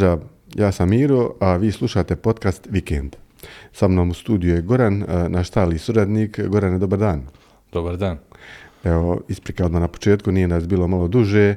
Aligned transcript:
Pozdrav, 0.00 0.20
ja 0.54 0.72
sam 0.72 0.90
Miro, 0.90 1.34
a 1.40 1.56
vi 1.56 1.72
slušate 1.72 2.16
podcast 2.16 2.66
Vikend. 2.70 3.16
Sa 3.72 3.88
mnom 3.88 4.10
u 4.10 4.14
studiju 4.14 4.54
je 4.54 4.62
Goran, 4.62 5.04
naš 5.28 5.48
stali 5.48 5.78
suradnik. 5.78 6.40
Gorane, 6.46 6.78
dobar 6.78 6.98
dan. 6.98 7.22
Dobar 7.72 7.96
dan. 7.96 8.18
Evo, 8.84 9.20
isprika 9.28 9.64
odmah 9.64 9.80
na 9.80 9.88
početku, 9.88 10.32
nije 10.32 10.48
nas 10.48 10.66
bilo 10.66 10.88
malo 10.88 11.08
duže. 11.08 11.56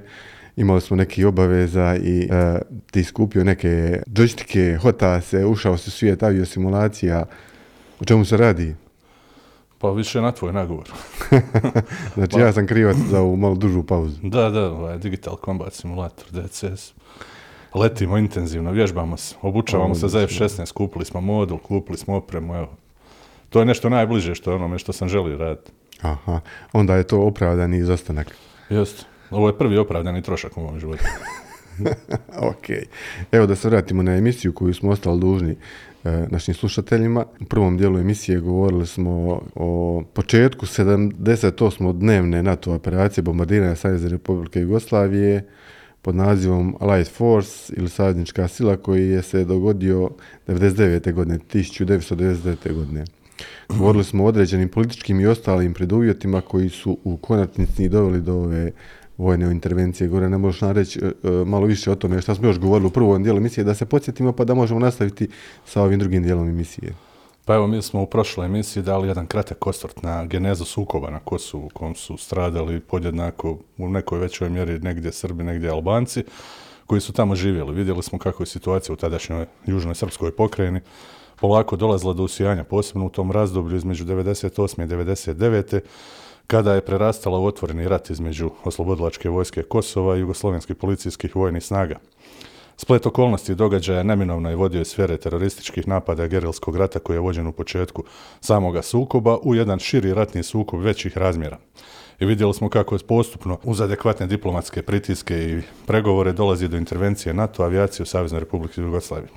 Imali 0.55 0.81
smo 0.81 0.97
neki 0.97 1.25
obaveza 1.25 1.95
i 1.95 2.29
a, 2.31 2.59
ti 2.91 3.03
skupio 3.03 3.43
neke 3.43 4.01
džojstike, 4.13 4.78
hotase, 4.82 5.46
ušao 5.46 5.78
si 5.78 5.89
u 5.89 5.91
svijet 5.91 6.23
avio 6.23 6.46
simulacija. 6.46 7.25
O 8.00 8.05
čemu 8.05 8.25
se 8.25 8.38
radi? 8.38 8.75
Pa 9.78 9.91
više 9.91 10.21
na 10.21 10.32
tvoj 10.32 10.54
nagovor. 10.54 10.91
Znači, 12.16 12.39
ja 12.39 12.54
sam 12.54 12.68
krivac 12.68 12.98
za 13.10 13.21
ovu 13.21 13.38
malo 13.38 13.55
dužu 13.55 13.84
pauzu. 13.84 14.18
Da, 14.23 14.50
da, 14.50 14.71
ovaj 14.71 14.98
Digital 14.98 15.38
Combat 15.46 15.73
Simulator, 15.73 16.25
DCS. 16.32 16.94
Letimo 17.73 18.17
intenzivno, 18.17 18.71
vježbamo 18.71 19.17
se, 19.17 19.35
obučavamo 19.41 19.95
se 19.95 20.07
za 20.07 20.21
F-16, 20.21 20.73
kupili 20.73 21.05
smo 21.05 21.21
modul, 21.21 21.57
kupili 21.57 21.97
smo 21.97 22.15
opremu, 22.15 22.55
evo. 22.55 22.69
To 23.50 23.59
je 23.59 23.65
nešto 23.65 23.89
najbliže 23.89 24.36
što 24.36 24.51
je 24.51 24.55
onome 24.55 24.79
što 24.79 24.93
sam 24.93 25.09
želio 25.09 25.37
raditi. 25.37 25.71
Aha, 26.01 26.39
onda 26.73 26.95
je 26.95 27.04
to 27.04 27.21
opravdani 27.21 27.78
izostanak. 27.78 28.36
Jest. 28.69 29.05
Ovo 29.31 29.47
je 29.47 29.57
prvi 29.57 29.78
opravdani 29.78 30.21
trošak 30.21 30.57
u 30.57 30.61
mom 30.61 30.79
životu. 30.79 31.04
ok. 32.52 32.66
Evo 33.31 33.45
da 33.45 33.55
se 33.55 33.69
vratimo 33.69 34.03
na 34.03 34.16
emisiju 34.16 34.53
koju 34.53 34.73
smo 34.73 34.92
ostali 34.92 35.19
dužni 35.19 35.55
e, 36.03 36.25
našim 36.30 36.53
slušateljima. 36.53 37.25
U 37.42 37.45
prvom 37.45 37.78
dijelu 37.78 38.00
emisije 38.00 38.39
govorili 38.39 38.88
smo 38.88 39.42
o 39.55 40.03
početku 40.14 40.66
78. 40.66 41.94
dnevne 41.94 42.44
NATO 42.44 42.73
operacije 42.73 43.23
bombardiranja 43.23 43.75
Savezne 43.75 44.09
Republike 44.09 44.59
Jugoslavije 44.59 45.50
pod 46.03 46.16
nazivom 46.16 46.75
Allied 46.80 47.08
Force 47.08 47.73
ili 47.78 47.89
saveznička 47.89 48.48
sila 48.48 48.78
koji 48.78 49.09
je 49.09 49.22
se 49.22 49.45
dogodio 49.45 50.09
99. 50.48 51.14
godine, 51.14 51.39
1999. 51.53 52.73
godine. 52.73 53.06
Govorili 53.70 54.04
smo 54.04 54.23
o 54.23 54.28
određenim 54.28 54.70
političkim 54.70 55.20
i 55.20 55.26
ostalim 55.26 55.73
preduvjetima 55.73 56.42
koji 56.42 56.70
su 56.70 56.98
u 57.04 57.18
konačnici 57.18 57.90
doveli 57.90 58.22
do 58.22 58.34
ove 58.34 58.72
vojne 59.18 59.52
intervencije. 59.52 60.08
Gore 60.08 60.30
ne 60.30 60.38
možeš 60.38 60.62
nam 60.62 60.72
reći 60.72 61.00
e, 61.00 61.06
e, 61.06 61.32
malo 61.45 61.66
više 61.66 61.92
o 61.92 61.95
tome 61.95 62.22
što 62.22 62.36
smo 62.36 62.48
još 62.48 62.60
govorili 62.60 62.88
u 62.88 62.92
prvom 62.92 63.23
dijelu 63.23 63.38
emisije, 63.38 63.64
da 63.64 63.76
se 63.76 63.86
podsjetimo 63.86 64.32
pa 64.32 64.45
da 64.45 64.54
možemo 64.54 64.80
nastaviti 64.80 65.28
sa 65.66 65.82
ovim 65.82 66.00
drugim 66.00 66.23
dijelom 66.23 66.50
emisije. 66.50 66.94
Pa 67.45 67.55
evo, 67.55 67.67
mi 67.67 67.81
smo 67.81 68.02
u 68.02 68.05
prošloj 68.05 68.45
emisiji 68.45 68.83
dali 68.83 69.08
jedan 69.08 69.27
kratak 69.27 69.67
osvrt 69.67 70.02
na 70.02 70.25
genezu 70.25 70.66
sukoba 70.66 71.09
na 71.09 71.19
Kosovu, 71.19 71.66
u 71.66 71.69
kom 71.69 71.95
su 71.95 72.17
stradali 72.17 72.80
podjednako 72.80 73.58
u 73.77 73.89
nekoj 73.89 74.19
većoj 74.19 74.49
mjeri 74.49 74.80
negdje 74.80 75.11
Srbi, 75.11 75.44
negdje 75.44 75.69
Albanci, 75.69 76.23
koji 76.86 77.02
su 77.02 77.14
tamo 77.14 77.36
živjeli. 77.36 77.75
Vidjeli 77.75 78.03
smo 78.03 78.19
kako 78.19 78.44
je 78.44 78.47
situacija 78.47 78.94
u 78.94 78.97
tadašnjoj 78.97 79.45
južnoj 79.66 79.95
srpskoj 79.95 80.36
pokrajini 80.36 80.81
polako 81.36 81.75
dolazila 81.75 82.14
do 82.14 82.23
usijanja, 82.23 82.64
posebno 82.64 83.05
u 83.05 83.09
tom 83.09 83.31
razdoblju 83.31 83.77
između 83.77 84.05
98. 84.05 84.83
i 84.83 84.88
99 84.88 85.80
kada 86.47 86.73
je 86.73 86.86
prerastala 86.86 87.39
u 87.39 87.45
otvoreni 87.45 87.88
rat 87.88 88.09
između 88.09 88.52
oslobodilačke 88.64 89.30
vojske 89.30 89.64
Kosova 89.64 90.17
i 90.17 90.19
jugoslovenskih 90.19 90.75
policijskih 90.75 91.36
vojnih 91.36 91.64
snaga. 91.64 91.95
Splet 92.84 93.06
okolnosti 93.06 93.56
događaja 93.56 94.03
neminovno 94.03 94.50
je 94.50 94.56
vodio 94.56 94.81
iz 94.81 94.88
sfere 94.88 95.17
terorističkih 95.17 95.88
napada 95.88 96.28
gerilskog 96.28 96.76
rata 96.76 97.00
koji 97.00 97.16
je 97.16 97.20
vođen 97.20 97.48
u 97.48 97.52
početku 97.52 98.03
samoga 98.42 98.81
sukoba 98.81 99.38
u 99.44 99.56
jedan 99.56 99.80
širi 99.80 100.14
ratni 100.14 100.44
sukob 100.44 100.81
većih 100.81 101.17
razmjera. 101.17 101.58
I 102.20 102.26
vidjeli 102.26 102.54
smo 102.54 102.70
kako 102.70 102.95
je 102.95 103.00
postupno 103.08 103.59
uz 103.64 103.81
adekvatne 103.81 104.28
diplomatske 104.28 104.81
pritiske 104.81 105.36
i 105.36 105.61
pregovore 105.86 106.34
dolazi 106.34 106.67
do 106.67 106.78
intervencije 106.78 107.34
NATO 107.34 107.64
avijacije 107.64 108.04
u 108.04 108.08
Saveznoj 108.08 108.39
Republike 108.39 108.81
Jugoslavije. 108.81 109.30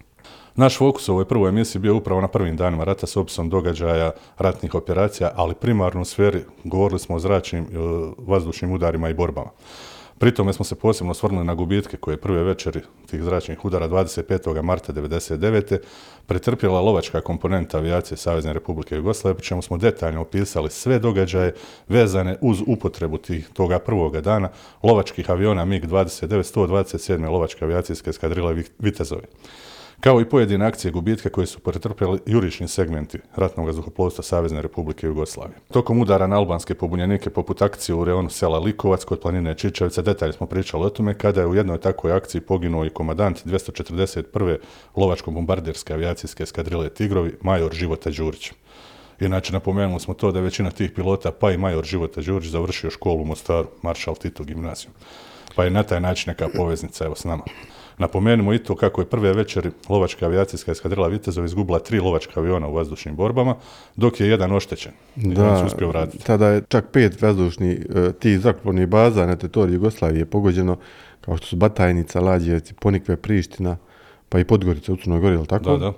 Naš 0.55 0.79
fokus 0.79 1.09
u 1.09 1.13
ovoj 1.13 1.25
prvoj 1.25 1.49
emisiji 1.49 1.83
bio 1.83 1.97
upravo 1.97 2.21
na 2.21 2.29
prvim 2.29 2.57
danima 2.57 2.85
rata 2.85 3.07
s 3.07 3.17
opisom 3.17 3.51
događaja 3.51 4.11
ratnih 4.39 4.75
operacija, 4.75 5.31
ali 5.35 5.55
primarno 5.55 6.01
u 6.01 6.05
sferi 6.05 6.45
govorili 6.65 6.99
smo 6.99 7.17
o 7.17 7.19
zračnim, 7.19 7.65
e, 7.65 7.67
vazdušnim 8.19 8.73
udarima 8.73 9.09
i 9.09 9.15
borbama. 9.15 9.51
Pri 10.19 10.35
tome 10.35 10.53
smo 10.53 10.65
se 10.65 10.75
posebno 10.75 11.11
osvrnuli 11.11 11.45
na 11.45 11.55
gubitke 11.55 11.97
koje 11.97 12.13
je 12.13 12.21
prve 12.21 12.43
večeri 12.43 12.81
tih 13.11 13.23
zračnih 13.23 13.65
udara 13.65 13.89
25. 13.89 14.63
marta 14.63 14.93
1999. 14.93 15.79
pretrpjela 16.27 16.81
lovačka 16.81 17.21
komponenta 17.21 17.79
avijacije 17.79 18.19
Savezne 18.19 18.53
Republike 18.53 18.97
Jugoslavije, 18.97 19.37
pri 19.37 19.47
čemu 19.47 19.63
smo 19.63 19.77
detaljno 19.77 20.21
opisali 20.21 20.71
sve 20.71 20.99
događaje 20.99 21.55
vezane 21.89 22.37
uz 22.41 22.63
upotrebu 22.67 23.19
tih 23.19 23.49
toga 23.49 23.79
prvoga 23.79 24.21
dana 24.21 24.49
lovačkih 24.83 25.31
aviona 25.31 25.65
MiG-29, 25.65 26.27
127. 26.29 27.31
lovačke 27.31 27.65
avijacijske 27.65 28.13
skadrile 28.13 28.65
Vitezovi 28.79 29.27
kao 30.01 30.21
i 30.21 30.25
pojedine 30.25 30.67
akcije 30.67 30.93
gubitka 30.93 31.29
koje 31.29 31.47
su 31.47 31.59
pretrpjeli 31.59 32.19
jurišni 32.27 32.69
segmenti 32.69 33.19
ratnog 33.37 33.67
vazduhoplovstva 33.67 34.25
Savezne 34.25 34.63
Republike 34.63 35.07
Jugoslavije. 35.07 35.59
Tokom 35.73 36.01
udara 36.01 36.27
na 36.27 36.37
albanske 36.37 36.75
pobunjenike 36.75 37.31
poput 37.31 37.63
akcije 37.63 37.95
u 37.95 38.05
reonu 38.05 38.31
sela 38.31 38.59
Likovac 38.59 39.05
kod 39.05 39.21
planine 39.21 39.55
Čičevica, 39.55 40.03
detalje 40.03 40.33
smo 40.33 40.47
pričali 40.47 40.85
o 40.85 40.91
tome 40.91 41.15
kada 41.15 41.41
je 41.41 41.47
u 41.47 41.55
jednoj 41.55 41.79
takvoj 41.79 42.13
akciji 42.13 42.41
poginuo 42.41 42.85
i 42.85 42.91
komandant 42.91 43.47
241. 43.47 44.57
lovačko-bombardirske 44.97 45.93
avijacijske 45.93 46.43
eskadrile 46.43 46.89
Tigrovi, 46.89 47.35
major 47.43 47.75
Života 47.75 48.11
Đurić. 48.11 48.53
Inače, 49.21 49.53
napomenuli 49.53 50.01
smo 50.01 50.15
to 50.15 50.33
da 50.33 50.39
je 50.39 50.43
većina 50.43 50.71
tih 50.71 50.91
pilota, 50.91 51.31
pa 51.33 51.53
i 51.53 51.59
major 51.59 51.85
Života 51.85 52.21
Đurić, 52.21 52.51
završio 52.51 52.91
školu 52.91 53.23
u 53.23 53.25
Mostaru, 53.25 53.69
Maršal 53.83 54.15
Tito 54.15 54.45
gimnaziju. 54.45 54.91
Pa 55.55 55.65
je 55.65 55.71
na 55.71 55.83
taj 55.83 56.01
način 56.01 56.31
neka 56.31 56.49
poveznica 56.57 57.05
evo 57.05 57.15
s 57.15 57.25
nama. 57.25 57.45
Napomenimo 57.99 58.55
i 58.55 58.59
to 58.59 58.77
kako 58.77 59.01
je 59.01 59.07
prve 59.07 59.33
večeri 59.33 59.71
lovačka 59.89 60.27
avijacijska 60.27 60.73
eskadrila 60.73 61.09
Vitezov 61.09 61.45
izgubila 61.45 61.79
tri 61.79 62.01
lovačka 62.01 62.41
aviona 62.41 62.69
u 62.69 62.75
vazdušnim 62.75 63.17
borbama, 63.17 63.55
dok 63.97 64.21
je 64.21 64.29
jedan 64.29 64.53
oštećen. 64.53 64.93
Da, 65.17 65.57
se 65.57 65.65
uspio 65.65 65.89
vratiti. 65.89 66.25
tada 66.25 66.49
je 66.49 66.63
čak 66.69 66.85
pet 66.93 67.23
vazdušnih 67.23 67.87
e, 67.95 68.13
tih 68.13 68.41
zrakoplovnih 68.41 68.87
baza 68.87 69.27
na 69.27 69.37
teritoriji 69.37 69.75
Jugoslavije 69.75 70.25
pogođeno, 70.27 70.77
kao 71.21 71.37
što 71.37 71.47
su 71.47 71.57
Batajnica, 71.57 72.21
Lađevci, 72.21 72.75
Ponikve, 72.75 73.17
Priština, 73.17 73.77
pa 74.29 74.39
i 74.39 74.45
Podgorica 74.45 74.93
u 74.93 74.97
Crnoj 74.97 75.21
Gori, 75.21 75.35
je 75.35 75.41
li 75.41 75.47
tako? 75.47 75.77
Da, 75.77 75.79
da. 75.79 75.93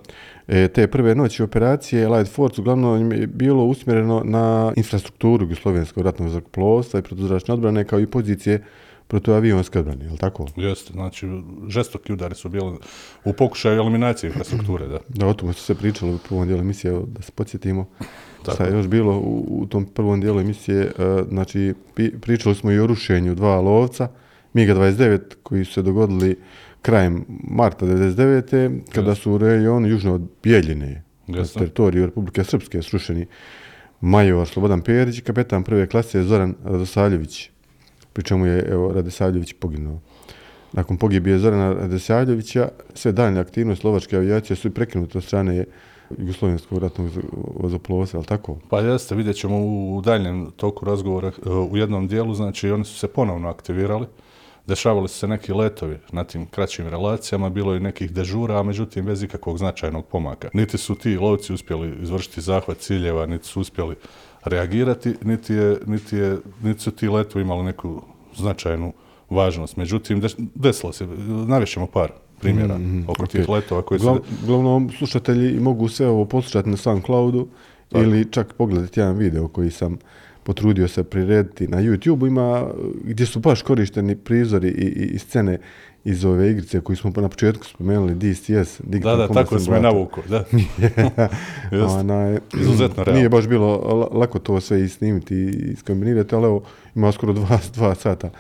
E, 0.49 0.69
te 0.69 0.87
prve 0.87 1.15
noći 1.15 1.43
operacije 1.43 2.09
Light 2.09 2.35
Force 2.35 2.61
uglavnom 2.61 3.13
je 3.13 3.27
bilo 3.27 3.65
usmjereno 3.65 4.23
na 4.25 4.73
infrastrukturu 4.77 5.45
Jugoslovenskog 5.45 6.05
ratnog 6.05 6.29
zrakoplovstva 6.29 7.01
i 7.01 7.03
protuzračne 7.03 7.55
odbrane 7.55 7.85
kao 7.85 8.01
i 8.01 8.07
pozicije 8.07 8.63
protuavionske 9.09 9.79
odbrane, 9.79 10.05
je 10.05 10.11
li 10.11 10.19
tako? 10.19 10.47
Jeste, 10.57 10.93
znači, 10.93 11.27
žestoki 11.69 12.13
udari 12.13 12.35
su 12.35 12.49
bili 12.49 12.77
u 13.25 13.33
pokušaju 13.33 13.79
eliminacije 13.79 14.29
infrastrukture, 14.29 14.87
da. 14.87 14.99
Da, 15.09 15.27
o 15.27 15.35
tome 15.35 15.53
su 15.53 15.63
se 15.63 15.75
pričalo 15.75 16.15
u 16.15 16.19
prvom 16.19 16.47
dijelu 16.47 16.61
emisije, 16.61 16.93
da 17.07 17.23
se 17.23 17.33
podsjetimo. 17.33 17.89
Tako. 18.45 18.55
Šta 18.55 18.65
je 18.65 18.73
još 18.73 18.87
bilo 18.87 19.19
u, 19.19 19.47
u 19.49 19.67
tom 19.67 19.87
prvom 19.87 20.21
dijelu 20.21 20.41
emisije, 20.41 20.83
e, 20.83 20.91
znači 21.29 21.75
pričali 22.21 22.55
smo 22.55 22.73
i 22.73 22.79
o 22.79 22.87
rušenju 22.87 23.35
dva 23.35 23.61
lovca, 23.61 24.09
MiG-29 24.55 25.21
koji 25.43 25.65
su 25.65 25.73
se 25.73 25.83
dogodili 25.83 26.37
krajem 26.83 27.25
marta 27.29 27.87
99. 27.87 28.81
kada 28.95 29.15
su 29.15 29.33
u 29.33 29.39
rejonu 29.39 29.89
južno 29.89 30.15
od 30.15 30.23
Bijeljine, 30.43 31.03
na 31.27 31.45
teritoriju 31.45 32.07
Republike 32.07 32.45
Srpske, 32.45 32.83
srušeni 32.83 33.27
major 34.01 34.49
Slobodan 34.49 34.81
Perić 34.81 35.19
i 35.19 35.23
kapetan 35.23 35.65
prve 35.65 35.87
klase 35.87 36.23
Zoran 36.23 36.55
Radosavljević, 36.65 37.51
pri 38.19 38.25
čemu 38.25 38.47
je 38.47 38.67
evo, 38.71 38.93
Radosavljević 38.93 39.53
poginuo. 39.53 40.01
Nakon 40.73 40.97
pogibije 40.97 41.39
Zorana 41.39 41.73
Radosavljevića, 41.73 42.69
sve 42.95 43.13
daljne 43.13 43.41
aktivnosti 43.41 43.87
lovačke 43.87 44.17
avijacije 44.17 44.57
su 44.57 44.75
prekinute 44.75 45.19
od 45.19 45.25
strane 45.25 45.65
Jugoslovenskog 46.19 46.79
ratnog 46.79 47.11
vazoplovstva, 47.61 48.19
je 48.19 48.21
li 48.21 48.27
tako? 48.27 48.57
Pa 48.71 48.81
jeste, 48.81 49.15
vidjet 49.15 49.37
ćemo 49.37 49.57
u 49.59 50.03
daljem 50.05 50.51
toku 50.57 50.85
razgovora 50.85 51.29
e, 51.29 51.51
u 51.51 51.77
jednom 51.77 52.09
dijelu, 52.09 52.35
znači 52.35 52.71
oni 52.71 52.85
su 52.85 52.99
se 52.99 53.09
ponovno 53.09 53.49
aktivirali, 53.49 54.07
dešavali 54.67 55.09
su 55.09 55.19
se 55.19 55.29
neki 55.29 55.53
letovi 55.53 55.99
na 56.13 56.25
tim 56.25 56.47
kraćim 56.47 56.89
relacijama, 56.89 57.51
bilo 57.51 57.75
je 57.75 57.81
nekih 57.81 58.11
dežura, 58.11 58.61
a 58.61 58.63
međutim 58.63 59.05
bez 59.05 59.23
ikakvog 59.23 59.59
značajnog 59.59 60.07
pomaka. 60.07 60.49
Niti 60.53 60.79
su 60.79 60.95
ti 60.95 61.17
lovci 61.17 61.53
uspjeli 61.53 62.03
izvršiti 62.03 62.41
zahvat 62.41 62.79
ciljeva, 62.79 63.27
niti 63.27 63.47
su 63.47 63.61
uspjeli 63.61 63.95
reagirati, 64.45 65.15
niti, 65.25 65.55
je, 65.55 65.79
niti, 65.87 66.17
je, 66.17 66.39
niti 66.63 66.81
su 66.81 66.91
ti 66.91 67.09
letovi 67.09 67.43
imali 67.43 67.65
neku 67.65 68.03
značajnu 68.37 68.93
važnost. 69.31 69.77
Međutim, 69.77 70.23
desilo 70.55 70.93
se, 70.93 71.07
navješćemo 71.47 71.87
par 71.87 72.11
primjera 72.41 72.79
Mhm, 72.79 73.03
oko 73.09 73.23
ok. 73.23 73.29
tih 73.29 73.49
letova 73.49 73.83
koji 73.83 74.01
su... 74.01 74.07
Uglav, 74.07 74.23
uglavnom, 74.45 74.91
slušatelji 74.99 75.61
mogu 75.61 75.89
sve 75.89 76.09
ovo 76.09 76.25
poslušati 76.25 76.69
na 76.69 76.77
SoundCloudu 76.77 77.49
Tako. 77.89 78.03
ili 78.05 78.25
čak 78.31 78.53
pogledati 78.53 79.01
jedan 79.01 79.17
video 79.17 79.49
koji 79.49 79.71
sam 79.71 79.99
potrudio 80.43 80.89
se 80.89 81.05
prirediti 81.05 81.69
na 81.69 81.79
YouTube. 81.79 82.27
Ima 82.27 82.71
gdje 83.05 83.27
su 83.27 83.41
baš 83.41 83.63
korišteni 83.63 84.17
prizori 84.17 84.69
i, 84.69 84.85
i, 84.85 85.15
i 85.15 85.19
scene 85.19 85.59
iz 86.05 86.25
ove 86.25 86.51
igrice 86.51 86.81
koju 86.81 86.97
smo 86.97 87.13
na 87.17 87.29
početku 87.29 87.67
spomenuli, 87.67 88.15
DCS. 88.15 88.81
Da, 88.81 88.91
Digital 88.91 89.17
da, 89.17 89.27
Combat 89.27 89.45
tako 89.45 89.59
smo 89.59 89.75
je 89.75 89.81
navukao, 89.81 90.25
da. 90.29 90.45
Onaj, 91.99 92.39
Izuzetno 92.61 93.05
realno. 93.05 93.19
Nije 93.19 93.29
baš 93.29 93.49
bilo 93.49 93.77
la- 93.77 94.19
lako 94.19 94.39
to 94.39 94.61
sve 94.61 94.85
i 94.85 94.89
snimiti 94.89 95.35
i 95.35 95.73
iskombinirati, 95.73 96.35
ali 96.35 96.45
evo, 96.45 96.63
ima 96.95 97.13
skoro 97.13 97.33
dva, 97.33 97.59
dva 97.75 97.95
sata 97.95 98.31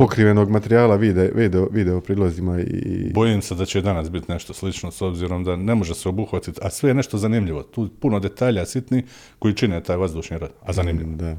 pokrivenog 0.00 0.50
materijala 0.50 0.96
vide, 0.96 1.30
video, 1.34 1.68
video 1.70 2.00
prilozima 2.00 2.60
i... 2.60 3.10
Bojim 3.14 3.42
se 3.42 3.54
da 3.54 3.64
će 3.66 3.80
danas 3.80 4.10
biti 4.10 4.32
nešto 4.32 4.54
slično 4.54 4.90
s 4.90 5.02
obzirom 5.02 5.44
da 5.44 5.56
ne 5.56 5.74
može 5.74 5.94
se 5.94 6.08
obuhvatiti, 6.08 6.60
a 6.62 6.70
sve 6.70 6.90
je 6.90 6.94
nešto 6.94 7.18
zanimljivo. 7.18 7.62
Tu 7.62 7.88
puno 8.00 8.20
detalja 8.20 8.66
sitni 8.66 9.04
koji 9.38 9.54
čine 9.54 9.82
taj 9.82 9.96
vazdušni 9.96 10.38
rad, 10.38 10.50
a 10.62 10.72
zanimljivo. 10.72 11.10
Da. 11.16 11.36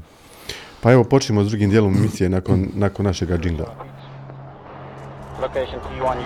Pa 0.80 0.92
evo 0.92 1.04
počnemo 1.04 1.44
s 1.44 1.48
drugim 1.48 1.70
dijelom 1.70 1.96
emisije 1.96 2.28
nakon, 2.28 2.68
nakon 2.74 3.06
našega 3.06 3.38
džingla. 3.38 4.01
Location 5.42 5.80
T1 5.80 6.18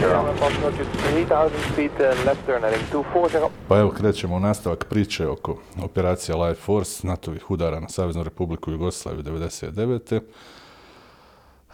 20. 0.00 0.30
Approximately 0.30 0.84
3000 0.84 1.58
feet 1.74 2.00
uh, 2.00 2.14
left 2.24 2.46
turn 2.46 2.62
heading 2.62 2.86
240. 2.92 3.48
Pa 3.68 3.78
evo 3.78 3.90
krećemo 3.90 4.36
u 4.36 4.40
nastavak 4.40 4.84
priče 4.84 5.26
oko 5.26 5.58
operacija 5.84 6.36
Life 6.36 6.60
Force, 6.60 7.06
NATO-vih 7.06 7.50
udara 7.50 7.80
na 7.80 7.88
Saveznu 7.88 8.22
Republiku 8.22 8.70
Jugoslaviju 8.70 9.22
99. 9.22 10.20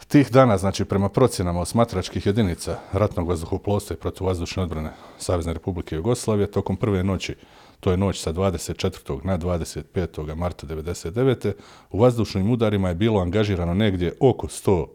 Tih 0.07 0.31
dana, 0.31 0.57
znači 0.57 0.85
prema 0.85 1.09
procjenama 1.09 1.61
osmatračkih 1.61 2.25
jedinica 2.25 2.79
ratnog 2.91 3.27
vazduhoplovstva 3.27 3.93
i 3.93 3.99
protuvazdušne 3.99 4.63
odbrane 4.63 4.91
Savezne 5.17 5.53
Republike 5.53 5.95
Jugoslavije, 5.95 6.51
tokom 6.51 6.77
prve 6.77 7.03
noći, 7.03 7.35
to 7.79 7.91
je 7.91 7.97
noć 7.97 8.21
sa 8.21 8.33
24. 8.33 9.25
na 9.25 9.37
25. 9.37 10.35
marta 10.35 10.67
99. 10.67 11.53
u 11.91 11.99
vazdušnim 11.99 12.51
udarima 12.51 12.89
je 12.89 12.95
bilo 12.95 13.21
angažirano 13.21 13.73
negdje 13.73 14.13
oko 14.19 14.47
100 14.47 14.85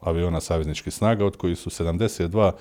aviona 0.00 0.40
savezničkih 0.40 0.94
snaga, 0.94 1.26
od 1.26 1.36
kojih 1.36 1.58
su 1.58 1.70
72 1.70 2.52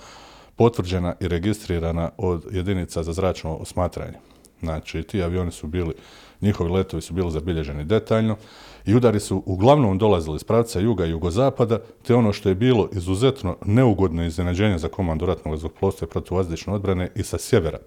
potvrđena 0.56 1.16
i 1.20 1.28
registrirana 1.28 2.10
od 2.18 2.46
jedinica 2.52 3.04
za 3.04 3.14
zračno 3.14 3.56
osmatranje. 3.56 4.18
Znači, 4.60 5.04
ti 5.04 5.24
avioni 5.24 5.52
su 5.52 5.68
bili, 5.68 5.94
njihovi 6.42 6.72
letovi 6.72 7.02
su 7.02 7.14
bili 7.14 7.32
zabilježeni 7.32 7.84
detaljno 7.84 8.38
i 8.86 8.96
udari 8.96 9.20
su 9.20 9.44
uglavnom 9.46 9.98
dolazili 9.98 10.36
iz 10.36 10.44
pravca 10.44 10.80
juga 10.80 11.06
i 11.06 11.10
jugozapada, 11.10 11.80
te 12.08 12.16
ono 12.16 12.34
što 12.34 12.50
je 12.50 12.56
bilo 12.56 12.90
izuzetno 12.94 13.56
neugodno 13.66 14.26
iznenađenje 14.26 14.78
za 14.78 14.88
komandu 14.88 15.26
ratnog 15.26 15.52
vazduhoplovstva 15.52 16.06
i 16.06 16.12
protuvazdušne 16.12 16.74
odbrane 16.74 17.10
i 17.16 17.24
sa 17.24 17.38
sjevera. 17.38 17.80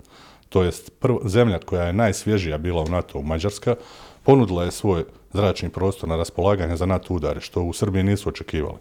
To 0.49 0.63
jest 0.63 0.93
prv- 1.01 1.29
zemlja 1.29 1.59
koja 1.59 1.83
je 1.83 1.93
najsvježija 1.93 2.59
bila 2.59 2.83
u 2.83 2.89
NATO, 2.89 3.23
Mađarska, 3.23 3.75
ponudila 4.23 4.65
je 4.65 4.71
svoj 4.71 5.05
zračni 5.33 5.69
prostor 5.69 6.09
na 6.09 6.17
raspolaganje 6.17 6.77
za 6.77 6.87
NATO 6.87 7.15
udare, 7.15 7.41
što 7.41 7.63
u 7.63 7.73
Srbiji 7.73 8.03
nisu 8.03 8.29
očekivali. 8.29 8.79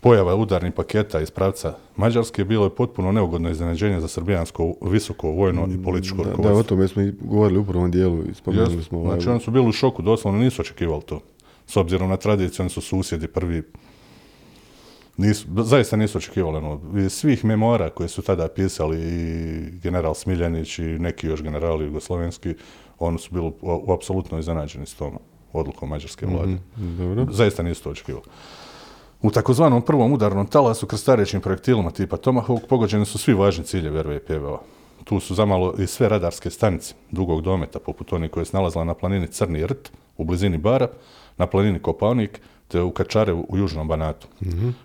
Pojava 0.00 0.34
udarnih 0.34 0.72
paketa 0.72 1.20
iz 1.20 1.30
pravca 1.30 1.74
Mađarske 1.96 2.44
bilo 2.44 2.64
je 2.64 2.74
potpuno 2.74 3.12
neugodno 3.12 3.50
iznenađenje 3.50 4.00
za 4.00 4.08
srbijansko 4.08 4.74
visoko 4.82 5.28
vojno 5.30 5.68
i 5.74 5.82
političko 5.84 6.16
Da, 6.16 6.22
da, 6.24 6.30
rukovodstvo. 6.30 6.60
o 6.60 6.62
tome 6.62 6.88
smo 6.88 7.02
i 7.02 7.12
govorili 7.20 7.58
u 7.60 7.64
prvom 7.64 7.90
dijelu 7.90 8.18
i 8.30 8.34
spomenuli 8.34 8.82
smo 8.82 8.98
ovaj, 8.98 9.10
Znači 9.10 9.28
oni 9.28 9.40
su 9.40 9.50
bili 9.50 9.68
u 9.68 9.72
šoku, 9.72 10.02
doslovno 10.02 10.40
nisu 10.40 10.62
očekivali 10.62 11.02
to. 11.02 11.20
S 11.66 11.76
obzirom 11.76 12.08
na 12.08 12.16
tradiciju, 12.16 12.62
oni 12.62 12.70
su 12.70 12.80
susjedi 12.80 13.28
prvi. 13.28 13.62
Nisu, 15.16 15.46
zaista 15.62 15.96
nisu 15.96 16.18
očekivali 16.18 16.56
ono. 16.56 16.80
Iz 16.98 17.12
svih 17.12 17.44
memora 17.44 17.90
koje 17.90 18.08
su 18.08 18.22
tada 18.22 18.48
pisali 18.48 18.98
i 19.00 19.70
general 19.82 20.14
Smiljanić 20.14 20.78
i 20.78 20.82
neki 20.82 21.26
još 21.26 21.42
generali 21.42 21.84
jugoslovenski, 21.84 22.54
oni 22.98 23.18
su 23.18 23.34
bili 23.34 23.52
u, 23.62 23.92
apsolutno 23.92 24.38
iznenađeni 24.38 24.86
s 24.86 24.94
tom 24.94 25.18
odlukom 25.52 25.88
mađarske 25.88 26.26
vlade. 26.26 26.52
Mhm, 26.78 27.14
dobro. 27.16 27.32
Zaista 27.32 27.62
nisu 27.62 27.82
to 27.82 27.90
očekivali. 27.90 28.24
U 29.22 29.30
takozvanom 29.30 29.82
prvom 29.82 30.12
udarnom 30.12 30.46
talasu 30.46 30.86
krstarećim 30.86 31.40
projektilima 31.40 31.90
tipa 31.90 32.16
Tomahawk 32.16 32.66
pogođeni 32.68 33.06
su 33.06 33.18
svi 33.18 33.34
važni 33.34 33.64
ciljevi 33.64 34.02
RV 34.02 34.12
i 34.12 34.18
PVO. 34.18 34.60
Tu 35.04 35.20
su 35.20 35.34
zamalo 35.34 35.74
i 35.78 35.86
sve 35.86 36.08
radarske 36.08 36.50
stanice 36.50 36.94
dugog 37.10 37.42
dometa, 37.42 37.78
poput 37.78 38.12
onih 38.12 38.30
koje 38.30 38.44
se 38.44 38.56
nalazila 38.56 38.84
na 38.84 38.94
planini 38.94 39.26
Crni 39.26 39.66
rt 39.66 39.92
u 40.16 40.24
blizini 40.24 40.58
Bara, 40.58 40.88
na 41.38 41.46
planini 41.46 41.78
Kopaonik, 41.78 42.40
te 42.68 42.82
u 42.82 42.90
Kačarevu 42.90 43.46
u 43.48 43.56
južnom 43.56 43.88
Banatu. 43.88 44.28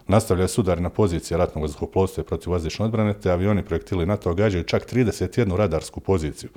Nastavlja 0.08 0.48
se 0.48 0.62
udar 0.62 0.82
na 0.82 0.90
pozicije 0.90 1.38
ratnog 1.38 1.62
vazduhoplovstva 1.62 2.22
i 2.22 2.26
protivvazdušne 2.28 2.86
odbrane, 2.86 3.14
te 3.14 3.32
avioni 3.32 3.64
projektili 3.66 4.06
NATO 4.06 4.34
gađaju 4.34 4.64
čak 4.64 4.94
31 4.94 5.56
radarsku 5.56 6.00
poziciju, 6.00 6.50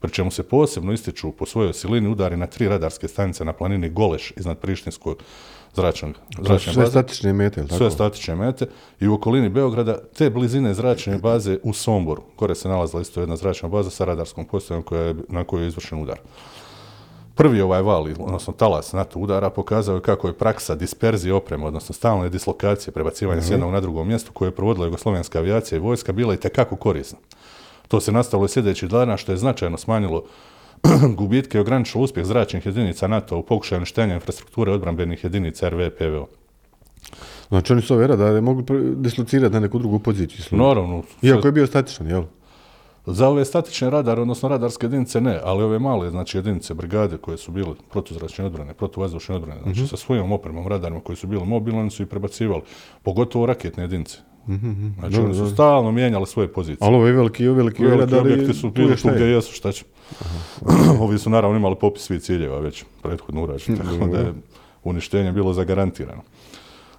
pri 0.00 0.10
čemu 0.10 0.30
se 0.30 0.42
posebno 0.42 0.92
ističu 0.92 1.32
po 1.32 1.46
svojoj 1.46 1.72
silini 1.72 2.08
udari 2.08 2.36
na 2.36 2.46
tri 2.46 2.68
radarske 2.68 3.08
stanice 3.08 3.44
na 3.44 3.52
planini 3.52 3.90
Goleš 3.90 4.32
iznad 4.36 4.58
Prištinskog 4.58 5.16
zračnog, 5.74 6.14
zračne 6.38 6.72
sve 6.72 6.82
baze 6.82 6.90
statične 6.90 7.32
mete, 7.32 7.62
tako? 7.62 7.74
sve 7.74 7.90
statične 7.90 8.34
mete 8.34 8.66
i 9.00 9.08
u 9.08 9.14
okolini 9.14 9.48
Beograda 9.48 9.98
te 10.18 10.30
blizine 10.30 10.74
zračne 10.74 11.18
baze 11.18 11.58
u 11.62 11.72
Somboru. 11.72 12.22
Gore 12.38 12.54
se 12.54 12.68
nalazila 12.68 13.02
isto 13.02 13.20
jedna 13.20 13.36
zračna 13.36 13.68
baza 13.68 13.90
sa 13.90 14.04
radarskom 14.04 14.44
postajom 14.44 14.82
koja 14.82 15.02
je, 15.02 15.14
na 15.28 15.44
kojoj 15.44 15.64
je 15.64 15.68
izvršen 15.68 16.02
udar. 16.02 16.18
Prvi 17.34 17.60
ovaj 17.60 17.82
val, 17.82 18.06
odnosno 18.18 18.52
talas 18.52 18.92
NATO 18.92 19.18
udara, 19.18 19.50
pokazao 19.50 19.94
je 19.94 20.02
kako 20.02 20.28
je 20.28 20.32
praksa 20.38 20.74
disperzije 20.74 21.34
opreme, 21.34 21.66
odnosno 21.66 21.94
stalne 21.94 22.28
dislokacije, 22.28 22.92
prebacivanja 22.92 23.42
s 23.42 23.50
jednog 23.50 23.72
na 23.72 23.80
drugo 23.80 24.04
mjesto 24.04 24.32
koje 24.32 24.48
je 24.48 24.54
provodila 24.54 24.86
jugoslovenska 24.86 25.38
avijacija 25.38 25.76
i 25.76 25.80
vojska, 25.80 26.12
bila 26.12 26.34
i 26.34 26.40
tekako 26.40 26.76
korisna. 26.76 27.18
To 27.88 28.00
se 28.00 28.12
nastavilo 28.12 28.44
i 28.44 28.48
sljedećih 28.48 28.88
dana, 28.88 29.16
što 29.16 29.32
je 29.32 29.38
značajno 29.38 29.78
smanjilo 29.78 30.24
gubitke 31.18 31.58
i 31.58 31.60
ograničilo 31.60 32.04
uspjeh 32.04 32.26
zračnih 32.26 32.66
jedinica 32.66 33.06
NATO 33.06 33.38
u 33.38 33.42
pokušaju 33.42 33.78
uništenja 33.78 34.14
infrastrukture 34.14 34.72
odbrambenih 34.72 35.24
jedinica 35.24 35.68
RV 35.68 35.90
PVO. 35.98 36.26
Znači 37.48 37.72
oni 37.72 37.82
su 37.82 37.94
ove 37.94 38.06
radare 38.06 38.40
mogli 38.40 38.64
pre- 38.64 38.94
dislocirati 38.94 39.54
na 39.54 39.60
neku 39.60 39.78
drugu 39.78 39.98
poziciju. 39.98 40.44
Naravno, 40.50 41.02
Iako 41.22 41.48
je 41.48 41.52
bio 41.52 41.66
statičan, 41.66 42.06
jel? 42.06 42.22
Za 43.06 43.28
ove 43.28 43.44
statične 43.44 43.90
radare, 43.90 44.20
odnosno 44.20 44.48
radarske 44.48 44.86
jedinice 44.86 45.20
ne, 45.20 45.40
ali 45.44 45.62
ove 45.64 45.78
male, 45.78 46.10
znači 46.10 46.38
jedinice 46.38 46.74
brigade 46.74 47.16
koje 47.16 47.36
su 47.38 47.52
bile 47.52 47.74
protuzračne 47.90 48.44
odbrane, 48.44 48.74
protuvazdušne 48.74 49.34
odbrane, 49.36 49.60
znači 49.62 49.80
Mhm. 49.80 49.86
sa 49.86 49.96
svojom 49.96 50.32
opremom 50.32 50.68
radarima 50.68 51.00
koji 51.00 51.16
su 51.16 51.26
bili 51.26 51.46
mobilni, 51.46 51.90
su 51.90 52.02
i 52.02 52.06
prebacivali, 52.06 52.62
pogotovo 53.02 53.46
raketne 53.46 53.84
jedinice. 53.84 54.18
Znači 54.98 55.14
Dobro, 55.16 55.24
oni 55.24 55.34
su 55.34 55.50
stalno 55.54 55.92
mijenjali 55.92 56.26
svoje 56.26 56.52
pozicije. 56.52 56.78
Ali 56.88 56.96
je 56.96 57.12
veliki, 57.12 57.48
veliki, 57.48 57.84
Veliki 57.84 58.00
radari, 58.00 58.32
objekti 58.32 58.54
su 58.54 58.70
tu 58.70 58.82
je 58.82 58.96
gdje 59.04 59.24
jesu, 59.24 59.52
šta 59.52 59.72
će. 59.72 59.84
Ovi 61.02 61.18
su 61.18 61.30
naravno 61.30 61.56
imali 61.56 61.76
popis 61.80 62.02
svih 62.02 62.20
ciljeva 62.20 62.58
već 62.58 62.84
prethodno 63.02 63.42
urađeni, 63.42 63.78
tako 63.78 64.06
da 64.06 64.18
je 64.18 64.32
uništenje 64.84 65.32
bilo 65.32 65.52
zagarantirano. 65.52 66.22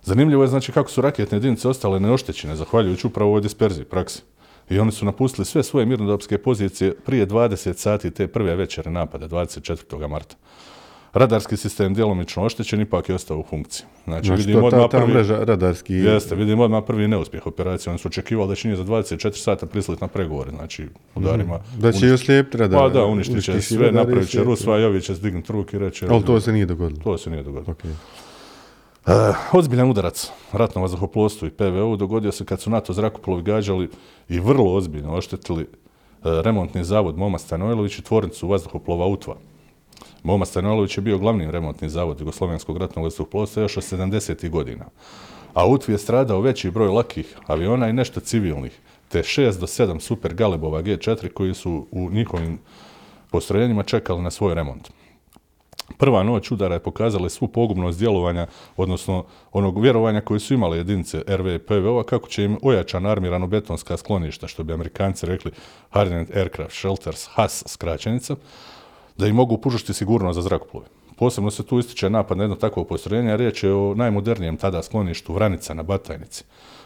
Zanimljivo 0.04 0.44
je 0.44 0.48
znači 0.48 0.72
kako 0.72 0.90
su 0.90 1.02
raketne 1.02 1.36
jedinice 1.36 1.68
ostale 1.70 2.00
neoštećene, 2.00 2.56
zahvaljujući 2.56 3.08
upravo 3.08 3.30
ovoj 3.30 3.42
disperziji 3.42 3.86
praksi. 3.86 4.22
I 4.70 4.80
oni 4.80 4.92
su 4.92 5.06
napustili 5.06 5.46
sve 5.46 5.64
svoje 5.64 5.86
mirnodopske 5.86 6.38
pozicije 6.38 6.94
prije 7.06 7.28
20 7.28 7.74
sati 7.74 8.12
te 8.12 8.28
prve 8.28 8.56
večere 8.56 8.92
napada, 8.92 9.28
24. 9.28 10.08
marta. 10.08 10.36
Radarski 11.14 11.58
sistem 11.58 11.94
djelomično 11.94 12.44
oštećen, 12.44 12.82
ipak 12.82 13.10
je 13.10 13.16
ostao 13.16 13.38
u 13.38 13.44
funkciji. 13.50 13.86
Znači, 14.04 14.28
Znači 14.28 14.42
vidimo 14.42 14.70
ta, 14.72 14.76
odmah 14.76 14.92
ta 14.92 15.00
prvi... 15.00 15.14
mreža 15.14 15.44
radarski... 15.44 15.94
Jeste, 15.94 16.36
vidimo 16.36 16.64
odmah 16.64 16.84
prvi 16.88 17.08
neuspjeh 17.08 17.48
operacije. 17.48 17.92
Oni 17.92 18.00
su 18.00 18.08
očekivali 18.08 18.50
da 18.50 18.56
će 18.56 18.68
njih 18.68 18.78
za 18.78 18.84
24 18.84 19.32
sata 19.32 19.66
prisliti 19.66 20.02
na 20.02 20.08
pregovore, 20.08 20.52
znači 20.52 20.88
udarima. 21.16 21.60
Da 21.78 21.92
će 21.92 22.08
i 22.08 22.12
oslijepiti 22.12 22.58
radar. 22.58 22.80
Pa 22.80 22.90
da, 22.90 23.06
uništit 23.06 23.44
će 23.44 23.62
sve, 23.62 23.90
i 23.90 23.92
napravit 23.92 24.30
će. 24.30 24.44
Rusva, 24.44 24.78
Jović 24.78 25.06
će 25.06 25.14
sdignuti 25.14 25.54
ruke 25.54 25.78
i 25.78 25.80
reći... 25.80 26.06
Ali 26.10 26.26
to 26.26 26.42
se 26.42 26.52
nije 26.52 26.66
dogodilo. 26.66 27.02
to 27.04 27.18
se 27.18 27.30
nije 27.30 27.44
dogodilo. 27.44 27.72
Ok. 27.72 27.84
E, 29.08 29.34
ozbiljan 29.52 29.90
udarac 29.90 30.32
ratnom 30.52 30.82
vazduhoplovstvu 30.82 31.48
i 31.48 31.52
PVO 31.52 31.96
dogodio 31.96 32.32
se 32.32 32.46
kad 32.46 32.62
su 32.62 32.70
NATO 32.70 32.94
zrakoplovi 32.94 33.44
gađali 33.44 33.90
i 34.30 34.40
vrlo 34.40 34.74
ozbiljno 34.74 35.14
oštetili 35.14 35.64
e, 35.64 35.68
remontni 36.24 36.84
zavod 36.84 37.18
Moma 37.18 37.38
Stanojlović 37.38 38.00
i 38.00 38.02
tvornicu 38.02 38.48
vazduhoplova 38.48 39.06
Utva. 39.06 39.36
Moma 40.24 40.46
Stanojlović 40.46 40.98
je 40.98 41.02
bio 41.02 41.18
glavni 41.18 41.52
remontni 41.52 41.90
zavod 41.90 42.20
Jugoslovenskog 42.20 42.78
ratnog 42.78 43.04
vazduhoplovstva 43.04 43.62
još 43.62 43.78
od 43.78 43.84
70. 43.84 44.50
godina. 44.50 44.86
A 45.54 45.68
Utvi 45.68 45.94
je 45.94 45.98
stradao 45.98 46.42
veći 46.42 46.72
broj 46.72 46.88
lakih 46.88 47.38
aviona 47.48 47.90
i 47.90 47.94
nešto 47.94 48.20
civilnih, 48.20 48.80
te 49.10 49.20
6 49.20 49.60
do 49.60 49.68
7 49.68 50.00
super 50.00 50.34
Galebova 50.34 50.82
G4 50.82 51.30
koji 51.34 51.54
su 51.54 51.88
u 51.92 52.10
njihovim 52.12 52.60
postrojenjima 53.32 53.84
čekali 53.84 54.22
na 54.22 54.32
svoj 54.32 54.56
remont. 54.56 54.90
Prva 55.98 56.24
noć 56.24 56.52
udara 56.52 56.74
je 56.74 56.84
pokazala 56.84 57.30
svu 57.30 57.48
pogubnost 57.48 58.00
djelovanja, 58.00 58.48
odnosno 58.78 59.26
onog 59.52 59.82
vjerovanja 59.82 60.22
koje 60.22 60.40
su 60.40 60.54
imale 60.54 60.78
jedinice 60.78 61.24
RV 61.28 61.48
i 61.48 61.60
PVO-a, 61.60 62.04
kako 62.04 62.28
će 62.28 62.44
im 62.44 62.58
ojačana 62.62 63.10
armirano 63.10 63.48
betonska 63.48 63.98
skloništa, 63.98 64.48
što 64.48 64.64
bi 64.64 64.74
amerikanci 64.74 65.26
rekli 65.26 65.52
Hardened 65.90 66.38
Aircraft 66.38 66.74
Shelters, 66.74 67.28
HAS 67.34 67.64
skraćenica, 67.68 68.36
da 69.18 69.28
im 69.28 69.36
mogu 69.36 69.58
pružiti 69.58 69.94
sigurnost 69.94 70.36
za 70.36 70.42
zrakoplove. 70.42 70.86
Posebno 71.18 71.52
se 71.52 71.66
tu 71.66 71.80
ističe 71.80 72.10
napad 72.10 72.38
na 72.38 72.44
jedno 72.44 72.56
takvo 72.56 72.84
postrojenje, 72.84 73.32
a 73.32 73.36
riječ 73.36 73.64
je 73.64 73.74
o 73.74 73.96
najmodernijem 73.96 74.58
tada 74.58 74.84
skloništu 74.84 75.34
Vranica 75.34 75.74
na 75.74 75.84
Batajnici, 75.84 76.44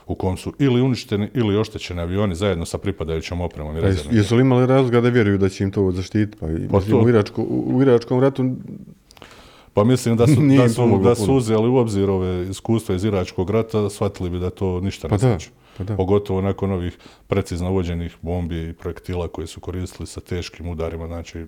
u 0.07 0.15
kom 0.15 0.37
su 0.37 0.53
ili 0.59 0.81
uništeni 0.81 1.29
ili 1.33 1.57
oštećeni 1.57 2.01
avioni 2.01 2.35
zajedno 2.35 2.65
sa 2.65 2.77
pripadajućom 2.77 3.41
opremom 3.41 3.77
i 3.77 3.79
A 3.79 3.87
jesu, 4.11 4.35
li 4.35 4.41
imali 4.41 4.67
razloga 4.67 5.01
da 5.01 5.09
vjeruju 5.09 5.37
da 5.37 5.49
će 5.49 5.63
im 5.63 5.71
to 5.71 5.91
zaštititi? 5.91 6.37
Pa, 6.39 6.47
Pa 6.71 6.79
to- 6.79 6.99
u, 6.99 7.09
Iračku, 7.09 7.43
u 7.49 7.81
Iračkom 7.81 8.19
ratu 8.19 8.43
Pa 9.73 9.83
mislim 9.83 10.17
da 10.17 10.27
su, 10.27 10.33
da 10.57 10.69
su, 10.69 10.99
da 11.03 11.15
su 11.15 11.33
uzeli 11.35 11.69
u 11.69 11.75
obzir 11.75 12.09
ove 12.09 12.49
iskustva 12.49 12.95
iz 12.95 13.03
Iračkog 13.03 13.49
rata, 13.49 13.89
shvatili 13.89 14.29
bi 14.29 14.39
da 14.39 14.49
to 14.49 14.81
ništa 14.81 15.07
Pa 15.07 15.15
ne 15.15 15.21
da. 15.21 15.27
znači. 15.27 15.49
Pa 15.77 15.83
da. 15.83 15.95
Pogotovo 15.95 16.41
nakon 16.41 16.71
ovih 16.71 16.97
precizno 17.27 17.71
vođenih 17.71 18.17
bombi 18.21 18.69
i 18.69 18.73
projektila 18.73 19.27
koje 19.27 19.47
su 19.47 19.59
koristili 19.59 20.07
sa 20.07 20.21
teškim 20.21 20.69
udarima. 20.69 21.07
Znači, 21.07 21.45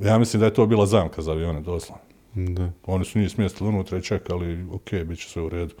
ja 0.00 0.18
mislim 0.18 0.40
da 0.40 0.46
je 0.46 0.54
to 0.54 0.66
bila 0.66 0.86
zamka 0.86 1.22
za 1.22 1.30
avione, 1.30 1.60
doslovno. 1.60 2.02
Da. 2.34 2.70
Oni 2.86 3.04
su 3.04 3.18
njih 3.18 3.30
smjestili 3.30 3.68
unutra 3.68 3.98
i 3.98 4.02
čekali, 4.02 4.66
ok, 4.72 4.92
bit 5.04 5.18
će 5.18 5.28
sve 5.28 5.42
u 5.42 5.48
redu. 5.48 5.74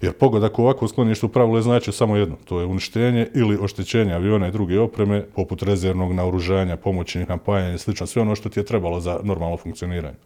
Jer 0.00 0.12
pogodak 0.12 0.58
u 0.58 0.62
ovakvo 0.62 0.88
sklonište 0.88 1.26
u 1.26 1.28
pravilu 1.28 1.56
je 1.56 1.62
znači 1.62 1.92
samo 1.92 2.16
jedno, 2.16 2.36
to 2.44 2.60
je 2.60 2.66
uništenje 2.66 3.26
ili 3.34 3.58
oštećenje 3.60 4.14
aviona 4.14 4.48
i 4.48 4.52
druge 4.52 4.80
opreme, 4.80 5.22
poput 5.26 5.62
rezervnog 5.62 6.12
naoružanja, 6.12 6.76
pomoćnih 6.76 7.26
kampanja 7.26 7.72
i 7.72 7.78
slično, 7.78 8.06
sve 8.06 8.22
ono 8.22 8.34
što 8.34 8.48
ti 8.48 8.60
je 8.60 8.64
trebalo 8.64 9.00
za 9.00 9.20
normalno 9.22 9.56
funkcioniranje. 9.56 10.16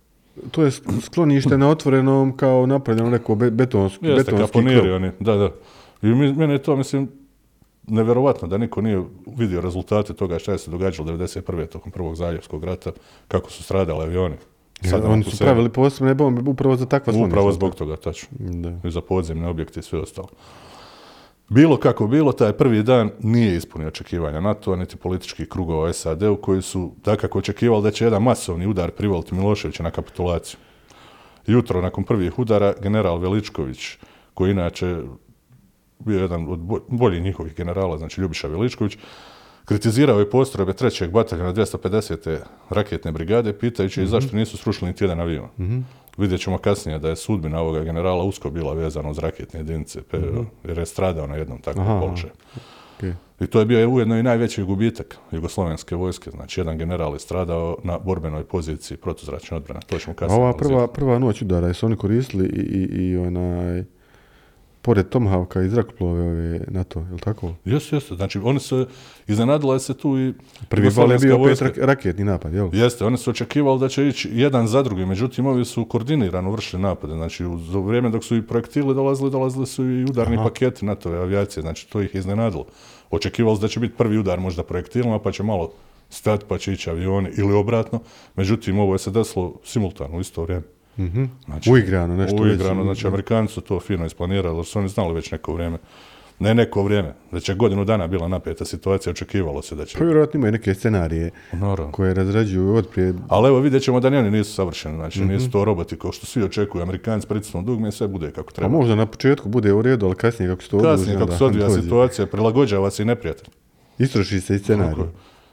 To 0.51 0.63
je 0.63 0.71
sk- 0.71 1.01
sklonište 1.01 1.59
na 1.59 1.71
otvorenom 1.71 2.37
kao 2.37 2.67
napravljeno 2.67 3.11
neko 3.11 3.35
be- 3.35 3.51
betonski, 3.51 4.07
Jeste, 4.07 4.33
betonski 4.33 4.59
oni, 4.91 5.11
da, 5.21 5.35
da. 5.37 5.51
I 6.03 6.07
mi- 6.07 6.33
mene 6.33 6.55
je 6.55 6.63
to, 6.63 6.77
mislim, 6.77 7.09
neverovatno 7.85 8.49
da 8.49 8.59
niko 8.59 8.81
nije 8.81 9.03
vidio 9.29 9.61
rezultate 9.61 10.15
toga 10.15 10.39
šta 10.39 10.53
je 10.53 10.59
se 10.59 10.71
događalo 10.71 11.09
91. 11.09 11.67
tokom 11.67 11.93
prvog 11.93 12.17
zaljevskog 12.17 12.65
rata, 12.65 12.91
kako 13.29 13.51
su 13.51 13.63
stradali 13.63 14.03
avioni. 14.03 14.35
Saddam 14.83 15.11
Oni 15.11 15.25
su 15.25 15.31
Hussein. 15.31 15.47
pravili 15.47 15.69
posebne 15.69 16.15
bombe 16.15 16.51
upravo 16.51 16.77
za 16.77 16.87
takva 16.87 17.13
skloništa. 17.13 17.29
Upravo 17.29 17.53
zbog 17.53 17.75
toga, 17.75 17.97
tačno. 17.97 18.29
Da. 18.39 18.89
i 18.89 18.91
za 18.91 19.01
podzemne 19.01 19.49
objekte 19.49 19.81
i 19.81 19.83
sve 19.83 19.99
ostalo. 20.01 20.29
Bilo 21.49 21.77
kako 21.77 22.07
bilo, 22.07 22.33
taj 22.33 22.53
prvi 22.53 22.83
dan 22.83 23.11
nije 23.21 23.57
ispunio 23.57 23.89
očekivanja 23.89 24.41
NATO, 24.41 24.77
niti 24.77 24.97
političkih 24.97 25.49
krugova 25.49 25.93
SAD-u 25.93 26.37
koji 26.37 26.63
su 26.63 26.93
dakako 27.05 27.39
očekivali 27.39 27.83
da 27.83 27.91
će 27.91 28.05
jedan 28.05 28.23
masovni 28.23 28.67
udar 28.67 28.91
privoliti 28.91 29.35
Miloševića 29.35 29.83
na 29.83 29.91
kapitulaciju. 29.91 30.59
Jutro 31.47 31.83
nakon 31.83 32.05
prvih 32.05 32.39
udara 32.39 32.75
general 32.83 33.19
Veličković, 33.19 33.97
koji 34.35 34.51
inače 34.51 34.97
bio 35.99 36.21
jedan 36.21 36.47
od 36.49 36.59
bo- 36.59 36.81
boljih 36.89 37.23
njihovih 37.23 37.55
generala, 37.55 37.99
znači 37.99 38.21
Ljubiša 38.21 38.49
Veličković, 38.49 38.99
kritizirao 39.69 40.19
je 40.19 40.31
postrojbe 40.31 40.73
trećeg 40.73 41.11
bataljona 41.11 41.53
250. 41.53 42.39
raketne 42.71 43.13
brigade, 43.13 43.53
pitajući 43.53 44.03
ih 44.03 44.09
zašto 44.09 44.37
nisu 44.37 44.57
srušili 44.57 44.91
niti 44.91 45.05
jedan 45.05 45.21
avion. 45.21 45.49
Vidjet 46.17 46.41
ćemo 46.41 46.59
kasnije 46.59 46.99
da 46.99 47.09
je 47.09 47.17
sudbina 47.17 47.61
ovoga 47.61 47.83
generala 47.83 48.25
usko 48.25 48.51
bila 48.51 48.73
vezana 48.73 49.11
uz 49.11 49.19
raketne 49.19 49.61
jedinice, 49.61 50.03
PVO, 50.03 50.45
jer 50.65 50.79
je 50.79 50.87
stradao 50.87 51.27
na 51.27 51.37
jednom 51.37 51.61
takvom 51.61 52.01
položaju. 52.01 52.33
okej. 52.99 53.13
I 53.41 53.47
to 53.47 53.59
je 53.59 53.67
bio 53.67 53.91
ujedno 53.91 54.19
i 54.19 54.23
najveći 54.23 54.63
gubitak 54.63 55.19
jugoslovenske 55.33 55.97
vojske. 55.97 56.31
Znači, 56.31 56.61
jedan 56.61 56.79
general 56.79 57.13
je 57.13 57.19
stradao 57.19 57.77
na 57.85 57.99
borbenoj 57.99 58.45
poziciji 58.45 58.97
protuzračne 58.97 59.57
odbrane. 59.57 59.81
To 59.87 59.99
ćemo 59.99 60.15
kasnije 60.15 60.41
ova 60.43 60.53
prva, 60.53 60.87
prva 60.87 61.19
noć 61.19 61.43
udara, 61.43 61.67
jesu 61.67 61.87
oni 61.87 61.97
koristili 61.97 62.47
i, 62.47 62.61
i, 62.61 63.09
i 63.09 63.17
onaj, 63.17 63.85
pored 64.83 65.09
Tomhavka 65.09 65.63
i 65.63 65.69
zrakoplove 65.69 66.23
ove 66.23 66.61
NATO, 66.69 66.99
je 67.01 67.13
li 67.13 67.19
tako? 67.21 67.55
Jesu, 67.65 67.97
jesu. 67.97 68.17
Znači, 68.17 68.39
oni 68.39 68.61
su, 68.61 68.87
iznenadila 69.27 69.79
se 69.79 69.95
tu 69.95 70.19
i 70.19 70.35
Prvi 70.69 70.89
val 70.89 71.13
je 71.13 71.19
bio 71.19 71.41
opet 71.43 71.59
rak- 71.59 71.85
raketni 71.85 72.25
napad, 72.25 72.55
jel? 72.55 72.69
Jeste, 72.73 73.05
oni 73.05 73.19
su 73.19 73.31
očekivali 73.31 73.81
da 73.81 73.89
će 73.89 74.09
ići 74.09 74.29
jedan 74.33 74.67
za 74.67 74.83
drugim, 74.83 75.09
međutim 75.09 75.47
ovi 75.47 75.65
su 75.65 75.85
koordinirano 75.85 76.51
vršili 76.51 76.83
napade. 76.83 77.15
Znači 77.15 77.45
u 77.45 77.57
vrijeme 77.83 78.11
dok 78.11 78.25
su 78.25 78.37
i 78.37 78.47
projektili 78.47 78.95
dolazili, 78.95 79.31
dolazili 79.31 79.67
su 79.67 79.85
i 79.85 80.05
udarni 80.05 80.37
paketi 80.37 80.85
NATO-ve 80.85 81.19
avijacije, 81.19 81.63
znači 81.63 81.91
to 81.91 82.01
ih 82.01 82.15
je 82.15 82.19
iznenadilo. 82.19 82.67
Očekivalo 83.11 83.57
se 83.57 83.63
da 83.63 83.69
će 83.69 83.81
biti 83.81 83.95
prvi 83.97 84.19
udar 84.19 84.41
možda 84.41 84.63
projektilima, 84.63 85.19
pa 85.19 85.33
će 85.33 85.43
malo 85.43 85.73
stati, 86.11 86.45
pa 86.49 86.59
će 86.59 86.73
ići 86.73 86.91
avioni 86.91 87.31
ili 87.37 87.53
obratno. 87.55 88.01
Međutim, 88.37 88.79
ovo 88.79 88.95
je 88.95 88.99
se 88.99 89.11
desilo 89.11 89.55
simultano 89.65 90.17
u 90.17 90.21
isto 90.21 90.43
vrijeme. 90.43 90.78
Mhm. 90.99 91.25
Znači, 91.45 91.71
Uigrano 91.71 92.17
nešto. 92.17 92.37
Uigrano, 92.39 92.85
znači 92.85 93.07
Amerikanci 93.07 93.55
su 93.55 93.61
to 93.61 93.81
fino 93.81 94.07
isplanirali, 94.07 94.57
jer 94.57 94.65
su 94.67 94.79
oni 94.79 94.89
znali 94.89 95.15
već 95.15 95.31
neko 95.31 95.53
vrijeme. 95.55 95.79
Ne 96.41 96.55
neko 96.55 96.83
vrijeme, 96.83 97.15
već 97.33 97.49
je 97.49 97.55
godinu 97.55 97.85
dana 97.85 98.07
bila 98.07 98.29
napeta 98.29 98.65
situacija, 98.65 99.11
očekivalo 99.11 99.63
se 99.63 99.75
da 99.75 99.85
će... 99.85 99.99
Pa 99.99 100.05
vjerojatno 100.05 100.39
imaju 100.39 100.53
neke 100.53 100.75
scenarije 100.75 101.31
Naravno. 101.53 101.93
koje 101.93 102.15
razrađuju 102.15 102.75
od 102.75 102.89
prije 102.89 103.15
Ali 103.29 103.49
evo 103.49 103.61
vidjet 103.61 103.83
ćemo 103.83 104.01
da 104.01 104.11
ni 104.11 104.17
oni 104.17 104.31
nisu 104.31 104.53
savršeni, 104.53 104.97
znači 104.97 105.21
Mhm. 105.21 105.29
nisu 105.29 105.51
to 105.51 105.65
roboti 105.65 105.97
kao 105.97 106.13
što 106.13 106.27
svi 106.27 106.43
očekuju, 106.43 106.83
Amerikanci 106.83 107.27
pritisnu 107.27 107.63
dugme 107.63 107.89
i 107.89 107.93
sve 107.93 108.09
bude 108.09 108.31
kako 108.31 108.47
Pa 108.47 108.55
treba. 108.55 108.69
možda 108.71 108.95
na 108.95 109.07
početku 109.07 109.49
bude 109.49 109.73
u 109.73 109.83
redu, 109.83 110.07
ali 110.07 110.15
kasnije 110.15 110.49
kako 110.49 110.63
se 110.63 110.69
to 110.69 110.79
Kasnije 110.79 111.19
kako 111.19 111.33
se 111.33 111.45
odvija 111.45 111.71
situacija, 111.71 112.27
prilagođava 112.27 112.91
se 112.91 113.03
i 113.03 113.07
neprijatelj. 113.07 113.49
Istroši 113.99 114.41
se 114.41 114.55
i 114.55 114.59
scenarij. 114.59 114.95
Tako. 114.95 115.09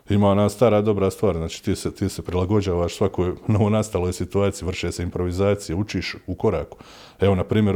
Ima 0.10 0.30
ona 0.30 0.50
stara 0.50 0.82
dobra 0.82 1.12
stvar, 1.12 1.36
znači 1.36 1.64
ti 1.64 1.76
se, 1.76 1.92
ti 1.92 2.10
se 2.10 2.22
prilagođavaš 2.22 2.96
svakoj 2.96 3.34
novonastaloj 3.48 4.14
situaciji, 4.14 4.68
vrše 4.68 4.92
se 4.92 5.04
improvizacije, 5.04 5.76
učiš 5.76 6.16
u 6.28 6.36
koraku. 6.36 6.78
Evo, 7.20 7.36
na 7.36 7.44
primjer, 7.44 7.76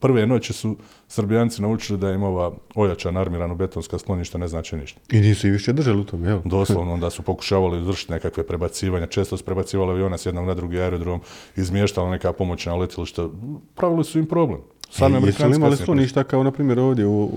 prve 0.00 0.26
noći 0.26 0.52
su 0.52 0.76
Srbijanci 1.08 1.62
naučili 1.62 1.98
da 1.98 2.10
im 2.10 2.22
ova 2.22 2.52
ojačana 2.74 3.20
armirano 3.20 3.54
betonska 3.54 3.98
skloništa 3.98 4.38
ne 4.38 4.48
znači 4.48 4.76
ništa. 4.76 5.00
I 5.10 5.20
nisu 5.20 5.46
i 5.46 5.50
više 5.50 5.72
držali 5.72 6.00
u 6.00 6.04
tome, 6.04 6.28
jel? 6.28 6.40
Doslovno, 6.44 6.92
onda 6.94 7.10
su 7.10 7.22
pokušavali 7.22 7.80
izvršiti 7.80 8.12
nekakve 8.12 8.46
prebacivanja, 8.46 9.06
često 9.06 9.36
su 9.36 9.44
prebacivali 9.44 9.90
aviona 9.90 10.18
s 10.18 10.26
jednog 10.26 10.46
na 10.46 10.54
drugi 10.54 10.80
aerodrom, 10.80 11.20
izmještala 11.56 12.10
neka 12.10 12.32
pomoćna 12.32 12.74
letilišta. 12.74 13.28
Pravili 13.74 14.04
su 14.04 14.18
im 14.18 14.26
problem. 14.26 14.60
Sami 14.90 15.16
E, 15.16 15.20
Jesu 15.20 15.46
li 15.46 15.56
imali 15.56 15.76
skloništa 15.76 16.24
kao, 16.24 16.42
na 16.42 16.50
primjer, 16.50 16.78
ovdje 16.78 17.06
u, 17.06 17.22
u, 17.22 17.32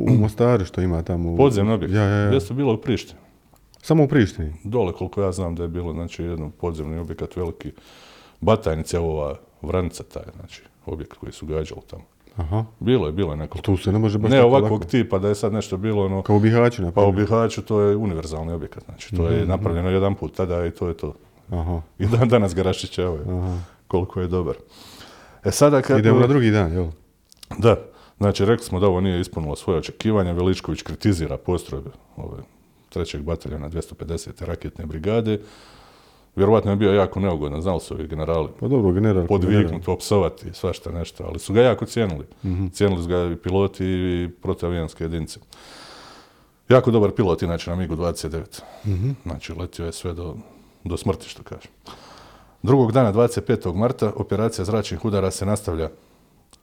u 0.00 0.10
Mostaru 0.10 0.64
što 0.64 0.80
ima 0.80 1.02
tamo? 1.02 1.32
u- 1.32 1.36
Podzemni 1.36 1.72
objekt. 1.72 1.94
Ja, 1.94 2.02
ja, 2.02 2.16
ja. 2.16 2.26
Gdje 2.28 2.40
su 2.40 2.54
bilo 2.54 2.74
u 2.74 2.78
Prištini? 2.78 3.20
Samo 3.86 4.04
u 4.04 4.08
Prištini. 4.08 4.52
Dole, 4.64 4.92
koliko 4.92 5.22
ja 5.22 5.32
znam 5.32 5.54
da 5.54 5.62
je 5.62 5.68
bilo, 5.68 5.92
znači, 5.92 6.22
jedan 6.22 6.50
podzemni 6.50 6.98
objekat 6.98 7.36
veliki. 7.36 7.72
Batajnica, 8.40 8.96
evo 8.96 9.12
ova 9.12 9.34
Vranica 9.62 10.02
taj, 10.02 10.22
znači, 10.36 10.62
objekt 10.86 11.12
koji 11.12 11.32
su 11.32 11.46
gađali 11.46 11.80
tamo. 11.90 12.02
Aha. 12.36 12.64
Bilo 12.80 13.06
je, 13.06 13.12
bilo 13.12 13.30
je 13.32 13.36
nekoliko. 13.36 13.64
Tu 13.66 13.76
se 13.76 13.92
ne 13.92 13.98
može 13.98 14.18
baš 14.18 14.30
Ne 14.30 14.42
ovakvog 14.42 14.80
lako. 14.80 14.84
tipa 14.90 15.18
da 15.18 15.28
je 15.28 15.34
sad 15.34 15.52
nešto 15.52 15.76
bilo 15.76 16.04
ono, 16.04 16.22
Kao 16.22 16.36
u 16.36 16.40
Bihaću, 16.40 16.82
na 16.82 16.92
pa 16.92 17.04
u. 17.04 17.12
Bihaću 17.12 17.62
to 17.62 17.80
je 17.80 17.96
univerzalni 17.96 18.52
objekat, 18.52 18.84
znači 18.84 19.16
to 19.16 19.28
je 19.28 19.46
napravljeno 19.46 19.90
jedan 19.90 20.14
put 20.14 20.36
tada 20.36 20.66
i 20.66 20.70
to 20.70 20.88
je 20.88 20.94
to. 20.96 21.14
Aha. 21.50 21.80
I 21.98 22.06
dan 22.06 22.28
danas 22.28 22.54
ga 22.54 22.62
raščićavaju, 22.62 23.38
Aha. 23.38 23.58
koliko 23.88 24.20
je 24.20 24.28
dobar. 24.28 24.54
E 25.44 25.50
sada 25.50 25.82
kad... 25.82 25.98
Idemo 25.98 26.20
na 26.20 26.26
drugi 26.26 26.50
dan, 26.50 26.72
jel? 26.72 26.86
Da, 27.58 27.76
znači 28.18 28.44
rekli 28.44 28.64
smo 28.64 28.80
da 28.80 28.86
ovo 28.86 29.00
nije 29.00 29.20
ispunilo 29.20 29.56
svoje 29.56 29.78
očekivanja, 29.78 30.32
Veličković 30.32 30.82
kritizira 30.82 31.36
postrojbe 31.36 31.90
ove 32.16 32.55
trećeg 32.96 33.22
bataljona 33.22 33.68
250. 33.68 34.44
raketne 34.44 34.86
brigade. 34.86 35.38
Vjerovatno 36.36 36.70
je 36.70 36.76
bio 36.76 36.92
jako 36.92 37.20
neugodan, 37.20 37.62
znali 37.62 37.80
su 37.80 37.94
ovi 37.94 38.06
generali 38.06 38.48
Pa 38.60 38.68
dobro, 38.68 38.92
general. 38.92 39.26
podviknuti, 39.26 39.90
opsovati, 39.90 40.52
svašta 40.52 40.90
nešto, 40.92 41.24
ali 41.28 41.38
su 41.38 41.52
ga 41.52 41.62
jako 41.62 41.86
cijenili. 41.86 42.24
Cijenili 42.72 43.02
su 43.02 43.08
ga 43.08 43.24
i 43.32 43.36
piloti 43.36 43.84
i 43.86 44.28
protivavijanske 44.42 45.04
jedinice. 45.04 45.40
Jako 46.68 46.90
dobar 46.90 47.10
pilot, 47.10 47.42
inače 47.42 47.70
na 47.70 47.76
MiGu 47.76 47.96
29. 47.96 48.60
Znači, 49.22 49.52
letio 49.52 49.86
je 49.86 49.92
sve 49.92 50.14
do, 50.14 50.34
do 50.84 50.96
smrti, 50.96 51.28
što 51.28 51.42
kaže. 51.42 51.68
Drugog 52.62 52.92
dana, 52.92 53.12
25. 53.12 53.74
marta, 53.74 54.12
operacija 54.16 54.64
zračnih 54.64 55.04
udara 55.04 55.30
se 55.30 55.46
nastavlja 55.46 55.90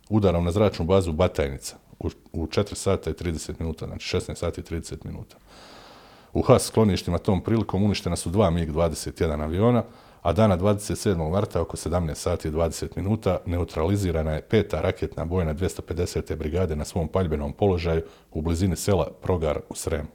udarom 0.10 0.46
na 0.46 0.52
zračnu 0.52 0.86
bazu 0.86 1.12
Batajnica 1.12 1.76
u, 2.00 2.10
u 2.34 2.46
4 2.48 2.76
sata 2.76 3.10
i 3.10 3.14
30 3.14 3.52
minuta, 3.60 3.88
znači 3.88 4.18
16 4.18 4.36
sati 4.36 4.62
i 4.62 4.64
30 4.64 5.06
minuta. 5.06 5.36
U 6.34 6.42
Has 6.42 6.66
skloništima 6.66 7.18
tom 7.18 7.42
prilikom 7.42 7.84
uništena 7.84 8.16
su 8.16 8.30
dva 8.30 8.52
MiG-21 8.52 9.44
aviona, 9.44 9.84
a 10.22 10.34
dana 10.34 10.58
27. 10.58 11.32
marta 11.32 11.62
oko 11.62 11.78
17 11.78 12.14
sati 12.14 12.48
i 12.48 12.52
20 12.52 12.88
minuta 12.96 13.38
neutralizirana 13.46 14.32
je 14.32 14.42
peta 14.42 14.82
raketna 14.82 15.26
bojna 15.26 15.54
250. 15.54 16.36
brigade 16.36 16.76
na 16.76 16.86
svom 16.86 17.08
paljbenom 17.08 17.54
položaju 17.54 18.02
u 18.32 18.42
blizini 18.42 18.76
sela 18.76 19.08
Progar 19.22 19.60
u 19.70 19.76
Sremu. 19.76 20.10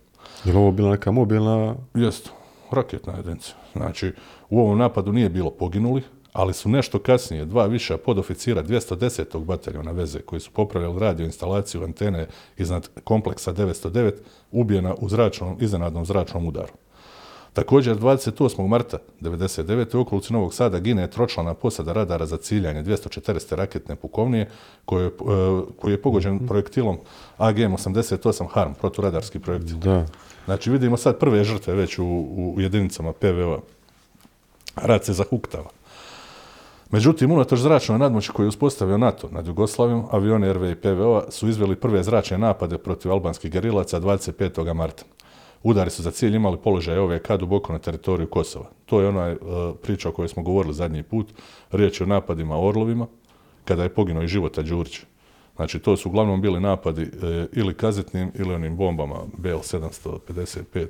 Je 0.44 0.52
li 0.52 0.58
ovo 0.58 0.72
bila 0.72 0.90
neka 0.90 1.10
mobilna... 1.10 1.74
Jest, 1.94 2.30
raketna 2.70 3.16
jedinica. 3.16 3.52
Znači, 3.72 4.12
u 4.50 4.60
ovom 4.60 4.78
napadu 4.78 5.12
nije 5.12 5.28
bilo 5.28 5.50
poginulih, 5.50 6.04
ali 6.38 6.54
su 6.54 6.68
nešto 6.68 6.98
kasnije 6.98 7.44
dva 7.44 7.66
viša 7.66 7.96
podoficira 7.96 8.62
210. 8.62 9.44
bataljona 9.44 9.90
veze 9.90 10.20
koji 10.20 10.40
su 10.40 10.50
popravljali 10.50 10.98
radio 10.98 11.24
instalaciju 11.24 11.84
antene 11.84 12.26
iznad 12.56 12.88
kompleksa 13.04 13.52
909 13.52 14.12
ubijena 14.52 14.94
u 15.00 15.08
zračnom, 15.08 15.56
iznenadnom 15.60 16.04
zračnom 16.04 16.46
udaru. 16.46 16.72
Također, 17.52 17.96
28. 17.98 18.68
marta 18.68 18.98
99. 19.20 19.96
u 19.96 20.00
okolici 20.00 20.32
Novog 20.32 20.54
Sada 20.54 20.78
gine 20.78 21.10
tročlana 21.10 21.54
posada 21.54 21.92
radara 21.92 22.26
za 22.26 22.36
ciljanje 22.36 22.82
240. 22.82 23.54
raketne 23.54 23.96
pukovnije 23.96 24.50
koji 24.84 25.02
je, 25.02 25.08
e, 25.08 25.12
koji 25.80 25.92
je 25.92 26.02
pogođen 26.02 26.46
projektilom 26.46 26.98
AGM-88 27.38 28.46
HARM, 28.48 28.74
proturadarski 28.74 29.38
projektil. 29.38 29.76
Da. 29.76 30.06
Znači 30.44 30.70
vidimo 30.70 30.96
sad 30.96 31.18
prve 31.18 31.44
žrtve 31.44 31.74
već 31.74 31.98
u, 31.98 32.04
u 32.36 32.60
jedinicama 32.60 33.12
PVO-a. 33.12 33.60
Rad 34.76 35.04
se 35.04 35.12
zahuktava. 35.12 35.77
Međutim, 36.90 37.32
unatoč 37.32 37.58
zračnoj 37.58 37.98
nadmoći 37.98 38.32
koju 38.32 38.44
je 38.44 38.48
uspostavio 38.48 38.98
NATO 38.98 39.28
nad 39.32 39.46
Jugoslavijom, 39.46 40.04
avioni 40.10 40.52
RV 40.52 40.64
i 40.64 40.74
PVO-a 40.74 41.30
su 41.30 41.48
izveli 41.48 41.76
prve 41.76 42.02
zračne 42.02 42.38
napade 42.38 42.78
protiv 42.78 43.12
albanskih 43.12 43.50
gerilaca 43.50 44.00
25. 44.00 44.74
marta. 44.74 45.04
Udari 45.62 45.90
su 45.90 46.02
za 46.02 46.10
cilj 46.10 46.36
imali 46.36 46.58
položaj 46.58 46.98
OVK 46.98 47.30
duboko 47.38 47.72
na 47.72 47.78
teritoriju 47.78 48.26
Kosova. 48.26 48.70
To 48.86 49.00
je 49.00 49.08
ona 49.08 49.36
priča 49.82 50.08
o 50.08 50.12
kojoj 50.12 50.28
smo 50.28 50.42
govorili 50.42 50.74
zadnji 50.74 51.02
put. 51.02 51.26
Riječ 51.70 52.00
je 52.00 52.04
o 52.04 52.08
napadima 52.08 52.60
Orlovima, 52.60 53.06
kada 53.64 53.82
je 53.82 53.94
poginuo 53.94 54.22
i 54.22 54.28
života 54.28 54.62
Đurić. 54.62 55.00
Znači, 55.56 55.78
to 55.78 55.96
su 55.96 56.08
uglavnom 56.08 56.40
bili 56.40 56.60
napadi 56.60 57.02
e, 57.02 57.46
ili 57.52 57.74
kazetnim 57.74 58.32
ili 58.34 58.54
onim 58.54 58.76
bombama 58.76 59.16
BL-755. 59.38 60.86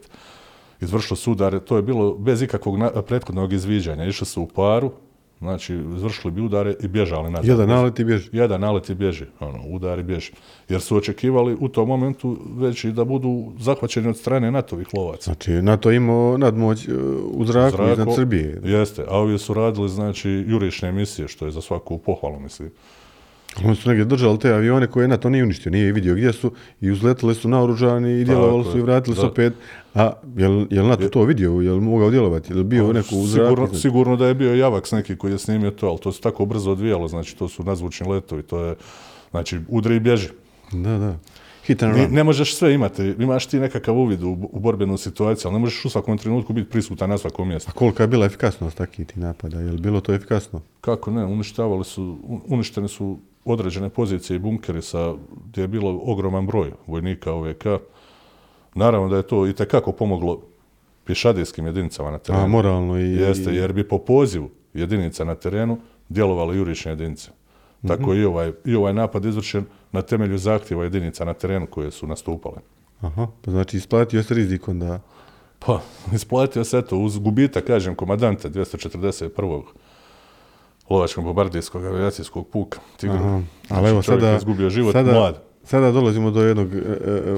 Izvršilo 0.80 1.16
su 1.16 1.32
udare, 1.32 1.60
to 1.60 1.76
je 1.76 1.82
bilo 1.82 2.14
bez 2.14 2.42
ikakvog 2.42 2.78
prethodnog 3.06 3.52
izviđanja. 3.52 4.04
Išli 4.04 4.26
su 4.26 4.42
u 4.42 4.46
paru, 4.46 4.92
znači, 5.38 5.74
izvršili 5.96 6.32
bi 6.32 6.40
udare 6.40 6.74
i 6.80 6.88
bježali 6.88 7.30
nazad. 7.30 7.44
Jedan 7.46 7.68
nalet 7.68 7.98
i 7.98 8.04
bježi. 8.04 8.28
Jedan 8.32 8.60
nalet 8.60 8.90
i 8.90 8.94
bježi, 8.94 9.24
ono, 9.40 9.58
udari 9.66 10.02
bježi. 10.02 10.32
Jer 10.68 10.80
su 10.80 10.96
očekivali 10.96 11.56
u 11.60 11.68
tom 11.68 11.88
momentu 11.88 12.38
već 12.56 12.84
i 12.84 12.92
da 12.92 13.04
budu 13.04 13.52
zahvaćeni 13.58 14.08
od 14.08 14.16
strane 14.16 14.50
NATO-vih 14.50 14.86
lovaca. 14.94 15.24
Znači, 15.24 15.52
NATO 15.52 15.90
imao 15.90 16.38
nadmoć 16.38 16.88
e, 16.88 16.92
u 17.32 17.44
zraku, 17.44 17.76
Zrako- 17.76 17.92
iznad 17.92 18.14
Srbije. 18.14 18.60
Jeste, 18.64 19.04
a 19.08 19.18
ovi 19.18 19.38
su 19.38 19.54
radili, 19.54 19.88
znači, 19.88 20.30
jurišne 20.30 20.88
emisije, 20.88 21.28
što 21.28 21.44
je 21.46 21.52
za 21.52 21.60
svaku 21.60 21.98
pohvalu, 21.98 22.40
mislim. 22.40 22.70
Oni 23.64 23.76
su 23.76 23.88
negdje 23.88 24.04
držali 24.04 24.38
te 24.38 24.52
avione 24.52 24.86
koje 24.86 25.08
NATO 25.08 25.30
nije 25.30 25.44
uništio, 25.44 25.72
nije 25.72 25.92
vidio 25.92 26.14
gdje 26.14 26.32
su 26.32 26.52
i 26.80 26.90
uzletili 26.90 27.34
su 27.34 27.48
naoružani 27.48 28.20
i 28.20 28.24
djelovali 28.24 28.64
su 28.64 28.76
je, 28.76 28.78
i 28.78 28.82
vratili 28.82 29.16
se 29.16 29.22
da. 29.22 29.28
opet. 29.28 29.52
A 29.94 30.12
jel, 30.36 30.66
jel 30.70 30.86
NATO 30.86 31.08
to 31.08 31.22
vidio, 31.22 31.50
jel 31.50 31.80
mogao 31.80 32.10
djelovati, 32.10 32.52
jel 32.52 32.64
bio 32.64 32.92
neko 32.92 33.14
u 33.14 33.26
zraku? 33.26 33.48
sigurno, 33.48 33.74
sigurno 33.74 34.16
da 34.16 34.26
je 34.26 34.34
bio 34.34 34.54
Javaks 34.54 34.92
neki 34.92 35.16
koji 35.16 35.32
je 35.32 35.38
snimio 35.38 35.70
to, 35.70 35.88
ali 35.88 35.98
to 35.98 36.12
se 36.12 36.20
tako 36.20 36.44
brzo 36.44 36.70
odvijalo, 36.70 37.08
znači 37.08 37.36
to 37.36 37.48
su 37.48 37.64
nazvučni 37.64 38.08
letovi, 38.08 38.42
to 38.42 38.60
je, 38.60 38.74
znači, 39.30 39.58
udri 39.68 39.96
i 39.96 40.00
bježi. 40.00 40.28
Da, 40.72 40.98
da. 40.98 41.18
Hit 41.68 41.82
and 41.82 41.96
run. 41.96 42.06
ne 42.10 42.24
možeš 42.24 42.54
sve 42.56 42.74
imati, 42.74 43.14
imaš 43.18 43.46
ti 43.46 43.58
nekakav 43.58 43.98
uvid 43.98 44.22
u, 44.22 44.36
u 44.52 44.60
borbenu 44.60 44.96
situaciju, 44.96 45.48
ali 45.48 45.54
ne 45.54 45.60
možeš 45.60 45.84
u 45.84 45.90
svakom 45.90 46.18
trenutku 46.18 46.52
biti 46.52 46.70
prisutan 46.70 47.10
na 47.10 47.18
svakom 47.18 47.48
mjestu. 47.48 47.70
A 47.70 47.78
kolika 47.78 48.02
je 48.02 48.06
bila 48.06 48.26
efikasnost 48.26 48.76
takvih 48.76 49.06
ti 49.06 49.20
napada? 49.20 49.60
Jel 49.60 49.76
bilo 49.76 50.00
to 50.00 50.14
efikasno? 50.14 50.60
Kako 50.80 51.10
ne, 51.10 51.24
uništavali 51.24 51.84
su, 51.84 52.18
un- 52.22 52.40
uništene 52.46 52.88
su 52.88 53.18
određene 53.48 53.88
pozicije 53.88 54.36
i 54.36 54.38
bunkeri 54.38 54.82
sa, 54.82 55.14
gdje 55.46 55.62
je 55.62 55.68
bilo 55.68 56.00
ogroman 56.04 56.46
broj 56.46 56.72
vojnika 56.86 57.32
OVK. 57.32 57.64
Naravno 58.74 59.08
da 59.08 59.16
je 59.16 59.22
to 59.26 59.46
i 59.46 59.52
tekako 59.52 59.92
pomoglo 59.92 60.42
pješadijskim 61.04 61.66
jedinicama 61.66 62.10
na 62.10 62.18
terenu. 62.18 62.44
A, 62.44 62.48
moralno 62.48 62.98
i... 62.98 63.12
Jeste, 63.12 63.54
jer 63.54 63.72
bi 63.72 63.88
po 63.88 63.98
pozivu 63.98 64.50
jedinica 64.74 65.24
na 65.24 65.34
terenu 65.34 65.78
djelovale 66.08 66.56
jurišne 66.56 66.92
jedinice. 66.92 67.30
Tako 67.86 68.14
i, 68.14 68.24
ovaj, 68.24 68.52
i 68.64 68.74
ovaj 68.74 68.94
napad 68.94 69.24
izvršen 69.24 69.64
na 69.92 70.02
temelju 70.02 70.38
zahtjeva 70.38 70.84
jedinica 70.84 71.24
na 71.24 71.34
terenu 71.34 71.66
koje 71.66 71.90
su 71.90 72.06
nastupale. 72.06 72.56
Aha, 73.00 73.26
pa 73.44 73.50
znači 73.50 73.76
isplatio 73.76 74.22
se 74.22 74.34
rizik 74.34 74.68
onda. 74.68 75.00
Pa, 75.58 75.80
isplatio 76.14 76.64
se 76.64 76.82
to 76.82 76.98
uz 76.98 77.18
gubitak, 77.18 77.64
kažem, 77.64 77.94
komadanta 77.94 78.48
241. 78.48 79.62
lovačkog 80.90 81.24
bombardijskog 81.24 81.84
avijacijskog 81.84 82.48
puka. 82.48 82.78
Tigru. 82.96 83.16
Aha. 83.16 83.40
Znači, 83.66 83.80
Ali 83.80 83.90
evo 83.90 84.02
sada... 84.02 84.36
izgubio 84.36 84.70
život 84.70 84.92
sada, 84.92 85.12
mlad. 85.12 85.42
Sada 85.64 85.92
dolazimo 85.92 86.30
do 86.30 86.42
jednog 86.42 86.74
e, 86.74 86.78
e, 86.78 87.36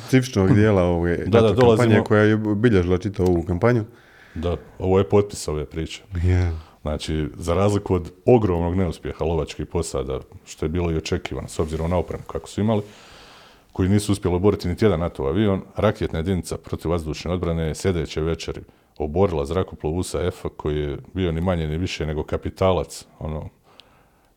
specifičnog 0.00 0.54
dijela 0.58 0.82
ove 0.82 1.16
Da, 1.16 1.24
da, 1.40 1.48
NATO 1.48 1.60
dolazimo- 1.60 1.76
kampanje 1.76 2.04
koja 2.04 2.22
je 2.22 2.34
obilježila 2.34 2.98
čitavu 2.98 3.28
ovu 3.28 3.42
kampanju. 3.42 3.84
Da, 4.34 4.56
ovo 4.78 4.98
je 4.98 5.08
potpis 5.08 5.48
ove 5.48 5.64
priče. 5.64 6.02
Ja. 6.24 6.52
Znači, 6.82 7.28
za 7.36 7.54
razliku 7.54 7.94
od 7.94 8.12
ogromnog 8.26 8.74
neuspjeha 8.74 9.24
lovačkih 9.24 9.66
posada, 9.66 10.20
što 10.44 10.64
je 10.64 10.68
bilo 10.68 10.90
i 10.90 10.96
očekivano, 10.96 11.48
s 11.48 11.58
obzirom 11.58 11.90
na 11.90 11.96
opremu 11.96 12.22
kako 12.26 12.48
su 12.48 12.60
imali, 12.60 12.82
koji 13.72 13.88
nisu 13.88 14.12
uspjeli 14.12 14.36
oboriti 14.36 14.68
niti 14.68 14.84
jedan 14.84 15.00
NATO 15.00 15.22
avion, 15.22 15.62
raketna 15.76 16.18
jedinica 16.18 16.56
protivvazdušne 16.56 17.32
odbrane 17.32 17.62
je 17.62 17.74
sljedeće 17.74 18.20
večeri 18.20 18.60
oborila 18.98 19.44
zrakoplov 19.44 19.94
USA 19.94 20.26
F 20.26 20.44
koji 20.56 20.76
je 20.76 20.98
bio 21.14 21.32
ni 21.32 21.40
manje 21.40 21.66
ni 21.66 21.78
više 21.78 22.06
nego 22.06 22.22
kapitalac, 22.22 23.06
ono, 23.18 23.48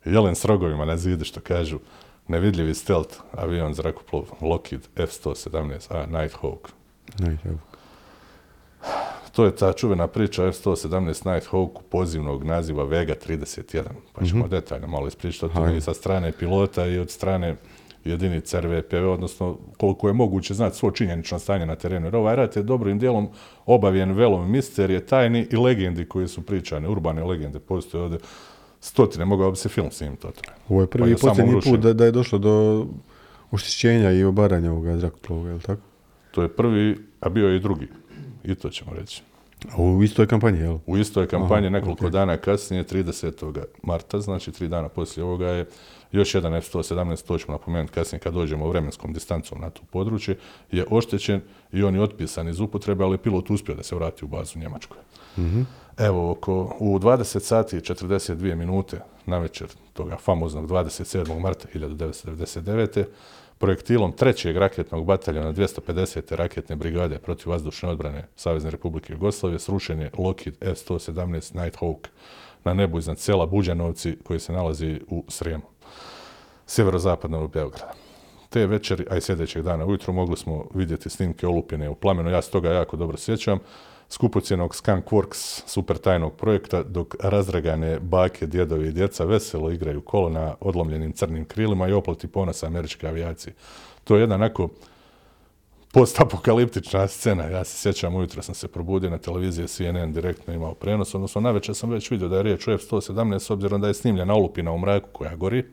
jelen 0.06 0.36
s 0.36 0.46
rogovima 0.46 0.86
na 0.86 0.98
zidu, 0.98 1.25
što 1.25 1.39
kažu, 1.39 1.80
nevidljivi 2.28 2.74
stealth 2.74 3.18
avion 3.32 3.74
zrakoplov 3.74 4.24
Lockheed 4.42 4.82
F-117A 4.96 6.08
Nighthawk. 6.08 6.70
Evo. 7.46 7.58
To 9.32 9.46
je 9.46 9.56
ta 9.56 9.74
čuvena 9.74 10.08
priča 10.08 10.48
F-117 10.48 11.25
Nighthawk 11.25 11.82
pozivnog 11.89 12.44
naziva 12.44 12.84
Vega 12.84 13.15
31, 13.28 13.84
pa 14.13 14.26
ćemo 14.26 14.48
detaljno 14.48 14.88
malo 14.88 15.08
ispričati 15.08 15.45
o 15.45 15.50
tome 15.50 15.78
i 15.78 15.82
sa 15.82 15.93
strane 15.93 16.32
pilota 16.32 16.86
i 16.86 16.98
od 16.98 17.10
strane 17.10 17.56
jedinice 18.06 18.62
RVPV, 18.62 19.10
odnosno 19.10 19.58
koliko 19.78 20.08
je 20.08 20.14
moguće 20.14 20.54
znati 20.54 20.78
svo 20.78 20.92
činjenično 20.92 21.40
stanje 21.40 21.66
na 21.66 21.76
terenu. 21.76 22.06
Jer 22.06 22.16
ovaj 22.16 22.36
rat 22.36 22.56
je 22.56 22.64
dobrim 22.64 23.00
dijelom 23.00 23.30
obavljen 23.66 24.12
velom 24.12 24.52
misterije, 24.52 25.06
tajni 25.06 25.48
i 25.52 25.56
legendi 25.56 26.06
koje 26.06 26.28
su 26.28 26.42
pričane, 26.42 26.90
urbane 26.90 27.24
legende, 27.24 27.60
postoje 27.60 28.04
ovdje 28.04 28.20
stotine, 28.80 29.26
mogao 29.26 29.52
bi 29.52 29.58
se 29.58 29.70
film 29.70 29.92
snimiti 29.92 30.28
o 30.28 30.32
tome. 30.32 30.58
Ovo 30.70 30.82
je 30.82 30.88
Pa 30.88 30.92
prvi 30.92 31.10
je 31.10 31.14
i 31.14 31.18
posljednji 31.18 31.62
put 31.64 31.80
da, 31.80 31.94
da 31.94 32.06
je 32.06 32.12
došlo 32.12 32.40
do 32.40 32.86
oštećenja 33.52 34.12
i 34.12 34.24
obaranja 34.24 34.72
ovoga 34.72 34.98
zrakoplova, 34.98 35.48
je 35.48 35.54
li 35.54 35.62
tako? 35.62 35.82
To 36.32 36.42
je 36.42 36.48
prvi, 36.48 36.98
a 37.20 37.30
bio 37.30 37.48
je 37.48 37.58
i 37.58 37.60
drugi. 37.60 37.88
I 38.44 38.56
to 38.56 38.70
ćemo 38.70 38.92
reći. 38.94 39.24
A 39.72 39.82
u 39.82 40.04
istoj 40.04 40.28
kampanji, 40.28 40.60
jel? 40.60 40.78
U 40.86 40.98
istoj 40.98 41.28
kampanji 41.28 41.68
Aha, 41.68 41.74
nekoliko 41.74 42.10
dana 42.10 42.38
kasnije, 42.38 42.84
30. 42.84 43.64
marta, 43.84 44.20
znači 44.20 44.52
tri 44.52 44.68
dana 44.68 44.90
poslije 44.90 45.24
ovoga 45.24 45.48
je 45.48 45.66
još 46.12 46.36
jedan 46.36 46.54
F-117, 46.54 47.28
to 47.28 47.38
ćemo 47.38 47.54
napomenuti 47.54 47.93
kasnije 47.93 48.19
kad 48.19 48.34
dođemo 48.34 48.69
vremenskom 48.69 49.13
distancom 49.13 49.62
na 49.62 49.69
to 49.69 49.82
područje, 49.91 50.38
je 50.72 50.86
oštećen 50.89 51.41
i 51.72 51.84
on 51.84 51.95
je 51.95 52.02
otpisan 52.02 52.48
iz 52.48 52.60
upotrebe, 52.60 53.04
ali 53.04 53.17
pilot 53.17 53.50
uspio 53.50 53.76
da 53.76 53.84
se 53.84 53.95
vrati 53.95 54.26
u 54.26 54.28
bazu 54.28 54.60
u 54.60 54.62
Njemačkoj. 54.62 54.98
Evo, 55.98 56.32
oko, 56.32 56.76
u 56.80 57.00
20 57.00 57.39
sati 57.39 57.78
i 57.78 57.80
42 57.80 58.56
minute 58.56 59.02
na 59.26 59.38
večer 59.38 59.67
toga 59.93 60.17
famoznog 60.17 60.67
27. 60.67 61.39
marta 61.39 61.67
1999. 61.74 63.04
projektilom 63.58 64.12
trećeg 64.12 64.58
raketnog 64.58 65.06
bataljona 65.06 65.54
250. 65.54 66.36
raketne 66.36 66.76
brigade 66.76 67.17
protiv 67.17 67.50
vazdušne 67.50 67.89
odbrane 67.89 68.28
Savezne 68.36 68.69
Republike 68.69 69.13
Jugoslavije 69.13 69.60
srušen 69.60 70.02
je 70.02 70.12
Lockheed 70.17 70.56
F-117 70.62 71.56
Nighthawk 71.56 72.08
na 72.63 72.74
nebu 72.74 73.00
iznad 73.00 73.19
sela 73.19 73.45
Buđanovci 73.45 74.17
koji 74.24 74.39
se 74.39 74.54
nalazi 74.54 75.02
u 75.08 75.24
Srijemu, 75.28 75.63
sjeverozapadno 76.69 77.43
od 77.43 77.49
Beograda. 77.49 77.93
Te 78.49 78.67
večeri, 78.67 79.05
a 79.10 79.17
i 79.17 79.21
sljedećeg 79.21 79.63
dana 79.63 79.86
ujutro 79.86 80.13
mogli 80.13 80.38
smo 80.38 80.65
vidjeti 80.73 81.10
snimke 81.10 81.47
olupine 81.47 81.89
u 81.89 81.95
plamenu, 81.95 82.29
ja 82.29 82.41
se 82.41 82.51
toga 82.51 82.69
jako 82.69 82.97
dobro 82.97 83.17
sjećam, 83.17 83.60
skupocjenog 84.10 84.71
Skunkworks 84.71 85.62
super 85.65 85.97
tajnog 85.97 86.36
projekta, 86.36 86.84
dok 86.84 87.15
razdragane 87.19 87.99
bake, 87.99 88.45
djedovi 88.45 88.88
i 88.88 88.91
djeca 88.91 89.25
veselo 89.25 89.71
igraju 89.71 90.01
kolo 90.01 90.29
na 90.29 90.55
odlomljenim 90.60 91.12
crnim 91.12 91.45
krilima 91.45 91.88
i 91.88 91.93
oplati 91.93 92.27
ponosa 92.27 92.67
američke 92.67 93.08
avijacije. 93.08 93.53
To 94.03 94.15
je 94.15 94.21
jedna 94.21 94.36
onako 94.36 94.69
postapokaliptična 95.93 97.08
scena. 97.08 97.43
Ja 97.43 97.63
se 97.63 97.77
sjećam, 97.77 98.15
ujutro 98.15 98.41
sam 98.41 98.55
se 98.55 98.67
probudio 98.67 99.10
na 99.10 99.17
televiziji 99.17 99.67
CNN 99.67 100.13
direktno 100.13 100.53
imao 100.53 100.73
prenos, 100.73 101.15
odnosno 101.15 101.41
navečer 101.41 101.75
sam 101.75 101.89
već 101.89 102.12
vidio 102.12 102.27
da 102.27 102.38
je 102.38 102.43
riječ 102.43 102.67
o 102.67 102.73
F-117 102.73 103.39
s 103.39 103.49
obzirom 103.49 103.82
da 103.82 103.88
je 103.88 103.93
snimljena 103.93 104.34
olupina 104.34 104.71
u 104.71 104.77
mraku 104.77 105.10
koja 105.12 105.36
gori 105.36 105.63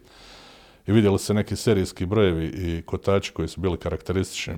i 0.87 0.93
vidjeli 0.93 1.19
se 1.19 1.35
neki 1.35 1.57
serijski 1.57 2.07
brojevi 2.07 2.47
i 2.47 2.83
kotači 2.83 3.33
koji 3.33 3.49
su 3.49 3.61
bili 3.61 3.79
karakteristični. 3.79 4.55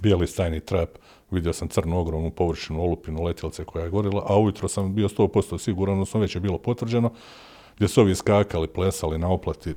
Bijeli 0.00 0.26
stajni 0.26 0.60
trap, 0.60 0.88
vidio 1.30 1.52
sam 1.52 1.68
crnu 1.68 1.98
ogromnu 1.98 2.30
površinu 2.30 2.82
olupinu 2.82 3.22
letjelce 3.22 3.64
koja 3.64 3.84
je 3.84 3.90
gorila, 3.90 4.26
a 4.28 4.38
ujutro 4.38 4.68
sam 4.68 4.94
bio 4.94 5.08
100% 5.08 5.58
siguran, 5.58 5.92
odnosno 5.92 6.20
već 6.20 6.34
je 6.34 6.40
bilo 6.40 6.58
potvrđeno, 6.58 7.12
gdje 7.76 7.88
su 7.88 8.00
ovi 8.00 8.14
skakali, 8.14 8.68
plesali 8.68 9.18
na 9.18 9.30
oplati, 9.30 9.74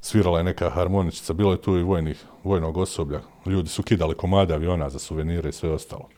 svirala 0.00 0.38
je 0.38 0.44
neka 0.44 0.70
harmoničica, 0.70 1.32
bilo 1.32 1.52
je 1.52 1.62
tu 1.62 1.76
i 1.76 1.82
vojnih, 1.82 2.24
vojnog 2.44 2.76
osoblja, 2.76 3.20
ljudi 3.46 3.68
su 3.68 3.82
kidali 3.82 4.14
komade 4.14 4.54
aviona 4.54 4.90
za 4.90 4.98
suvenire 4.98 5.48
i 5.48 5.52
sve 5.52 5.70
ostalo. 5.70 6.08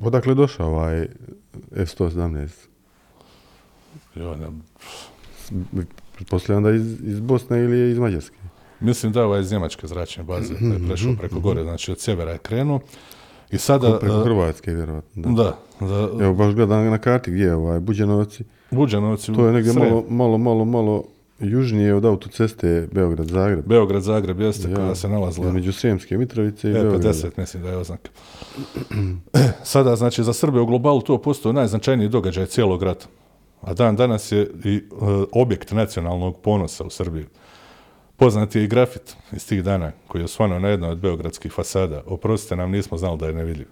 Odakle 0.00 0.30
je 0.30 0.34
došao 0.34 0.68
ovaj 0.68 1.00
F-117? 1.76 2.68
Pretpostavljam 6.14 6.62
da 6.62 6.70
iz, 6.70 7.00
iz 7.04 7.20
Bosne 7.20 7.64
ili 7.64 7.78
je 7.78 7.90
iz 7.90 7.98
Mađarske. 7.98 8.36
mislim 8.80 9.12
da 9.12 9.20
je 9.20 9.26
ovaj 9.26 9.40
iz 9.40 9.52
njemačke 9.52 9.86
zračne 9.86 10.22
baze, 10.22 10.54
da 10.60 10.74
je 10.74 10.88
prešao 10.88 11.12
preko 11.18 11.40
gore, 11.40 11.62
znači 11.62 11.92
od 11.92 12.00
sjevera 12.00 12.32
je 12.32 12.38
krenuo. 12.38 12.80
I 13.50 13.58
sada... 13.58 13.98
Preko 13.98 14.14
e, 14.14 14.24
Hrvatske, 14.24 14.74
vjerojatno. 14.74 15.32
Da. 15.32 15.58
Da, 15.80 15.86
da, 15.86 16.24
Evo, 16.24 16.34
baš 16.34 16.54
gledam 16.54 16.90
na 16.90 16.98
karti 16.98 17.30
gdje 17.30 17.44
je 17.44 17.54
ovaj 17.54 17.80
Buđanovci. 17.80 18.44
Buđanovci, 18.70 19.32
To 19.32 19.46
je 19.46 19.52
negdje 19.52 19.72
malo, 19.72 20.04
malo, 20.08 20.38
malo, 20.38 20.64
malo 20.64 21.04
južnije 21.40 21.94
od 21.94 22.04
autoceste 22.04 22.88
Beograd-Zagreb. 22.92 23.62
Beograd, 23.66 24.02
Zagreb 24.02 24.40
jeste 24.40 24.74
koja 24.74 24.94
se 24.94 25.08
nalazila 25.08 25.46
Između 25.46 25.72
Srijemske 25.72 26.18
Mitrovice 26.18 26.68
i 26.68 26.70
E, 26.70 26.74
Beograda. 26.74 27.12
50 27.12 27.30
mislim 27.36 27.62
da 27.62 27.68
je 27.68 27.76
oznaka. 27.76 28.10
Sada, 29.64 29.96
znači, 29.96 30.24
za 30.24 30.32
Srbe 30.32 30.60
u 30.60 30.66
globalu 30.66 31.00
to 31.00 31.18
postoje 31.18 31.52
najznačajniji 31.52 32.08
događaj 32.08 32.46
cijelog 32.46 32.82
rata. 32.82 33.06
A 33.60 33.74
dan 33.74 33.96
danas 33.96 34.32
je 34.32 34.50
i 34.64 34.76
e, 34.76 34.80
objekt 35.32 35.72
nacionalnog 35.72 36.40
ponosa 36.40 36.84
u 36.84 36.90
Srbiji. 36.90 37.24
Poznat 38.16 38.54
je 38.54 38.64
i 38.64 38.68
grafit 38.68 39.16
iz 39.32 39.48
tih 39.48 39.64
dana 39.64 39.92
koji 40.06 40.20
je 40.20 40.24
osvanuo 40.24 40.58
na 40.58 40.68
jednoj 40.68 40.90
od 40.90 40.98
beogradskih 40.98 41.52
fasada. 41.52 42.02
Oprostite 42.06 42.56
nam, 42.56 42.70
nismo 42.70 42.98
znali 42.98 43.18
da 43.18 43.26
je 43.26 43.34
nevidljiv. 43.34 43.66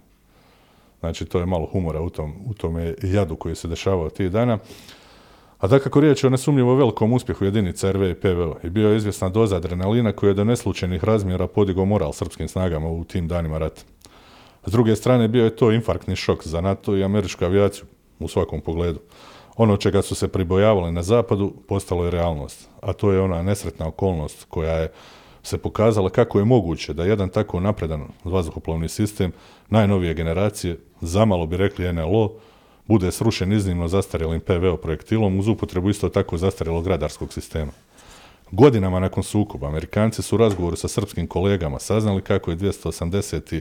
Znači, 1.01 1.25
to 1.25 1.39
je 1.39 1.47
malo 1.47 1.67
humora 1.67 2.01
u 2.01 2.11
tom, 2.11 2.35
u 2.47 2.55
tome 2.55 2.95
jadu 3.03 3.37
koji 3.37 3.55
se 3.55 3.69
dešavao 3.69 4.11
tih 4.11 4.31
dana. 4.31 4.59
A 5.59 5.67
da 5.67 5.79
kako 5.79 6.01
riječ 6.01 6.25
je 6.25 6.27
o 6.27 6.31
nesumnjivo 6.31 6.75
velikom 6.75 7.13
uspjehu 7.13 7.45
jedinica 7.45 7.93
RV 7.93 8.03
i 8.03 8.15
PVO 8.15 8.57
i 8.63 8.71
bio 8.71 8.89
je 8.91 8.97
izvjesna 8.97 9.29
doza 9.29 9.57
adrenalina 9.57 10.13
koja 10.13 10.29
je 10.29 10.35
do 10.35 10.45
neslučajnih 10.45 11.05
razmjera 11.05 11.47
podigao 11.47 11.85
moral 11.85 12.13
srpskim 12.13 12.49
snagama 12.49 12.89
u 12.89 13.05
tim 13.05 13.29
danima 13.29 13.59
rata. 13.59 13.83
S 14.67 14.73
druge 14.73 14.97
strane 14.97 15.29
bio 15.29 15.45
je 15.45 15.57
to 15.57 15.73
infarktni 15.73 16.17
šok 16.17 16.47
za 16.47 16.61
NATO 16.61 16.97
i 16.97 17.05
američku 17.05 17.45
avijaciju 17.45 17.85
u 18.19 18.29
svakom 18.29 18.61
pogledu. 18.61 19.01
Ono 19.57 19.77
čega 19.77 20.03
su 20.03 20.15
se 20.15 20.29
pribojavali 20.29 20.93
na 20.93 21.03
zapadu 21.03 21.53
postalo 21.69 22.05
je 22.05 22.11
realnost, 22.11 22.69
a 22.81 22.93
to 22.93 23.13
je 23.13 23.21
ona 23.21 23.43
nesretna 23.43 23.87
okolnost 23.87 24.47
koja 24.49 24.73
je 24.73 24.93
se 25.43 25.59
pokazala 25.59 26.11
kako 26.11 26.39
je 26.39 26.45
moguće 26.45 26.95
da 26.95 27.05
jedan 27.05 27.29
tako 27.29 27.61
napredan 27.61 28.03
vazduhoplovni 28.25 28.89
sistem 28.89 29.33
najnovije 29.69 30.15
generacije, 30.15 30.79
zamalo 31.01 31.47
bi 31.47 31.57
rekli 31.57 31.93
NLO, 31.93 32.33
bude 32.87 33.13
srušen 33.13 33.53
iznimno 33.53 33.89
zastarjelim 33.89 34.41
PVO 34.41 34.77
projektilom 34.77 35.39
uz 35.39 35.49
upotrebu 35.49 35.91
isto 35.91 36.09
tako 36.09 36.37
zastarjelog 36.37 36.87
radarskog 36.87 37.33
sistema. 37.33 37.73
Godinama 38.51 39.01
nakon 39.01 39.23
sukoba, 39.23 39.69
Amerikanci 39.69 40.23
su 40.23 40.35
u 40.35 40.39
razgovoru 40.39 40.77
sa 40.77 40.89
srpskim 40.89 41.27
kolegama 41.27 41.79
saznali 41.79 42.23
kako 42.23 42.51
je 42.51 42.57
280. 42.57 43.61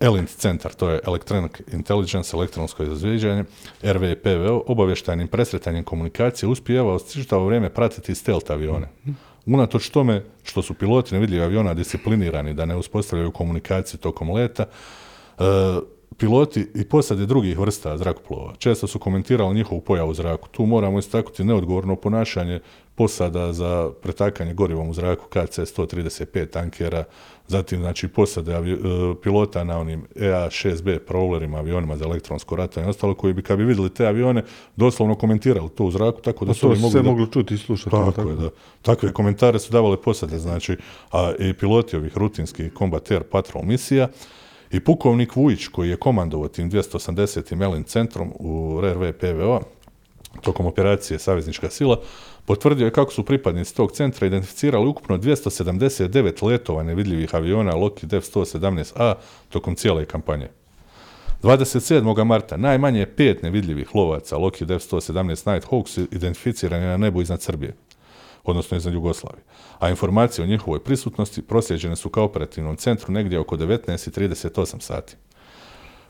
ELINT 0.00 0.30
centar, 0.30 0.74
to 0.74 0.90
je 0.90 1.00
Electronic 1.06 1.52
Intelligence, 1.72 2.36
elektronsko 2.36 2.82
izviđanje, 2.82 3.44
RV 3.82 4.04
i 4.04 4.16
PVO, 4.16 4.62
obavještajnim 4.66 5.28
presretanjem 5.28 5.84
komunikacije 5.84 6.48
uspijevao 6.48 6.98
čitavo 6.98 7.46
vrijeme 7.46 7.70
pratiti 7.70 8.14
stealth 8.14 8.50
avione. 8.50 8.88
Unatoč 9.46 9.88
tome 9.88 10.24
što 10.42 10.62
su 10.62 10.74
piloti 10.74 11.14
nevidljivih 11.14 11.44
aviona 11.44 11.74
disciplinirani 11.74 12.54
da 12.54 12.64
ne 12.64 12.76
uspostavljaju 12.76 13.30
komunikaciju 13.30 14.00
tokom 14.00 14.30
leta, 14.30 14.64
e, 15.38 15.44
piloti 16.18 16.66
i 16.74 16.84
posade 16.84 17.26
drugih 17.26 17.58
vrsta 17.58 17.98
zrakoplova 17.98 18.54
često 18.58 18.86
su 18.86 18.98
komentirali 18.98 19.54
njihovu 19.54 19.80
pojavu 19.80 20.10
u 20.10 20.14
zraku. 20.14 20.48
Tu 20.48 20.66
moramo 20.66 20.98
istaknuti 20.98 21.44
neodgovorno 21.44 21.96
ponašanje 21.96 22.60
posada 22.94 23.52
za 23.52 23.90
pretakanje 24.02 24.54
gorivom 24.54 24.88
u 24.88 24.94
zraku 24.94 25.24
KC-135 25.30 26.50
tankera, 26.50 27.04
zatim 27.46 27.80
znači 27.80 28.08
posade 28.08 28.52
avi- 28.52 28.72
e, 28.72 28.78
pilota 29.22 29.64
na 29.64 29.78
onim 29.78 30.04
EA-6B 30.16 30.98
prowlerima, 31.00 31.56
avionima 31.56 31.96
za 31.96 32.04
elektronsko 32.04 32.56
ratovanje 32.56 32.88
i 32.88 32.90
ostalo, 32.90 33.14
koji 33.14 33.34
bi 33.34 33.42
kad 33.42 33.58
bi 33.58 33.64
vidjeli 33.64 33.90
te 33.90 34.06
avione 34.06 34.42
doslovno 34.76 35.14
komentirali 35.14 35.68
to 35.70 35.84
u 35.84 35.90
zraku, 35.90 36.20
tako 36.20 36.44
da 36.44 36.50
Pa 36.50 36.54
su 36.54 36.60
to 36.60 36.68
mogli 36.68 36.90
sve 36.90 37.02
da- 37.02 37.10
moglo 37.10 37.26
čuti 37.26 37.54
i 37.54 37.58
slušati. 37.58 37.90
tako, 37.90 38.28
je, 38.30 38.36
da. 38.36 38.48
Takve 38.82 39.12
komentare 39.12 39.58
su 39.58 39.72
davale 39.72 39.96
posade, 39.96 40.38
znači, 40.38 40.76
a 41.12 41.32
i 41.38 41.52
piloti 41.52 41.96
ovih 41.96 42.18
rutinskih 42.18 42.72
Combat 42.78 43.10
Air 43.10 43.22
Patrol 43.22 43.64
misija 43.64 44.08
i 44.70 44.80
pukovnik 44.80 45.36
Vujić, 45.36 45.66
koji 45.66 45.90
je 45.90 45.96
komandovao 45.96 46.48
tim 46.48 46.70
280. 46.70 47.54
Melin 47.54 47.84
centrom 47.84 48.32
u 48.34 48.80
RRV 48.80 49.12
PVO, 49.12 49.60
tokom 50.42 50.66
operacije 50.66 51.18
Saveznička 51.18 51.70
sila, 51.70 52.00
potvrdio 52.44 52.84
je 52.84 52.90
kako 52.90 53.12
su 53.12 53.24
pripadnici 53.24 53.76
tog 53.76 53.92
centra 53.92 54.26
identificirali 54.26 54.86
ukupno 54.86 55.18
279 55.18 56.44
letova 56.44 56.82
nevidljivih 56.82 57.34
aviona 57.34 57.74
Lockheed 57.74 58.12
F-117A 58.12 59.14
tokom 59.48 59.74
cijele 59.74 60.04
kampanje. 60.04 60.48
27. 61.42 62.24
marta 62.24 62.56
najmanje 62.56 63.06
pet 63.06 63.42
nevidljivih 63.42 63.94
lovaca 63.94 64.36
Lockheed 64.36 64.70
F-117 64.70 65.46
Nighthawks 65.46 66.06
identificirani 66.10 66.84
na 66.84 66.96
nebu 66.96 67.22
iznad 67.22 67.42
Srbije, 67.42 67.74
odnosno 68.44 68.76
iznad 68.76 68.94
Jugoslavije. 68.94 69.44
A 69.78 69.90
informacije 69.90 70.44
o 70.44 70.46
njihovoj 70.46 70.84
prisutnosti 70.84 71.42
proslijeđene 71.42 71.96
su 71.96 72.08
kao 72.08 72.24
operativnom 72.24 72.76
centru 72.76 73.12
negdje 73.12 73.38
oko 73.38 73.56
19.38 73.56 74.80
sati. 74.80 75.16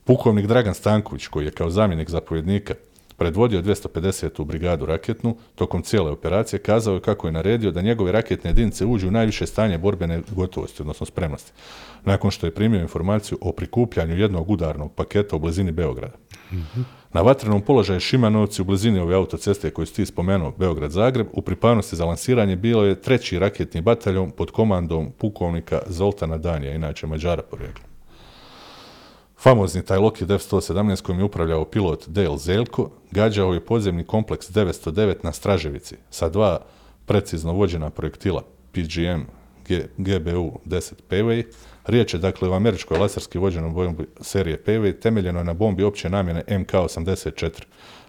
Pukovnik 0.04 0.46
Dragan 0.46 0.74
Stanković, 0.74 1.26
koji 1.26 1.44
je 1.44 1.50
kao 1.50 1.70
zamjenik 1.70 2.10
zapovjednika 2.10 2.74
predvodio 3.16 3.62
250. 3.62 4.44
brigadu 4.44 4.86
raketnu, 4.86 5.36
tokom 5.54 5.82
cijele 5.82 6.10
operacije 6.10 6.60
kazao 6.60 6.94
je 6.94 7.00
kako 7.00 7.26
je 7.26 7.32
naredio 7.32 7.70
da 7.70 7.82
njegove 7.82 8.12
raketne 8.12 8.50
jedinice 8.50 8.86
uđu 8.86 9.08
u 9.08 9.10
najviše 9.10 9.46
stanje 9.46 9.78
borbene 9.78 10.22
gotovosti, 10.30 10.82
odnosno 10.82 11.06
spremnosti, 11.06 11.52
nakon 12.04 12.30
što 12.30 12.46
je 12.46 12.54
primio 12.54 12.80
informaciju 12.80 13.38
o 13.40 13.52
prikupljanju 13.52 14.18
jednog 14.18 14.50
udarnog 14.50 14.92
paketa 14.92 15.36
u 15.36 15.38
blizini 15.38 15.72
Beograda. 15.72 16.16
Na 17.12 17.20
vatrenom 17.20 17.62
položaju 17.62 18.00
Šimanovci 18.00 18.62
u 18.62 18.64
blizini 18.64 18.98
ove 18.98 19.14
autoceste 19.14 19.70
koju 19.70 19.86
si 19.86 19.94
ti 19.94 20.06
spomenuo, 20.06 20.52
Beograd-Zagreb, 20.58 21.26
u 21.32 21.42
pripravnosti 21.42 21.96
za 21.96 22.04
lansiranje 22.04 22.56
bilo 22.56 22.84
je 22.84 23.00
treći 23.00 23.38
raketni 23.38 23.80
bataljon 23.80 24.30
pod 24.30 24.50
komandom 24.50 25.12
pukovnika 25.18 25.80
Zoltana 25.86 26.38
Danija, 26.38 26.74
inače 26.74 27.06
Mađara 27.06 27.42
porijeklom. 27.42 27.93
Famozni 29.44 29.84
taj 29.84 29.98
Lockheed 29.98 30.30
F-117 30.30 31.02
kojim 31.02 31.18
je 31.18 31.24
upravljao 31.24 31.64
pilot 31.64 32.08
Dale 32.08 32.38
Zeljko, 32.38 32.90
gađao 33.10 33.54
je 33.54 33.64
podzemni 33.64 34.04
kompleks 34.04 34.50
909 34.50 35.14
na 35.22 35.32
Straževici 35.32 35.96
sa 36.10 36.28
dva 36.28 36.60
precizno 37.06 37.52
vođena 37.52 37.90
projektila 37.90 38.42
PGM 38.72 39.22
G- 39.68 39.86
GBU 39.96 40.58
10 40.66 40.92
Payway. 41.10 41.44
Riječ 41.86 42.14
je 42.14 42.20
dakle 42.20 42.48
o 42.48 42.54
američkoj 42.54 42.98
laserski 42.98 43.38
vođenoj 43.38 43.70
bombi 43.70 44.06
serije 44.20 44.62
Payway 44.66 45.00
temeljenoj 45.00 45.44
na 45.44 45.52
bombi 45.52 45.82
opće 45.82 46.10
namjene 46.10 46.44
MK-84, 46.48 47.62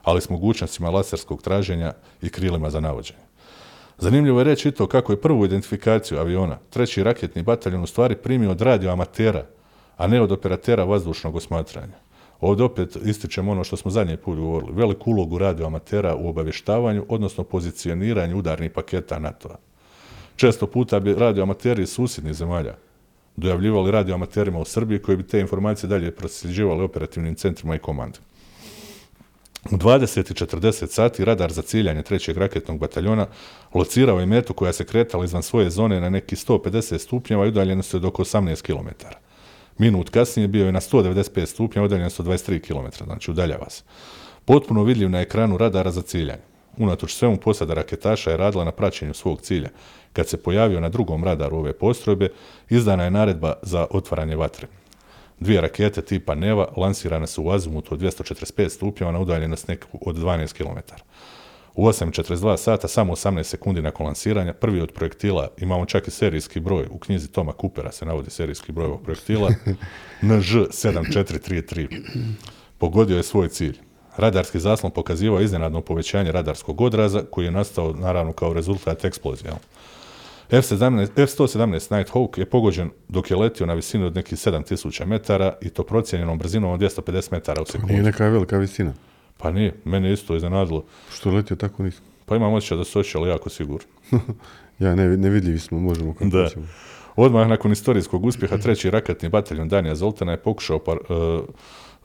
ali 0.04 0.22
s 0.22 0.30
mogućnostima 0.30 0.90
laserskog 0.90 1.42
traženja 1.42 1.94
i 2.22 2.30
krilima 2.30 2.70
za 2.70 2.80
navođenje. 2.80 3.26
Zanimljivo 3.98 4.40
je 4.40 4.44
reći 4.44 4.68
i 4.68 4.72
to 4.72 4.88
kako 4.88 5.14
je 5.14 5.22
prvu 5.22 5.46
identifikaciju 5.46 6.20
aviona 6.20 6.58
treći 6.70 7.04
raketni 7.04 7.44
bataljon 7.44 7.84
u 7.84 7.88
stvari 7.88 8.16
primio 8.16 8.52
od 8.52 8.62
radioamatera, 8.62 9.46
a 9.98 10.08
ne 10.08 10.22
od 10.22 10.32
operatera 10.32 10.84
vazdušnog 10.84 11.36
osmatranja. 11.36 12.06
Ovdje 12.42 12.66
opet 12.66 12.98
ističemo 13.06 13.52
ono 13.52 13.64
što 13.64 13.78
smo 13.78 13.92
zadnji 13.92 14.18
put 14.18 14.38
govorili, 14.38 14.74
veliku 14.74 15.12
ulogu 15.12 15.38
radioamatera 15.38 16.16
u 16.16 16.30
obavještavanju, 16.30 17.06
odnosno 17.10 17.44
pozicioniranju 17.44 18.38
udarnih 18.38 18.72
paketa 18.72 19.20
NATO-a. 19.20 19.56
Često 20.36 20.68
puta 20.68 21.00
bi 21.00 21.14
radioamateri 21.14 21.84
iz 21.84 21.90
susjednih 21.90 22.34
zemalja 22.34 22.76
dojavljivali 23.36 23.92
radioamaterima 23.92 24.60
u 24.60 24.66
Srbiji 24.66 25.00
koji 25.00 25.18
bi 25.18 25.28
te 25.28 25.40
informacije 25.40 25.90
dalje 25.90 26.16
prosljeđivali 26.16 26.84
operativnim 26.84 27.36
centrima 27.36 27.76
i 27.76 27.80
komandama. 27.80 28.26
U 29.72 29.78
20.40 29.78 30.88
sati 30.88 31.26
radar 31.26 31.52
za 31.52 31.62
ciljanje 31.62 32.04
trećeg 32.04 32.38
raketnog 32.38 32.80
bataljona 32.80 33.28
locirao 33.74 34.20
je 34.20 34.26
metu 34.26 34.54
koja 34.54 34.74
se 34.74 34.86
kretala 34.86 35.26
izvan 35.26 35.44
svoje 35.44 35.70
zone 35.70 36.02
na 36.02 36.10
neki 36.10 36.36
150 36.36 36.98
stupnjeva 36.98 37.46
i 37.46 37.50
udaljenosti 37.50 37.98
od 37.98 38.06
oko 38.06 38.24
18 38.24 38.62
km. 38.62 39.06
Minut 39.78 40.10
kasnije 40.10 40.48
bio 40.48 40.66
je 40.66 40.72
na 40.72 40.80
195 40.80 41.46
stupnjeva 41.46 41.86
udaljenosti 41.86 42.22
od 42.22 42.28
23 42.28 42.60
km, 42.60 43.04
znači 43.04 43.32
udaljava 43.32 43.70
se. 43.70 43.84
Potpuno 44.46 44.84
vidljiv 44.84 45.10
na 45.10 45.22
ekranu 45.22 45.58
radara 45.58 45.92
za 45.92 46.02
ciljanje. 46.02 46.42
Unatoč 46.78 47.14
svemu 47.14 47.38
posada 47.38 47.74
raketaša 47.74 48.32
je 48.32 48.38
radila 48.38 48.64
na 48.64 48.72
praćenju 48.72 49.14
svog 49.14 49.42
cilja. 49.42 49.70
Kad 50.14 50.28
se 50.28 50.44
pojavio 50.44 50.80
na 50.80 50.90
drugom 50.90 51.24
radaru 51.24 51.58
ove 51.58 51.74
postrojbe, 51.74 52.30
izdana 52.70 53.04
je 53.04 53.12
naredba 53.12 53.54
za 53.62 53.88
otvaranje 53.92 54.36
vatre. 54.36 54.68
Dvije 55.40 55.62
rakete 55.62 56.02
tipa 56.02 56.36
Neva 56.36 56.68
lansirane 56.78 57.28
su 57.28 57.44
u 57.44 57.52
azimutu 57.52 57.94
od 57.94 58.02
245 58.02 58.70
stupnjeva 58.70 59.12
na 59.12 59.20
udaljenost 59.20 59.68
neku 59.68 60.00
od 60.02 60.16
12 60.16 60.54
km. 60.54 60.80
U 61.76 61.88
8.42 61.88 62.58
sata, 62.58 62.88
samo 62.88 63.14
18 63.14 63.44
sekundi 63.44 63.82
nakon 63.82 64.06
lansiranja, 64.06 64.54
prvi 64.54 64.82
od 64.82 64.92
projektila, 64.92 65.48
imamo 65.58 65.86
čak 65.86 66.08
i 66.08 66.12
serijski 66.12 66.60
broj, 66.60 66.88
u 66.92 66.98
knjizi 66.98 67.28
Toma 67.28 67.54
Coopera 67.62 67.92
se 67.92 68.06
navodi 68.06 68.30
serijski 68.30 68.72
broj 68.72 68.86
ovog 68.86 69.04
projektila, 69.04 69.52
NŽ7433. 70.22 71.88
Pogodio 72.78 73.18
je 73.18 73.24
svoj 73.24 73.48
cilj. 73.48 73.78
Radarski 74.18 74.60
zaslon 74.60 74.92
pokazivao 74.92 75.42
iznenadno 75.42 75.82
povećanje 75.82 76.32
radarskog 76.32 76.82
odraza, 76.82 77.24
koji 77.32 77.46
je 77.46 77.52
nastao 77.52 77.94
naravno 77.94 78.34
kao 78.34 78.54
rezultat 78.54 79.06
eksplozije. 79.06 79.48
jel? 79.50 79.58
F-17, 80.52 81.08
F-117 81.16 81.92
Nighthawk 81.92 82.40
je 82.40 82.46
pogođen 82.46 82.90
dok 83.08 83.32
je 83.32 83.38
letio 83.38 83.66
na 83.66 83.74
visini 83.74 84.06
od 84.06 84.16
nekih 84.16 84.38
7000 84.38 85.06
metara 85.06 85.54
i 85.62 85.70
to 85.70 85.84
procijenjenom 85.84 86.38
brzinom 86.38 86.72
od 86.72 86.80
250 86.80 87.32
metara 87.32 87.62
u 87.62 87.66
sekundi. 87.66 87.94
Nije 87.94 88.04
neka 88.04 88.28
velika 88.28 88.58
visina. 88.58 88.94
Pa 89.38 89.52
nije, 89.52 89.74
mene 89.86 90.08
je 90.08 90.14
isto 90.14 90.36
iznenadilo. 90.36 90.84
Što 91.14 91.32
letio 91.32 91.56
tako 91.56 91.84
nisko. 91.84 92.02
Pa 92.26 92.36
imam 92.36 92.54
osjećaj 92.54 92.78
da 92.78 92.84
su 92.84 93.00
očeli 93.00 93.30
jako 93.30 93.50
sigurno. 93.50 93.88
Ja, 94.80 94.96
ne, 94.96 95.18
nevidljivi 95.18 95.60
smo, 95.60 95.80
možemo 95.80 96.14
kako 96.14 96.26
Da. 96.26 96.44
hoćemo. 96.44 96.66
Odmah 97.16 97.48
nakon 97.48 97.72
istorijskog 97.72 98.26
uspjeha 98.26 98.58
treći 98.58 98.90
raketni 98.90 99.30
bataljon 99.30 99.70
Danija 99.70 99.96
Zoltana 99.96 100.32
je 100.32 100.38
pokušao 100.38 100.80
par, 100.80 100.98
e, 100.98 101.40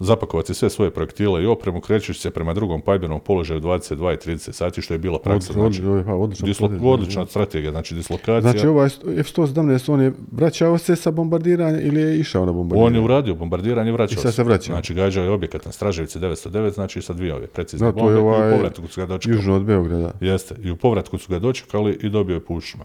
zapakovati 0.01 0.55
sve 0.55 0.71
svoje 0.71 0.91
projektile 0.91 1.43
i 1.43 1.47
opremu 1.47 1.81
krećući 1.81 2.21
se 2.21 2.31
prema 2.31 2.55
drugom 2.55 2.81
pajbenom 2.81 3.21
položaju 3.21 3.61
22 3.61 4.15
i 4.15 4.31
30 4.31 4.53
sati, 4.53 4.83
što 4.83 4.95
je 4.95 4.99
bila 4.99 5.19
praksa. 5.19 5.53
Od- 5.53 5.57
Znači, 5.57 5.85
od- 5.85 6.05
pa, 6.05 6.15
odlična 6.15 6.49
dislo- 6.49 6.61
potez, 6.61 6.81
da, 6.81 6.89
odlična 6.89 7.27
strategija, 7.27 7.71
znači 7.71 7.95
dislokacija. 7.95 8.41
Znači 8.41 8.67
ovaj 8.67 8.89
F-117, 9.09 9.89
on 9.89 10.01
je 10.01 10.13
vraćao 10.33 10.79
se 10.79 10.97
sa 10.97 11.11
bombardiranja 11.11 11.81
ili 11.81 12.01
je 12.01 12.19
išao 12.19 12.47
na 12.47 12.53
bombardiranje? 12.53 12.87
On 12.87 12.95
je 12.95 13.01
uradio 13.01 13.35
bombardiranje 13.35 13.91
i 13.91 13.93
vraćao 13.93 14.15
I 14.15 14.23
sad 14.23 14.35
se 14.35 14.43
vraća. 14.43 14.73
Znači, 14.73 14.95
gađao 14.95 15.25
je 15.25 15.31
objekat 15.31 15.65
na 15.67 15.73
Straževici 15.73 16.19
909, 16.19 16.71
znači 16.71 17.03
sa 17.03 17.13
dvije 17.13 17.35
ove 17.35 17.47
precizne 17.47 17.93
bombe 17.93 18.13
je 18.13 18.19
i 18.19 18.21
u 18.21 18.27
ovaj 18.27 18.53
povratku 18.53 18.89
su 18.89 19.01
ga 19.01 19.07
dočekali. 19.07 19.37
Južno 19.39 19.57
od 19.57 19.65
Beograda. 19.65 20.11
Jeste. 20.21 20.55
I 20.63 20.71
u 20.71 20.77
povratku 20.77 21.19
su 21.19 21.31
ga 21.31 21.39
dočekali 21.39 21.99
i 22.03 22.09
dobio 22.09 22.35
je 22.35 22.41
pušima. 22.41 22.85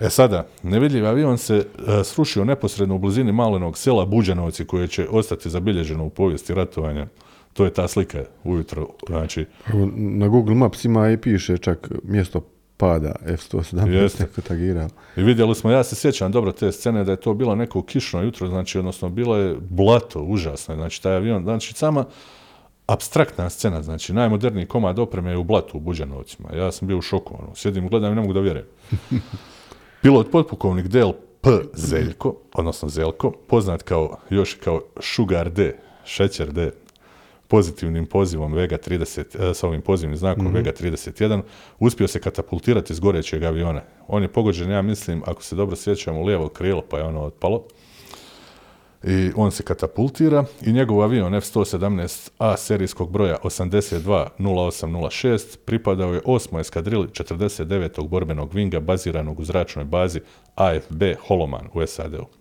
E 0.00 0.10
sada, 0.10 0.46
nevidljivi 0.62 1.06
avion 1.06 1.38
se 1.38 1.56
e, 1.56 1.64
srušio 2.04 2.44
neposredno 2.44 2.94
u 2.94 2.98
blizini 2.98 3.32
malenog 3.32 3.78
sela 3.78 4.04
Buđanovci 4.06 4.64
koje 4.64 4.88
će 4.88 5.06
ostati 5.10 5.50
zabilježeno 5.50 6.07
u 6.08 6.10
povijesti 6.10 6.54
ratovanja 6.54 7.06
To 7.52 7.64
je 7.64 7.72
ta 7.72 7.88
slika 7.88 8.24
ujutro, 8.44 8.88
znači, 9.06 9.46
Na 9.94 10.28
Google 10.28 10.54
Maps 10.54 10.84
ima 10.84 11.10
i 11.10 11.16
piše 11.16 11.58
čak 11.58 11.88
mjesto 12.02 12.40
pada 12.76 13.14
F-117 13.26 13.88
Jeste. 13.88 14.22
neko 14.22 14.40
tagirao. 14.40 14.88
I 15.16 15.22
vidjeli 15.22 15.54
smo, 15.54 15.70
ja 15.70 15.84
se 15.84 15.96
sjećam 15.96 16.32
dobro 16.32 16.52
te 16.52 16.72
scene 16.72 17.04
da 17.04 17.10
je 17.10 17.20
to 17.20 17.34
bilo 17.34 17.54
neko 17.54 17.82
kišno 17.82 18.22
jutro, 18.22 18.48
znači 18.48 18.78
odnosno 18.78 19.08
bilo 19.08 19.36
je 19.36 19.56
blato, 19.70 20.22
užasno, 20.22 20.74
znači 20.74 21.02
taj 21.02 21.16
avion, 21.16 21.42
znači 21.42 21.74
sama 21.74 22.04
abstraktna 22.86 23.50
scena, 23.50 23.82
znači 23.82 24.12
najmoderniji 24.12 24.66
komad 24.66 24.98
opreme 24.98 25.30
je 25.30 25.36
u 25.36 25.44
blatu 25.44 25.76
u 25.76 25.80
Buđanovcima. 25.80 26.48
Ja 26.54 26.72
sam 26.72 26.88
bio 26.88 26.98
u 26.98 27.02
šoku, 27.02 27.34
ono, 27.38 27.54
sjedim 27.54 27.88
gledam 27.88 28.12
i 28.12 28.16
ne 28.16 28.20
mogu 28.20 28.32
da 28.32 28.40
vjerujem. 28.40 28.66
Pilot 30.02 30.30
potpukovnik 30.30 30.88
Del 30.88 31.12
P. 31.40 31.50
Zeljko, 31.74 32.34
odnosno 32.54 32.88
Zelko, 32.88 33.30
poznat 33.30 33.82
kao, 33.82 34.16
još 34.30 34.54
kao 34.54 34.80
Sugar 35.00 35.50
D, 35.50 35.76
Šećer 36.08 36.52
D, 36.52 36.70
pozitivnim 37.48 38.06
pozivom 38.06 38.52
Vega 38.52 38.78
30, 38.78 39.50
eh, 39.50 39.54
sa 39.54 39.66
ovim 39.66 39.80
pozivnim 39.80 40.16
znakom 40.16 40.52
Vega 40.52 40.72
31, 40.72 41.42
uspio 41.78 42.08
se 42.08 42.20
katapultirati 42.20 42.92
iz 42.92 43.00
gorećeg 43.00 43.44
aviona. 43.44 43.82
On 44.08 44.22
je 44.22 44.28
pogođen, 44.28 44.70
ja 44.70 44.82
mislim, 44.82 45.22
ako 45.26 45.42
se 45.42 45.56
dobro 45.56 45.76
sjećam, 45.76 46.16
u 46.16 46.24
lijevo 46.24 46.48
krilo, 46.48 46.82
pa 46.90 46.98
je 46.98 47.04
ono 47.04 47.20
otpalo. 47.20 47.64
I 49.02 49.30
on 49.36 49.50
se 49.50 49.62
katapultira 49.62 50.44
i 50.62 50.72
njegov 50.72 51.02
avion 51.02 51.34
F-117A 51.34 52.56
serijskog 52.56 53.10
broja 53.10 53.36
820806 53.42 55.58
pripadao 55.64 56.14
je 56.14 56.20
8. 56.20 56.60
eskadrili 56.60 57.06
49. 57.06 58.08
borbenog 58.08 58.54
vinga 58.54 58.80
baziranog 58.80 59.40
u 59.40 59.44
zračnoj 59.44 59.84
bazi 59.84 60.20
AFB 60.54 61.02
Holoman 61.28 61.68
u 61.74 61.86
SAD-u. 61.86 62.37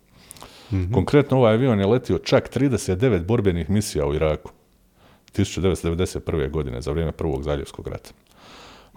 Konkretno 0.93 1.37
ovaj 1.37 1.53
avion 1.53 1.79
je 1.79 1.85
letio 1.85 2.17
čak 2.17 2.57
39 2.57 3.25
borbenih 3.25 3.69
misija 3.69 4.05
u 4.05 4.13
Iraku 4.13 4.51
1991. 5.37 6.49
godine 6.51 6.81
za 6.81 6.91
vrijeme 6.91 7.11
Prvog 7.11 7.43
zaljevskog 7.43 7.87
rata. 7.87 8.09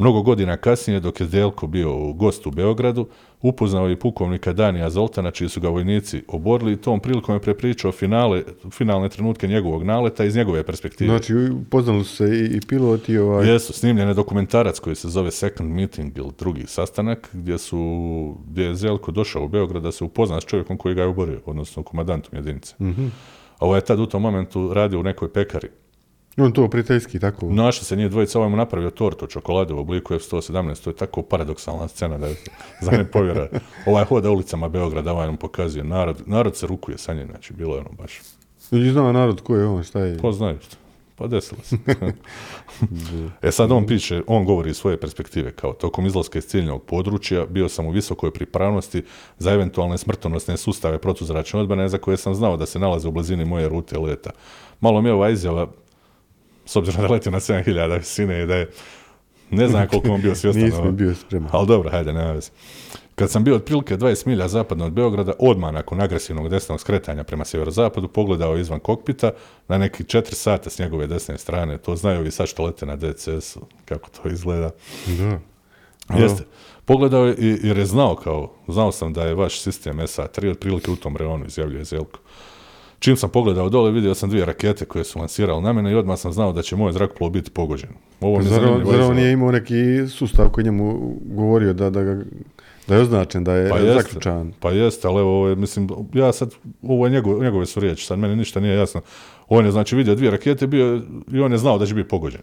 Mnogo 0.01 0.23
godina 0.23 0.57
kasnije, 0.57 1.01
dok 1.01 1.21
je 1.21 1.27
Zelko 1.27 1.67
bio 1.67 1.97
u 1.97 2.13
gostu 2.13 2.49
u 2.49 2.53
Beogradu, 2.53 3.07
upoznao 3.43 3.89
je 3.89 3.99
pukovnika 3.99 4.53
Danija 4.53 4.91
Zoltana, 4.91 5.31
čiji 5.31 5.49
su 5.49 5.61
ga 5.61 5.69
vojnici 5.69 6.23
oborili 6.29 6.73
i 6.73 6.77
tom 6.77 7.01
prilikom 7.01 7.35
je 7.35 7.41
prepričao 7.41 7.93
finale, 7.93 8.43
finalne 8.71 9.09
trenutke 9.09 9.49
njegovog 9.49 9.83
naleta 9.85 10.25
iz 10.25 10.37
njegove 10.37 10.63
perspektive. 10.63 11.09
Znači, 11.09 11.35
poznali 11.71 12.05
su 12.05 12.17
se 12.17 12.25
i, 12.25 12.57
i 12.57 12.61
pilot 12.69 13.09
i 13.09 13.19
ovaj... 13.19 13.49
Jesu, 13.53 13.73
snimljen 13.73 14.09
je 14.09 14.15
dokumentarac 14.15 14.79
koji 14.79 14.97
se 14.97 15.09
zove 15.09 15.31
Second 15.31 15.73
Meeting 15.73 16.19
ili 16.19 16.31
drugi 16.39 16.67
sastanak, 16.67 17.31
gdje, 17.33 17.59
su, 17.59 18.35
gdje 18.47 18.65
je 18.65 18.75
Zelko 18.75 19.13
došao 19.13 19.45
u 19.45 19.49
Beograd 19.49 19.83
da 19.83 19.93
se 19.93 20.05
upozna 20.05 20.41
s 20.41 20.45
čovjekom 20.45 20.77
koji 20.77 20.95
ga 20.95 21.03
je 21.03 21.09
oborio, 21.09 21.41
odnosno 21.47 21.83
komandantom 21.83 22.37
jedinice. 22.37 22.75
A 23.59 23.67
ovo 23.67 23.77
je 23.77 23.81
tad 23.81 24.01
u 24.01 24.07
tom 24.07 24.23
momentu 24.23 24.75
radio 24.75 25.01
u 25.01 25.03
nekoj 25.03 25.33
pekari. 25.33 25.69
On 26.37 26.53
to 26.53 26.69
prijateljski 26.69 27.19
tako. 27.19 27.47
Našli 27.47 27.85
se 27.85 27.97
nije 27.97 28.09
dvojica, 28.09 28.39
ovaj 28.39 28.51
mu 28.51 28.57
napravio 28.57 28.91
tortu 28.91 29.27
čokolade 29.27 29.75
u 29.75 29.79
obliku 29.79 30.15
F-117, 30.15 30.85
to 30.85 30.91
je 30.91 30.97
tako 30.97 31.23
paradoksalna 31.23 31.89
scena 31.89 32.19
da 32.19 32.27
je 32.27 32.37
za 32.81 32.91
ne 32.91 33.11
povjera. 33.11 33.49
Ovaj 33.87 34.05
hoda 34.05 34.31
ulicama 34.31 34.69
Beograda, 34.69 35.13
ovaj 35.13 35.27
nam 35.27 35.37
pokazuje, 35.37 35.85
narod, 35.85 36.23
narod 36.27 36.57
se 36.57 36.67
rukuje 36.67 36.99
sa 36.99 37.15
njim, 37.15 37.27
znači 37.31 37.53
bilo 37.53 37.75
je 37.75 37.81
ono 37.81 37.91
baš, 37.99 38.21
I 38.71 38.91
zna 38.91 39.13
narod 39.13 39.41
ko 39.41 39.57
je 39.57 39.67
on, 39.67 39.83
šta 39.83 40.01
je. 40.01 40.19
ko 40.19 40.33
znaju 40.33 40.59
što. 40.61 40.77
Pa 41.17 41.27
desilo 41.27 41.61
se. 41.63 41.77
e 43.49 43.51
sad 43.53 43.73
on 43.73 43.87
piše, 43.87 44.23
on 44.27 44.45
govori 44.45 44.71
iz 44.71 44.77
svoje 44.77 45.01
perspektive, 45.01 45.53
kao 45.53 45.73
tokom 45.73 46.07
izlaska 46.07 46.39
iz 46.39 46.47
ciljnog 46.47 46.83
područja 46.83 47.47
bio 47.47 47.69
sam 47.69 47.87
u 47.87 47.91
visokoj 47.91 48.31
pripravnosti 48.31 49.03
za 49.39 49.53
eventualne 49.53 49.99
smrtonosne 49.99 50.57
sustave 50.57 50.99
protuzračne 50.99 51.61
odbrane 51.61 51.89
za 51.89 51.99
koje 51.99 52.17
sam 52.17 52.35
znao 52.35 52.57
da 52.57 52.67
se 52.67 52.79
nalaze 52.79 53.09
u 53.09 53.11
blizini 53.11 53.45
moje 53.45 53.69
rute 53.69 53.99
leta. 53.99 54.31
Malo 54.81 55.03
mi 55.03 55.09
je 55.09 55.13
ova 55.13 55.31
izjava, 55.31 55.67
s 56.71 56.77
obzirom 56.77 57.03
da 57.03 57.13
leti 57.13 57.31
na 57.31 57.41
7000 57.41 57.99
visine 57.99 58.43
i 58.43 58.47
da 58.47 58.55
je, 58.55 58.71
ne 59.51 59.69
znam 59.69 59.89
koliko 59.89 60.13
on 60.13 60.21
bio 60.21 60.35
svjestan. 60.35 60.65
Nisam 60.65 60.97
bio 60.97 61.15
spreman. 61.15 61.51
Ali 61.53 61.67
dobro, 61.67 61.91
hajde, 61.91 62.13
nema 62.13 62.33
veze. 62.33 62.51
Kad 63.15 63.31
sam 63.31 63.45
bio 63.45 63.57
otprilike 63.57 63.97
20 63.97 64.27
milja 64.27 64.49
zapadno 64.49 64.87
od 64.87 64.93
Beograda, 64.93 65.33
odmah 65.39 65.73
nakon 65.73 66.01
agresivnog 66.01 66.49
desnog 66.49 66.81
skretanja 66.81 67.25
prema 67.25 67.45
sjeverozapadu, 67.45 68.09
pogledao 68.09 68.59
izvan 68.59 68.81
kokpita 68.81 69.31
na 69.69 69.79
neki 69.79 70.05
4 70.05 70.35
sata 70.35 70.71
s 70.71 70.79
njegove 70.79 71.07
desne 71.07 71.39
strane. 71.39 71.79
To 71.79 71.97
znaju 71.97 72.21
ovi 72.21 72.31
sad 72.31 72.49
što 72.49 72.65
lete 72.65 72.87
na 72.87 72.97
DCS-u, 72.97 73.61
kako 73.85 74.09
to 74.11 74.29
izgleda. 74.29 74.71
Da. 75.07 75.39
Jeste. 76.19 76.45
Pogledao 76.85 77.27
je 77.27 77.35
i, 77.39 77.59
jer 77.63 77.79
je 77.79 77.87
znao 77.87 78.17
kao, 78.17 78.53
znao 78.69 78.93
sam 78.93 79.13
da 79.13 79.25
je 79.25 79.35
vaš 79.35 79.61
sistem 79.61 79.99
SA-3 79.99 80.51
otprilike 80.51 80.91
u 80.91 80.97
tom 80.97 81.17
reonu, 81.17 81.47
izjavljuje 81.47 81.85
Zelko. 81.85 82.21
Čim 83.01 83.17
sam 83.17 83.31
pogledao 83.31 83.69
dole, 83.69 83.91
vidio 83.91 84.15
sam 84.15 84.31
dvije 84.31 84.45
rakete 84.45 84.85
koje 84.85 85.05
su 85.05 85.19
lansirale 85.19 85.63
na 85.63 85.73
mene 85.73 85.93
i 85.93 85.95
odmah 85.95 86.19
sam 86.19 86.33
znao 86.33 86.53
da 86.53 86.63
će 86.63 86.77
moj 86.77 86.93
zrakoplov 86.93 87.31
biti 87.31 87.51
pogođen. 87.51 87.91
Ovo 88.21 88.39
mi 88.39 88.45
Zar, 88.45 88.61
zanimljiva 88.61 88.93
zar 88.93 89.11
on 89.11 89.17
nije 89.17 89.33
imao 89.33 89.53
neki 89.53 90.09
sustav 90.09 90.49
koji 90.49 90.65
njemu 90.65 91.17
govorio 91.25 91.73
da, 91.73 91.91
da, 91.91 92.03
ga, 92.03 92.23
da 92.89 92.95
je 92.95 93.01
označen, 93.01 93.45
da 93.45 93.55
je 93.55 93.71
Pa 93.71 93.79
jeste, 93.79 94.03
zaključan? 94.03 94.53
pa 94.61 94.71
jeste, 94.71 95.09
ali 95.09 95.21
evo, 95.21 95.31
ovo 95.31 95.49
je, 95.49 95.57
mislim, 95.57 95.89
ja 96.15 96.33
sad, 96.33 96.55
ovo 96.83 97.07
je 97.07 97.11
njegove, 97.11 97.45
njegove 97.45 97.67
su 97.67 97.81
riječi, 97.81 98.07
sad 98.07 98.19
meni 98.19 98.37
ništa 98.37 98.61
nije 98.61 98.77
jasno. 98.77 99.01
On 99.49 99.65
je, 99.65 99.73
znači, 99.73 99.97
vidio 99.97 100.15
dvije 100.15 100.31
rakete 100.31 100.67
bio, 100.67 101.03
i 101.33 101.41
on 101.41 101.53
je 101.53 101.59
znao 101.59 101.79
da 101.79 101.87
će 101.87 101.95
biti 101.95 102.09
pogođen. 102.09 102.43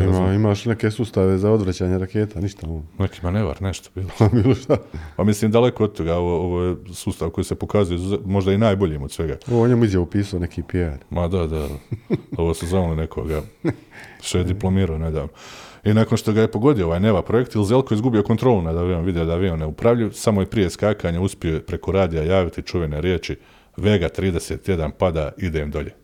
Ne 0.00 0.06
Ima, 0.06 0.32
imaš 0.32 0.64
neke 0.64 0.90
sustave 0.90 1.38
za 1.38 1.50
odvraćanje 1.50 1.98
raketa, 1.98 2.40
ništa 2.40 2.66
on. 2.66 2.82
neki 2.98 3.20
manevar, 3.22 3.62
nešto 3.62 3.90
bilo. 3.94 4.10
Bilo 4.42 4.54
šta. 4.54 4.76
Pa 5.16 5.24
mislim, 5.24 5.50
daleko 5.50 5.84
od 5.84 5.92
toga, 5.92 6.16
ovo, 6.16 6.40
ovo 6.40 6.62
je 6.62 6.76
sustav 6.92 7.30
koji 7.30 7.44
se 7.44 7.54
pokazuje 7.54 8.18
možda 8.24 8.52
i 8.52 8.58
najboljim 8.58 9.02
od 9.02 9.12
svega. 9.12 9.36
Ovo 9.50 9.68
njemu 9.68 9.84
izjavu 9.84 10.06
pisao 10.06 10.40
neki 10.40 10.62
PR. 10.62 11.04
Ma 11.10 11.28
da, 11.28 11.46
da, 11.46 11.68
ovo 12.36 12.54
su 12.54 12.66
zvali 12.66 12.96
nekoga 12.96 13.42
što 14.26 14.38
je 14.38 14.44
diplomirao 14.44 14.98
nedavno. 14.98 15.32
I 15.84 15.94
nakon 15.94 16.18
što 16.18 16.32
ga 16.32 16.40
je 16.40 16.50
pogodio 16.50 16.86
ovaj 16.86 17.00
Neva 17.00 17.22
projektil, 17.22 17.64
Zelko 17.64 17.94
je 17.94 17.96
izgubio 17.96 18.22
kontrolu 18.22 18.62
nad 18.62 18.76
avionom, 18.76 19.04
vidio 19.04 19.24
da 19.24 19.32
avion 19.32 19.58
ne 19.58 19.66
upravlja, 19.66 20.12
samo 20.12 20.40
je 20.40 20.46
prije 20.46 20.70
skakanja 20.70 21.20
uspio 21.20 21.54
je 21.54 21.66
preko 21.66 21.92
radija 21.92 22.22
javiti 22.22 22.62
čuvene 22.62 23.00
riječi 23.00 23.36
Vega 23.76 24.08
31 24.18 24.90
pada, 24.98 25.32
idem 25.38 25.70
dolje. 25.70 25.94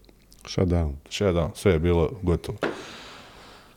Shutdown. 0.44 0.92
Shutdown, 1.10 1.50
sve 1.54 1.72
je 1.72 1.78
bilo 1.78 2.10
gotovo. 2.22 2.58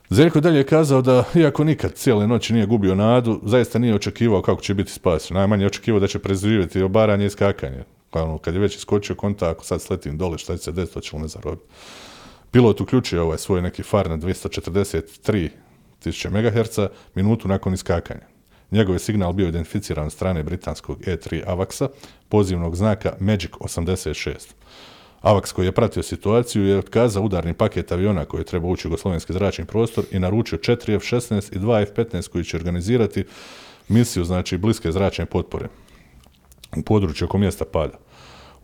Zeljko 0.10 0.40
dalje 0.40 0.58
je 0.58 0.64
kazao 0.64 1.02
da, 1.02 1.24
iako 1.36 1.64
nikad 1.64 1.94
cijele 1.94 2.28
noći 2.28 2.54
nije 2.54 2.66
gubio 2.66 2.96
nadu, 2.96 3.42
zaista 3.44 3.80
nije 3.80 3.96
očekivao 3.96 4.42
kako 4.42 4.62
će 4.62 4.74
biti 4.74 4.92
spašen. 4.92 5.38
Najmanje 5.38 5.64
je 5.64 5.68
očekivao 5.68 6.00
da 6.00 6.08
će 6.08 6.20
preživjeti 6.20 6.82
obaranje 6.82 7.26
i 7.26 7.30
skakanje. 7.30 7.84
Ono, 8.12 8.38
kad 8.38 8.54
je 8.54 8.60
već 8.60 8.76
iskočio 8.76 9.16
konta, 9.16 9.50
ako 9.50 9.66
sad 9.66 9.82
sletim 9.82 10.18
dole, 10.18 10.38
šta 10.38 10.58
će 10.58 10.64
se 10.64 10.72
desiti, 10.72 10.94
to 10.94 11.00
će 11.00 11.18
me 11.18 11.28
zarobiti. 11.28 11.68
Pilot 12.52 12.82
uključio 12.82 13.24
ovaj 13.24 13.38
svoj 13.38 13.62
neki 13.62 13.84
far 13.84 14.10
na 14.10 14.18
243 14.18 15.50
tisuće 16.00 16.30
MHz 16.30 16.80
minutu 17.16 17.48
nakon 17.48 17.74
iskakanja. 17.74 18.26
Njegov 18.72 18.96
je 18.96 19.00
signal 19.00 19.34
bio 19.34 19.48
identificiran 19.48 20.06
od 20.06 20.12
strane 20.12 20.44
britanskog 20.44 21.00
E3 21.00 21.44
AVAX-a, 21.46 21.88
pozivnog 22.30 22.76
znaka 22.76 23.14
Magic 23.20 23.52
86. 23.52 24.59
AVAX 25.22 25.54
koji 25.54 25.66
je 25.66 25.72
pratio 25.72 26.04
situaciju 26.04 26.66
je 26.66 26.78
otkazao 26.78 27.24
udarni 27.24 27.54
paket 27.54 27.92
aviona 27.92 28.26
koji 28.26 28.42
je 28.42 28.46
trebao 28.46 28.72
ući 28.72 28.88
u 28.88 28.90
jugoslovenski 28.90 29.34
zračni 29.34 29.66
prostor 29.66 30.04
i 30.12 30.20
naručio 30.20 30.58
4 30.58 30.96
F-16 30.96 31.56
i 31.56 31.60
2 31.60 31.82
F-15 31.82 32.30
koji 32.30 32.44
će 32.44 32.58
organizirati 32.58 33.26
misiju, 33.88 34.24
znači 34.24 34.58
bliske 34.58 34.92
zračne 34.92 35.26
potpore 35.26 35.68
u 36.78 36.82
području 36.82 37.26
oko 37.26 37.38
mjesta 37.38 37.66
pada. 37.66 37.98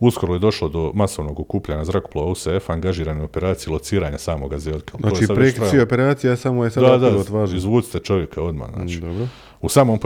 Uskoro 0.00 0.32
je 0.32 0.38
došlo 0.38 0.68
do 0.68 0.92
masovnog 0.94 1.40
okupljanja 1.40 1.84
zrakoplova 1.84 2.30
USF 2.30 2.70
angažirane 2.70 3.20
u 3.20 3.24
operaciji 3.24 3.72
lociranja. 3.72 4.18
To 4.18 5.08
je 5.08 5.10
Znači, 5.10 5.26
trajalo. 5.70 5.82
operacija, 5.82 6.36
samo 6.36 6.64
je 6.64 6.70
sad 6.70 6.82
Da, 6.82 6.98
da, 6.98 7.56
izvucite 7.56 7.98
čovjeka 7.98 8.42
odmah. 8.42 8.68
Znači. 8.74 9.00
Dobro. 9.00 9.28
U 9.60 9.68
samom 9.68 9.98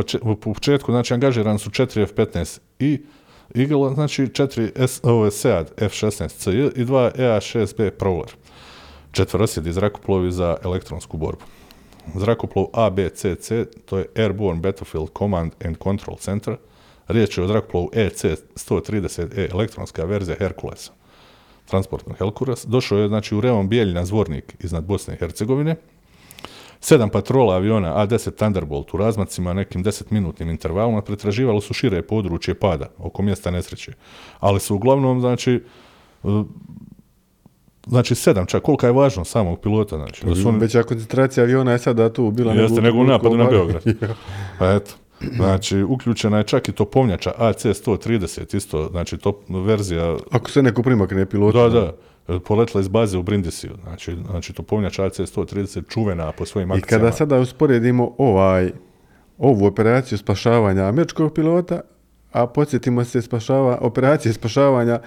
početku, 0.43 0.93
znači, 0.93 1.15
angažirani 1.15 1.59
su 1.59 1.71
4 1.71 2.03
F-15 2.03 2.59
i 2.79 3.01
Eagle, 3.55 3.95
znači 3.95 4.27
4 4.27 4.87
S, 4.87 5.01
SEAD 5.31 5.71
F-16 5.77 6.29
CJ 6.29 6.81
i 6.81 6.85
2 6.85 7.11
EA-6B 7.19 7.91
Prowler. 7.91 8.33
Četverosjedi 9.13 9.73
zrakoplovi 9.73 10.33
za 10.33 10.57
elektronsku 10.65 11.17
borbu. 11.17 11.45
Zrakoplov 12.15 12.67
ABCC, 12.73 13.53
to 13.85 13.99
je 13.99 14.07
Airborne 14.17 14.61
Battlefield 14.61 15.09
Command 15.19 15.53
and 15.65 15.77
Control 15.83 16.17
Center. 16.17 16.57
Riječ 17.09 17.39
je 17.39 17.45
o 17.45 17.47
zrakoplovu 17.47 17.91
E 17.93 18.07
EC-130E, 18.07 19.51
elektronska 19.53 20.05
verzija 20.05 20.37
Herkulesa 20.37 20.93
transportnog 21.71 22.19
Herkules. 22.19 22.65
Došao 22.67 22.99
je 22.99 23.09
znači 23.09 23.35
u 23.35 23.41
reon 23.41 23.69
Bijeljina 23.69 24.05
zvornik 24.05 24.57
iznad 24.61 24.85
Bosne 24.85 25.15
i 25.15 25.17
Hercegovine. 25.17 25.77
Sedam 26.81 27.09
patrola 27.09 27.55
aviona 27.55 28.03
A-10 28.03 28.31
Thunderbolt 28.31 28.95
u 28.95 28.97
razmacima 28.97 29.53
nekim 29.53 29.85
10-minutnim 29.85 30.51
intervalima 30.51 31.03
pretraživalo 31.03 31.61
su 31.61 31.75
šire 31.75 32.03
područje 32.03 32.55
pada 32.55 32.89
oko 32.99 33.23
mjesta 33.23 33.51
nesreće. 33.51 33.93
Ali 34.41 34.61
su 34.61 34.75
uglavnom, 34.75 35.21
znači, 35.21 35.63
uh, 36.23 36.47
znači 37.87 38.15
sedam 38.15 38.47
čak, 38.47 38.63
kolika 38.63 38.87
je 38.87 38.93
važnost 38.93 39.31
samog 39.31 39.61
pilota, 39.61 39.97
znači. 39.97 40.27
Da 40.27 40.35
su 40.35 40.49
oni, 40.49 40.59
Veća 40.59 40.83
koncentracija 40.83 41.45
aviona 41.45 41.73
je 41.73 41.79
sada 41.79 42.13
tu 42.13 42.31
bila 42.31 42.53
Jeste, 42.53 42.81
nego 42.81 42.99
u 42.99 43.05
napadu 43.05 43.37
na 43.37 43.45
Beograd. 43.45 43.83
Pa 44.59 44.73
eto. 44.73 44.93
Znači, 45.37 45.83
uključena 45.83 46.39
je 46.39 46.45
čak 46.45 46.69
i 46.69 46.73
topovnjača 46.73 47.33
AC-130, 47.39 48.57
isto, 48.57 48.89
znači, 48.91 49.19
top 49.19 49.37
verzija 49.49 50.17
Ako 50.31 50.51
se 50.51 50.63
neko 50.63 50.83
primakne 50.83 51.27
pilot. 51.27 51.55
Da, 51.55 51.69
da. 51.69 51.93
E, 52.29 52.39
poletila 52.39 52.81
iz 52.81 52.89
baze 52.89 53.19
u 53.19 53.23
Brindisiju. 53.23 53.71
Znači, 53.83 54.17
znači 54.31 54.53
topovnjač 54.53 54.99
AC-130 54.99 55.83
čuvena 55.89 56.33
po 56.33 56.47
svojim 56.47 56.71
I 56.71 56.73
akcijama. 56.73 57.03
kada 57.03 57.13
sada 57.13 57.39
usporedimo 57.39 58.15
ovaj, 58.19 58.73
ovu 59.39 59.67
operaciju 59.67 60.19
spašavanja 60.19 60.83
američkog 60.85 61.35
pilota, 61.35 61.81
a 62.33 62.47
podsjetimo 62.47 63.05
se 63.05 63.23
spašava, 63.23 63.79
operacije 63.81 64.33
spašavanja 64.33 64.99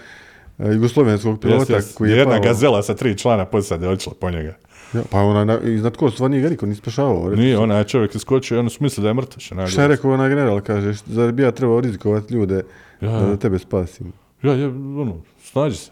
e, 0.59 0.67
jugoslovenskog 0.67 1.39
pilota 1.39 1.59
Jest, 1.59 1.69
jest. 1.71 1.97
koji 1.97 2.11
je 2.11 2.17
Jedna 2.17 2.33
pao. 2.33 2.43
gazela 2.43 2.83
sa 2.83 2.93
tri 2.93 3.17
člana 3.17 3.45
posade 3.45 3.87
odšla 3.87 4.13
po 4.19 4.31
njega. 4.31 4.53
Ja, 4.93 5.01
pa 5.11 5.19
ona, 5.19 5.45
na- 5.45 5.59
iznad 5.59 5.97
ko 5.97 6.11
stvarno 6.11 6.35
nije 6.35 6.49
niko 6.49 6.65
ni 6.65 6.75
spašavao. 6.75 7.29
Nije, 7.29 7.55
sam. 7.55 7.63
onaj 7.63 7.83
čovjek 7.83 8.15
iskočio 8.15 8.55
i 8.55 8.59
ono 8.59 8.69
su 8.69 9.01
da 9.01 9.07
je 9.07 9.13
mrtav. 9.13 9.39
Šta 9.67 9.81
je 9.81 9.87
rekao 9.87 10.11
onaj 10.11 10.29
general, 10.29 10.61
kaže, 10.61 10.89
"Št- 10.89 11.03
zar 11.07 11.31
bi 11.31 11.43
ja 11.43 11.51
trebao 11.51 11.81
rizikovati 11.81 12.33
ljude 12.33 12.63
Ja. 13.01 13.11
da, 13.11 13.25
da 13.25 13.37
tebe 13.37 13.59
spasim. 13.59 14.13
Ja, 14.43 14.53
je, 14.53 14.67
ono, 14.67 15.17
snađi 15.41 15.75
se. 15.75 15.91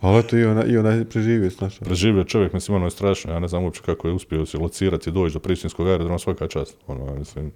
Ali 0.00 0.18
eto 0.20 0.36
i 0.36 0.44
ona, 0.44 0.64
i 0.64 0.76
ona 0.78 0.90
je 0.90 1.04
preživio 1.04 1.50
s 1.50 1.60
našom. 1.60 1.84
Preživio 1.84 2.24
čovjek, 2.24 2.52
mislim, 2.52 2.74
ono 2.76 2.86
je 2.86 2.90
strašno. 2.90 3.32
Ja 3.32 3.38
ne 3.38 3.48
znam 3.48 3.64
uopće 3.64 3.80
kako 3.82 4.08
je 4.08 4.14
uspio 4.14 4.46
se 4.46 4.58
locirati 4.58 5.10
doći 5.10 5.32
do 5.32 5.40
pristinskog 5.40 5.88
aerodroma 5.88 6.18
svaka 6.18 6.48
čast. 6.48 6.76
Ono, 6.86 7.14
mislim, 7.14 7.52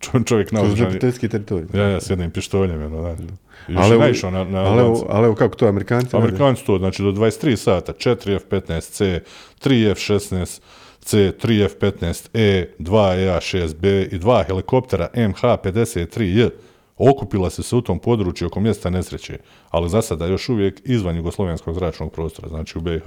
čo- 0.00 0.22
čovjek 0.24 0.52
naoružan. 0.52 0.78
neprijateljski 0.78 1.28
teritorij. 1.28 1.66
Ja, 1.74 1.82
ja, 1.82 2.00
s 2.00 2.10
jednim 2.10 2.30
pištoljem, 2.30 2.82
ono, 2.84 3.02
da. 3.02 3.08
Još 3.10 3.18
Ali 3.76 3.90
je 3.90 3.94
evo- 3.94 4.02
naišao 4.02 4.30
na, 4.30 4.44
na 4.44 4.58
ali, 4.60 4.80
ali 5.08 5.26
evo 5.26 5.34
kako 5.34 5.56
to 5.56 5.66
Amerikanci? 5.66 6.16
Amerikanci 6.16 6.66
to, 6.66 6.78
znači 6.78 7.02
do 7.02 7.12
23 7.12 7.56
sata, 7.56 7.92
4 7.94 8.36
F-15C, 8.36 9.20
3 9.64 9.90
F-16C, 9.90 10.60
3 11.36 11.64
F-15E, 11.64 12.66
2 12.78 13.14
EA-6B 13.16 14.08
i 14.12 14.18
dva 14.18 14.42
helikoptera 14.42 15.08
MH-53J 15.14 16.50
okupila 16.98 17.50
se 17.50 17.62
se 17.62 17.76
u 17.76 17.80
tom 17.80 17.98
području 17.98 18.46
oko 18.46 18.60
mjesta 18.60 18.90
nesreće, 18.90 19.38
ali 19.70 19.88
za 19.88 20.02
sada 20.02 20.26
još 20.26 20.48
uvijek 20.48 20.80
izvan 20.84 21.16
jugoslovenskog 21.16 21.74
zračnog 21.74 22.12
prostora, 22.12 22.48
znači 22.48 22.78
u 22.78 22.82
BiH. 22.82 23.02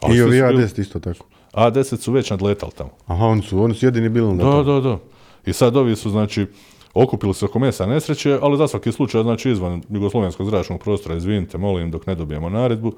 Ali 0.00 0.16
I 0.16 0.22
ovi 0.22 0.38
su 0.38 0.46
bili- 0.46 0.62
A10 0.62 0.80
isto 0.80 1.00
tako. 1.00 1.26
A-10 1.52 1.96
su 1.96 2.12
već 2.12 2.30
nadletali 2.30 2.72
tamo. 2.72 2.90
Aha, 3.06 3.24
oni 3.24 3.42
su, 3.42 3.62
oni 3.62 3.74
su 3.74 3.86
jedini 3.86 4.08
bili 4.08 4.26
onda 4.26 4.44
Da, 4.44 4.62
da, 4.62 4.80
da. 4.80 4.98
I 5.46 5.52
sad 5.52 5.76
ovi 5.76 5.96
su, 5.96 6.10
znači, 6.10 6.46
okupili 6.94 7.34
se 7.34 7.44
oko 7.44 7.58
mjesta 7.58 7.86
nesreće, 7.86 8.38
ali 8.42 8.58
za 8.58 8.68
svaki 8.68 8.92
slučaj, 8.92 9.22
znači, 9.22 9.50
izvan 9.50 9.82
jugoslovenskog 9.88 10.50
zračnog 10.50 10.80
prostora, 10.80 11.16
izvinite, 11.16 11.58
molim, 11.58 11.90
dok 11.90 12.06
ne 12.06 12.14
dobijemo 12.14 12.48
naredbu. 12.48 12.92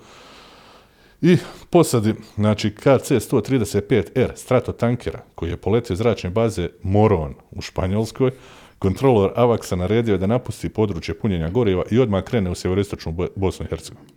I 1.23 1.37
posadi, 1.71 2.15
znači, 2.35 2.71
KC-135R 2.71 4.31
stratotankera, 4.35 5.23
koji 5.35 5.51
je 5.51 5.57
poletio 5.57 5.95
iz 5.95 5.99
zračne 5.99 6.31
baze 6.31 6.69
Moron 6.83 7.35
u 7.51 7.61
Španjolskoj, 7.61 8.31
kontrolor 8.79 9.33
Avaxa 9.37 9.77
naredio 9.77 10.13
je 10.13 10.19
da 10.19 10.27
napusti 10.27 10.69
područje 10.69 11.19
punjenja 11.19 11.49
goriva 11.51 11.85
i 11.91 11.99
odmah 11.99 12.25
krene 12.25 12.51
u 12.51 12.55
sjeveroistočnu 12.55 13.13
Bo- 13.13 13.29
Bosnu 13.37 13.67
i 13.67 13.69
Hercegovinu. 13.69 14.09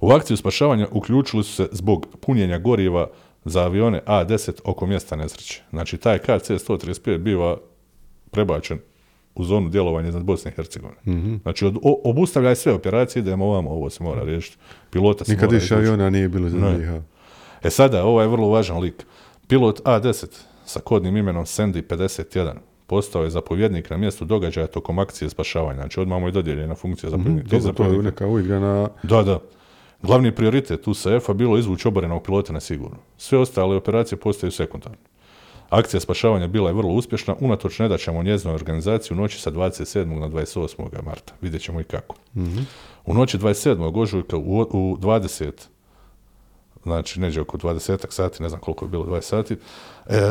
U 0.00 0.10
akciju 0.10 0.36
spašavanja 0.36 0.86
uključili 0.92 1.44
su 1.44 1.52
se 1.52 1.68
zbog 1.72 2.06
punjenja 2.20 2.58
goriva 2.58 3.10
za 3.44 3.60
avione 3.64 4.00
A-10 4.06 4.60
oko 4.64 4.86
mjesta 4.86 5.16
nesreće. 5.16 5.62
Znači, 5.70 5.96
taj 5.96 6.18
KC-135 6.18 7.18
biva 7.18 7.56
prebačen 8.30 8.78
u 9.34 9.44
zonu 9.44 9.68
djelovanja 9.68 10.08
iznad 10.08 10.24
Bosne 10.24 10.50
i 10.50 10.54
Hercegovine. 10.54 11.00
Znači, 11.42 11.66
od, 11.66 11.76
o, 11.82 12.00
obustavljaj 12.04 12.56
sve 12.56 12.72
operacije, 12.72 13.20
idemo 13.20 13.46
ovamo, 13.46 13.70
ovo 13.70 13.90
se 13.90 14.04
mora 14.04 14.22
riješiti. 14.22 14.56
Pilota 14.90 15.24
se 15.24 15.32
Nikad 15.32 15.52
više 15.52 15.74
aviona 15.74 16.10
nije 16.10 16.28
bilo 16.28 16.48
za 16.48 16.58
Ne. 16.58 16.76
BiH. 16.76 16.90
E 17.62 17.70
sada, 17.70 18.04
ovo 18.04 18.22
je 18.22 18.28
vrlo 18.28 18.48
važan 18.48 18.78
lik. 18.78 19.06
Pilot 19.48 19.80
A-10 19.84 20.26
sa 20.64 20.80
kodnim 20.80 21.16
imenom 21.16 21.44
Sandy 21.44 21.82
51 21.82 22.54
postao 22.88 23.24
je 23.24 23.30
zapovjednik 23.30 23.90
na 23.90 23.96
mjestu 23.96 24.24
događaja 24.24 24.66
tokom 24.66 24.98
akcije 24.98 25.30
spašavanja. 25.30 25.80
Znači, 25.80 26.00
odmah 26.00 26.20
mu 26.20 26.28
je 26.28 26.32
dodijeljena 26.32 26.74
funkcija 26.74 27.10
zapovjednika. 27.10 27.58
Dobro, 27.58 27.72
to 27.72 27.84
je 27.84 28.02
neka 28.02 28.26
uigrana... 28.26 28.88
Da, 29.02 29.22
da. 29.22 29.38
Glavni 30.02 30.34
prioritet 30.34 30.88
USAF-a 30.88 31.32
bilo 31.32 31.58
izvući 31.58 31.88
oborenog 31.88 32.22
pilota 32.22 32.52
na 32.52 32.60
sigurno. 32.60 32.96
Sve 33.16 33.38
ostale 33.38 33.76
operacije 33.76 34.18
postaju 34.18 34.50
sekundarne. 34.50 34.98
Akcija 35.68 36.00
spašavanja 36.00 36.46
bila 36.46 36.70
je 36.70 36.74
vrlo 36.74 36.92
uspješna, 36.92 37.36
unatoč 37.40 37.78
nedaćama 37.78 38.18
u 38.18 38.22
njezinoj 38.22 38.54
organizaciji 38.54 39.16
u 39.16 39.20
noći 39.20 39.40
sa 39.40 39.50
27. 39.50 40.04
na 40.04 40.28
28. 40.28 41.04
marta. 41.04 41.34
Vidjet 41.40 41.62
ćemo 41.62 41.80
i 41.80 41.84
kako. 41.84 42.16
U 43.06 43.14
noći 43.14 43.38
27. 43.38 44.00
ožujka 44.00 44.36
u, 44.36 44.60
u 44.60 44.96
20 44.96 45.52
znači 46.82 47.20
neđe 47.20 47.40
oko 47.40 47.58
20 47.58 48.06
sati, 48.10 48.42
ne 48.42 48.48
znam 48.48 48.60
koliko 48.60 48.84
je 48.84 48.88
bilo 48.88 49.04
20 49.04 49.20
sati, 49.20 49.56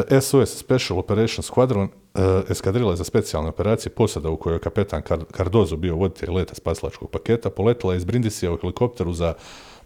e, 0.10 0.22
SOS 0.22 0.58
Special 0.58 1.00
Operation 1.00 1.44
Squadron 1.44 1.88
e, 1.88 2.52
eskadrila 2.52 2.96
za 2.96 3.04
specijalne 3.04 3.50
operacije 3.50 3.92
posada 3.92 4.30
u 4.30 4.38
kojoj 4.38 4.56
je 4.56 4.60
kapetan 4.60 5.02
Car- 5.02 5.38
Cardozo 5.38 5.76
bio 5.76 5.96
voditelj 5.96 6.30
leta 6.32 6.56
spasilačkog 6.56 7.12
paketa, 7.12 7.50
poletila 7.50 7.94
je 7.94 7.98
iz 7.98 8.06
Brindisija 8.06 8.54
u 8.54 8.58
helikopteru 8.58 9.14
za 9.14 9.34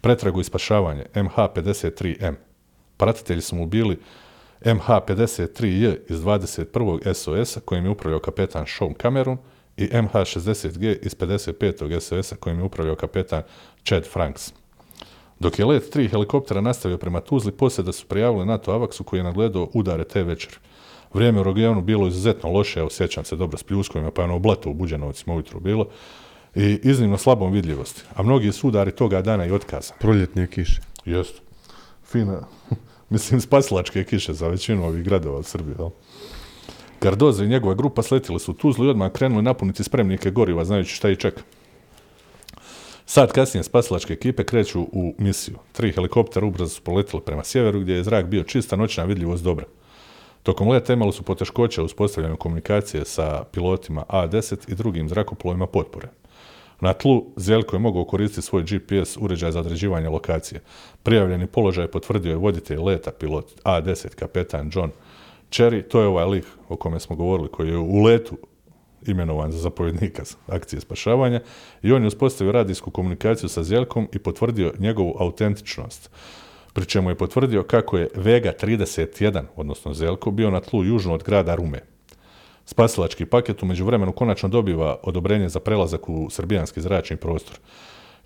pretragu 0.02 0.42
i 0.42 0.44
spašavanje 0.44 1.06
MH-53M. 1.16 2.34
Pratitelji 2.98 3.42
su 3.42 3.56
mu 3.56 3.66
bili 3.66 4.00
MH-53J 4.66 5.98
iz 6.10 6.20
21. 6.20 7.14
SOS-a 7.14 7.60
kojim 7.60 7.86
je 7.86 7.92
upravljao 7.92 8.20
kapetan 8.20 8.66
Sean 8.68 8.94
Cameron 9.02 9.38
i 9.78 9.88
MH-60G 9.88 10.98
iz 11.02 11.16
55. 11.16 12.00
SOS-a 12.00 12.36
kojim 12.36 12.60
je 12.60 12.66
upravljao 12.66 12.96
kapetan 12.96 13.44
Chad 13.84 14.08
Franks. 14.08 14.61
Dok 15.42 15.60
je 15.60 15.66
let 15.66 15.90
tri 15.90 16.08
helikoptera 16.08 16.62
nastavio 16.62 16.98
prema 16.98 17.22
Tuzli, 17.22 17.52
posjeda 17.52 17.92
su 17.92 18.06
prijavili 18.08 18.46
NATO 18.46 18.72
Avaksu 18.72 19.04
koji 19.04 19.20
je 19.20 19.24
nagledao 19.24 19.70
udare 19.74 20.04
te 20.04 20.24
večer. 20.24 20.60
Vrijeme 21.14 21.40
u 21.40 21.44
regionu 21.44 21.82
bilo 21.82 22.08
izuzetno 22.08 22.50
loše, 22.52 22.80
evo 22.80 22.90
sjećam 22.90 23.26
se 23.26 23.36
dobro 23.36 23.58
s 23.58 23.64
pljuskovima, 23.64 24.12
pa 24.12 24.22
je 24.22 24.26
ono 24.26 24.40
blato 24.40 24.70
u 24.70 24.74
Buđanovcima 24.74 25.34
ujutro 25.34 25.60
bilo, 25.60 25.88
i 26.56 26.80
iznimno 26.84 27.18
slabom 27.18 27.52
vidljivosti. 27.52 28.02
A 28.16 28.24
mnogi 28.24 28.52
su 28.52 28.68
udari 28.68 28.92
toga 28.92 29.22
dana 29.22 29.46
i 29.46 29.52
otkazani. 29.52 30.00
Proljetne 30.00 30.48
kiše. 30.48 30.82
Jest. 31.06 31.42
Fina. 32.06 32.42
Mislim, 33.10 33.42
spasilačke 33.42 34.04
kiše 34.04 34.34
za 34.34 34.48
većinu 34.48 34.86
ovih 34.86 35.04
gradova 35.04 35.40
u 35.40 35.44
Srbiji, 35.44 35.76
jel? 35.80 35.90
Cardozo 37.00 37.44
i 37.44 37.48
njegova 37.48 37.76
grupa 37.76 38.02
sletili 38.02 38.40
su 38.40 38.52
u 38.52 38.56
Tuzlu 38.56 38.86
i 38.86 38.90
odmah 38.90 39.12
krenuli 39.12 39.42
napuniti 39.42 39.84
spremnike 39.84 40.32
goriva, 40.32 40.66
znajući 40.66 40.96
šta 40.96 41.10
ih 41.10 41.18
čeka. 41.18 41.42
Sad 43.14 43.32
kasnije 43.32 43.64
spasilačke 43.64 44.14
ekipe 44.14 44.44
kreću 44.44 44.82
u 44.82 45.14
misiju. 45.18 45.56
Tri 45.72 45.92
helikoptera 45.92 46.46
ubrzo 46.46 46.70
su 46.70 46.82
poletili 46.82 47.22
prema 47.22 47.44
sjeveru 47.44 47.80
gdje 47.80 47.94
je 47.94 48.04
zrak 48.04 48.26
bio 48.26 48.44
čista, 48.44 48.76
noćna 48.76 49.04
vidljivost 49.04 49.44
dobra. 49.44 49.66
Tokom 50.44 50.70
leta 50.70 50.94
imali 50.94 51.14
su 51.14 51.24
poteškoće 51.24 51.82
u 51.82 51.86
uspostavljanju 51.86 52.38
komunikacije 52.38 53.06
sa 53.06 53.44
pilotima 53.52 54.04
A-10 54.08 54.72
i 54.72 54.76
drugim 54.76 55.10
zrakoplovima 55.10 55.68
potpore. 55.68 56.08
Na 56.80 56.94
tlu 56.94 57.26
Zeljko 57.36 57.76
je 57.76 57.80
mogao 57.80 58.06
koristiti 58.06 58.42
svoj 58.42 58.64
GPS 58.64 59.18
uređaj 59.20 59.52
za 59.52 59.60
određivanje 59.60 60.10
lokacije. 60.10 60.62
Prijavljeni 61.04 61.48
položaj 61.48 61.88
potvrdio 61.88 62.30
je 62.30 62.36
voditelj 62.36 62.80
leta 62.80 63.12
pilot 63.12 63.52
A-10 63.64 64.16
kapetan 64.16 64.72
John 64.74 64.92
Cherry, 65.50 65.88
to 65.88 66.02
je 66.02 66.08
ovaj 66.08 66.26
lik 66.26 66.46
o 66.70 66.76
kome 66.76 67.00
smo 67.00 67.16
govorili, 67.16 67.50
koji 67.50 67.70
je 67.70 67.78
u 67.78 68.04
letu 68.04 68.38
imenovan 69.08 69.52
za 69.52 69.58
zapovjednika 69.58 70.24
akcije 70.48 70.82
spašavanja 70.82 71.42
i 71.84 71.92
on 71.92 72.02
je 72.02 72.08
uspostavio 72.08 72.52
radijsku 72.52 72.92
komunikaciju 72.92 73.50
sa 73.50 73.64
Zeljkom 73.64 74.08
i 74.14 74.20
potvrdio 74.20 74.74
njegovu 74.80 75.16
autentičnost. 75.20 76.10
Pri 76.74 76.86
čemu 76.86 77.10
je 77.10 77.18
potvrdio 77.18 77.64
kako 77.64 77.98
je 77.98 78.10
Vega 78.16 78.54
31, 78.62 79.44
odnosno 79.56 79.94
Zeljko, 79.94 80.32
bio 80.32 80.52
na 80.52 80.60
tlu 80.60 80.84
južno 80.84 81.14
od 81.14 81.24
grada 81.24 81.56
Rume. 81.56 81.80
Spasilački 82.66 83.26
paket 83.26 83.64
u 83.64 83.66
međuvremenu 83.66 84.12
konačno 84.12 84.50
dobiva 84.50 85.00
odobrenje 85.04 85.50
za 85.50 85.60
prelazak 85.60 86.10
u 86.10 86.30
srbijanski 86.30 86.82
zračni 86.82 87.18
prostor. 87.18 87.60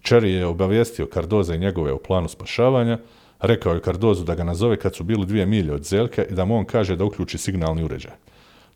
Cherry 0.04 0.26
je 0.26 0.46
obavijestio 0.46 1.08
Cardoza 1.14 1.56
i 1.56 1.60
njegove 1.60 1.92
o 1.92 1.98
planu 1.98 2.28
spašavanja, 2.28 3.00
rekao 3.40 3.74
je 3.74 3.82
Cardozu 3.82 4.24
da 4.24 4.36
ga 4.36 4.44
nazove 4.44 4.78
kad 4.78 4.96
su 4.96 5.04
bili 5.04 5.26
dvije 5.26 5.46
milje 5.46 5.74
od 5.74 5.84
Zeljka 5.84 6.26
i 6.26 6.34
da 6.34 6.46
mu 6.46 6.58
on 6.58 6.66
kaže 6.66 6.96
da 6.96 7.06
uključi 7.06 7.38
signalni 7.38 7.84
uređaj. 7.84 8.12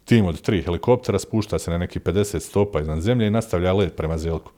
Tim 0.10 0.26
od 0.26 0.42
tri 0.42 0.62
helikoptera 0.62 1.20
spušta 1.20 1.60
se 1.60 1.72
na 1.72 1.78
neki 1.78 2.00
50 2.00 2.40
stopa 2.40 2.82
iznad 2.82 3.02
zemlje 3.02 3.28
i 3.28 3.32
nastavlja 3.32 3.74
let 3.74 3.96
prema 3.96 4.18
Zelku. 4.18 4.52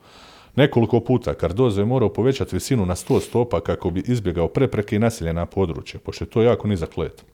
Nekoliko 0.56 1.00
puta 1.00 1.34
Cardozo 1.34 1.80
je 1.80 1.84
morao 1.84 2.08
povećati 2.08 2.56
visinu 2.56 2.86
na 2.86 2.94
100 2.94 3.20
stopa 3.20 3.60
kako 3.60 3.90
bi 3.90 4.02
izbjegao 4.06 4.48
prepreke 4.48 4.96
i 4.96 4.98
naseljena 4.98 5.46
područja, 5.46 6.00
pošto 6.00 6.24
je 6.24 6.30
to 6.30 6.42
jako 6.42 6.68
nizak 6.68 6.96
let. 6.96 7.24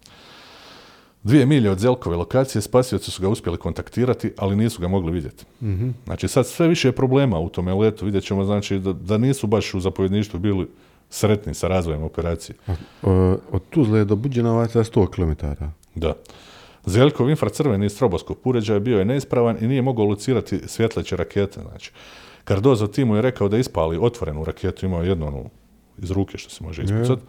Dvije 1.23 1.47
milje 1.47 1.71
od 1.71 1.79
Zelkove 1.79 2.17
lokacije 2.17 2.63
spasioci 2.63 3.11
su 3.11 3.23
ga 3.23 3.29
uspjeli 3.29 3.59
kontaktirati, 3.59 4.33
ali 4.37 4.57
nisu 4.57 4.81
ga 4.81 4.89
mogli 4.89 5.13
vidjeti. 5.13 5.45
Znači 6.05 6.29
sad 6.29 6.47
sve 6.47 6.69
više 6.69 6.89
je 6.89 6.93
problema 6.93 7.39
u 7.39 7.49
tome 7.49 7.75
letu. 7.75 8.05
Vidjet 8.05 8.25
ćemo 8.25 8.45
znači, 8.45 8.79
da, 8.79 8.93
da 8.93 9.19
nisu 9.19 9.47
baš 9.47 9.75
u 9.75 9.81
zapovjedništvu 9.81 10.41
bili 10.41 10.69
sretni 11.11 11.55
sa 11.55 11.69
razvojem 11.69 12.03
operacije. 12.03 12.57
O, 13.03 13.37
od 13.53 13.63
Tuzle 13.71 14.05
do 14.05 14.17
Buđanovaca 14.17 14.85
100 14.85 15.11
km. 15.11 15.47
Da. 15.95 16.15
Zeljkov 16.87 17.31
infracrveni 17.31 17.89
stroboskop 17.89 18.47
uređaj 18.47 18.81
bio 18.81 18.99
je 18.99 19.05
neispravan 19.05 19.57
i 19.61 19.67
nije 19.67 19.83
mogao 19.83 20.05
locirati 20.05 20.61
svjetleće 20.69 21.17
rakete. 21.17 21.61
Znači, 21.61 21.93
Cardozo 22.49 22.87
timu 22.87 23.17
je 23.17 23.23
rekao 23.23 23.49
da 23.49 23.59
ispali 23.59 23.99
otvorenu 24.01 24.45
raketu, 24.45 24.87
imao 24.87 25.03
je 25.03 25.09
jednu 25.09 25.27
onu 25.27 25.51
iz 25.99 26.11
ruke 26.11 26.39
što 26.39 26.51
se 26.51 26.65
može 26.65 26.83
ispucati. 26.83 27.23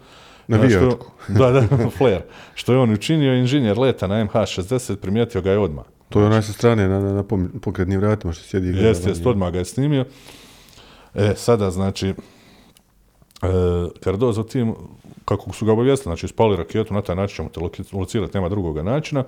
Na 0.48 0.56
Znači, 0.58 0.76
vijačku. 0.76 1.06
Da, 1.38 1.50
da, 1.50 1.66
flare. 1.98 2.24
Što 2.54 2.72
je 2.72 2.78
on 2.78 2.92
učinio, 2.92 3.34
inženjer 3.34 3.78
leta 3.78 4.06
na 4.06 4.24
MH60 4.24 4.96
primijetio 4.96 5.42
ga 5.42 5.50
je 5.50 5.58
odmah. 5.58 5.84
To 6.08 6.20
je 6.20 6.26
onaj 6.26 6.42
sa 6.42 6.52
strane 6.52 6.88
na, 6.88 7.00
na, 7.00 7.12
na 7.12 7.24
pokretnim 7.60 8.00
vratima 8.00 8.32
što 8.32 8.44
sjedi. 8.44 8.68
Jeste, 8.68 9.08
jest, 9.08 9.26
odmah 9.26 9.52
ga 9.52 9.58
je 9.58 9.64
snimio. 9.64 10.04
E, 11.14 11.32
sada, 11.36 11.70
znači, 11.70 12.14
e, 13.42 13.46
Cardozo 14.04 14.42
tim, 14.42 14.74
kako 15.24 15.52
su 15.52 15.66
ga 15.66 15.72
obavijestili, 15.72 16.10
znači 16.10 16.28
spali 16.28 16.56
raketu, 16.56 16.94
na 16.94 17.02
taj 17.02 17.16
način 17.16 17.36
ćemo 17.36 17.48
te 17.48 17.60
locirati, 17.92 18.36
nema 18.36 18.48
drugoga 18.48 18.82
načina. 18.82 19.24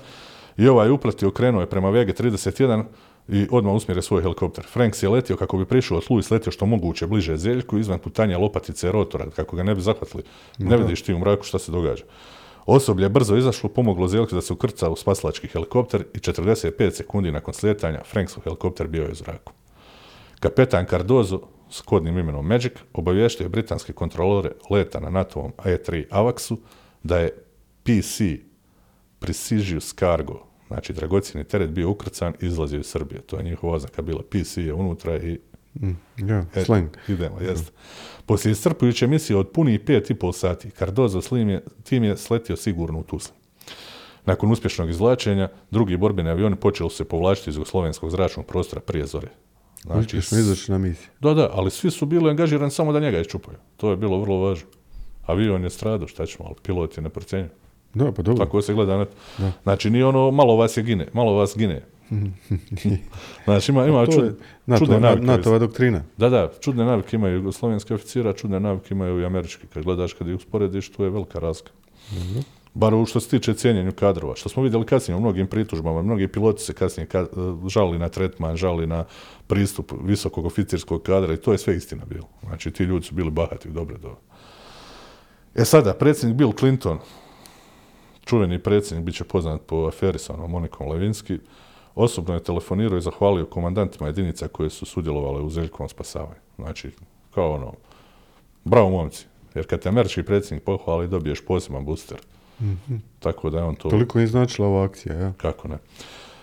I 0.56 0.68
ovaj 0.68 0.90
upletio, 0.90 1.30
krenuo 1.30 1.60
je 1.60 1.70
prema 1.70 1.88
VG-31 1.88 2.84
i 3.28 3.46
odmah 3.50 3.74
usmjerio 3.74 4.02
svoj 4.02 4.22
helikopter. 4.22 4.64
Franks 4.72 5.02
je 5.02 5.08
letio 5.08 5.36
kako 5.36 5.56
bi 5.56 5.64
prišao 5.64 5.96
od 5.96 6.04
Louis, 6.10 6.30
letio 6.30 6.52
što 6.52 6.66
moguće 6.66 7.06
bliže 7.06 7.36
Zeljku, 7.36 7.78
izvan 7.78 7.98
putanja 7.98 8.38
lopatice 8.38 8.92
rotora, 8.92 9.30
kako 9.36 9.56
ga 9.56 9.62
ne 9.62 9.74
bi 9.74 9.80
zahvatili. 9.80 10.22
Ne 10.58 10.76
vidiš 10.76 11.02
ti 11.02 11.14
u 11.14 11.18
mraku 11.18 11.44
šta 11.44 11.58
se 11.58 11.72
događa. 11.72 12.04
Osoblje 12.66 13.04
je 13.04 13.08
brzo 13.08 13.36
izašlo, 13.36 13.68
pomoglo 13.68 14.08
Zeljku 14.08 14.34
da 14.34 14.40
se 14.40 14.52
ukrca 14.52 14.90
u 14.90 14.96
spasilački 14.96 15.48
helikopter 15.48 16.04
i 16.14 16.18
45 16.18 16.90
sekundi 16.90 17.32
nakon 17.32 17.54
slijetanja 17.54 18.00
Franksov 18.04 18.42
helikopter 18.42 18.86
bio 18.86 19.02
je 19.02 19.12
u 19.12 19.14
zraku. 19.14 19.52
Kapetan 20.40 20.86
Cardozo 20.90 21.40
s 21.72 21.80
kodnim 21.80 22.18
imenom 22.18 22.46
Magic 22.46 22.72
obavještio 22.92 23.44
je 23.44 23.48
britanske 23.48 23.92
kontrolore 23.92 24.52
leta 24.70 25.00
na 25.00 25.10
NATO-ovom 25.10 25.52
E3 25.64 26.04
Avaksu 26.10 26.58
da 27.02 27.18
je 27.18 27.30
PC 27.82 28.20
Precious 29.18 29.94
Cargo, 29.94 30.46
znači 30.66 30.92
dragocjeni 30.92 31.44
teret 31.44 31.70
bio 31.70 31.90
ukrcan 31.90 32.34
i 32.40 32.46
izlazio 32.46 32.80
iz 32.80 32.86
Srbije. 32.86 33.20
To 33.20 33.36
je 33.36 33.42
njihova 33.42 33.74
oznaka 33.74 34.02
bila. 34.02 34.22
PC 34.30 34.56
je 34.56 34.74
unutra 34.74 35.16
i 35.16 35.38
Ja, 36.16 36.44
E, 36.54 36.64
slang. 36.64 36.88
Idemo, 37.08 37.40
jest. 37.40 37.72
Poslije 38.26 38.52
iscrpujuće 38.52 39.06
misije 39.06 39.36
od 39.36 39.48
punih 39.48 39.80
pet 39.80 40.10
i 40.10 40.14
pol 40.14 40.32
sati, 40.32 40.70
Cardozo 40.70 41.20
s 41.20 41.30
lim 41.30 41.48
je, 41.48 41.64
tim 41.84 42.04
je 42.04 42.16
sletio 42.16 42.56
sigurno 42.56 42.98
u 42.98 43.02
Tuzli. 43.02 43.32
Nakon 44.24 44.52
uspješnog 44.52 44.90
izvlačenja, 44.90 45.48
drugi 45.70 45.96
borbeni 45.96 46.30
avioni 46.30 46.56
počeli 46.56 46.90
su 46.90 46.96
se 46.96 47.04
povlačiti 47.04 47.50
iz 47.50 47.56
jugoslovenskog 47.56 48.10
zračnog 48.10 48.46
prostora 48.46 48.80
prije 48.80 49.06
zore. 49.06 49.28
Znači, 49.84 50.16
izašli 50.16 50.72
na 50.72 50.78
misiju. 50.78 51.08
da, 51.20 51.34
da, 51.34 51.50
ali 51.52 51.70
svi 51.70 51.90
su 51.90 52.06
bili 52.06 52.30
angažirani 52.30 52.70
samo 52.70 52.92
da 52.92 53.00
njega 53.00 53.20
iščupaju. 53.20 53.58
To 53.76 53.90
je 53.90 53.96
bilo 53.96 54.20
vrlo 54.20 54.36
važno. 54.36 54.66
Avion 55.26 55.64
je 55.64 55.70
stradao, 55.70 56.08
šta 56.08 56.26
ćemo, 56.26 56.44
ali 56.46 56.56
pilot 56.62 56.96
je 56.96 57.02
neprocjenjiv. 57.02 57.50
Da, 57.94 58.12
pa 58.12 58.22
dobro. 58.22 58.44
Tako 58.44 58.62
se 58.62 58.74
gleda 58.74 58.96
na 58.96 59.04
to. 59.04 59.12
Znači, 59.62 59.90
nije 59.90 60.06
ono, 60.06 60.30
malo 60.30 60.56
vas 60.56 60.76
je 60.76 60.82
gine, 60.82 61.06
malo 61.12 61.32
vas 61.32 61.56
gine. 61.56 61.82
znači, 63.44 63.72
ima, 63.72 63.86
ima 63.86 64.06
to 64.06 64.12
čud, 64.12 64.24
je 64.24 64.34
NATO, 64.66 64.84
čudne 64.84 65.00
navike. 65.00 65.26
NATO-va 65.26 65.58
doktrina. 65.58 66.02
Da, 66.16 66.28
da, 66.28 66.50
čudne 66.60 66.84
navike 66.84 67.16
imaju 67.16 67.34
jugoslovenski 67.34 67.94
oficira, 67.94 68.30
a 68.30 68.32
čudne 68.32 68.60
navike 68.60 68.94
imaju 68.94 69.20
i 69.20 69.24
američki. 69.24 69.66
Kad 69.66 69.84
gledaš, 69.84 70.12
kad 70.12 70.28
ih 70.28 70.34
usporediš, 70.34 70.92
tu 70.92 71.04
je 71.04 71.10
velika 71.10 71.38
razlika. 71.38 71.72
Bar 72.74 72.94
u 72.94 73.06
što 73.06 73.20
se 73.20 73.28
tiče 73.28 73.54
cijenjenju 73.54 73.92
kadrova. 73.92 74.36
Što 74.36 74.48
smo 74.48 74.62
vidjeli 74.62 74.86
kasnije 74.86 75.16
u 75.16 75.20
mnogim 75.20 75.46
pritužbama, 75.46 76.02
mnogi 76.02 76.28
piloti 76.28 76.62
se 76.62 76.72
kasnije 76.72 77.06
ka, 77.06 77.26
žali 77.68 77.98
na 77.98 78.08
tretman, 78.08 78.56
žali 78.56 78.86
na 78.86 79.04
pristup 79.46 79.92
visokog 80.04 80.46
oficirskog 80.46 81.02
kadra 81.02 81.34
i 81.34 81.36
to 81.36 81.52
je 81.52 81.58
sve 81.58 81.76
istina 81.76 82.04
bilo. 82.04 82.28
Znači, 82.42 82.70
ti 82.70 82.84
ljudi 82.84 83.06
su 83.06 83.14
bili 83.14 83.30
bahati 83.30 83.68
u 83.68 83.72
dobre 83.72 83.98
dobe. 83.98 84.20
E 85.54 85.64
sada, 85.64 85.94
predsjednik 85.94 86.36
Bill 86.36 86.52
Clinton, 86.52 86.98
čuveni 88.24 88.62
predsjednik, 88.62 89.06
bit 89.06 89.14
će 89.14 89.24
poznat 89.24 89.60
po 89.66 89.86
aferi 89.86 90.18
sa 90.18 90.34
onom 90.34 90.50
Monikom 90.50 90.88
Levinski, 90.88 91.38
osobno 91.94 92.34
je 92.34 92.42
telefonirao 92.42 92.98
i 92.98 93.02
zahvalio 93.02 93.46
komandantima 93.46 94.06
jedinica 94.06 94.48
koje 94.48 94.70
su 94.70 94.86
sudjelovale 94.86 95.40
u 95.40 95.50
Zeljkovom 95.50 95.88
spasavanju. 95.88 96.40
Znači, 96.56 96.90
kao 97.34 97.54
ono, 97.54 97.72
bravo 98.64 98.90
momci, 98.90 99.26
jer 99.54 99.66
kad 99.66 99.80
te 99.80 99.88
američki 99.88 100.22
predsjednik 100.22 100.64
pohvali, 100.64 101.08
dobiješ 101.08 101.44
poseban 101.46 101.84
booster. 101.84 102.18
Tako 103.18 103.50
da 103.50 103.58
je 103.58 103.64
on 103.64 103.74
to... 103.74 103.88
Toliko 103.88 104.20
je 104.20 104.26
značila 104.26 104.68
ova 104.68 104.84
akcija, 104.84 105.14
ja. 105.14 105.32
Kako 105.36 105.68
ne? 105.68 105.78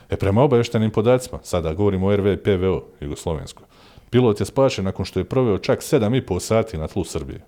E, 0.09 0.17
prema 0.17 0.43
obavještenim 0.43 0.91
podacima, 0.91 1.39
sada 1.43 1.73
govorimo 1.73 2.07
o 2.07 2.15
RV 2.15 2.37
PVO 2.43 2.83
Jugoslovenskoj, 2.99 3.65
pilot 4.09 4.39
je 4.39 4.45
spašen 4.45 4.85
nakon 4.85 5.05
što 5.05 5.19
je 5.19 5.23
proveo 5.23 5.57
čak 5.57 5.79
7,5 5.79 6.39
sati 6.39 6.77
na 6.77 6.87
tlu 6.87 7.03
Srbije. 7.03 7.45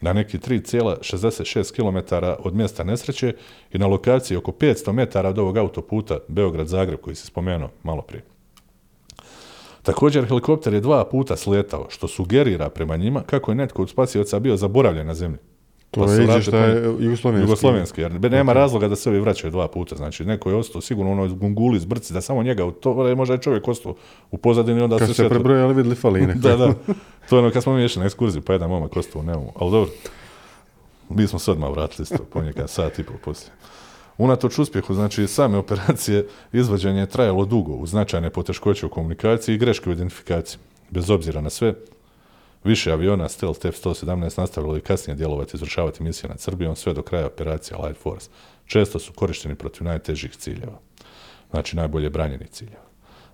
Na 0.00 0.12
neki 0.12 0.38
3,66 0.38 1.72
km 1.74 2.14
od 2.38 2.54
mjesta 2.54 2.84
nesreće 2.84 3.34
i 3.72 3.78
na 3.78 3.86
lokaciji 3.86 4.36
oko 4.36 4.52
500 4.52 4.92
metara 4.92 5.28
od 5.28 5.38
ovog 5.38 5.56
autoputa 5.56 6.18
Beograd-Zagreb 6.28 6.96
koji 6.96 7.16
si 7.16 7.26
spomenuo 7.26 7.70
malo 7.82 8.02
prije. 8.02 8.24
Također, 9.82 10.26
helikopter 10.26 10.74
je 10.74 10.80
dva 10.80 11.04
puta 11.04 11.36
sletao, 11.36 11.86
što 11.88 12.08
sugerira 12.08 12.68
prema 12.68 12.96
njima 12.96 13.22
kako 13.22 13.50
je 13.50 13.54
netko 13.54 13.82
od 13.82 13.90
spasioca 13.90 14.38
bio 14.38 14.56
zaboravljen 14.56 15.06
na 15.06 15.14
zemlji. 15.14 15.38
To 15.90 16.04
Pa 16.04 16.12
je 16.12 16.22
izvještaj 16.22 16.76
jugoslovenski. 17.00 17.42
Jugoslovenski, 17.42 18.00
jer 18.00 18.30
nema 18.30 18.52
razloga 18.52 18.88
da 18.88 18.96
se 18.96 19.10
ovi 19.10 19.20
vraćaju 19.20 19.50
dva 19.50 19.68
puta. 19.68 19.96
Znači, 19.96 20.24
neko 20.24 20.50
je 20.50 20.56
ostao 20.56 20.80
sigurno 20.80 21.12
ono 21.12 21.24
iz 21.24 21.32
gunguli, 21.32 21.76
iz 21.76 21.84
brci, 21.84 22.12
da 22.12 22.20
samo 22.20 22.42
njega, 22.42 22.70
to 22.80 23.14
možda 23.16 23.34
je 23.34 23.40
čovjek 23.40 23.68
ostao 23.68 23.94
u 24.30 24.38
pozadini, 24.38 24.80
onda 24.82 24.98
Kad 24.98 25.08
se 25.08 25.14
se 25.14 25.28
prebrojali, 25.28 25.74
vidjeli 25.74 25.96
faline. 25.96 26.34
da, 26.44 26.56
da. 26.56 26.74
To 27.28 27.36
je 27.36 27.40
ono 27.40 27.50
kad 27.50 27.62
smo 27.62 27.74
mi 27.74 27.84
išli 27.84 28.00
na 28.00 28.06
ekskurziju, 28.06 28.42
pa 28.42 28.52
jedan 28.52 28.70
momak 28.70 28.96
ostao 28.96 29.20
u 29.20 29.24
nemu. 29.24 29.52
Ali 29.56 29.70
dobro, 29.70 29.90
mi 31.10 31.26
smo 31.26 31.38
se 31.38 31.50
odmah 31.50 31.70
vratili 31.70 32.02
isto, 32.02 32.24
po 32.32 32.42
njega 32.42 32.66
sat 32.66 32.98
i 32.98 33.04
pol 33.04 33.16
poslije. 33.24 33.52
Unatoč 34.18 34.58
uspjehu, 34.58 34.94
znači 34.94 35.26
same 35.26 35.58
operacije, 35.58 36.26
izvođenje 36.52 37.00
je 37.00 37.06
trajalo 37.06 37.44
dugo, 37.44 37.72
uz 37.72 37.90
značajne 37.90 38.30
poteškoće 38.30 38.86
u 38.86 38.88
komunikaciji 38.88 39.54
i 39.54 39.58
greške 39.58 39.90
u 39.90 39.92
identifikaciji. 39.92 40.58
Bez 40.90 41.10
obzira 41.10 41.40
na 41.40 41.50
sve, 41.50 41.74
više 42.68 42.92
aviona 42.92 43.28
Stealth 43.28 43.66
F-117 43.66 44.40
nastavilo 44.40 44.76
i 44.76 44.80
kasnije 44.80 45.16
djelovati 45.16 45.50
i 45.54 45.56
izvršavati 45.56 46.02
misije 46.02 46.28
nad 46.28 46.40
Srbijom 46.40 46.76
sve 46.76 46.94
do 46.94 47.02
kraja 47.02 47.26
operacije 47.26 47.76
Light 47.76 48.02
Force. 48.02 48.30
Često 48.66 48.98
su 48.98 49.12
korišteni 49.12 49.54
protiv 49.54 49.84
najtežih 49.84 50.36
ciljeva, 50.36 50.80
znači 51.50 51.76
najbolje 51.76 52.10
branjeni 52.10 52.46
ciljeva. 52.46 52.88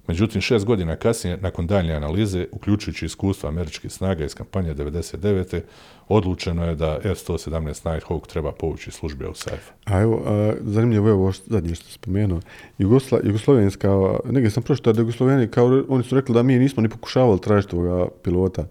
Međutim, 0.06 0.40
šest 0.40 0.64
godina 0.64 0.96
kasnije, 0.96 1.38
nakon 1.40 1.66
daljnje 1.66 1.92
analize, 1.92 2.46
uključujući 2.52 3.06
iskustva 3.06 3.48
američkih 3.48 3.92
snaga 3.92 4.24
iz 4.24 4.34
kampanje 4.34 4.74
99. 4.74 5.60
odlučeno 6.08 6.66
je 6.66 6.74
da 6.74 6.98
F-117 7.02 7.84
Nighthawk 7.84 8.26
treba 8.26 8.52
povući 8.52 8.90
službe 8.90 9.28
u 9.28 9.34
SAF. 9.34 9.70
A 9.84 10.00
evo, 10.00 10.22
zanimljivo 10.60 11.08
je 11.08 11.14
ovo 11.14 11.32
što, 11.32 11.44
zadnje 11.46 11.74
što 11.74 11.90
spomenuo. 11.90 12.40
Jugosla, 12.78 13.20
Jugoslovenska, 13.24 13.88
negdje 14.24 14.50
sam 14.50 14.62
pročitao 14.62 14.92
da 14.92 15.00
Jugosloveni, 15.00 15.48
kao 15.48 15.82
oni 15.88 16.04
su 16.04 16.14
rekli 16.14 16.34
da 16.34 16.42
mi 16.42 16.58
nismo 16.58 16.82
ni 16.82 16.88
pokušavali 16.88 17.40
tražiti 17.40 17.76
ovoga 17.76 18.08
pilota 18.22 18.66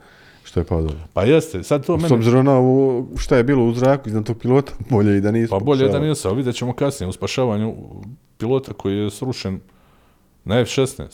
što 0.54 0.60
je 0.60 0.64
pao 0.64 0.82
dole. 0.82 1.00
Pa 1.14 1.24
jeste, 1.24 1.64
sad 1.64 1.86
to 1.86 2.00
S 2.00 2.02
meni... 2.02 2.16
obzirom 2.16 2.46
na 2.46 2.58
ovo 2.58 3.06
šta 3.18 3.38
je 3.38 3.44
bilo 3.44 3.66
u 3.66 3.74
zraku 3.74 4.10
iznad 4.10 4.26
tog 4.26 4.38
pilota, 4.38 4.74
bolje 4.92 5.18
i 5.18 5.22
da 5.22 5.32
nismo 5.32 5.60
Pa 5.60 5.66
bolje 5.66 5.80
da 5.80 5.86
pokušavali. 5.86 6.10
nisam, 6.10 6.38
vidjet 6.38 6.56
ćemo 6.56 6.74
kasnije 6.74 7.10
u 7.10 7.12
spašavanju 7.12 7.76
pilota 8.38 8.74
koji 8.74 8.98
je 8.98 9.12
srušen 9.12 9.60
na 10.46 10.60
F-16. 10.60 11.06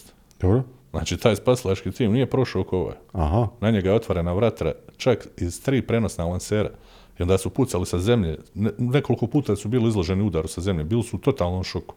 Dobro? 0.42 0.64
Znači, 0.92 1.18
taj 1.18 1.36
spasilački 1.36 1.92
tim 1.92 2.12
nije 2.12 2.26
prošao 2.26 2.62
oko 2.62 2.78
ovaj. 2.78 2.96
Aha. 3.12 3.48
Na 3.62 3.72
njega 3.72 3.90
je 3.90 3.96
otvorena 3.96 4.34
vratra 4.34 4.72
čak 4.98 5.28
iz 5.38 5.64
tri 5.64 5.82
prenosna 5.82 6.26
lansera. 6.26 6.70
I 7.20 7.24
onda 7.24 7.38
su 7.38 7.50
pucali 7.50 7.86
sa 7.86 8.00
zemlje. 8.00 8.38
Ne- 8.54 8.72
nekoliko 8.78 9.28
puta 9.28 9.56
su 9.56 9.68
bili 9.68 9.88
izloženi 9.90 10.24
udaru 10.24 10.48
sa 10.48 10.62
zemlje. 10.62 10.84
Bili 10.84 11.04
su 11.04 11.16
u 11.16 11.20
totalnom 11.20 11.64
šoku. 11.64 11.96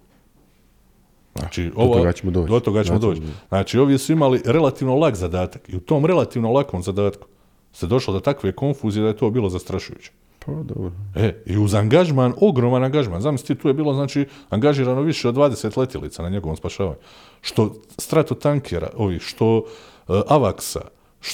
Znači, 1.39 1.71
ovo, 1.77 1.95
toga 1.95 2.13
ćemo 2.13 2.33
doći. 2.33 2.51
Do 2.51 2.61
toga 2.61 2.85
ćemo 2.85 2.99
Do 2.99 3.07
toga 3.07 3.21
doći. 3.21 3.33
Znači, 3.49 3.79
ovi 3.79 3.99
su 3.99 4.13
imali 4.13 4.41
relativno 4.45 4.97
lak 4.97 5.15
zadatak. 5.15 5.69
I 5.69 5.77
u 5.77 5.81
tom 5.81 6.07
relativno 6.07 6.53
lakom 6.53 6.83
zadatku 6.83 7.27
se 7.73 7.87
došlo 7.87 8.15
do 8.15 8.21
takve 8.21 8.53
konfuzije 8.53 9.03
da 9.03 9.09
je 9.09 9.17
to 9.17 9.31
bilo 9.31 9.49
zastrašujuće. 9.49 10.11
Pa 10.47 10.53
dobro. 10.53 10.93
E, 11.15 11.43
i 11.47 11.59
uz 11.59 11.75
angažman, 11.75 12.35
ogroman 12.41 12.85
angažman. 12.85 13.21
Zamisli, 13.21 13.55
tu 13.55 13.69
je 13.69 13.75
bilo, 13.75 13.95
znači, 13.95 14.27
angažirano 14.51 15.01
više 15.01 15.29
od 15.29 15.35
20 15.35 15.79
letjelica 15.79 16.23
na 16.23 16.29
njegovom 16.29 16.57
spašavanju. 16.57 16.97
Što 17.41 17.75
stratotankera, 17.99 18.91
ovih, 18.97 19.23
što 19.23 19.57
uh, 19.57 20.21
Avaksa, 20.29 20.81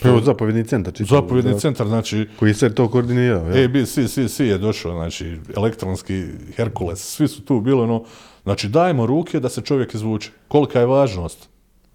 To 0.02 0.08
je 0.08 0.16
što 0.16 0.24
zapovjedni 0.24 0.64
centar. 0.64 0.94
čitavo, 0.94 1.20
zapovjedni 1.20 1.52
da, 1.52 1.58
centar, 1.58 1.86
znači, 1.86 2.28
Koji 2.38 2.54
sve 2.54 2.74
to 2.74 2.88
koordinirao. 2.88 3.48
Ja. 3.48 3.64
ABCCC 3.64 4.40
je 4.40 4.58
došao, 4.58 4.92
znači, 4.92 5.36
elektronski 5.56 6.24
Herkules, 6.56 7.00
svi 7.00 7.28
su 7.28 7.44
tu 7.44 7.60
bilo, 7.60 7.84
ono, 7.84 8.04
znači, 8.42 8.68
dajmo 8.68 9.06
ruke 9.06 9.40
da 9.40 9.48
se 9.48 9.60
čovjek 9.60 9.94
izvuče. 9.94 10.30
Kolika 10.48 10.80
je 10.80 10.86
važnost 10.86 11.48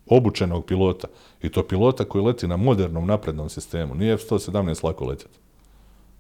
obučenog 0.05 0.65
pilota 0.65 1.07
i 1.43 1.49
to 1.49 1.63
pilota 1.63 2.05
koji 2.05 2.23
leti 2.23 2.47
na 2.47 2.57
modernom 2.57 3.07
naprednom 3.07 3.49
sistemu. 3.49 3.95
Nije 3.95 4.13
F-117 4.13 4.85
lako 4.85 5.05
letjeti. 5.05 5.37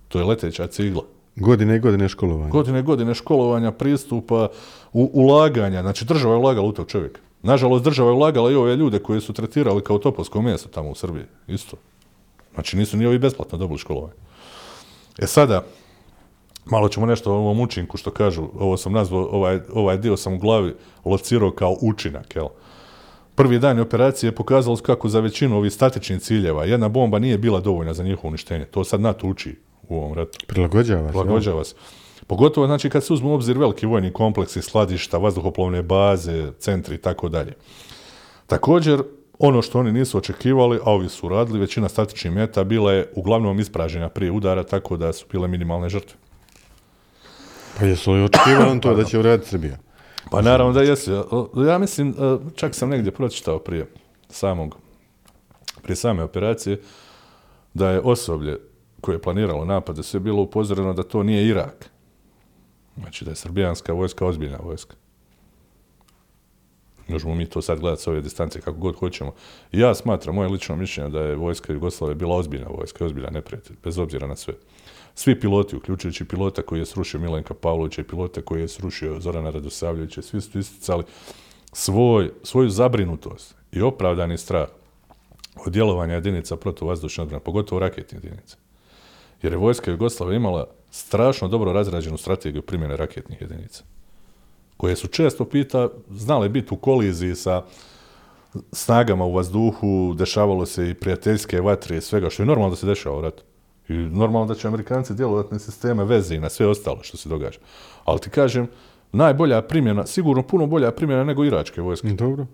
To 0.07 0.19
je 0.19 0.25
leteća 0.25 0.67
cigla. 0.67 1.03
Godine 1.35 1.75
i 1.75 1.79
godine 1.79 2.09
školovanja. 2.09 2.49
Godine 2.49 2.79
i 2.79 2.83
godine 2.83 3.15
školovanja, 3.15 3.71
pristupa, 3.71 4.47
u, 4.93 5.09
ulaganja. 5.13 5.81
Znači, 5.81 6.05
država 6.05 6.33
je 6.33 6.39
ulagala 6.39 6.67
u 6.67 6.71
tog 6.71 6.87
čovjeka. 6.87 7.21
Nažalost, 7.41 7.83
država 7.83 8.09
je 8.09 8.15
ulagala 8.15 8.51
i 8.51 8.55
ove 8.55 8.75
ljude 8.75 8.99
koje 8.99 9.21
su 9.21 9.33
tretirali 9.33 9.83
kao 9.83 9.97
topovsko 9.97 10.41
mjesto 10.41 10.69
tamo 10.69 10.89
u 10.89 10.95
Srbiji. 10.95 11.23
Isto. 11.47 11.77
Znači, 12.53 12.77
nisu 12.77 12.97
ni 12.97 13.05
ovi 13.05 13.19
besplatno 13.19 13.57
dobili 13.57 13.79
školovanje. 13.79 14.13
E 15.17 15.27
sada, 15.27 15.63
malo 16.65 16.89
ćemo 16.89 17.05
nešto 17.05 17.31
o 17.31 17.35
ovom 17.35 17.59
učinku 17.59 17.97
što 17.97 18.11
kažu, 18.11 18.47
ovo 18.59 18.77
sam 18.77 18.93
nazvao, 18.93 19.23
ovaj, 19.31 19.59
ovaj 19.73 19.97
dio 19.97 20.17
sam 20.17 20.33
u 20.33 20.37
glavi 20.37 20.75
locirao 21.05 21.51
kao 21.51 21.77
učinak, 21.81 22.35
jel? 22.35 22.47
Prvi 23.35 23.59
dan 23.59 23.79
operacije 23.79 24.27
je 24.27 24.35
pokazalo 24.35 24.77
se 24.77 24.83
kako 24.83 25.09
za 25.09 25.19
većinu 25.19 25.57
ovih 25.57 25.73
statičnih 25.73 26.21
ciljeva 26.21 26.65
jedna 26.65 26.89
bomba 26.89 27.19
nije 27.19 27.37
bila 27.37 27.59
dovoljna 27.59 27.93
za 27.93 28.03
njihovo 28.03 28.27
uništenje. 28.27 28.65
To 28.65 28.83
sad 28.83 29.01
NATO 29.01 29.27
uči 29.27 29.55
u 29.89 29.97
ovom 29.97 30.13
ratu. 30.13 30.39
Prilagođava 30.47 31.07
se. 31.07 31.11
Prilagođava 31.11 31.63
se. 31.63 31.75
Pogotovo 32.27 32.67
znači 32.67 32.89
kad 32.89 33.03
se 33.03 33.13
uzmu 33.13 33.29
u 33.29 33.33
obzir 33.33 33.57
veliki 33.57 33.85
vojni 33.85 34.13
kompleksi, 34.13 34.61
skladišta, 34.61 35.17
vazduhoplovne 35.17 35.81
baze, 35.81 36.51
centri 36.59 36.95
i 36.95 36.97
tako 36.97 37.29
dalje. 37.29 37.53
Također, 38.47 39.03
ono 39.39 39.61
što 39.61 39.79
oni 39.79 39.91
nisu 39.91 40.17
očekivali, 40.17 40.79
a 40.83 40.91
ovi 40.91 41.09
su 41.09 41.29
radili, 41.29 41.59
većina 41.59 41.89
statičnih 41.89 42.33
meta 42.33 42.63
bila 42.63 42.93
je 42.93 43.11
uglavnom 43.15 43.59
ispražnjena 43.59 44.09
prije 44.09 44.31
udara, 44.31 44.63
tako 44.63 44.97
da 44.97 45.13
su 45.13 45.25
bile 45.31 45.47
minimalne 45.47 45.89
žrtve. 45.89 46.17
Pa 47.79 47.85
jesu 47.85 48.11
li 48.11 48.23
očekivali 48.23 48.71
on 48.71 48.79
to 48.79 48.95
da 48.95 49.03
će 49.03 49.19
uraditi 49.19 49.49
Srbija? 49.49 49.77
Pa 50.31 50.41
naravno 50.41 50.73
da 50.73 50.81
jesu. 50.81 51.11
Ja- 51.67 51.77
mislim, 51.77 52.09
e, 52.09 52.37
čak 52.55 52.75
sam 52.75 52.89
negdje 52.89 53.11
pročitao 53.11 53.59
prije 53.59 53.87
samog, 54.29 54.77
prije 55.81 55.95
same 55.95 56.23
operacije, 56.23 56.81
da 57.73 57.89
je 57.89 57.99
osoblje 57.99 58.59
koje 59.01 59.15
je 59.15 59.21
planiralo 59.21 59.65
napade 59.65 60.03
sve 60.03 60.19
bilo 60.19 60.41
upozoreno 60.41 60.93
da 60.93 61.03
to 61.03 61.23
nije 61.23 61.47
Irak. 61.47 61.89
Znači 62.97 63.25
da 63.25 63.31
je 63.31 63.35
srbijanska 63.35 63.93
vojska 63.93 64.25
ozbiljna 64.25 64.57
vojska. 64.63 64.95
Možemo 67.07 67.35
mi 67.35 67.45
to 67.45 67.61
sad 67.61 67.79
gledati 67.79 68.01
s 68.01 68.07
ove 68.07 68.21
distance 68.21 68.61
kako 68.61 68.77
god 68.77 68.95
hoćemo. 68.95 69.33
Ja 69.71 69.95
smatram, 69.95 70.35
moje 70.35 70.49
lično 70.49 70.75
mišljenje, 70.75 71.09
da 71.09 71.19
je 71.19 71.35
vojska 71.35 71.73
Jugoslavije 71.73 72.15
bila 72.15 72.35
ozbiljna 72.35 72.67
vojska, 72.67 73.05
ozbiljna 73.05 73.29
neprijatelj, 73.29 73.75
bez 73.83 73.97
obzira 73.97 74.27
na 74.27 74.35
sve. 74.35 74.53
Svi 75.15 75.39
piloti, 75.39 75.75
uključujući 75.75 76.25
pilota 76.25 76.61
koji 76.61 76.79
je 76.79 76.85
srušio 76.85 77.19
Milenka 77.19 77.53
Pavlovića 77.53 78.01
i 78.01 78.03
pilota 78.03 78.41
koji 78.41 78.61
je 78.61 78.67
srušio 78.67 79.19
Zorana 79.19 79.49
Radosavljevića, 79.49 80.21
svi 80.21 80.41
su 80.41 80.59
isticali 80.59 81.03
svoj, 81.71 82.31
svoju 82.43 82.69
zabrinutost 82.69 83.55
i 83.71 83.81
opravdani 83.81 84.37
strah 84.37 84.67
od 85.65 85.73
djelovanja 85.73 86.13
jedinica 86.13 86.55
protuvazdušne 86.55 87.21
odbrane, 87.21 87.43
pogotovo 87.43 87.79
raketnih 87.79 88.23
jedinica. 88.23 88.57
Jer 89.41 89.53
je 89.53 89.57
vojska 89.57 89.91
Jugoslavije 89.91 90.35
imala 90.35 90.67
strašno 90.91 91.47
dobro 91.47 91.73
razrađenu 91.73 92.17
strategiju 92.17 92.61
primjene 92.61 92.97
raketnih 92.97 93.41
jedinica, 93.41 93.83
koje 94.77 94.95
su 94.95 95.07
često 95.07 95.45
pita 95.45 95.89
znale 96.11 96.49
biti 96.49 96.73
u 96.73 96.77
koliziji 96.77 97.35
sa 97.35 97.63
snagama 98.71 99.25
u 99.25 99.33
vazduhu, 99.33 100.13
dešavalo 100.17 100.65
se 100.65 100.89
i 100.89 100.93
prijateljske 100.93 101.61
vatre 101.61 101.97
i 101.97 102.01
svega, 102.01 102.29
što 102.29 102.43
je 102.43 102.47
normalno 102.47 102.69
da 102.69 102.75
se 102.75 102.85
dešava 102.85 103.17
u 103.17 103.21
ratu. 103.21 103.43
I 103.93 104.07
normalno 104.07 104.45
da 104.45 104.55
će 104.55 104.67
Amerikanci 104.67 105.13
djelovati 105.13 105.53
na 105.53 105.59
sisteme 105.59 106.03
veze 106.05 106.35
i 106.35 106.39
na 106.39 106.49
sve 106.49 106.67
ostalo 106.67 106.99
što 107.01 107.17
se 107.17 107.29
događa. 107.29 107.59
Ali 108.03 108.19
ti 108.19 108.29
kažem, 108.29 108.67
najbolja 109.11 109.61
primjena, 109.61 110.05
sigurno 110.05 110.43
puno 110.43 110.67
bolja 110.67 110.91
primjena 110.91 111.23
nego 111.23 111.45
iračke 111.45 111.81
vojske. 111.81 112.07
Dobro. 112.07 112.45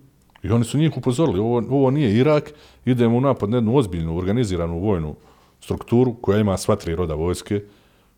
I 0.42 0.50
oni 0.50 0.64
su 0.64 0.78
njih 0.78 0.96
upozorili, 0.96 1.38
ovo, 1.38 1.62
ovo 1.70 1.90
nije 1.90 2.14
Irak, 2.14 2.52
idemo 2.84 3.16
u 3.16 3.20
napad 3.20 3.50
na 3.50 3.56
jednu 3.56 3.76
ozbiljnu, 3.76 4.16
organiziranu 4.18 4.78
vojnu 4.78 5.14
strukturu 5.60 6.14
koja 6.14 6.38
ima 6.38 6.56
sva 6.56 6.76
tri 6.76 6.96
roda 6.96 7.14
vojske, 7.14 7.62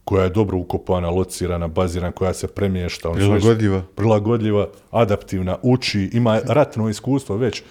koja 0.04 0.24
je 0.24 0.30
dobro 0.30 0.58
ukopana, 0.58 1.10
locirana, 1.10 1.68
bazirana, 1.68 2.12
koja 2.12 2.34
se 2.34 2.48
premješta. 2.48 3.02
su 3.02 3.14
već- 3.14 3.18
Prilagodljiva. 3.42 3.82
prilagodljiva, 3.94 4.68
adaptivna, 4.90 5.56
uči, 5.62 6.10
ima 6.12 6.40
ratno 6.46 6.88
iskustvo 6.88 7.36
već 7.36 7.62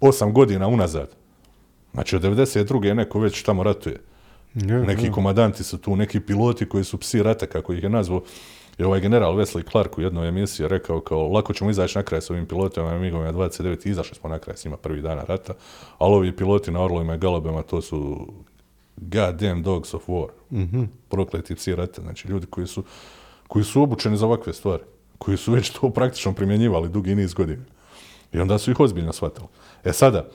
osam 0.00 0.32
godina 0.32 0.66
unazad. 0.68 1.08
Znači 1.94 2.16
od 2.16 2.22
92. 2.22 2.94
neko 2.94 3.20
već 3.20 3.42
tamo 3.42 3.62
ratuje. 3.62 3.96
Ja, 4.54 4.82
Neki 4.82 5.06
ja. 5.06 5.12
komadanti 5.12 5.64
su 5.64 5.78
tu, 5.78 5.96
neki 5.96 6.20
piloti 6.20 6.68
koji 6.68 6.84
su 6.84 6.98
psi 6.98 7.22
rata, 7.22 7.46
kako 7.46 7.72
ih 7.72 7.82
je 7.82 7.88
nazvao. 7.88 8.22
I 8.78 8.84
ovaj 8.84 9.00
general 9.00 9.36
Wesley 9.36 9.70
Clark 9.70 9.98
u 9.98 10.00
jednoj 10.00 10.28
emisiji 10.28 10.68
rekao 10.68 11.00
kao 11.00 11.28
lako 11.28 11.54
ćemo 11.54 11.70
izaći 11.70 11.98
na 11.98 12.02
kraj 12.02 12.20
s 12.20 12.30
ovim 12.30 12.46
pilotima 12.46 12.98
migovima 12.98 13.32
29 13.32 13.86
i 13.86 13.90
izašli 13.90 14.16
smo 14.16 14.30
na 14.30 14.38
kraj 14.38 14.56
s 14.56 14.64
njima 14.64 14.76
prvi 14.76 15.02
dana 15.02 15.24
rata, 15.24 15.54
ali 15.98 16.14
ovi 16.14 16.36
piloti 16.36 16.70
na 16.70 16.80
Orlovima 16.80 17.14
i 17.14 17.18
Galobima 17.18 17.62
to 17.62 17.82
su 17.82 18.28
goddamn 18.96 19.62
dogs 19.62 19.94
of 19.94 20.06
war. 20.06 20.28
Prokleti 21.08 21.54
psi 21.54 21.74
rata, 21.74 22.02
znači 22.02 22.28
ljudi 22.28 22.46
koji 22.46 22.66
su, 22.66 22.84
koji 23.48 23.64
su 23.64 23.82
obučeni 23.82 24.16
za 24.16 24.26
ovakve 24.26 24.52
stvari, 24.52 24.82
koji 25.18 25.36
su 25.36 25.52
već 25.52 25.70
to 25.70 25.90
praktično 25.90 26.32
primjenjivali 26.32 26.88
dugi 26.88 27.14
niz 27.14 27.34
godina. 27.34 27.62
I 28.32 28.38
onda 28.38 28.58
su 28.58 28.70
ih 28.70 28.80
ozbiljno 28.80 29.12
shvatili. 29.12 29.46
E 29.84 29.92
sada, 29.92 30.28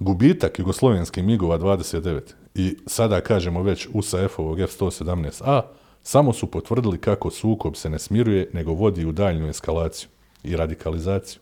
gubitak 0.00 0.58
jugoslovenskih 0.58 1.24
migova 1.24 1.58
29 1.58 2.20
i 2.54 2.76
sada 2.86 3.20
kažemo 3.20 3.62
već 3.62 3.88
USAF-ovog 3.92 4.60
F-117A 4.60 5.62
samo 6.02 6.32
su 6.32 6.46
potvrdili 6.46 6.98
kako 6.98 7.30
sukob 7.30 7.76
se 7.76 7.90
ne 7.90 7.98
smiruje, 7.98 8.50
nego 8.52 8.72
vodi 8.72 9.06
u 9.06 9.12
daljnju 9.12 9.48
eskalaciju 9.48 10.08
i 10.42 10.56
radikalizaciju. 10.56 11.40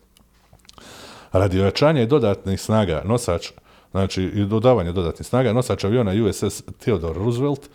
Radi 1.33 1.61
ojačanja 1.61 2.03
i 2.03 2.07
dodatnih 2.07 2.61
snaga 2.61 3.03
nosač, 3.05 3.51
znači 3.91 4.23
i 4.23 4.45
dodavanja 4.45 4.93
dodatnih 4.93 5.27
snaga, 5.27 5.53
nosač 5.53 5.85
aviona 5.85 6.13
USS 6.25 6.63
Theodore 6.79 7.19
Roosevelt 7.19 7.69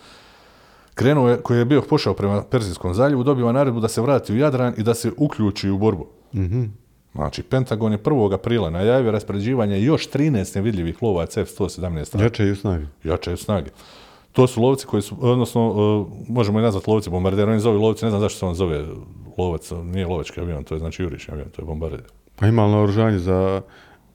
krenuo 0.94 1.30
je, 1.30 1.38
koji 1.38 1.58
je 1.58 1.66
bio 1.66 1.82
pošao 1.82 2.14
prema 2.14 2.44
Persijskom 2.44 2.94
zaljevu, 2.94 3.24
dobiva 3.24 3.52
naredbu 3.52 3.80
da 3.80 3.88
se 3.88 4.02
vrati 4.02 4.34
u 4.34 4.38
Jadran 4.38 4.74
i 4.78 4.84
da 4.84 4.94
se 4.94 5.12
uključi 5.18 5.70
u 5.70 5.78
borbu. 5.78 6.08
Znači, 7.16 7.44
Pentagon 7.44 7.92
je 7.92 7.98
1. 7.98 8.34
aprila 8.34 8.70
najavio 8.70 9.12
raspoređivanje 9.12 9.82
još 9.82 10.10
13 10.10 10.56
nevidljivih 10.56 11.04
lovaca 11.04 11.42
F-117 11.42 12.24
Jačaju 12.24 12.56
snage. 12.56 12.86
jačaju 13.04 13.38
snage. 13.38 13.70
To 14.32 14.48
su 14.48 14.62
lovci 14.62 14.86
koji 14.86 15.02
su, 15.02 15.16
odnosno, 15.22 15.70
uh, 15.70 16.08
možemo 16.28 16.60
i 16.60 16.64
nazvati 16.64 16.90
lovci 16.90 17.10
bombardera, 17.10 17.52
oni 17.52 17.60
zovu 17.60 17.82
lovci, 17.82 18.06
ne 18.06 18.10
znam 18.12 18.22
zašto 18.22 18.40
se 18.40 18.46
on 18.46 18.56
zove 18.56 18.86
lovac, 19.38 19.72
nije 19.84 20.08
lovački 20.08 20.40
avion, 20.40 20.64
to 20.64 20.76
je 20.76 20.80
znači 20.80 21.04
jurišni 21.04 21.34
avion, 21.34 21.50
to 21.50 21.62
je 21.62 21.66
bombarder. 21.66 22.02
Pa 22.36 22.48
ima 22.48 22.66
li 22.66 22.72
naoružanje 22.72 23.20
za 23.20 23.62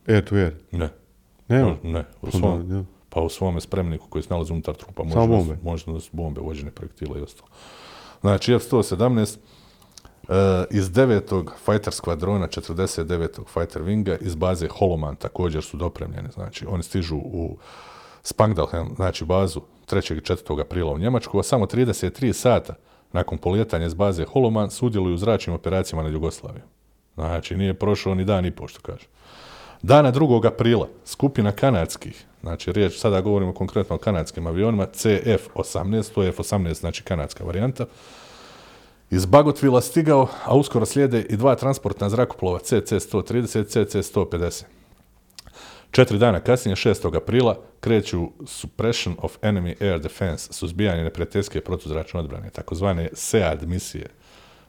air 0.09 0.25
to 0.25 0.35
air? 0.35 0.55
Ne, 0.73 0.89
Nema. 1.49 1.77
ne, 1.83 2.05
u 2.23 2.27
Onda, 2.27 2.39
svom, 2.39 2.87
pa 3.09 3.21
u 3.21 3.29
svome 3.29 3.61
spremniku 3.61 4.07
koji 4.09 4.23
se 4.23 4.29
nalazi 4.31 4.53
unutar 4.53 4.75
trupa, 4.75 5.03
Samo 5.09 5.27
bombe. 5.27 5.57
možda 5.63 5.93
da 5.93 6.01
su 6.01 6.11
bombe, 6.13 6.41
vođene 6.41 6.71
projektile 6.71 7.19
i 7.19 7.23
ostalo. 7.23 7.49
Znači, 8.21 8.53
F-117 8.55 9.37
uh, 9.37 9.43
iz 10.71 10.91
9. 10.91 11.51
Fighter 11.65 11.93
skvadrona 11.93 12.49
49. 12.49 13.29
Fighter 13.47 13.83
Winga 13.83 14.17
iz 14.21 14.35
baze 14.35 14.69
Holoman 14.69 15.17
također 15.17 15.63
su 15.63 15.77
dopremljeni. 15.77 16.29
Znači, 16.35 16.67
oni 16.67 16.83
stižu 16.83 17.17
u 17.17 17.57
Spangdahlem, 18.23 18.89
znači 18.97 19.25
bazu 19.25 19.61
3. 19.91 20.17
i 20.17 20.21
4. 20.21 20.61
aprila 20.61 20.93
u 20.93 20.99
Njemačku, 20.99 21.39
a 21.39 21.43
samo 21.43 21.67
33 21.67 22.33
sata 22.33 22.75
nakon 23.13 23.39
polijetanja 23.39 23.87
iz 23.87 23.95
baze 23.95 24.25
Holoman 24.25 24.71
sudjeluju 24.71 25.15
u 25.15 25.19
zračnim 25.19 25.55
operacijama 25.57 26.03
na 26.03 26.09
Jugoslaviju. 26.09 26.63
Znači, 27.15 27.57
nije 27.57 27.75
prošao 27.75 28.15
ni 28.15 28.25
dan 28.25 28.47
i 28.47 28.51
po, 28.51 28.69
što 28.69 28.81
kaže. 28.81 29.07
Dana 29.83 30.13
2. 30.13 30.47
aprila 30.47 30.89
skupina 31.05 31.53
kanadskih, 31.53 32.25
znači 32.41 32.73
riječ, 32.73 32.99
sada 32.99 33.21
govorimo 33.21 33.55
konkretno 33.55 33.97
o 33.97 33.99
kanadskim 33.99 34.47
avionima, 34.47 34.87
CF-18, 34.87 36.13
to 36.15 36.23
je 36.23 36.29
F-18, 36.29 36.75
znači 36.75 37.03
kanadska 37.03 37.45
varijanta, 37.45 37.87
iz 39.11 39.27
Bagotvila 39.27 39.81
stigao, 39.81 40.29
a 40.45 40.57
uskoro 40.57 40.87
slijede 40.87 41.23
i 41.23 41.37
dva 41.37 41.55
transportna 41.55 42.09
zrakoplova 42.09 42.59
CC-130, 42.59 43.65
CC-150. 43.65 44.65
Četiri 45.91 46.19
dana 46.19 46.41
kasnije, 46.41 46.77
6. 46.77 47.17
aprila, 47.17 47.59
kreću 47.81 48.29
Suppression 48.47 49.17
of 49.19 49.39
Enemy 49.43 49.83
Air 49.83 50.01
Defense, 50.01 50.53
suzbijanje 50.53 51.03
neprijateljske 51.03 51.61
protuzračne 51.61 52.21
odbrane, 52.21 52.51
takozvane 52.51 53.09
SEAD 53.13 53.69
misije. 53.69 54.07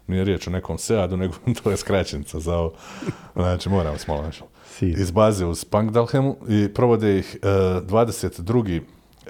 Nije 0.08 0.24
riječ 0.24 0.48
o 0.48 0.52
nekom 0.52 0.78
SEAD-u, 0.78 1.18
nego 1.18 1.34
to 1.64 1.72
je 1.72 1.78
skraćenica 1.78 2.40
za 2.40 2.58
ovo. 2.58 2.74
Znači, 3.36 3.70
moramo 3.70 3.98
se 3.98 4.06
malo 4.08 4.22
našli. 4.22 4.48
SEAD. 4.66 5.00
Iz 5.00 5.12
baze 5.12 5.46
u 5.46 5.56
Spangdalhemu 5.56 6.38
i 6.50 6.74
provode 6.74 7.20
ih 7.20 7.38
e, 7.42 7.48
22. 7.48 8.82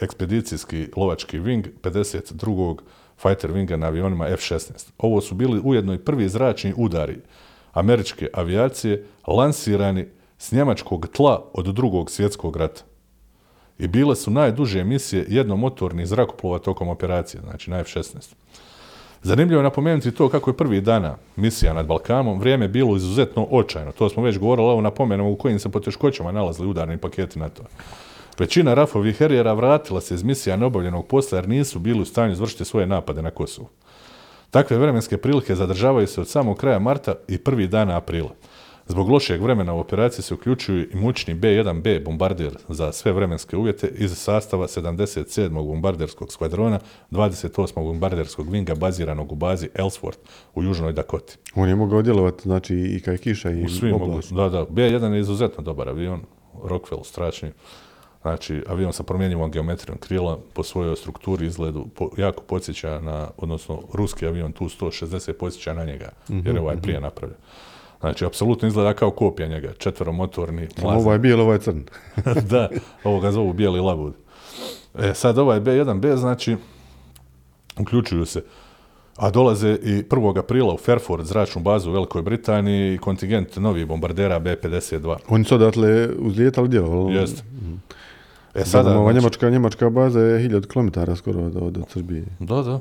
ekspedicijski 0.01 0.87
lovački 0.95 1.39
wing 1.39 1.67
52. 1.81 2.77
fighter 3.21 3.51
winga 3.51 3.77
na 3.77 3.87
avionima 3.87 4.27
F-16. 4.27 4.91
Ovo 4.97 5.21
su 5.21 5.35
bili 5.35 5.61
ujedno 5.63 5.93
i 5.93 5.97
prvi 5.97 6.29
zračni 6.29 6.73
udari 6.77 7.17
američke 7.73 8.27
avijacije 8.33 9.05
lansirani 9.27 10.05
s 10.37 10.51
njemačkog 10.51 11.07
tla 11.07 11.43
od 11.53 11.65
drugog 11.65 12.11
svjetskog 12.11 12.55
rata. 12.55 12.83
I 13.79 13.87
bile 13.87 14.15
su 14.15 14.31
najduže 14.31 14.83
misije 14.83 15.25
jednomotornih 15.27 16.07
zrakoplova 16.07 16.59
tokom 16.59 16.89
operacije, 16.89 17.41
znači 17.41 17.69
na 17.69 17.79
F-16. 17.79 18.33
Zanimljivo 19.23 19.59
je 19.59 19.63
napomenuti 19.63 20.11
to 20.11 20.29
kako 20.29 20.49
je 20.49 20.57
prvi 20.57 20.81
dana 20.81 21.15
misija 21.35 21.73
nad 21.73 21.87
Balkanom, 21.87 22.39
vrijeme 22.39 22.65
je 22.65 22.69
bilo 22.69 22.95
izuzetno 22.95 23.47
očajno. 23.51 23.91
To 23.91 24.09
smo 24.09 24.23
već 24.23 24.37
govorili, 24.37 24.67
ovo 24.67 24.81
napomenemo 24.81 25.31
u 25.31 25.35
kojim 25.35 25.59
se 25.59 25.69
poteškoćama 25.69 26.31
nalazili 26.31 26.67
udarni 26.67 26.97
paketi 26.97 27.39
NATO. 27.39 27.63
Većina 28.39 28.73
Rafovih 28.73 29.17
herijera 29.17 29.53
vratila 29.53 30.01
se 30.01 30.13
iz 30.13 30.23
misija 30.23 30.55
neobavljenog 30.55 31.07
posla 31.07 31.37
jer 31.37 31.49
nisu 31.49 31.79
bili 31.79 32.01
u 32.01 32.05
stanju 32.05 32.31
izvršiti 32.31 32.65
svoje 32.65 32.87
napade 32.87 33.21
na 33.21 33.31
Kosovu. 33.31 33.69
Takve 34.51 34.77
vremenske 34.77 35.17
prilike 35.17 35.55
zadržavaju 35.55 36.07
se 36.07 36.21
od 36.21 36.27
samog 36.27 36.57
kraja 36.57 36.79
marta 36.79 37.13
i 37.27 37.37
prvi 37.37 37.67
dana 37.67 37.97
aprila. 37.97 38.29
Zbog 38.87 39.09
lošeg 39.09 39.41
vremena 39.41 39.73
u 39.73 39.79
operaciji 39.79 40.23
se 40.23 40.33
uključuju 40.33 40.87
i 40.93 40.95
mučni 40.95 41.33
B-1B 41.33 42.03
bombarder 42.03 42.57
za 42.69 42.91
sve 42.91 43.11
vremenske 43.11 43.57
uvjete 43.57 43.87
iz 43.87 44.17
sastava 44.17 44.67
77. 44.67 45.49
bombarderskog 45.49 46.31
skvadrona 46.33 46.79
28. 47.11 47.73
bombarderskog 47.75 48.51
vinga 48.51 48.75
baziranog 48.75 49.31
u 49.31 49.35
bazi 49.35 49.69
Ellsworth 49.75 50.19
u 50.55 50.63
Južnoj 50.63 50.93
Dakoti. 50.93 51.37
On 51.55 51.69
je 51.69 51.75
mogao 51.75 52.01
djelovati, 52.01 52.43
znači, 52.43 52.75
i 52.75 52.99
kad 52.99 53.13
je 53.13 53.17
kiša 53.17 53.51
i 53.51 53.63
U 53.63 53.69
svim 53.69 53.99
da, 54.31 54.49
da. 54.49 54.65
B1 54.65 55.13
je 55.13 55.19
izuzetno 55.19 55.63
dobar 55.63 55.89
avion, 55.89 56.21
Rockwell 56.63 57.03
strašni. 57.03 57.51
Znači, 58.21 58.63
avion 58.67 58.93
sa 58.93 59.03
promjenjivom 59.03 59.51
geometrijom 59.51 59.97
krila 59.97 60.39
po 60.53 60.63
svojoj 60.63 60.95
strukturi 60.95 61.45
izgledu 61.45 61.87
po, 61.95 62.09
jako 62.17 62.43
podsjeća 62.43 62.99
na, 62.99 63.27
odnosno 63.37 63.81
ruski 63.93 64.27
avion 64.27 64.51
Tu-160 64.51 65.33
podsjeća 65.33 65.73
na 65.73 65.85
njega, 65.85 66.09
jer 66.29 66.55
je 66.55 66.61
ovaj 66.61 66.77
prije 66.81 67.01
napravljen. 67.01 67.39
Znači, 67.99 68.25
apsolutno 68.25 68.67
izgleda 68.67 68.93
kao 68.93 69.11
kopija 69.11 69.47
njega, 69.47 69.73
četveromotorni. 69.77 70.67
Ovo 70.83 71.13
je 71.13 71.19
bijel, 71.19 71.41
ovo 71.41 71.53
je 71.53 71.59
crn. 71.59 71.81
da, 72.51 72.69
ovo 73.03 73.19
ga 73.19 73.31
zovu 73.31 73.53
bijeli 73.53 73.79
labud. 73.79 74.13
E, 74.99 75.13
sad 75.13 75.37
ovaj 75.37 75.61
B1B, 75.61 76.15
znači, 76.15 76.57
uključuju 77.79 78.25
se, 78.25 78.43
a 79.15 79.29
dolaze 79.29 79.77
i 79.83 80.03
1. 80.03 80.39
aprila 80.39 80.73
u 80.73 80.77
Fairford, 80.77 81.25
zračnu 81.25 81.61
bazu 81.61 81.89
u 81.89 81.93
Velikoj 81.93 82.21
Britaniji, 82.21 82.97
kontingent 82.97 83.55
novih 83.55 83.87
bombardera 83.87 84.39
B-52. 84.39 85.15
Oni 85.29 85.43
su 85.43 85.55
odatle 85.55 86.09
uzlijetali 86.19 86.67
djelovali. 86.67 87.15
Jeste. 87.15 87.43
E 88.53 88.65
Sada, 88.65 88.65
sada, 88.65 88.99
ova 88.99 89.11
znači- 89.11 89.15
njemačka, 89.23 89.49
njemačka 89.49 89.89
baza 89.89 90.19
je 90.19 90.49
1000 90.49 90.67
km 90.67 91.15
skoro 91.15 91.45
od, 91.45 91.55
od, 91.55 91.77
od 91.77 91.89
Srbije. 91.89 92.25
Da, 92.39 92.61
da. 92.61 92.79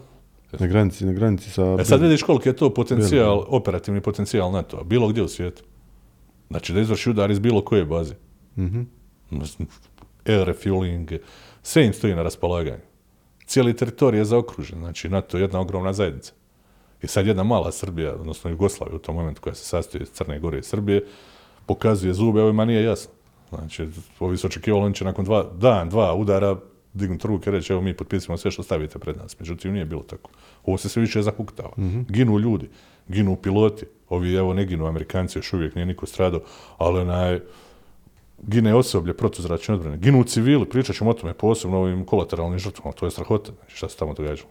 Na 0.58 0.66
granici, 0.66 1.06
na 1.06 1.12
granici 1.12 1.50
sa... 1.50 1.76
E 1.80 1.84
sad 1.84 2.00
vidiš 2.00 2.22
koliko 2.22 2.48
je 2.48 2.56
to 2.56 2.74
potencijal, 2.74 3.44
operativni 3.48 4.00
potencijal 4.00 4.52
NATO-a, 4.52 4.84
bilo 4.84 5.08
gdje 5.08 5.22
u 5.22 5.28
svijetu. 5.28 5.62
Znači 6.50 6.72
da 6.72 6.80
izvrši 6.80 7.10
udar 7.10 7.30
iz 7.30 7.38
bilo 7.38 7.64
koje 7.64 7.84
baze. 7.84 8.14
Mhm. 8.58 8.80
Air 10.26 10.46
refueling, 10.46 11.10
sve 11.62 11.86
im 11.86 11.92
stoji 11.92 12.14
na 12.14 12.22
raspolaganju. 12.22 12.82
Cijeli 13.46 13.76
teritorij 13.76 14.18
je 14.20 14.24
zaokružen, 14.24 14.78
znači 14.78 15.08
NATO 15.08 15.36
je 15.36 15.42
jedna 15.42 15.60
ogromna 15.60 15.92
zajednica. 15.92 16.32
I 17.02 17.06
sad 17.06 17.26
jedna 17.26 17.42
mala 17.42 17.72
Srbija, 17.72 18.14
odnosno 18.14 18.50
Jugoslavija 18.50 18.96
u 18.96 18.98
tom 18.98 19.14
momentu 19.14 19.40
koja 19.40 19.54
se 19.54 19.64
sastoji 19.64 20.02
iz 20.02 20.10
Crne 20.10 20.38
Gore 20.40 20.58
i 20.58 20.62
Srbije, 20.62 21.04
pokazuje 21.66 22.14
zube, 22.14 22.42
ovima 22.42 22.64
nije 22.64 22.82
jasno. 22.84 23.12
Znači, 23.49 23.88
ovi 24.20 24.36
su 24.36 24.46
očekivali, 24.46 24.84
oni 24.84 24.94
će 24.94 25.05
nakon 25.05 25.24
dva, 25.24 25.44
dan, 25.59 25.88
dva 25.88 26.14
udara 26.14 26.57
dignuti 26.92 27.28
ruke 27.28 27.51
i 27.51 27.53
reći, 27.53 27.72
evo 27.72 27.82
mi 27.82 27.96
potpisimo 27.96 28.36
sve 28.36 28.51
što 28.51 28.62
stavite 28.62 28.99
pred 28.99 29.16
nas. 29.16 29.40
Međutim, 29.40 29.72
nije 29.72 29.84
bilo 29.84 30.03
tako. 30.03 30.30
Ovo 30.64 30.78
se 30.78 30.88
sve 30.88 31.01
više 31.01 31.22
zahuktava. 31.22 31.70
Ginu 32.09 32.38
ljudi, 32.38 32.68
ginu 33.09 33.36
piloti. 33.36 33.84
Ovi, 34.09 34.34
evo, 34.34 34.55
ne 34.55 34.64
ginu 34.64 34.86
Amerikanci, 34.86 35.38
još 35.38 35.53
uvijek 35.53 35.74
nije 35.74 35.86
niko 35.86 36.07
stradao, 36.07 36.40
ali 36.78 37.01
onaj, 37.01 37.40
gine 38.42 38.74
osoblje 38.74 39.14
protuzračne 39.14 39.74
odbrane, 39.74 39.96
ginu 39.96 40.24
civili, 40.24 40.68
pričat 40.68 40.96
ćemo 40.96 41.11
o 41.11 41.14
tome 41.14 41.34
posebno 41.34 41.78
ovim 41.78 42.05
kolateralnim 42.05 42.59
žrtvama, 42.59 42.92
to 42.92 43.07
je 43.07 43.11
strahota, 43.11 43.53
znači 43.59 43.76
šta 43.76 43.88
se 43.88 43.96
tamo 43.96 44.14
događalo. 44.14 44.49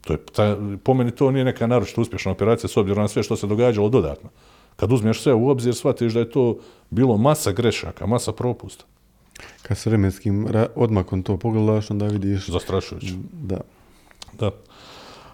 To 0.00 0.12
je, 0.12 0.18
ta, 0.32 0.56
po 0.84 0.94
meni 0.94 1.10
to 1.10 1.30
nije 1.30 1.44
neka 1.44 1.66
naročito 1.66 2.00
uspješna 2.00 2.32
operacija 2.32 2.68
s 2.68 2.76
obzirom 2.76 3.02
na 3.02 3.08
sve 3.08 3.22
što 3.22 3.36
se 3.36 3.46
događalo 3.46 3.88
dodatno. 3.88 4.30
Kad 4.76 4.92
uzmeš 4.92 5.22
sve 5.22 5.34
u 5.34 5.48
obzir, 5.48 5.74
shvatiš 5.74 6.12
da 6.12 6.20
je 6.20 6.30
to 6.30 6.58
bilo 6.90 7.16
masa 7.16 7.52
grešaka, 7.52 8.06
masa 8.06 8.32
propusta. 8.32 8.84
Kad 9.62 9.78
s 9.78 9.86
vremenskim 9.86 10.48
odmakom 10.74 11.22
to 11.22 11.36
pogledaš, 11.36 11.90
onda 11.90 12.06
vidiš... 12.06 12.48
Zastrašujuće. 12.50 13.14
Da. 13.32 13.60
Da. 14.38 14.50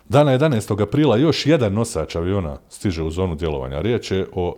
Dana 0.08 0.38
11. 0.38 0.82
aprila 0.82 1.16
još 1.16 1.46
jedan 1.46 1.72
nosač 1.72 2.16
aviona 2.16 2.58
stiže 2.68 3.02
u 3.02 3.10
zonu 3.10 3.34
djelovanja. 3.34 3.80
Riječ 3.80 4.10
je 4.10 4.26
o 4.32 4.56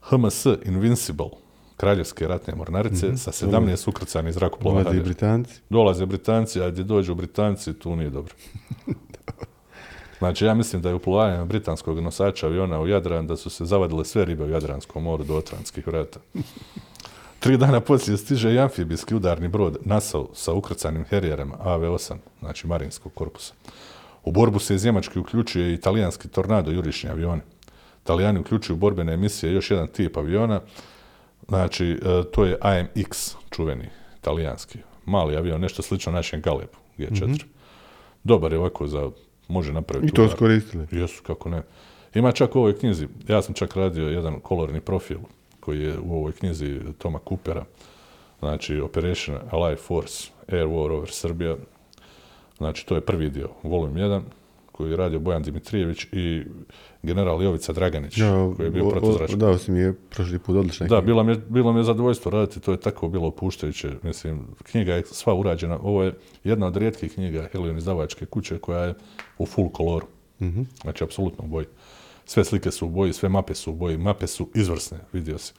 HMS 0.00 0.46
Invincible, 0.64 1.30
kraljevske 1.76 2.28
ratne 2.28 2.54
mornarice, 2.54 3.16
sa 3.16 3.32
17 3.32 3.88
ukrcanih 3.88 4.34
zrakoplova. 4.34 4.82
Dolaze. 4.82 5.00
Britanci. 5.00 5.60
Dolaze 5.70 6.06
Britanci, 6.06 6.60
a 6.60 6.70
gdje 6.70 6.84
dođu 6.84 7.14
Britanci, 7.14 7.74
tu 7.74 7.96
nije 7.96 8.10
dobro. 8.10 8.34
Znači, 10.24 10.44
ja 10.44 10.54
mislim 10.54 10.82
da 10.82 10.88
je 10.88 10.94
uplovavanjem 10.94 11.48
britanskog 11.48 12.00
nosača 12.00 12.46
aviona 12.46 12.80
u 12.80 12.86
Jadran, 12.88 13.26
da 13.26 13.36
su 13.36 13.50
se 13.50 13.64
zavadile 13.64 14.04
sve 14.04 14.24
ribe 14.24 14.44
u 14.44 14.50
Jadranskom 14.50 15.02
moru 15.02 15.24
do 15.24 15.36
Otranskih 15.36 15.86
vrata. 15.86 16.20
Tri 17.40 17.56
dana 17.56 17.80
poslije 17.80 18.16
stiže 18.16 18.54
i 18.54 18.58
amfibijski 18.58 19.14
udarni 19.14 19.48
brod 19.48 19.76
Nassau 19.84 20.28
sa 20.34 20.52
ukrcanim 20.52 21.04
herijerama 21.04 21.54
AV-8, 21.64 22.14
znači 22.40 22.66
Marinskog 22.66 23.14
korpusa. 23.14 23.54
U 24.24 24.32
borbu 24.32 24.58
se 24.58 24.74
iz 24.74 24.84
Njemačke 24.84 25.18
uključuje 25.18 25.70
i 25.70 25.74
italijanski 25.74 26.28
tornado 26.28 26.70
jurišni 26.70 27.10
avioni. 27.10 27.42
Italijani 28.02 28.40
uključuju 28.40 28.76
borbene 28.76 29.12
emisije 29.12 29.52
još 29.52 29.70
jedan 29.70 29.86
tip 29.86 30.16
aviona, 30.16 30.60
znači 31.48 31.86
e, 31.90 32.22
to 32.32 32.44
je 32.44 32.58
AMX, 32.60 33.34
čuveni 33.50 33.88
italijanski. 34.18 34.78
Mali 35.06 35.36
avion, 35.36 35.60
nešto 35.60 35.82
slično 35.82 36.12
našem 36.12 36.40
Galebu 36.40 36.78
G4. 36.98 37.44
Dobar 38.22 38.52
je 38.52 38.58
ovako 38.58 38.86
za, 38.86 39.10
može 39.48 39.72
napraviti 39.72 40.08
I 40.08 40.14
to 40.14 40.22
udar. 40.22 40.36
skoristili. 40.36 40.86
Jesu, 40.90 41.22
kako 41.22 41.48
ne. 41.48 41.62
Ima 42.14 42.32
čak 42.32 42.56
u 42.56 42.58
ovoj 42.58 42.78
knjizi, 42.78 43.08
ja 43.28 43.42
sam 43.42 43.54
čak 43.54 43.76
radio 43.76 44.08
jedan 44.08 44.40
kolorni 44.40 44.80
profil 44.80 45.18
koji 45.60 45.80
je 45.80 45.98
u 45.98 46.16
ovoj 46.16 46.32
knjizi 46.32 46.80
Toma 46.98 47.18
Coopera, 47.28 47.64
znači 48.38 48.80
Operation 48.80 49.38
Allied 49.50 49.78
Force 49.78 50.30
Air 50.48 50.66
War 50.66 50.92
over 50.92 51.10
Serbia, 51.10 51.56
znači 52.58 52.86
to 52.86 52.94
je 52.94 53.00
prvi 53.00 53.30
dio, 53.30 53.48
volum 53.62 53.94
1, 53.94 54.20
koji 54.76 54.90
je 54.90 54.96
radio 54.96 55.18
Bojan 55.18 55.42
Dimitrijević 55.42 56.04
i 56.12 56.42
general 57.02 57.42
Jovica 57.42 57.72
Draganić, 57.72 58.18
Ja, 58.18 58.52
koji 58.56 58.66
je 58.66 58.70
bio 58.70 58.88
protuzračni. 58.88 59.36
dao 59.36 59.58
si 59.58 59.70
mi 59.72 59.80
je 59.80 59.92
prošli 59.92 60.38
put 60.38 60.56
odlična 60.56 60.86
Da, 60.86 61.00
bilo 61.00 61.22
mi, 61.22 61.32
je, 61.32 61.36
bilo 61.48 61.72
mi 61.72 61.80
je 61.80 61.84
zadovoljstvo 61.84 62.30
raditi, 62.30 62.60
to 62.60 62.72
je 62.72 62.80
tako 62.80 63.08
bilo 63.08 63.26
opuštajuće. 63.26 63.90
Mislim, 64.02 64.40
knjiga 64.62 64.94
je 64.94 65.02
sva 65.06 65.34
urađena. 65.34 65.78
Ovo 65.82 66.02
je 66.02 66.14
jedna 66.44 66.66
od 66.66 66.76
rijetkih 66.76 67.12
knjiga 67.14 67.48
Helion 67.52 67.78
izdavačke 67.78 68.26
kuće 68.26 68.58
koja 68.58 68.84
je 68.84 68.94
u 69.38 69.46
full 69.46 69.68
koloru. 69.70 70.06
Znači, 70.82 71.04
apsolutno 71.04 71.44
u 71.44 71.48
boji. 71.48 71.66
Sve 72.24 72.44
slike 72.44 72.70
su 72.70 72.86
u 72.86 72.90
boji, 72.90 73.12
sve 73.12 73.28
mape 73.28 73.54
su 73.54 73.70
u 73.70 73.74
boji. 73.74 73.98
Mape 73.98 74.26
su 74.26 74.48
izvrsne, 74.54 74.98
vidio 75.12 75.38
si. 75.38 75.52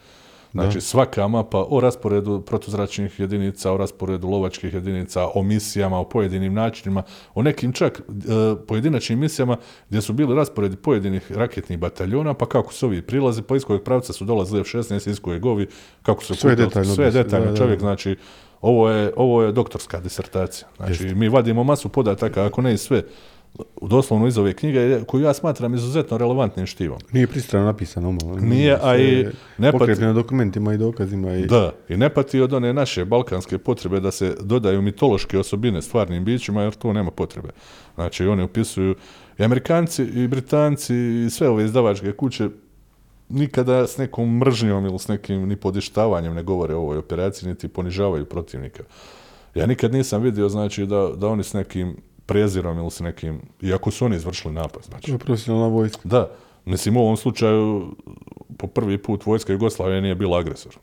Znači, 0.64 0.82
svaka 0.82 1.28
mapa 1.28 1.66
o 1.70 1.80
rasporedu 1.80 2.41
protuzračnih 2.41 3.20
jedinica, 3.20 3.72
o 3.72 3.78
rasporedu 3.78 4.28
lovačkih 4.28 4.74
jedinica, 4.74 5.28
o 5.34 5.43
misijama, 5.43 5.99
o 5.99 6.10
pojedinim 6.10 6.53
načinima, 6.53 7.03
o 7.34 7.41
nekim 7.41 7.74
čak 7.74 7.99
e, 7.99 8.03
pojedinačnim 8.68 9.20
misijama 9.20 9.58
gdje 9.89 10.01
su 10.01 10.14
bili 10.14 10.36
rasporedi 10.36 10.76
pojedinih 10.76 11.32
raketnih 11.32 11.80
bataljona, 11.80 12.34
pa 12.34 12.45
kako 12.45 12.74
su 12.74 12.86
ovi 12.86 13.01
prilazi, 13.01 13.41
pa 13.41 13.56
iz 13.56 13.64
kojeg 13.64 13.84
pravca 13.84 14.14
su 14.14 14.26
dolazili 14.26 14.62
F-16, 14.62 15.10
iz 15.10 15.20
kojeg 15.20 15.45
ovi, 15.45 15.68
kako 16.03 16.24
su 16.24 16.36
Sve 16.36 16.51
putali, 16.51 16.68
detaljno 16.68 16.95
sve 16.95 17.12
detaljno. 17.12 17.45
da, 17.45 17.51
da, 17.51 17.58
Čovjek, 17.58 17.80
znači, 17.80 18.16
ovo 18.62 18.89
je, 18.89 19.14
ovo 19.16 19.43
je 19.43 19.51
doktorska 19.51 19.99
disertacija. 19.99 20.68
Znači, 20.78 21.16
mi 21.16 21.30
vadimo 21.30 21.64
masu 21.64 21.89
podataka, 21.89 22.45
ako 22.45 22.62
ne 22.62 22.74
i 22.74 22.78
sve, 22.78 23.03
doslovno 23.82 24.28
iz 24.28 24.38
ove 24.38 24.53
knjige, 24.53 25.01
koju 25.08 25.24
ja 25.24 25.34
smatram 25.34 25.74
izuzetno 25.74 26.18
relevantnim 26.18 26.66
štivom. 26.66 26.99
Nije 27.12 27.28
pristrano 27.28 27.66
napisano 27.66 28.12
malo. 28.12 28.39
Nije, 28.39 28.78
a 28.82 28.97
i 28.97 29.26
ne 29.58 29.72
pati- 29.72 29.80
Pokrepljeno 29.80 30.14
dokumentima 30.14 30.74
i 30.74 30.78
dokazima. 30.78 31.34
I... 31.34 31.45
Da, 31.45 31.72
i 31.89 31.97
ne 31.97 32.10
pati 32.10 32.41
od 32.41 32.53
one 32.53 32.74
naše 32.74 33.06
balkanske 33.06 33.58
potrebe 33.58 33.99
da 33.99 34.12
se 34.12 34.36
dodaju 34.41 34.82
mitološke 34.82 35.39
osobine 35.39 35.82
stvarnim 35.82 36.26
bićima, 36.26 36.62
jer 36.62 36.74
to 36.74 36.93
nema 36.93 37.12
potrebe. 37.12 37.49
Znači, 37.95 38.28
oni 38.28 38.43
upisuju 38.43 38.95
i 39.39 39.43
Amerikanci, 39.43 40.03
i 40.03 40.28
Britanci, 40.28 40.95
i 40.95 41.30
sve 41.30 41.49
ove 41.49 41.66
izdavačke 41.66 42.12
kuće 42.12 42.49
nikada 43.30 43.88
s 43.88 43.97
nekom 43.97 44.38
mržnjom 44.38 44.86
ili 44.86 44.99
s 44.99 45.08
nekim 45.08 45.47
ni 45.47 45.56
podištavanjem 45.56 46.34
ne 46.34 46.43
govore 46.43 46.76
o 46.76 46.80
ovoj 46.80 46.97
operaciji, 46.97 47.49
niti 47.49 47.68
ponižavaju 47.68 48.26
protivnika. 48.26 48.84
Ja 49.56 49.66
nikad 49.66 49.93
nisam 49.93 50.22
vidio, 50.22 50.49
znači, 50.49 50.86
da, 50.86 51.12
da 51.18 51.28
oni 51.28 51.43
s 51.43 51.53
nekim 51.53 51.95
prezirom 52.26 52.78
ili 52.78 52.91
s 52.91 52.99
nekim, 52.99 53.41
iako 53.61 53.91
su 53.91 54.05
oni 54.05 54.15
izvršili 54.15 54.53
napad, 54.53 54.84
znači, 54.84 55.05
To 55.05 55.11
je 55.11 55.17
profesionalna 55.17 55.67
vojska. 55.67 56.01
da, 56.03 56.30
mislim 56.65 56.97
u 56.97 57.01
ovom 57.01 57.17
slučaju 57.17 57.95
po 58.57 58.67
prvi 58.67 58.97
put 58.97 59.26
vojska 59.26 59.53
Jugoslavije 59.53 60.01
nije 60.01 60.15
bila 60.15 60.39
agresor. 60.39 60.76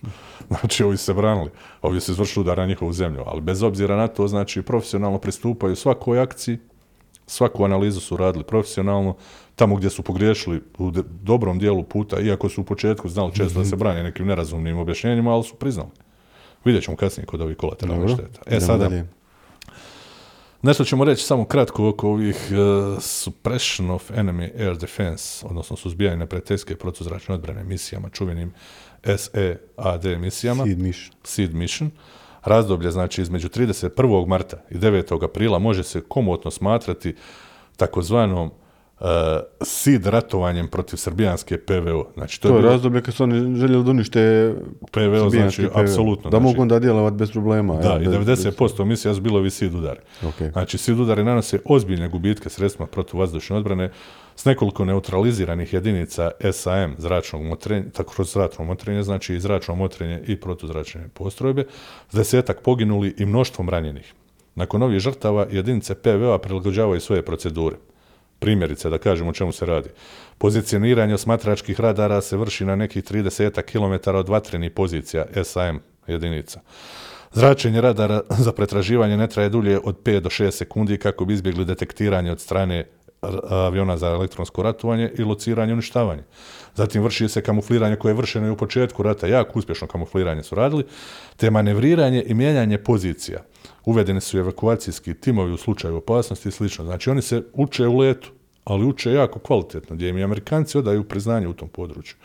znači 0.48 0.84
ovi 0.84 0.96
se 0.96 1.14
branili, 1.14 1.50
ovi 1.82 2.00
su 2.00 2.12
izvršili 2.12 2.40
udar 2.42 2.58
na 2.58 2.66
njihovu 2.66 2.92
zemlju, 2.92 3.22
ali 3.26 3.40
bez 3.40 3.62
obzira 3.62 3.96
na 3.96 4.08
to, 4.08 4.28
znači 4.28 4.62
profesionalno 4.62 5.18
pristupaju 5.18 5.76
svakoj 5.76 6.20
akciji, 6.20 6.58
svaku 7.26 7.64
analizu 7.64 8.00
su 8.00 8.16
radili 8.16 8.44
profesionalno, 8.44 9.16
tamo 9.54 9.76
gdje 9.76 9.90
su 9.90 10.02
pogriješili 10.02 10.62
u 10.78 10.90
de- 10.90 11.02
dobrom 11.22 11.58
dijelu 11.58 11.82
puta, 11.82 12.20
iako 12.20 12.48
su 12.48 12.60
u 12.60 12.64
početku 12.64 13.08
znali 13.08 13.34
često 13.34 13.58
da 13.58 13.64
se 13.64 13.76
brane 13.76 14.02
nekim 14.02 14.26
nerazumnim 14.26 14.78
objašnjenjima, 14.78 15.34
ali 15.34 15.44
su 15.44 15.54
priznali. 15.54 15.88
Vidjet 16.64 16.84
ćemo 16.84 16.96
kasnije 16.96 17.26
kod 17.26 17.40
ovih 17.40 17.56
kolateralnih 17.56 18.10
šteta. 18.14 18.40
E 18.46 18.60
sada, 18.60 18.88
dalje. 18.88 19.06
Nešto 20.64 20.84
ćemo 20.84 21.04
reći 21.04 21.24
samo 21.24 21.44
kratko 21.44 21.88
oko 21.88 22.08
ovih 22.08 22.36
uh, 22.50 23.02
suppression 23.02 23.90
of 23.90 24.10
enemy 24.10 24.66
air 24.66 24.76
defense, 24.76 25.46
odnosno 25.46 25.76
suzbijanje 25.76 26.16
neprijateljske 26.16 26.76
protuzračne 26.76 27.34
odbrane 27.34 27.64
misijama, 27.64 28.08
čuvenim 28.08 28.52
SEAD 29.16 30.20
misijama, 30.20 30.64
Seed 30.64 30.78
mission. 30.78 31.16
SEED 31.24 31.54
mission. 31.54 31.90
Razdoblje, 32.44 32.90
znači, 32.90 33.22
između 33.22 33.48
31. 33.48 34.26
marta 34.26 34.56
i 34.70 34.74
9. 34.74 35.24
aprila 35.24 35.58
može 35.58 35.82
se 35.82 36.00
komotno 36.08 36.50
smatrati 36.50 37.14
takozvanom 37.76 38.50
uh, 39.04 39.40
SEED 39.60 40.06
ratovanjem 40.06 40.68
protiv 40.68 40.96
srbijanske 40.96 41.58
PVO. 41.58 42.06
Znači, 42.14 42.40
to, 42.40 42.48
To 42.48 42.54
je 42.54 42.60
bilo 42.60 42.72
razdoblje 42.72 43.02
kad 43.02 43.14
su 43.14 43.22
oni 43.22 43.56
željeli 43.56 43.84
da 43.84 43.90
unište 43.90 44.54
PVO, 44.90 45.30
znači, 45.30 45.62
PVO. 45.62 45.80
apsolutno. 45.80 46.30
Da 46.30 46.38
znači, 46.38 46.42
mogu 46.42 46.62
onda 46.62 46.78
djelovati 46.78 47.16
bez 47.16 47.30
problema. 47.32 47.76
Da, 47.76 47.88
jel, 47.88 48.02
i 48.02 48.06
bez- 48.06 48.26
bez- 48.26 48.44
90% 48.44 48.84
misija 48.84 49.14
su 49.14 49.20
bilo 49.20 49.38
ovi 49.38 49.50
SID 49.50 49.74
udari. 49.74 50.00
Ok. 50.26 50.52
Znači, 50.52 50.78
SID 50.78 51.00
udari 51.00 51.24
nanose 51.24 51.58
ozbiljne 51.64 52.08
gubitke 52.08 52.48
sredstvima 52.48 52.86
protuvazdušne 52.86 53.56
odbrane 53.56 53.90
s 54.36 54.44
nekoliko 54.44 54.84
neutraliziranih 54.84 55.72
jedinica 55.72 56.30
SAM 56.52 56.94
zračnog 56.98 57.42
motrenja, 57.42 57.84
tako 57.92 58.14
kroz 58.14 58.32
zračno 58.32 58.64
motrenje, 58.64 59.02
znači 59.02 59.34
i 59.34 59.40
zračno 59.40 59.74
motrenje 59.74 60.22
i 60.26 60.36
protuzračne 60.36 61.08
postrojbe, 61.14 61.64
s 62.10 62.14
desetak 62.14 62.60
poginuli 62.60 63.14
i 63.18 63.26
mnoštvom 63.26 63.68
ranjenih. 63.68 64.14
Nakon 64.54 64.82
ovih 64.82 64.98
žrtava 64.98 65.46
jedinice 65.50 65.94
PVO-a 65.94 66.38
prilagođavaju 66.38 67.00
svoje 67.00 67.22
procedure. 67.22 67.76
Primjerice, 68.44 68.90
da 68.90 68.98
kažem 68.98 69.28
o 69.28 69.32
čemu 69.32 69.52
se 69.52 69.66
radi. 69.66 69.88
Pozicioniranje 70.38 71.14
osmatračkih 71.14 71.80
radara 71.80 72.20
se 72.20 72.36
vrši 72.36 72.64
na 72.64 72.76
nekih 72.76 73.04
30 73.04 73.62
km 73.62 74.10
od 74.16 74.28
vatrenih 74.28 74.70
pozicija 74.70 75.24
SAM 75.44 75.80
jedinica. 76.06 76.60
Zračenje 77.32 77.80
radara 77.80 78.20
za 78.44 78.52
pretraživanje 78.52 79.16
ne 79.16 79.28
traje 79.28 79.48
dulje 79.48 79.78
od 79.84 80.02
5 80.02 80.20
do 80.20 80.28
6 80.28 80.50
sekundi 80.50 80.98
kako 80.98 81.24
bi 81.24 81.34
izbjegli 81.34 81.64
detektiranje 81.64 82.32
od 82.32 82.40
strane 82.40 82.84
aviona 83.48 83.96
za 83.96 84.08
elektronsko 84.08 84.62
ratovanje 84.62 85.10
i 85.18 85.24
lociranje 85.24 85.70
i 85.70 85.72
uništavanje. 85.72 86.22
Zatim 86.74 87.02
vrši 87.02 87.28
se 87.28 87.42
kamufliranje 87.42 87.96
koje 87.96 88.10
je 88.10 88.16
vršeno 88.16 88.46
i 88.46 88.50
u 88.50 88.56
početku 88.56 89.02
rata, 89.02 89.26
jako 89.26 89.58
uspješno 89.58 89.86
kamufliranje 89.86 90.42
su 90.42 90.54
radili, 90.54 90.84
te 91.36 91.50
manevriranje 91.50 92.24
i 92.26 92.34
mijenjanje 92.34 92.78
pozicija. 92.78 93.40
Uvedeni 93.84 94.20
su 94.20 94.38
evakuacijski 94.38 95.14
timovi 95.14 95.52
u 95.52 95.56
slučaju 95.56 95.96
opasnosti 95.96 96.48
i 96.48 96.52
slično. 96.52 96.84
Znači 96.84 97.10
oni 97.10 97.22
se 97.22 97.42
uče 97.52 97.86
u 97.86 97.98
letu, 97.98 98.30
ali 98.64 98.86
uče 98.86 99.12
jako 99.12 99.38
kvalitetno, 99.38 99.96
gdje 99.96 100.08
im 100.08 100.18
i 100.18 100.24
Amerikanci 100.24 100.78
odaju 100.78 101.04
priznanje 101.04 101.48
u 101.48 101.52
tom 101.52 101.68
području. 101.68 102.16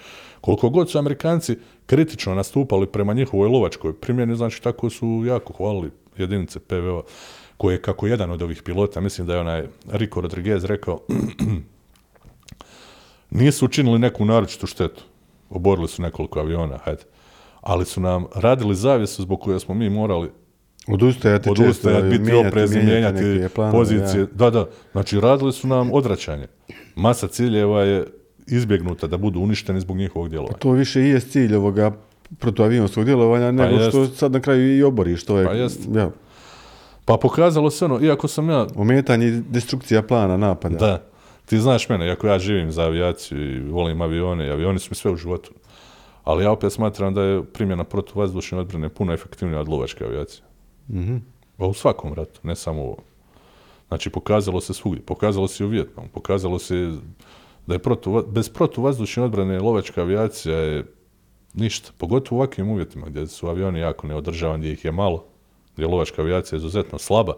Koliko 0.41 0.69
god 0.69 0.89
su 0.89 0.97
Amerikanci 0.97 1.57
kritično 1.85 2.35
nastupali 2.35 2.87
prema 2.87 3.13
njihovoj 3.13 3.49
lovačkoj 3.49 3.93
primjeni, 3.93 4.35
znači 4.35 4.61
tako 4.61 4.89
su 4.89 5.23
jako 5.25 5.53
hvalili 5.53 5.91
jedinice 6.17 6.59
PVO, 6.59 7.03
koje 7.57 7.81
kako 7.81 8.07
jedan 8.07 8.31
od 8.31 8.41
ovih 8.41 8.63
pilota, 8.63 9.01
mislim 9.01 9.27
da 9.27 9.33
je 9.33 9.39
onaj 9.39 9.67
Rico 9.91 10.21
Rodriguez 10.21 10.65
rekao, 10.65 10.99
nisu 13.29 13.65
učinili 13.65 13.99
neku 13.99 14.25
naročitu 14.25 14.67
štetu. 14.67 15.03
Oborili 15.49 15.87
su 15.87 16.01
nekoliko 16.01 16.39
aviona, 16.39 16.77
hajde. 16.77 17.03
Ali 17.61 17.85
su 17.85 18.01
nam 18.01 18.25
radili 18.35 18.75
zavjesu 18.75 19.21
zbog 19.21 19.41
koje 19.41 19.59
smo 19.59 19.75
mi 19.75 19.89
morali 19.89 20.29
Odustajati 20.89 21.49
često, 21.49 21.63
odustajati, 21.63 22.07
biti 22.09 22.23
mijenjati- 22.23 22.47
oprezni, 22.47 22.83
mijenjati, 22.83 23.53
planove, 23.55 23.73
pozicije. 23.73 24.19
ja. 24.21 24.27
Da, 24.33 24.49
da. 24.49 24.65
Znači, 24.91 25.19
radili 25.19 25.53
su 25.53 25.67
nam 25.67 25.89
odvraćanje. 25.93 26.47
Masa 26.95 27.27
ciljeva 27.27 27.83
je 27.83 28.05
izbjegnuta 28.47 29.07
da 29.07 29.17
budu 29.17 29.39
uništeni 29.39 29.79
zbog 29.79 29.97
njihovog 29.97 30.29
djelovanja. 30.29 30.57
To 30.57 30.71
više 30.71 31.01
i 31.01 31.09
je 31.09 31.19
cilj 31.19 31.55
ovoga 31.55 31.91
protuavionskog 32.39 33.05
djelovanja, 33.05 33.51
nego 33.51 33.75
jest. 33.75 33.89
što 33.89 34.05
sad 34.07 34.31
na 34.31 34.39
kraju 34.39 34.77
i 34.77 34.83
oboriš. 34.83 35.23
To 35.23 35.39
je, 35.39 35.45
Pa 35.45 35.53
jest. 35.53 35.79
ja, 35.95 36.09
Pa 37.05 37.17
pokazalo 37.17 37.69
se 37.69 37.85
ono, 37.85 37.99
iako 38.01 38.27
sam 38.27 38.49
ja, 38.49 38.67
ometanje 38.75 39.27
i 39.27 39.41
destrukcija 39.41 40.01
plana 40.01 40.37
napada. 40.37 40.77
da, 40.77 41.03
ti 41.45 41.57
znaš 41.57 41.89
mene, 41.89 42.07
iako 42.07 42.27
ja 42.27 42.39
živim 42.39 42.71
za 42.71 42.81
avijaciju 42.83 43.55
i 43.55 43.69
volim 43.69 44.01
avione, 44.01 44.47
i 44.47 44.51
avioni 44.51 44.79
su 44.79 44.87
mi 44.91 44.95
sve 44.95 45.11
u 45.11 45.15
životu. 45.15 45.51
Ali 46.23 46.43
ja 46.43 46.51
opet 46.51 46.73
smatram 46.73 47.13
da 47.13 47.23
je 47.23 47.43
primjena 47.43 47.83
protuvazdušne 47.83 48.57
odbrane 48.57 48.89
puno 48.89 49.13
efektivnija 49.13 49.59
od 49.61 49.67
lovačke 49.69 50.03
avijacije. 50.05 50.43
Mhm. 50.89 51.17
Pa 51.57 51.65
u 51.65 51.73
svakom 51.73 52.13
ratu, 52.13 52.39
ne 52.43 52.55
samo 52.55 52.81
ovo. 52.81 52.97
Znači, 53.87 54.09
pokazalo 54.09 54.61
se 54.61 54.73
svugdje. 54.73 55.05
Pokazalo 55.05 55.47
se 55.47 55.63
i 55.63 55.67
u 55.67 55.69
Vjetnamu. 55.69 56.09
Pokazalo 56.13 56.59
se 56.59 56.91
da 57.67 57.75
je 57.75 57.79
protu, 57.79 58.23
bez 58.27 58.49
protuvazdušne 58.49 59.23
odbrane 59.23 59.59
lovačka 59.59 60.01
avijacija 60.01 60.57
je 60.57 60.85
ništa. 61.53 61.91
Pogotovo 61.97 62.37
u 62.37 62.41
ovakvim 62.41 62.69
uvjetima 62.69 63.05
gdje 63.09 63.27
su 63.27 63.47
avioni 63.47 63.79
jako 63.79 64.07
neodržavani, 64.07 64.59
gdje 64.59 64.71
ih 64.73 64.85
je 64.85 64.91
malo, 64.91 65.25
gdje 65.73 65.83
je 65.83 65.87
lovačka 65.87 66.21
avijacija 66.21 66.57
izuzetno 66.57 66.97
slaba, 66.97 67.33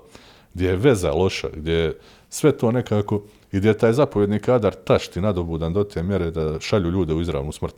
gdje 0.54 0.68
je 0.68 0.76
veza 0.76 1.12
loša, 1.12 1.49
gdje 1.56 1.74
je 1.74 1.97
sve 2.30 2.58
to 2.58 2.72
nekako 2.72 3.22
i 3.52 3.58
gdje 3.58 3.70
je 3.70 3.78
taj 3.78 3.93
zapovjedni 3.93 4.39
kadar 4.39 4.74
tašti 4.76 5.22
nadobudan 5.22 5.74
do 5.74 5.84
te 5.84 6.04
mjere 6.04 6.32
da 6.32 6.60
šalju 6.60 6.89
ljude 6.91 7.14
u 7.14 7.22
izravnu 7.22 7.52
smrt. 7.52 7.76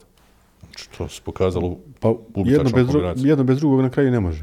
Znači, 0.60 0.90
to 0.98 1.08
se 1.08 1.22
pokazalo 1.26 1.78
Pa 2.00 2.14
jedno 2.46 2.70
bez, 2.76 2.88
dru- 2.88 3.26
jedno 3.28 3.44
bez 3.44 3.58
drugog 3.60 3.82
na 3.82 3.90
kraju 3.90 4.12
ne 4.12 4.20
može. 4.20 4.42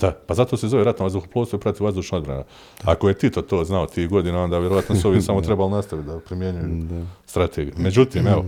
Da, 0.00 0.12
pa 0.26 0.34
zato 0.34 0.56
se 0.56 0.68
zove 0.68 0.84
ratno 0.84 1.04
vazduhoplovstvo 1.04 1.56
i 1.56 1.60
prati 1.60 1.82
vazdušna 1.82 2.18
odbrana. 2.18 2.44
Ako 2.84 3.08
je 3.08 3.14
Tito 3.14 3.42
to 3.42 3.64
znao 3.64 3.86
tih 3.86 4.08
godina, 4.08 4.42
onda 4.42 4.58
vjerojatno 4.58 4.96
su 4.96 5.08
ovi 5.08 5.22
samo 5.26 5.40
trebali 5.40 5.70
nastaviti 5.70 6.08
da 6.08 6.18
primjenjuju 6.18 7.06
strategiju. 7.26 7.74
Međutim, 7.78 8.26
evo, 8.26 8.44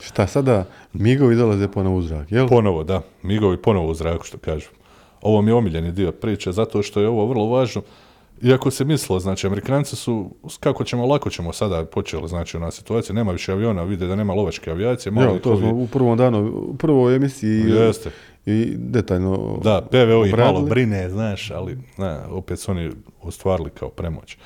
Šta 0.00 0.26
sada? 0.26 0.64
Migovi 0.92 1.36
dolaze 1.36 1.68
ponovo 1.68 1.96
u 1.96 2.02
zrak, 2.02 2.32
jel? 2.32 2.48
ponovo, 2.48 2.84
da, 2.84 3.02
migovi 3.22 3.56
ponovo 3.56 3.90
u 3.90 3.94
zraku, 3.94 4.24
što 4.24 4.38
kažu. 4.38 4.68
Ovo 5.22 5.42
mi 5.42 5.50
je 5.50 5.54
omiljeni 5.54 5.92
dio 5.92 6.12
priče, 6.12 6.52
zato 6.52 6.82
što 6.82 7.00
je 7.00 7.08
ovo 7.08 7.26
vrlo 7.26 7.46
važno. 7.46 7.82
Iako 8.42 8.70
se 8.70 8.84
mislilo, 8.84 9.20
znači, 9.20 9.46
Amerikanci 9.46 9.96
su, 9.96 10.30
kako 10.60 10.84
ćemo, 10.84 11.06
lako 11.06 11.30
ćemo 11.30 11.52
sada 11.52 11.84
počeli, 11.84 12.28
znači, 12.28 12.56
ona 12.56 12.70
situacija, 12.70 13.14
nema 13.14 13.32
više 13.32 13.52
aviona, 13.52 13.82
vide 13.82 14.06
da 14.06 14.16
nema 14.16 14.34
lovačke 14.34 14.70
avijacije, 14.70 15.12
malo 15.12 15.34
ih 15.34 15.40
to 15.40 15.56
smo 15.56 15.74
u 15.74 15.86
prvom 15.86 16.18
danu, 16.18 16.52
u 16.68 16.76
prvoj 16.76 17.16
emisiji 17.16 17.60
Jeste. 17.60 18.10
I 18.48 18.74
detaljno 18.76 19.60
Da, 19.62 19.82
PVO 19.90 20.26
ih 20.26 20.38
malo 20.38 20.62
brine, 20.62 21.10
znaš, 21.10 21.50
ali 21.50 21.78
ne, 21.98 22.18
opet 22.30 22.60
su 22.60 22.70
oni 22.70 22.90
ostvarili 23.22 23.70
kao 23.70 23.88
premoć. 23.88 24.36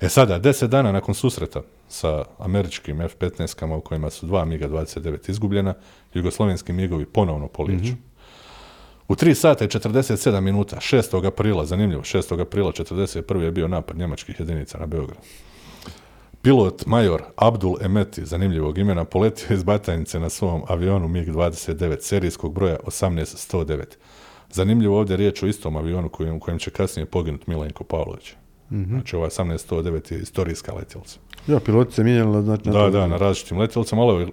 E 0.00 0.08
sada, 0.08 0.38
deset 0.38 0.70
dana 0.70 0.92
nakon 0.92 1.14
susreta 1.14 1.62
sa 1.88 2.24
američkim 2.38 3.00
F-15-kama 3.00 3.76
u 3.76 3.80
kojima 3.80 4.10
su 4.10 4.26
dva 4.26 4.44
MiGa-29 4.44 5.30
izgubljena, 5.30 5.74
jugoslovenski 6.14 6.72
MiGovi 6.72 7.06
ponovno 7.06 7.48
polijeću. 7.48 7.92
U 9.08 9.14
3 9.14 9.34
sata 9.34 9.64
i 9.64 9.68
47 9.68 10.40
minuta, 10.40 10.76
6. 10.76 11.26
aprila, 11.26 11.64
zanimljivo, 11.64 12.02
6. 12.02 12.40
aprila 12.40 12.72
41. 12.72 13.40
je 13.40 13.50
bio 13.50 13.68
napad 13.68 13.96
njemačkih 13.96 14.40
jedinica 14.40 14.78
na 14.78 14.86
Beograd. 14.86 15.18
Pilot 16.44 16.86
major 16.86 17.22
Abdul 17.36 17.76
Emeti, 17.80 18.24
zanimljivog 18.24 18.78
imena, 18.78 19.04
poletio 19.04 19.54
iz 19.54 19.62
Batajnice 19.62 20.20
na 20.20 20.30
svom 20.30 20.62
avionu 20.68 21.08
MiG-29 21.08 22.00
serijskog 22.00 22.54
broja 22.54 22.76
18109. 22.86 23.84
Zanimljivo 24.50 24.98
ovdje 24.98 25.14
je 25.14 25.16
riječ 25.16 25.42
o 25.42 25.46
istom 25.46 25.76
avionu 25.76 26.08
kojem, 26.08 26.40
kojem 26.40 26.58
će 26.58 26.70
kasnije 26.70 27.06
poginuti 27.06 27.44
Milenko 27.46 27.84
Pavlović. 27.84 28.32
Znači 28.88 29.16
ovaj 29.16 29.30
18109 29.30 30.12
je 30.12 30.18
istorijska 30.18 30.74
letjelica. 30.74 31.18
Ja, 31.46 31.60
piloti 31.60 31.94
se 31.94 32.04
mijenjali, 32.04 32.42
znači... 32.42 32.68
na 32.68 32.72
Da, 32.72 32.90
da, 32.90 33.06
na 33.06 33.16
različitim 33.16 33.58
letjelicama, 33.58 34.02
ali 34.02 34.32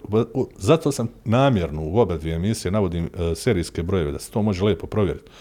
zato 0.57 0.91
sam 0.91 1.07
namjerno 1.25 1.81
u 1.83 1.99
oba 1.99 2.17
dvije 2.17 2.35
emisije 2.35 2.71
navodim 2.71 3.05
e, 3.05 3.35
serijske 3.35 3.83
brojeve, 3.83 4.11
da 4.11 4.19
se 4.19 4.31
to 4.31 4.41
može 4.41 4.65
lijepo 4.65 4.87
provjeriti. 4.87 5.31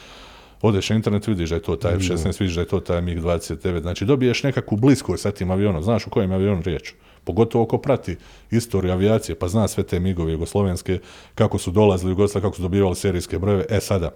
Odeš 0.62 0.90
na 0.90 0.96
internet, 0.96 1.26
vidiš 1.26 1.50
da 1.50 1.56
je 1.56 1.62
to 1.62 1.76
taj 1.76 1.94
F-16, 1.94 2.40
vidiš 2.40 2.54
da 2.54 2.60
je 2.60 2.66
to 2.66 2.80
taj 2.80 3.02
MiG-29, 3.02 3.80
znači 3.80 4.04
dobiješ 4.04 4.42
nekakvu 4.42 4.76
bliskost 4.76 5.22
sa 5.22 5.30
tim 5.30 5.50
avionom, 5.50 5.82
znaš 5.82 6.06
u 6.06 6.10
kojem 6.10 6.30
je 6.30 6.34
avionu 6.34 6.62
riječ. 6.62 6.92
Pogotovo 7.24 7.66
ko 7.66 7.78
prati 7.78 8.16
istoriju 8.50 8.92
avijacije, 8.92 9.34
pa 9.34 9.48
zna 9.48 9.68
sve 9.68 9.84
te 9.84 10.00
migove 10.00 10.32
jugoslovenske, 10.32 10.98
kako 11.34 11.58
su 11.58 11.70
dolazili 11.70 12.12
u 12.12 12.28
kako 12.32 12.56
su 12.56 12.62
dobivali 12.62 12.96
serijske 12.96 13.38
brojeve. 13.38 13.64
E 13.68 13.80
sada, 13.80 14.10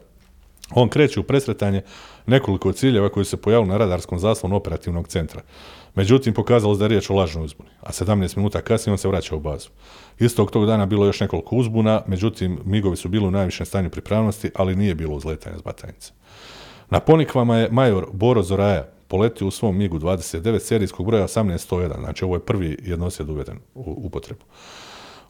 on 0.70 0.88
kreće 0.88 1.20
u 1.20 1.22
presretanje 1.22 1.82
nekoliko 2.26 2.72
ciljeva 2.72 3.08
koji 3.08 3.24
se 3.24 3.36
pojavili 3.36 3.68
na 3.68 3.76
radarskom 3.76 4.18
zaslonu 4.18 4.56
operativnog 4.56 5.08
centra. 5.08 5.42
Međutim, 5.94 6.34
pokazalo 6.34 6.74
se 6.74 6.78
da 6.78 6.84
je 6.84 6.88
riječ 6.88 7.10
o 7.10 7.14
lažnoj 7.14 7.44
uzbuni, 7.44 7.70
a 7.80 7.92
17 7.92 8.36
minuta 8.36 8.60
kasnije 8.60 8.92
on 8.92 8.98
se 8.98 9.08
vraća 9.08 9.36
u 9.36 9.40
bazu. 9.40 9.68
Istog 10.18 10.50
tog 10.50 10.66
dana 10.66 10.86
bilo 10.86 11.04
je 11.04 11.08
još 11.08 11.20
nekoliko 11.20 11.56
uzbuna, 11.56 12.02
međutim, 12.06 12.58
migovi 12.64 12.96
su 12.96 13.08
bili 13.08 13.26
u 13.26 13.30
najvišem 13.30 13.66
stanju 13.66 13.90
pripravnosti, 13.90 14.50
ali 14.54 14.76
nije 14.76 14.94
bilo 14.94 15.14
uzletanja 15.16 15.58
s 15.58 15.62
batajnice. 15.62 16.12
Na 16.90 17.00
ponikvama 17.00 17.56
je 17.56 17.68
major 17.70 18.06
Boro 18.12 18.42
Zoraja 18.42 18.86
poletio 19.08 19.46
u 19.46 19.50
svom 19.50 19.78
MIG-u 19.78 19.98
29 19.98 20.58
serijskog 20.58 21.06
broja 21.06 21.28
18101, 21.28 22.00
znači 22.00 22.24
ovo 22.24 22.36
je 22.36 22.40
prvi 22.40 22.78
jednosjed 22.82 23.30
uveden 23.30 23.58
u 23.74 23.94
upotrebu. 24.06 24.44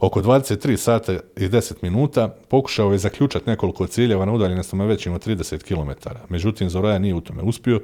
Oko 0.00 0.22
23 0.22 0.76
sata 0.76 1.12
i 1.12 1.48
10 1.48 1.74
minuta 1.82 2.28
pokušao 2.48 2.92
je 2.92 2.98
zaključati 2.98 3.50
nekoliko 3.50 3.86
ciljeva 3.86 4.24
na 4.24 4.32
udaljenostima 4.32 4.84
većim 4.84 5.12
od 5.12 5.26
30 5.26 5.62
km. 5.62 6.08
Međutim, 6.28 6.70
Zoraja 6.70 6.98
nije 6.98 7.14
u 7.14 7.20
tome 7.20 7.42
uspio, 7.42 7.80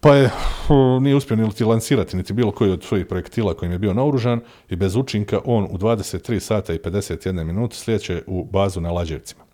pa 0.00 0.14
je 0.14 0.24
uh, 0.24 1.02
nije 1.02 1.16
uspio 1.16 1.36
niti 1.36 1.64
lansirati 1.64 2.16
niti 2.16 2.32
bilo 2.32 2.52
koji 2.52 2.70
od 2.70 2.84
svojih 2.84 3.06
projektila 3.06 3.54
kojim 3.54 3.72
je 3.72 3.78
bio 3.78 3.94
naoružan 3.94 4.40
i 4.68 4.76
bez 4.76 4.96
učinka 4.96 5.40
on 5.44 5.64
u 5.64 5.78
23 5.78 6.40
sata 6.40 6.74
i 6.74 6.78
51 6.78 7.44
minuta 7.44 7.76
sljeće 7.76 8.22
u 8.26 8.44
bazu 8.44 8.80
na 8.80 8.92
Lađevcima. 8.92 9.45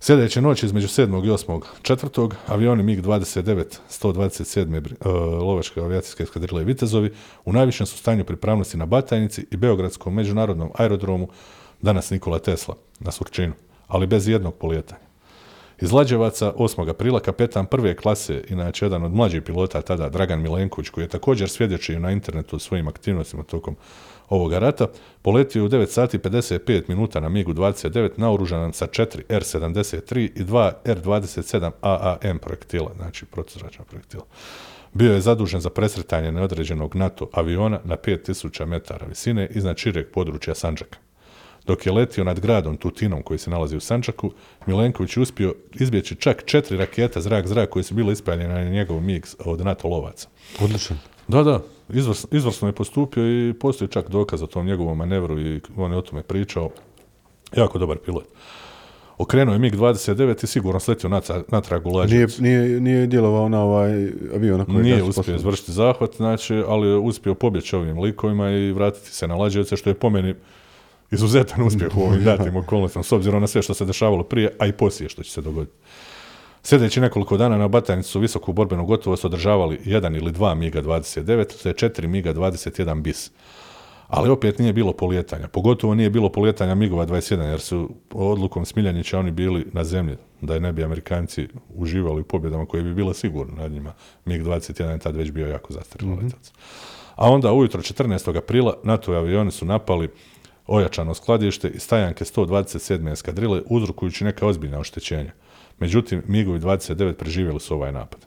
Sljedeće 0.00 0.40
noći 0.40 0.66
između 0.66 0.88
7. 0.88 1.26
i 1.26 1.30
8. 1.30 1.62
četvrtog 1.82 2.34
avioni 2.46 2.82
MiG-29 2.82 3.64
127. 3.90 4.80
bri- 4.80 4.94
e, 5.04 5.08
lovačke 5.44 5.80
avijacijske 5.80 6.22
eskadrile 6.22 6.64
Vitezovi 6.64 7.12
u 7.44 7.52
najvišem 7.52 7.86
su 7.86 7.98
stanju 7.98 8.24
pripravnosti 8.24 8.76
na 8.76 8.86
Batajnici 8.86 9.46
i 9.50 9.56
Beogradskom 9.56 10.14
međunarodnom 10.14 10.70
aerodromu 10.74 11.28
danas 11.82 12.10
Nikola 12.10 12.38
Tesla 12.38 12.74
na 13.00 13.10
Surčinu, 13.10 13.52
ali 13.86 14.06
bez 14.06 14.28
jednog 14.28 14.54
polijetanja. 14.54 15.08
Iz 15.80 15.92
Lađevaca 15.92 16.52
8. 16.56 16.90
aprila 16.90 17.20
kapetan 17.20 17.66
prve 17.66 17.96
klase, 17.96 18.44
inače 18.48 18.84
jedan 18.84 19.04
od 19.04 19.14
mlađih 19.14 19.42
pilota 19.42 19.82
tada, 19.82 20.08
Dragan 20.08 20.42
Milenković, 20.42 20.88
koji 20.88 21.04
je 21.04 21.08
također 21.08 21.48
svjedočio 21.48 21.98
na 21.98 22.10
internetu 22.10 22.58
svojim 22.58 22.88
aktivnostima 22.88 23.42
tokom 23.42 23.76
ovoga 24.28 24.58
rata, 24.58 24.86
poletio 25.22 25.64
u 25.64 25.68
9 25.68 25.86
sati 25.86 26.18
55 26.18 26.82
minuta 26.88 27.20
na 27.20 27.28
MiG-29 27.28 28.10
naoružanan 28.16 28.72
sa 28.72 28.86
4 28.86 29.22
R-73 29.28 30.30
i 30.34 30.44
2 30.44 30.72
R-27 30.84 31.70
AAM 31.80 32.38
projektila, 32.38 32.90
znači 32.96 33.26
protuzračna 33.26 33.84
projektila. 33.84 34.24
Bio 34.92 35.14
je 35.14 35.20
zadužen 35.20 35.60
za 35.60 35.70
presretanje 35.70 36.32
neodređenog 36.32 36.96
NATO 36.96 37.28
aviona 37.32 37.80
na 37.84 37.96
5000 37.96 38.66
metara 38.66 39.06
visine 39.06 39.48
iznad 39.50 39.76
šireg 39.76 40.06
područja 40.12 40.54
Sanđaka. 40.54 40.98
Dok 41.66 41.86
je 41.86 41.92
letio 41.92 42.24
nad 42.24 42.40
gradom 42.40 42.76
Tutinom 42.76 43.22
koji 43.22 43.38
se 43.38 43.50
nalazi 43.50 43.76
u 43.76 43.80
Sančaku, 43.80 44.32
Milenković 44.66 45.16
je 45.16 45.20
uspio 45.20 45.54
izbjeći 45.74 46.14
čak 46.14 46.44
četiri 46.44 46.76
raketa 46.76 47.20
zrak-zrak 47.20 47.66
koje 47.66 47.82
su 47.82 47.94
bile 47.94 48.12
ispaljene 48.12 48.64
na 48.64 48.70
njegov 48.70 49.00
MiG 49.00 49.26
od 49.44 49.60
NATO 49.60 49.88
lovaca. 49.88 50.28
Odličan. 50.60 50.98
Da, 51.28 51.42
da, 51.42 51.60
izvrs, 51.90 52.26
izvrsno 52.32 52.68
je 52.68 52.72
postupio 52.72 53.48
i 53.48 53.54
postoji 53.54 53.88
čak 53.88 54.08
dokaz 54.08 54.42
o 54.42 54.46
tom 54.46 54.66
njegovom 54.66 54.98
manevru 54.98 55.40
i 55.40 55.60
on 55.76 55.92
je 55.92 55.98
o 55.98 56.02
tome 56.02 56.22
pričao. 56.22 56.70
Jako 57.56 57.78
dobar 57.78 57.98
pilot. 57.98 58.24
Okrenuo 59.18 59.54
je 59.54 59.58
MiG-29 59.58 60.44
i 60.44 60.46
sigurno 60.46 60.80
sletio 60.80 61.10
natrag, 61.48 61.86
u 61.86 62.04
Nije, 62.04 62.26
nije, 62.38 62.80
nije 62.80 63.06
djelovao 63.06 63.48
na 63.48 63.62
ovaj 63.62 64.10
avion 64.34 64.58
na 64.58 64.64
koji 64.64 64.78
Nije 64.78 65.02
uspio 65.02 65.22
poslali. 65.22 65.38
izvršiti 65.38 65.72
zahvat, 65.72 66.16
znači, 66.16 66.62
ali 66.68 66.88
je 66.88 66.96
uspio 66.96 67.34
pobjeći 67.34 67.76
ovim 67.76 67.98
likovima 68.00 68.50
i 68.50 68.72
vratiti 68.72 69.14
se 69.14 69.26
na 69.26 69.34
Lađevce, 69.36 69.76
što 69.76 69.90
je 69.90 69.94
po 69.94 70.10
meni 70.10 70.34
izuzetan 71.10 71.62
uspjeh 71.62 71.96
u 71.96 72.00
ovim 72.00 72.24
datim 72.30 72.56
okolnostima, 72.56 73.02
s 73.02 73.12
obzirom 73.12 73.40
na 73.40 73.46
sve 73.46 73.62
što 73.62 73.74
se 73.74 73.84
dešavalo 73.84 74.22
prije, 74.22 74.56
a 74.58 74.66
i 74.66 74.72
poslije 74.72 75.08
što 75.08 75.22
će 75.22 75.30
se 75.30 75.40
dogoditi. 75.40 75.76
Sljedeći 76.68 77.00
nekoliko 77.00 77.36
dana 77.36 77.58
na 77.58 77.68
Batajnicu 77.68 78.10
su 78.10 78.20
visoku 78.20 78.52
borbenu 78.52 78.86
gotovost 78.86 79.24
održavali 79.24 79.80
jedan 79.84 80.16
ili 80.16 80.32
dva 80.32 80.54
MiGa-29, 80.54 81.62
te 81.62 81.72
četiri 81.72 82.08
MiGa-21 82.08 83.02
bis. 83.02 83.30
Ali 84.08 84.30
opet 84.30 84.58
nije 84.58 84.72
bilo 84.72 84.92
polijetanja. 84.92 85.48
Pogotovo 85.48 85.94
nije 85.94 86.10
bilo 86.10 86.32
polijetanja 86.32 86.74
MiGova 86.74 87.06
21, 87.06 87.42
jer 87.42 87.60
su 87.60 87.90
odlukom 88.12 88.64
Smiljanića 88.64 89.18
oni 89.18 89.30
bili 89.30 89.66
na 89.72 89.84
zemlji, 89.84 90.16
da 90.40 90.58
ne 90.58 90.72
bi 90.72 90.84
Amerikanci 90.84 91.48
uživali 91.74 92.20
u 92.20 92.24
pobjedama 92.24 92.66
koje 92.66 92.82
bi 92.82 92.94
bile 92.94 93.14
sigurne 93.14 93.62
nad 93.62 93.72
njima. 93.72 93.92
MiG-21 94.24 94.90
je 94.90 94.98
tad 94.98 95.16
već 95.16 95.30
bio 95.30 95.46
jako 95.46 95.72
zastarjelo 95.72 96.16
letac. 96.22 96.52
A 97.16 97.30
onda 97.30 97.52
ujutro 97.52 97.80
14. 97.80 98.38
aprila 98.38 98.76
NATO 98.82 99.12
avioni 99.12 99.50
su 99.50 99.66
napali 99.66 100.08
ojačano 100.66 101.14
skladište 101.14 101.68
i 101.68 101.78
stajanke 101.78 102.24
127. 102.24 103.12
eskadrile 103.12 103.62
uzrokujući 103.66 104.24
neka 104.24 104.46
ozbiljna 104.46 104.78
oštećenja. 104.78 105.32
Međutim, 105.80 106.22
MiGovi 106.26 106.58
29 106.58 107.12
preživjeli 107.12 107.60
su 107.60 107.74
ovaj 107.74 107.92
napad. 107.92 108.26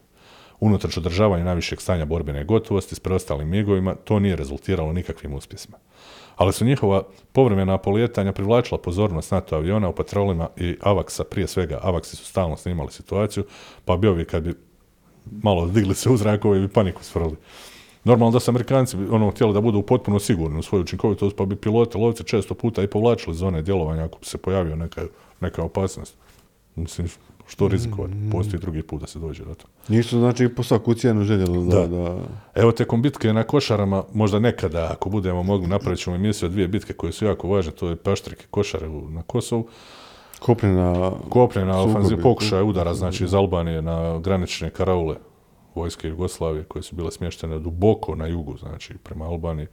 Unatoč 0.60 0.98
održavanja 0.98 1.44
najvišeg 1.44 1.82
stanja 1.82 2.06
borbene 2.06 2.44
gotovosti 2.44 2.96
s 2.96 3.00
preostalim 3.00 3.50
migovima, 3.50 3.96
to 3.96 4.20
nije 4.20 4.36
rezultiralo 4.36 4.94
nikakvim 4.94 5.34
uspjesima. 5.34 5.78
Ali 6.36 6.54
su 6.54 6.66
njihova 6.66 7.04
povremena 7.32 7.78
polijetanja 7.78 8.32
privlačila 8.32 8.78
pozornost 8.78 9.32
NATO 9.32 9.56
aviona 9.56 9.90
u 9.90 9.96
patrolima 9.96 10.50
i 10.58 10.78
Avaksa, 10.82 11.24
prije 11.24 11.48
svega 11.48 11.80
Avaksi 11.82 12.16
su 12.16 12.26
stalno 12.26 12.58
snimali 12.58 12.92
situaciju, 12.92 13.44
pa 13.86 13.98
bi 13.98 14.26
kad 14.26 14.44
bi 14.44 14.54
malo 15.32 15.68
digli 15.68 15.96
se 15.96 16.10
u 16.10 16.18
zrak, 16.18 16.46
ovi 16.46 16.60
bi 16.60 16.68
paniku 16.68 17.04
stvorili. 17.04 17.36
Normalno 18.04 18.32
da 18.32 18.40
su 18.40 18.52
Amerikanci 18.52 18.98
ono, 19.12 19.32
htjeli 19.32 19.54
da 19.54 19.62
budu 19.62 19.82
potpuno 19.82 20.20
sigurni 20.20 20.60
u 20.60 20.64
svoju 20.64 20.82
učinkovitost, 20.82 21.36
pa 21.36 21.46
bi 21.46 21.56
pilote, 21.56 21.98
lovci 21.98 22.24
često 22.24 22.54
puta 22.54 22.84
i 22.84 22.88
povlačili 22.88 23.36
zone 23.36 23.62
djelovanja 23.62 24.04
ako 24.04 24.20
bi 24.20 24.26
se 24.26 24.38
pojavio 24.38 24.76
neka, 24.76 25.02
neka 25.42 25.64
opasnost. 25.64 26.16
Mislim, 26.76 27.08
što 27.52 27.68
rizikovati? 27.68 28.14
Postoji 28.32 28.60
drugi 28.60 28.82
put 28.82 29.02
da 29.02 29.08
se 29.08 29.20
dođe 29.20 29.44
do 29.46 29.54
toga. 29.54 29.74
Nisu 29.88 30.20
znači 30.20 30.50
po 30.50 30.64
svaku 30.64 30.94
cijenu 30.94 31.24
željeli 31.24 31.68
da, 31.70 31.76
Da. 31.76 31.88
da, 31.88 32.18
Evo 32.56 32.72
tijekom 32.72 33.02
bitke 33.02 33.34
na 33.34 33.44
Košarama, 33.44 34.04
možda 34.14 34.40
nekada, 34.40 34.90
ako 34.92 35.10
budemo 35.10 35.44
mogli, 35.44 35.68
napravit 35.68 36.00
ćemo 36.00 36.16
emisiju 36.16 36.50
dvije 36.50 36.68
bitke 36.68 36.94
koje 36.94 37.12
su 37.12 37.26
jako 37.26 37.48
važne, 37.48 37.72
to 37.72 37.90
je 37.90 37.96
Paštrik 37.96 38.42
i 38.44 38.48
Košare 38.52 38.90
na 38.90 39.22
Kosovu. 39.22 39.68
kopnena 40.40 41.12
Kopnjena 41.30 41.74
sukobi. 41.74 41.92
ofenziv 41.92 42.22
pokušaj 42.22 42.62
udara, 42.64 42.94
znači 42.94 43.24
iz 43.24 43.34
Albanije 43.34 43.82
na 43.82 44.20
granične 44.20 44.70
karaule 44.70 45.16
vojske 45.76 46.08
Jugoslavije 46.08 46.64
koje 46.64 46.84
su 46.84 46.96
bile 46.96 47.12
smještene 47.12 47.60
duboko 47.60 48.16
na 48.16 48.28
jugu, 48.28 48.58
znači 48.58 48.94
prema 49.04 49.26
Albaniji. 49.26 49.68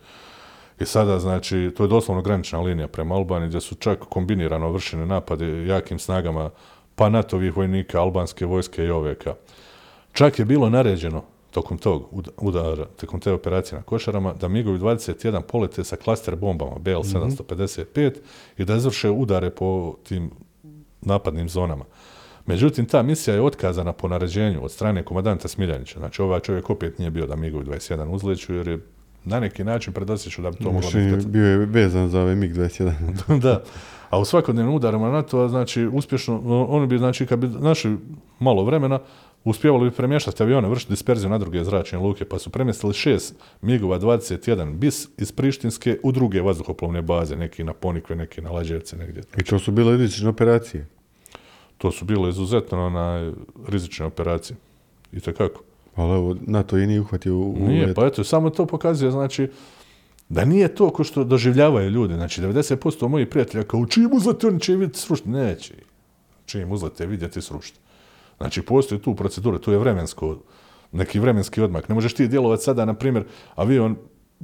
I 0.80 0.86
sada, 0.86 1.18
znači, 1.18 1.70
to 1.76 1.84
je 1.84 1.88
doslovno 1.88 2.22
granična 2.22 2.60
linija 2.60 2.88
prema 2.88 3.14
Albaniji 3.14 3.48
gdje 3.48 3.60
su 3.60 3.74
čak 3.74 3.98
kombinirano 3.98 4.70
vršene 4.72 5.06
napade 5.06 5.66
jakim 5.66 5.98
snagama 5.98 6.50
pa 6.98 7.08
NATO-vih 7.08 7.56
vojnika, 7.56 8.00
albanske 8.00 8.46
vojske 8.46 8.84
i 8.84 8.90
OVK. 8.90 9.24
Čak 10.12 10.38
je 10.38 10.44
bilo 10.44 10.70
naređeno 10.70 11.22
tokom 11.50 11.78
tog 11.78 12.08
ud- 12.12 12.30
udara, 12.36 12.84
tokom 12.84 13.20
te 13.20 13.32
operacije 13.32 13.78
na 13.78 13.82
Košarama, 13.82 14.34
da 14.34 14.48
MiGovi 14.48 14.78
21 14.78 15.40
polete 15.42 15.84
sa 15.84 15.96
klaster 15.96 16.36
bombama 16.36 16.76
BL-755 16.76 18.12
i 18.58 18.64
da 18.64 18.76
izvrše 18.76 19.10
udare 19.10 19.50
po 19.50 19.94
tim 20.08 20.30
napadnim 21.00 21.48
zonama. 21.48 21.84
Međutim, 22.46 22.86
ta 22.86 23.02
misija 23.02 23.34
je 23.34 23.42
otkazana 23.42 23.92
po 23.92 24.08
naređenju 24.08 24.64
od 24.64 24.72
strane 24.72 25.04
komadanta 25.04 25.48
Smiljanića. 25.48 25.98
Znači, 25.98 26.22
ovaj 26.22 26.40
čovjek 26.40 26.70
opet 26.70 26.98
nije 26.98 27.10
bio 27.10 27.26
da 27.26 27.36
MiGovi 27.36 27.64
21 27.64 28.08
uzleću, 28.10 28.54
jer 28.54 28.68
je 28.68 28.78
na 29.24 29.40
neki 29.40 29.64
način 29.64 29.92
predosjećao 29.92 30.42
da 30.42 30.50
bi 30.50 30.56
to 30.56 30.72
moglo 30.72 30.90
biti 30.94 31.26
bio 31.26 31.46
je 31.46 31.56
vezan 31.56 32.08
za 32.08 32.20
ovaj 32.20 32.34
MiG-21. 32.34 33.40
da. 33.46 33.62
A 34.10 34.18
u 34.18 34.24
svakodnevnim 34.24 34.74
udarima 34.74 35.10
NATO, 35.10 35.48
znači, 35.48 35.86
uspješno, 35.86 36.66
oni 36.68 36.86
bi, 36.86 36.98
znači, 36.98 37.26
kad 37.26 37.38
bi 37.38 37.46
našli 37.46 37.96
malo 38.38 38.64
vremena, 38.64 38.98
uspjevali 39.44 39.90
bi 39.90 39.96
premještati 39.96 40.42
avione, 40.42 40.68
vršiti 40.68 40.92
disperziju 40.92 41.30
na 41.30 41.38
druge 41.38 41.64
zračne 41.64 41.98
luke, 41.98 42.24
pa 42.24 42.38
su 42.38 42.50
premjestili 42.50 42.94
šest 42.94 43.34
MIG-ova 43.62 43.98
21 43.98 44.74
bis 44.74 45.08
iz 45.18 45.32
Prištinske 45.32 45.98
u 46.02 46.12
druge 46.12 46.40
vazduhoplovne 46.40 47.02
baze, 47.02 47.36
neki 47.36 47.64
na 47.64 47.72
Ponikve, 47.72 48.16
neki 48.16 48.40
na 48.40 48.50
Lađevce, 48.50 48.96
negdje. 48.96 49.22
I 49.38 49.42
to 49.42 49.58
su 49.58 49.72
bile 49.72 49.96
rizične 49.96 50.28
operacije. 50.28 50.86
To 51.78 51.90
su 51.92 52.04
bile 52.04 52.28
izuzetno 52.28 52.90
na 52.90 53.32
rizične 53.68 54.06
operacije. 54.06 54.56
I 55.12 55.20
kako? 55.20 55.62
Ali 55.94 56.14
evo, 56.14 56.36
NATO 56.46 56.78
i 56.78 56.86
nije 56.86 57.00
uhvatio 57.00 57.36
u 57.36 57.56
Nije, 57.58 57.94
pa 57.94 58.06
eto, 58.06 58.24
samo 58.24 58.50
to 58.50 58.66
pokazuje, 58.66 59.10
znači, 59.10 59.48
da 60.28 60.44
nije 60.44 60.74
to 60.74 60.90
ko 60.90 61.04
što 61.04 61.24
doživljavaju 61.24 61.90
ljudi. 61.90 62.14
Znači, 62.14 62.42
90% 62.42 63.08
mojih 63.08 63.28
prijatelja 63.28 63.64
kao, 63.64 63.86
čim 63.86 64.10
uzlete, 64.12 64.46
oni 64.46 64.60
će 64.60 64.72
vidjeti 64.72 64.98
srušiti. 64.98 65.28
Neće. 65.28 65.74
Čim 66.46 66.72
uzlete, 66.72 67.06
vidjeti 67.06 67.42
srušiti. 67.42 67.78
Znači, 68.36 68.62
postoji 68.62 69.00
tu 69.00 69.14
procedura, 69.14 69.58
tu 69.58 69.72
je 69.72 69.78
vremensko, 69.78 70.38
neki 70.92 71.18
vremenski 71.18 71.60
odmak. 71.60 71.88
Ne 71.88 71.94
možeš 71.94 72.14
ti 72.14 72.28
djelovati 72.28 72.62
sada, 72.62 72.84
na 72.84 72.94
primjer, 72.94 73.24
avion, 73.54 73.96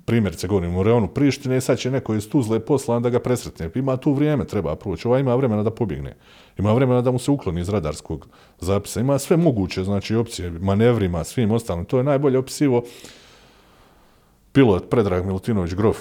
primjerice 0.04 0.48
govorim 0.48 0.76
u 0.76 0.82
reonu 0.82 1.08
Prištine 1.08 1.60
sad 1.60 1.78
će 1.78 1.90
neko 1.90 2.14
iz 2.14 2.28
Tuzle 2.28 2.60
poslan 2.60 3.02
da 3.02 3.10
ga 3.10 3.20
presretne. 3.20 3.70
Ima 3.74 3.96
tu 3.96 4.12
vrijeme, 4.12 4.44
treba 4.44 4.76
proći. 4.76 5.08
Ovaj 5.08 5.20
ima 5.20 5.34
vremena 5.34 5.62
da 5.62 5.70
pobjegne. 5.70 6.16
Ima 6.58 6.72
vremena 6.72 7.00
da 7.02 7.10
mu 7.10 7.18
se 7.18 7.30
ukloni 7.30 7.60
iz 7.60 7.68
radarskog 7.68 8.28
zapisa. 8.60 9.00
Ima 9.00 9.18
sve 9.18 9.36
moguće, 9.36 9.84
znači, 9.84 10.14
opcije, 10.14 10.50
manevrima, 10.50 11.24
svim 11.24 11.50
ostalim. 11.50 11.84
To 11.84 11.98
je 11.98 12.04
najbolje 12.04 12.38
opisivo 12.38 12.82
pilot 14.54 14.90
Predrag 14.90 15.26
Milutinović 15.26 15.74
Grof 15.74 15.98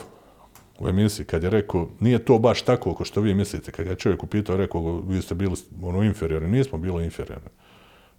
u 0.79 0.87
emisiji 0.87 1.25
kad 1.25 1.43
je 1.43 1.49
rekao 1.49 1.87
nije 1.99 2.25
to 2.25 2.39
baš 2.39 2.61
tako 2.61 2.91
ako 2.91 3.03
što 3.03 3.21
vi 3.21 3.33
mislite. 3.33 3.71
Kad 3.71 3.85
ga 3.85 3.91
je 3.91 3.97
čovjek 3.97 4.23
upitao, 4.23 4.57
rekao 4.57 5.01
vi 5.07 5.21
ste 5.21 5.35
bili 5.35 5.55
ono 5.81 6.03
inferiorni. 6.03 6.57
Nismo 6.57 6.77
bili 6.77 7.03
inferiorni. 7.05 7.49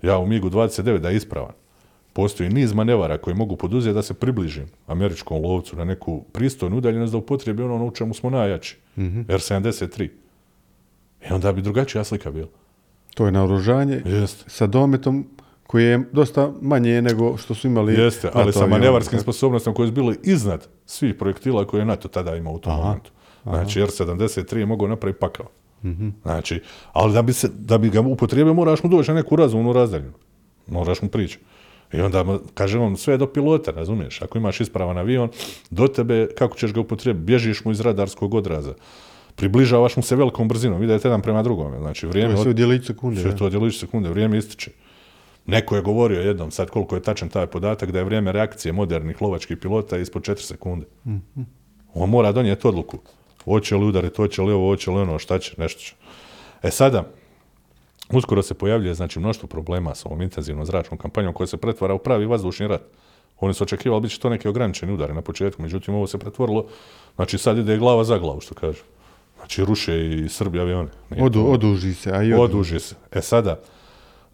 Ja 0.02 0.18
u 0.18 0.26
MiGu 0.26 0.50
29 0.50 0.98
da 0.98 1.10
je 1.10 1.16
ispravan. 1.16 1.52
Postoji 2.12 2.50
niz 2.50 2.72
manevara 2.72 3.18
koji 3.18 3.36
mogu 3.36 3.56
poduzeti 3.56 3.94
da 3.94 4.02
se 4.02 4.14
približim 4.14 4.66
američkom 4.86 5.42
lovcu 5.42 5.76
na 5.76 5.84
neku 5.84 6.24
pristojnu 6.32 6.76
udaljenost 6.76 7.12
da 7.12 7.18
upotrebi 7.18 7.62
ono 7.62 7.86
u 7.86 7.90
čemu 7.90 8.14
smo 8.14 8.30
najjači. 8.30 8.76
R-73. 9.28 10.08
I 11.30 11.32
onda 11.32 11.52
bi 11.52 11.62
drugačija 11.62 12.04
slika 12.04 12.30
bila. 12.30 12.48
To 13.14 13.26
je 13.26 13.32
naoružanje 13.32 14.02
sa 14.46 14.66
dometom 14.66 15.26
koji 15.66 15.84
je 15.84 16.04
dosta 16.12 16.52
manje 16.60 17.02
nego 17.02 17.36
što 17.36 17.54
su 17.54 17.66
imali 17.66 17.94
Jeste, 17.94 18.30
ali 18.32 18.52
sa 18.52 18.66
manevarskim 18.66 19.18
sposobnostima 19.20 19.74
koje 19.74 19.88
su 19.88 19.92
bile 19.92 20.14
iznad 20.22 20.66
svih 20.86 21.14
projektila 21.14 21.64
koje 21.64 21.80
je 21.80 21.84
NATO 21.84 22.08
tada 22.08 22.36
imao 22.36 22.52
u 22.54 22.58
tom 22.58 22.76
momentu. 22.76 23.10
Znači, 23.42 23.80
R-73 23.80 24.56
je 24.56 24.66
mogao 24.66 24.88
napraviti 24.88 25.20
pakao. 25.20 25.46
Mhm. 25.84 26.08
Znači, 26.22 26.60
ali 26.92 27.12
da 27.12 27.22
bi, 27.22 27.32
se, 27.32 27.48
da 27.54 27.78
bi 27.78 27.90
ga 27.90 28.00
upotrijebio, 28.00 28.54
moraš 28.54 28.82
mu 28.82 28.90
doći 28.90 29.10
na 29.10 29.14
neku 29.14 29.36
razumnu 29.36 29.72
razdaljinu. 29.72 30.12
Moraš 30.66 31.02
mu 31.02 31.08
prići. 31.08 31.38
I 31.92 32.00
onda, 32.00 32.24
mu- 32.24 32.38
kaže 32.54 32.78
on, 32.78 32.96
sve 32.96 33.14
je 33.14 33.18
do 33.18 33.26
pilota, 33.26 33.70
razumiješ? 33.70 34.22
Ako 34.22 34.38
imaš 34.38 34.60
ispravan 34.60 34.98
avion, 34.98 35.28
do 35.70 35.88
tebe, 35.88 36.28
kako 36.38 36.56
ćeš 36.56 36.72
ga 36.72 36.80
upotrijebiti? 36.80 37.24
Bježiš 37.24 37.64
mu 37.64 37.70
iz 37.72 37.80
radarskog 37.80 38.34
odraza. 38.34 38.74
Približavaš 39.36 39.96
mu 39.96 40.02
se 40.02 40.16
velikom 40.16 40.48
brzinom, 40.48 40.82
idete 40.82 41.08
jedan 41.08 41.22
prema 41.22 41.42
drugome. 41.42 41.78
Znači, 41.78 42.00
To 42.00 42.08
vrijeme... 42.08 42.30
je 42.30 42.36
od- 42.36 42.42
sve 42.42 42.50
u 42.50 42.54
sekunde. 42.84 43.20
sve 43.20 43.36
to 43.36 43.48
sekunde, 43.72 44.08
vrijeme 44.08 44.38
ističe. 44.38 44.70
Neko 45.46 45.76
je 45.76 45.82
govorio 45.82 46.20
jednom, 46.20 46.50
sad 46.50 46.70
koliko 46.70 46.94
je 46.94 47.02
tačan 47.02 47.28
taj 47.28 47.46
podatak, 47.46 47.90
da 47.90 47.98
je 47.98 48.04
vrijeme 48.04 48.32
reakcije 48.32 48.72
modernih 48.72 49.22
lovačkih 49.22 49.56
pilota 49.56 49.98
ispod 49.98 50.22
4 50.22 50.36
sekunde. 50.36 50.86
On 51.94 52.10
mora 52.10 52.32
donijeti 52.32 52.68
odluku. 52.68 52.98
Hoće 53.44 53.76
li 53.76 53.86
udariti, 53.86 54.16
hoće 54.16 54.42
li 54.42 54.52
ovo, 54.52 54.68
hoće 54.68 54.90
li 54.90 55.00
ono, 55.00 55.18
šta 55.18 55.38
će, 55.38 55.54
nešto 55.58 55.80
će. 55.80 55.94
E 56.62 56.70
sada, 56.70 57.04
uskoro 58.12 58.42
se 58.42 58.54
pojavljuje 58.54 58.94
znači 58.94 59.18
mnoštvo 59.18 59.48
problema 59.48 59.94
sa 59.94 60.08
ovom 60.08 60.22
intenzivnom 60.22 60.66
zračnom 60.66 60.98
kampanjom 60.98 61.32
koja 61.32 61.46
se 61.46 61.56
pretvara 61.56 61.94
u 61.94 61.98
pravi 61.98 62.26
vazdušni 62.26 62.68
rat. 62.68 62.82
Oni 63.40 63.54
su 63.54 63.64
očekivali 63.64 64.02
bit 64.02 64.10
će 64.10 64.20
to 64.20 64.28
neki 64.28 64.48
ograničeni 64.48 64.92
udari 64.92 65.14
na 65.14 65.22
početku, 65.22 65.62
međutim 65.62 65.94
ovo 65.94 66.06
se 66.06 66.18
pretvorilo, 66.18 66.66
znači 67.14 67.38
sad 67.38 67.58
ide 67.58 67.78
glava 67.78 68.04
za 68.04 68.18
glavu, 68.18 68.40
što 68.40 68.54
kažu. 68.54 68.82
Znači 69.36 69.64
ruše 69.64 70.06
i 70.06 70.28
Srbi 70.28 70.60
avione. 70.60 70.88
Odu, 71.20 71.46
oduži 71.46 71.94
se, 71.94 72.10
a 72.12 72.22
i 72.22 72.32
odu. 72.32 72.42
Oduži 72.42 72.80
se. 72.80 72.94
E 73.12 73.20
sada, 73.20 73.60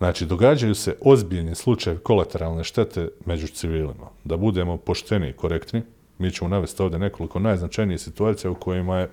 znači, 0.01 0.27
događaju 0.27 0.75
se 0.75 0.97
ozbiljni 1.01 1.55
slučaj 1.55 1.97
kolateralne 1.97 2.65
štete 2.65 3.09
među 3.27 3.47
civilima. 3.47 4.09
Da 4.25 4.37
budemo 4.37 4.77
pošteni 4.77 5.29
i 5.29 5.33
korektni, 5.33 5.83
mi 6.19 6.31
ćemo 6.31 6.49
navesti 6.49 6.83
ovdje 6.83 6.99
nekoliko 6.99 7.39
najznačajnijih 7.39 8.01
situacija 8.01 8.51
u 8.51 8.55
kojima 8.55 8.99
je 8.99 9.11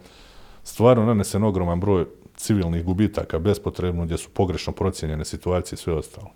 stvarno 0.63 1.05
nanesen 1.05 1.43
ogroman 1.43 1.79
broj 1.79 2.05
civilnih 2.35 2.83
gubitaka 2.85 3.39
bespotrebno, 3.39 4.05
gdje 4.05 4.17
su 4.17 4.29
pogrešno 4.29 4.73
procijenjene 4.73 5.25
situacije 5.25 5.75
i 5.75 5.79
sve 5.79 5.93
ostalo. 5.93 6.31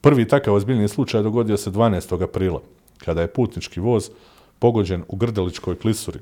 Prvi 0.00 0.28
takav 0.28 0.54
ozbiljni 0.54 0.88
slučaj 0.88 1.22
dogodio 1.22 1.56
se 1.56 1.70
12. 1.70 2.22
aprila, 2.22 2.60
kada 3.04 3.20
je 3.20 3.32
putnički 3.32 3.80
voz 3.80 4.10
pogođen 4.58 5.04
u 5.08 5.16
Grdeličkoj 5.16 5.78
klisuri 5.78 6.18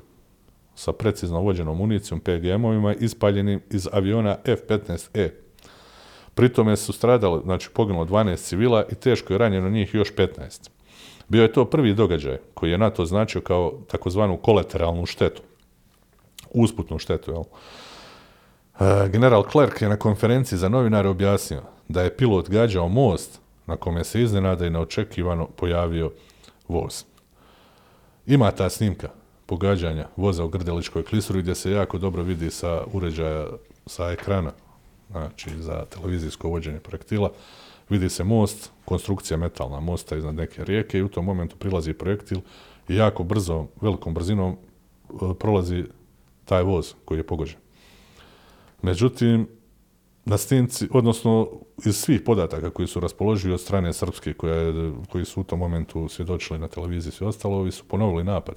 sa 0.75 0.93
precizno 0.93 1.41
vođenom 1.41 1.77
municijom 1.77 2.19
PGM-ovima 2.19 2.93
ispaljenim 2.93 3.61
iz 3.69 3.87
aviona 3.91 4.37
F-15E. 4.45 5.29
Pri 6.41 6.49
tome 6.49 6.77
su 6.77 6.93
stradali, 6.93 7.41
znači 7.43 7.69
poginulo 7.73 8.05
12 8.05 8.37
civila 8.37 8.83
i 8.91 8.95
teško 8.95 9.33
je 9.33 9.37
ranjeno 9.37 9.69
njih 9.69 9.93
još 9.93 10.13
15. 10.15 10.69
Bio 11.27 11.41
je 11.41 11.53
to 11.53 11.65
prvi 11.65 11.93
događaj 11.93 12.37
koji 12.53 12.71
je 12.71 12.77
NATO 12.77 13.05
značio 13.05 13.41
kao 13.41 13.73
takozvanu 13.87 14.37
kolateralnu 14.37 15.05
štetu. 15.05 15.41
Usputnu 16.51 16.99
štetu, 16.99 17.31
jel? 17.31 17.43
E, 17.43 19.09
General 19.09 19.43
Clark 19.51 19.81
je 19.81 19.89
na 19.89 19.97
konferenciji 19.97 20.59
za 20.59 20.69
novinare 20.69 21.09
objasnio 21.09 21.61
da 21.87 22.01
je 22.01 22.17
pilot 22.17 22.49
gađao 22.49 22.89
most 22.89 23.39
na 23.67 23.75
kome 23.75 24.03
se 24.03 24.21
iznenada 24.21 24.65
i 24.65 24.69
neočekivano 24.69 25.47
pojavio 25.47 26.11
voz. 26.67 27.03
Ima 28.25 28.51
ta 28.51 28.69
snimka 28.69 29.09
pogađanja 29.45 30.07
voza 30.15 30.43
u 30.43 30.49
Grdeličkoj 30.49 31.03
klisuri 31.03 31.41
gdje 31.41 31.55
se 31.55 31.71
jako 31.71 31.97
dobro 31.97 32.23
vidi 32.23 32.51
sa 32.51 32.83
uređaja 32.93 33.47
sa 33.85 34.11
ekrana, 34.11 34.51
znači 35.11 35.49
za 35.61 35.85
televizijsko 35.85 36.49
vođenje 36.49 36.79
projektila. 36.79 37.31
Vidi 37.89 38.09
se 38.09 38.23
most, 38.23 38.71
konstrukcija 38.85 39.37
metalna 39.37 39.79
mosta 39.79 40.17
iznad 40.17 40.35
neke 40.35 40.63
rijeke 40.63 40.97
i 40.97 41.03
u 41.03 41.09
tom 41.09 41.25
momentu 41.25 41.55
prilazi 41.55 41.93
projektil 41.93 42.39
i 42.87 42.95
jako 42.95 43.23
brzo, 43.23 43.65
velikom 43.81 44.13
brzinom 44.13 44.51
e, 44.51 45.15
prolazi 45.39 45.83
taj 46.45 46.63
voz 46.63 46.93
koji 47.05 47.19
je 47.19 47.27
pogođen. 47.27 47.59
Međutim, 48.81 49.47
na 50.25 50.37
snimci, 50.37 50.87
odnosno 50.91 51.49
iz 51.85 51.95
svih 51.95 52.21
podataka 52.21 52.69
koji 52.69 52.87
su 52.87 52.99
raspoloživi 52.99 53.53
od 53.53 53.61
strane 53.61 53.93
Srpske, 53.93 54.33
koja 54.33 54.73
koji 55.09 55.25
su 55.25 55.41
u 55.41 55.43
tom 55.43 55.59
momentu 55.59 56.09
svjedočili 56.09 56.59
na 56.59 56.67
televiziji 56.67 57.11
sve 57.11 57.27
ostalo, 57.27 57.57
ovi 57.57 57.71
su 57.71 57.83
ponovili 57.87 58.23
napad. 58.23 58.55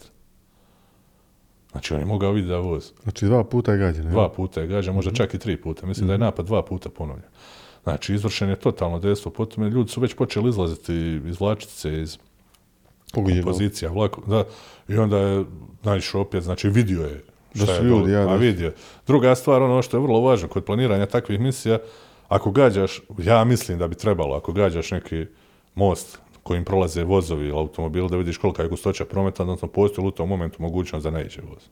Znači, 1.75 1.95
on 1.95 2.01
je 2.01 2.07
mogao 2.07 2.33
vidjeti 2.33 2.51
da 2.51 2.59
voz. 2.59 2.93
Znači 3.03 3.27
dva 3.27 3.45
puta 3.45 3.73
je 3.73 3.79
gađan. 3.79 4.03
jel? 4.05 4.13
Dva 4.13 4.29
puta 4.29 4.61
je 4.61 4.67
gađan, 4.67 4.95
možda 4.95 5.11
čak 5.11 5.35
i 5.35 5.39
tri 5.39 5.57
puta. 5.57 5.87
Mislim 5.87 6.07
da 6.07 6.13
je 6.13 6.19
napad 6.19 6.47
dva 6.47 6.63
puta 6.63 6.89
ponovljen. 6.89 7.27
Znači, 7.83 8.15
izvršen 8.15 8.49
je 8.49 8.57
totalno 8.57 8.99
dejstvo. 8.99 9.31
Potom 9.33 9.65
ljudi 9.65 9.91
su 9.91 10.01
već 10.01 10.15
počeli 10.15 10.49
izlaziti, 10.49 11.21
izvlačiti 11.27 11.73
se 11.73 12.01
iz 12.03 12.19
pozicija 13.45 13.91
vlako. 13.91 14.23
Da, 14.27 14.45
I 14.89 14.97
onda 14.99 15.19
je 15.19 15.45
naišao 15.83 16.21
opet, 16.21 16.43
znači 16.43 16.69
vidio 16.69 17.03
je 17.03 17.23
Da 17.55 17.65
šta 17.65 17.75
su 17.75 17.83
je 17.85 17.89
ljudi, 17.89 18.13
ja, 18.13 18.21
A 18.21 18.25
da 18.25 18.33
su- 18.33 18.39
vidio. 18.39 18.73
Druga 19.07 19.35
stvar, 19.35 19.63
ono 19.63 19.83
što 19.83 19.97
je 19.97 20.01
vrlo 20.01 20.21
važno 20.21 20.49
kod 20.49 20.65
planiranja 20.65 21.07
takvih 21.07 21.41
misija, 21.41 21.79
ako 22.29 22.51
gađaš, 22.51 23.01
ja 23.19 23.45
mislim 23.45 23.79
da 23.79 23.89
bi 23.89 23.95
trebalo, 23.95 24.37
ako 24.37 24.53
gađaš 24.53 24.91
neki 24.91 25.27
most 25.75 26.19
kojim 26.45 26.65
prolaze 26.65 27.05
vozovi 27.05 27.47
ili 27.49 27.59
automobili, 27.59 28.09
da 28.09 28.17
vidiš 28.17 28.39
kolika 28.39 28.63
je 28.63 28.69
gustoća 28.69 29.05
prometa, 29.05 29.43
odnosno 29.43 29.69
postoji 29.69 30.05
li 30.05 30.09
u 30.09 30.11
tom 30.11 30.29
momentu 30.29 30.63
mogućnost 30.63 31.05
da 31.05 31.11
ne 31.11 31.25
iđe 31.27 31.41
voz. 31.41 31.63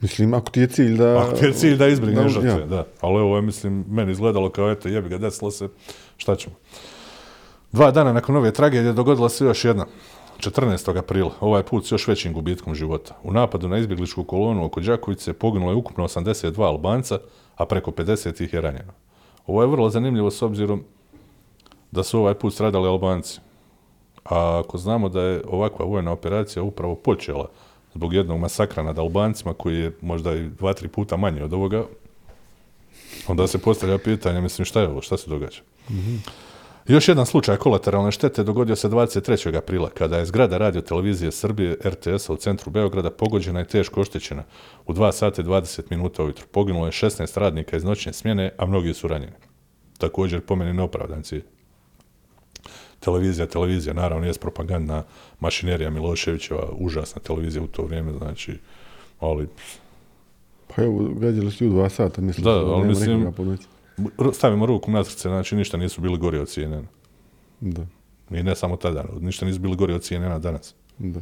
Mislim, 0.00 0.34
ako 0.34 0.50
ti 0.50 0.60
je 0.60 0.66
cilj 0.66 0.96
da... 0.96 1.18
Ako 1.18 1.36
ti 1.36 1.44
je 1.44 1.52
cilj 1.52 1.76
da 1.76 1.86
izbrigneš 1.86 2.34
da- 2.34 2.40
žrtve, 2.40 2.60
ja. 2.60 2.66
da. 2.66 2.86
Ali 3.00 3.20
ovo 3.20 3.36
je, 3.36 3.42
mislim, 3.42 3.84
meni 3.88 4.12
izgledalo 4.12 4.50
kao, 4.50 4.70
eto, 4.70 4.88
jebi 4.88 5.08
ga, 5.08 5.18
desilo 5.18 5.50
se, 5.50 5.68
šta 6.16 6.36
ćemo. 6.36 6.54
Dva 7.72 7.90
dana 7.90 8.12
nakon 8.12 8.36
ove 8.36 8.52
tragedije 8.52 8.92
dogodila 8.92 9.28
se 9.28 9.44
još 9.44 9.64
jedna. 9.64 9.86
14. 10.38 10.98
aprila, 10.98 11.30
ovaj 11.40 11.62
put 11.62 11.86
s 11.86 11.92
još 11.92 12.08
većim 12.08 12.32
gubitkom 12.32 12.74
života. 12.74 13.18
U 13.22 13.32
napadu 13.32 13.68
na 13.68 13.78
izbjegličku 13.78 14.24
kolonu 14.24 14.64
oko 14.64 14.80
Đakovice 14.80 15.32
poginulo 15.32 15.72
je 15.72 15.76
ukupno 15.76 16.04
82 16.04 16.62
Albanca, 16.62 17.18
a 17.56 17.66
preko 17.66 17.90
50 17.90 18.44
ih 18.44 18.52
je 18.52 18.60
ranjeno. 18.60 18.92
Ovo 19.46 19.62
je 19.62 19.68
vrlo 19.68 19.90
zanimljivo 19.90 20.30
s 20.30 20.42
obzirom 20.42 20.84
da 21.90 22.02
su 22.02 22.18
ovaj 22.18 22.34
put 22.34 22.54
stradali 22.54 22.88
Albanci. 22.88 23.40
A 24.28 24.62
ako 24.64 24.78
znamo 24.78 25.08
da 25.08 25.22
je 25.22 25.42
ovakva 25.46 25.84
vojna 25.84 26.12
operacija 26.12 26.62
upravo 26.62 26.94
počela 26.94 27.48
zbog 27.94 28.14
jednog 28.14 28.40
masakra 28.40 28.82
nad 28.82 28.98
Albancima 28.98 29.54
koji 29.54 29.78
je 29.78 29.92
možda 30.00 30.34
i 30.34 30.48
dva, 30.48 30.72
tri 30.72 30.88
puta 30.88 31.16
manji 31.16 31.42
od 31.42 31.52
ovoga, 31.52 31.84
onda 33.28 33.46
se 33.46 33.58
postavlja 33.58 33.98
pitanje, 33.98 34.40
mislim, 34.40 34.64
šta 34.64 34.80
je 34.80 34.88
ovo, 34.88 35.02
šta 35.02 35.16
se 35.16 35.30
događa? 35.30 35.60
Još 36.88 37.08
jedan 37.08 37.26
slučaj 37.26 37.56
kolateralne 37.56 38.12
štete 38.12 38.44
dogodio 38.44 38.76
se 38.76 38.88
23. 38.88 39.56
aprila, 39.56 39.90
kada 39.90 40.18
je 40.18 40.26
zgrada 40.26 40.58
radio 40.58 40.80
televizije 40.80 41.32
Srbije 41.32 41.76
RTS-a 41.84 42.32
u 42.32 42.36
centru 42.36 42.70
Beograda 42.70 43.10
pogođena 43.10 43.60
i 43.60 43.64
teško 43.64 44.00
oštećena 44.00 44.44
u 44.86 44.92
2 44.92 45.12
sata 45.12 45.42
i 45.42 45.44
20 45.44 45.82
minuta 45.90 46.22
ujutro. 46.22 46.46
Poginulo 46.50 46.86
je 46.86 46.92
16 46.92 47.38
radnika 47.38 47.76
iz 47.76 47.84
noćne 47.84 48.12
smjene, 48.12 48.52
a 48.58 48.66
mnogi 48.66 48.94
su 48.94 49.08
ranjeni. 49.08 49.36
Također, 49.98 50.40
po 50.40 50.56
meni 50.56 50.72
neopravdan 50.72 51.22
cilj. 51.22 51.44
Televizija, 53.00 53.46
televizija, 53.46 53.94
naravno, 53.94 54.26
je 54.26 54.32
propagandna 54.32 55.02
mašinerija 55.40 55.90
Miloševićeva, 55.90 56.68
užasna 56.78 57.22
televizija 57.22 57.62
u 57.62 57.66
to 57.66 57.82
vrijeme, 57.82 58.12
znači, 58.12 58.58
ali 59.20 59.48
Pa 60.76 60.82
evo, 60.82 61.08
gađali 61.14 61.50
su 61.50 61.64
ju 61.64 61.70
dva 61.70 61.88
sata, 61.88 62.20
mislim. 62.20 62.44
Da, 62.44 62.58
nema 62.58 62.72
ali 62.72 62.88
mislim- 62.88 63.32
noći. 63.38 63.66
r- 63.98 64.32
stavimo 64.34 64.66
ruku 64.66 64.90
na 64.90 65.04
srce, 65.04 65.28
znači 65.28 65.56
ništa 65.56 65.76
nisu 65.76 66.00
bili 66.00 66.18
gori 66.18 66.38
od 66.38 66.48
CNN. 66.48 66.86
Da, 67.60 67.82
I 68.30 68.42
ne 68.42 68.56
samo 68.56 68.76
tada, 68.76 69.04
ništa 69.20 69.46
nisu 69.46 69.60
bili 69.60 69.76
gori 69.76 69.92
od 69.92 70.02
CNN 70.02 70.40
danas. 70.40 70.74
da. 70.98 71.20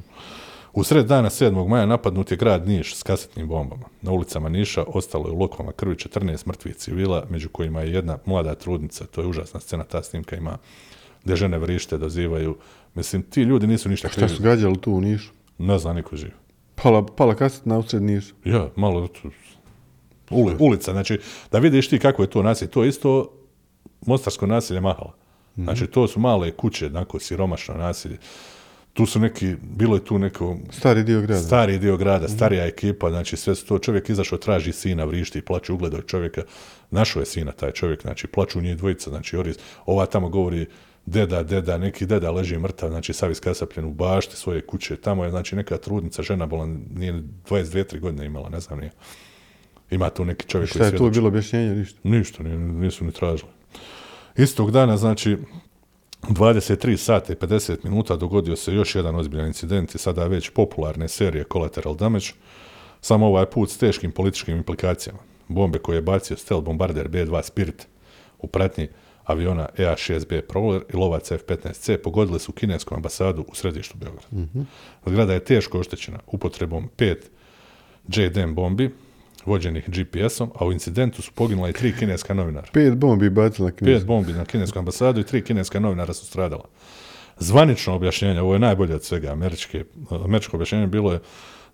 U 0.72 0.84
sred 0.84 1.06
dana 1.06 1.30
7. 1.30 1.68
maja 1.68 1.86
napadnut 1.86 2.30
je 2.30 2.36
grad 2.36 2.68
Niš 2.68 2.96
s 2.96 3.02
kasetnim 3.02 3.48
bombama. 3.48 3.84
Na 4.02 4.12
ulicama 4.12 4.48
Niša 4.48 4.84
ostalo 4.86 5.26
je 5.26 5.32
u 5.32 5.38
lokvama 5.38 5.72
krvi 5.72 5.94
14 5.94 6.46
mrtvih 6.46 6.76
civila, 6.76 7.24
među 7.30 7.48
kojima 7.48 7.80
je 7.80 7.92
jedna 7.92 8.18
mlada 8.26 8.54
trudnica. 8.54 9.06
To 9.06 9.20
je 9.20 9.26
užasna 9.26 9.60
scena, 9.60 9.84
ta 9.84 10.02
snimka 10.02 10.36
ima 10.36 10.58
gdje 11.26 11.36
žene 11.36 11.58
vrište, 11.58 11.98
dozivaju. 11.98 12.56
Mislim, 12.94 13.22
ti 13.22 13.42
ljudi 13.42 13.66
nisu 13.66 13.88
ništa 13.88 14.08
Šta 14.08 14.16
krivi. 14.16 14.28
su 14.36 14.42
gađali 14.42 14.78
tu 14.80 14.92
u 14.92 15.00
Nišu? 15.00 15.32
Ne 15.58 15.78
zna 15.78 15.92
niko 15.92 16.16
živ. 16.16 16.30
Pala, 16.74 17.06
pala 17.06 17.34
kasetna 17.34 17.78
usred 17.78 18.02
Niša. 18.02 18.34
Ja, 18.44 18.68
malo 18.76 19.08
uli, 20.30 20.56
ulica, 20.58 20.92
znači, 20.92 21.18
da 21.52 21.58
vidiš 21.58 21.88
ti 21.88 21.98
kako 21.98 22.22
je 22.22 22.30
to 22.30 22.42
nasilje. 22.42 22.70
To 22.70 22.82
je 22.82 22.88
isto 22.88 23.32
mostarsko 24.06 24.46
nasilje 24.46 24.80
Mahala. 24.80 25.12
Znači, 25.56 25.86
to 25.86 26.08
su 26.08 26.20
male 26.20 26.50
kuće, 26.50 26.86
onako, 26.86 27.18
siromašno 27.20 27.74
nasilje. 27.74 28.18
Tu 28.92 29.06
su 29.06 29.20
neki, 29.20 29.54
bilo 29.62 29.96
je 29.96 30.04
tu 30.04 30.18
neko 30.18 30.56
Stari 30.70 31.02
dio 31.04 31.20
grada. 31.20 31.42
stari 31.42 31.78
dio 31.78 31.96
grada, 31.96 32.28
starija 32.28 32.66
ekipa, 32.66 33.10
znači 33.10 33.36
sve 33.36 33.54
su 33.54 33.66
to, 33.66 33.78
čovjek 33.78 34.08
izašao, 34.08 34.38
traži 34.38 34.72
sina, 34.72 35.04
vrišti, 35.04 35.42
plače, 35.42 35.72
ugledao 35.72 35.98
je 35.98 36.06
čovjeka, 36.06 36.42
našao 36.90 37.20
je 37.20 37.26
sina 37.26 37.52
taj 37.52 37.72
čovjek, 37.72 38.02
znači 38.02 38.26
plaču 38.26 38.60
njih 38.60 38.76
dvojica, 38.76 39.10
znači 39.10 39.36
Oris, 39.36 39.56
ova 39.86 40.06
tamo 40.06 40.28
govori 40.28 40.66
deda, 41.06 41.42
deda, 41.42 41.78
neki 41.78 42.06
deda 42.06 42.30
leži 42.30 42.58
mrtav, 42.58 42.90
znači 42.90 43.12
sav 43.12 43.30
iskasapljen 43.30 43.86
u 43.86 43.90
bašti 43.90 44.36
svoje 44.36 44.60
kuće, 44.60 44.96
tamo 44.96 45.24
je 45.24 45.30
znači 45.30 45.56
neka 45.56 45.76
trudnica, 45.76 46.22
žena 46.22 46.46
bolan, 46.46 46.80
nije 46.94 47.12
22-3 47.48 48.00
godine 48.00 48.26
imala, 48.26 48.48
ne 48.48 48.60
znam 48.60 48.78
nije. 48.78 48.92
Ima 49.90 50.10
tu 50.10 50.24
neki 50.24 50.48
čovjek 50.48 50.70
Šta 50.70 50.78
koji 50.78 50.88
je 50.88 50.96
tu 50.96 51.10
bilo 51.10 51.28
objašnjenje, 51.28 51.74
ništa. 51.74 51.98
Ništa, 52.02 52.42
ni- 52.42 52.56
nisu 52.58 53.04
ni 53.04 53.12
tražili. 53.12 53.50
Istog 54.36 54.70
dana, 54.70 54.96
znači, 54.96 55.36
u 56.28 56.32
23 56.32 56.96
sata 56.96 57.32
i 57.32 57.36
50 57.36 57.76
minuta 57.84 58.16
dogodio 58.16 58.56
se 58.56 58.74
još 58.74 58.94
jedan 58.94 59.16
ozbiljan 59.16 59.46
incident 59.46 59.94
i 59.94 59.98
sada 59.98 60.26
već 60.26 60.50
popularne 60.50 61.08
serije 61.08 61.44
Collateral 61.52 61.94
Damage, 61.94 62.26
samo 63.00 63.26
ovaj 63.26 63.46
put 63.46 63.70
s 63.70 63.78
teškim 63.78 64.12
političkim 64.12 64.56
implikacijama. 64.56 65.18
Bombe 65.48 65.78
koje 65.78 65.96
je 65.96 66.02
bacio 66.02 66.36
stealth 66.36 66.64
bombarder 66.64 67.08
B-2 67.08 67.42
Spirit 67.42 67.86
u 68.38 68.46
pratnji 68.46 68.88
aviona 69.26 69.68
EA-6B 69.78 70.40
Prowler 70.40 70.82
i 70.94 70.96
lovac 70.96 71.30
F-15C 71.30 71.96
pogodili 71.96 72.38
su 72.38 72.52
kinesku 72.52 72.94
ambasadu 72.94 73.44
u 73.48 73.54
središtu 73.54 73.96
Beograda. 73.98 74.26
Zgrada 75.06 75.32
je 75.32 75.44
teško 75.44 75.78
oštećena 75.78 76.18
upotrebom 76.26 76.88
pet 76.96 77.30
JDM 78.08 78.54
bombi, 78.54 78.90
vođenih 79.46 79.90
GPS-om, 79.90 80.50
a 80.54 80.66
u 80.66 80.72
incidentu 80.72 81.22
su 81.22 81.32
poginula 81.32 81.68
i 81.68 81.72
tri 81.72 81.96
kineska 81.98 82.34
novinara. 82.34 82.66
Pet 82.72 82.96
bombi 82.96 83.30
bacila 83.30 83.70
knjiža. 83.70 83.98
Pet 83.98 84.06
bombi 84.06 84.32
na 84.32 84.44
kinesku 84.44 84.78
ambasadu 84.78 85.20
i 85.20 85.24
tri 85.24 85.44
kineska 85.44 85.80
novinara 85.80 86.14
su 86.14 86.26
stradala. 86.26 86.64
Zvanično 87.38 87.94
objašnjenje, 87.94 88.40
ovo 88.40 88.52
je 88.52 88.58
najbolje 88.58 88.94
od 88.94 89.04
svega, 89.04 89.32
američke, 89.32 89.84
američko 90.10 90.56
objašnjenje 90.56 90.86
bilo 90.86 91.12
je 91.12 91.20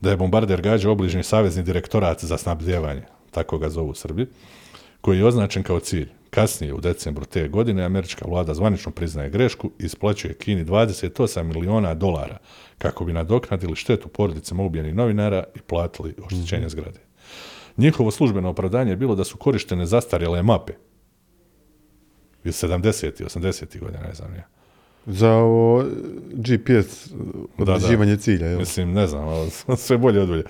da 0.00 0.10
je 0.10 0.16
bombarder 0.16 0.62
gađao 0.62 0.92
obližnji 0.92 1.22
savezni 1.22 1.62
direktorat 1.62 2.24
za 2.24 2.38
snabdjevanje, 2.38 3.02
tako 3.30 3.58
ga 3.58 3.68
zovu 3.68 3.94
Srbi, 3.94 4.26
koji 5.00 5.18
je 5.18 5.26
označen 5.26 5.62
kao 5.62 5.80
cilj. 5.80 6.08
Kasnije, 6.34 6.74
u 6.74 6.80
decembru 6.80 7.24
te 7.24 7.48
godine, 7.48 7.84
američka 7.84 8.24
vlada 8.28 8.54
zvanično 8.54 8.92
priznaje 8.92 9.30
grešku 9.30 9.70
i 9.78 9.84
isplaćuje 9.84 10.34
Kini 10.34 10.64
28 10.64 11.42
miliona 11.42 11.94
dolara 11.94 12.38
kako 12.78 13.04
bi 13.04 13.12
nadoknadili 13.12 13.76
štetu 13.76 14.08
porodicama 14.08 14.62
ubijenih 14.62 14.94
novinara 14.94 15.44
i 15.54 15.58
platili 15.58 16.14
oštećenje 16.24 16.68
zgrade. 16.68 17.00
Njihovo 17.76 18.10
službeno 18.10 18.50
opravdanje 18.50 18.92
je 18.92 18.96
bilo 18.96 19.14
da 19.14 19.24
su 19.24 19.36
korištene 19.36 19.86
zastarjele 19.86 20.42
mape 20.42 20.72
iz 22.44 22.62
70. 22.62 23.22
i 23.22 23.24
80. 23.24 23.80
godina, 23.80 24.00
ne 24.00 24.14
znam 24.14 24.34
ja. 24.34 24.46
Za 25.06 25.32
ovo 25.32 25.84
GPS 26.32 27.10
određivanje 27.58 28.16
cilja, 28.16 28.46
jel? 28.46 28.58
Mislim, 28.58 28.92
ne 28.92 29.06
znam, 29.06 29.28
ali 29.28 29.50
sve 29.86 29.98
bolje 29.98 30.20
od 30.20 30.28
bolje. 30.28 30.44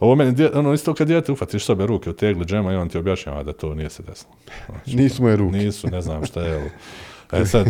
Ovo 0.00 0.14
meni, 0.14 0.48
ono 0.54 0.72
isto 0.72 0.94
kad 0.94 1.06
dijete 1.06 1.32
ufatiš 1.32 1.64
sobe 1.64 1.86
ruke 1.86 2.10
u 2.10 2.12
tegli 2.12 2.44
džema 2.44 2.72
i 2.72 2.76
on 2.76 2.88
ti 2.88 2.98
objašnjava 2.98 3.42
da 3.42 3.52
to 3.52 3.74
nije 3.74 3.90
se 3.90 4.02
desilo. 4.02 4.32
Znači, 4.66 4.96
Nisu 4.96 5.22
moje 5.22 5.36
ruke. 5.36 5.56
Nisu, 5.56 5.88
ne 5.90 6.00
znam 6.00 6.24
šta 6.24 6.40
je. 6.40 6.70
E 7.32 7.46
sad, 7.46 7.66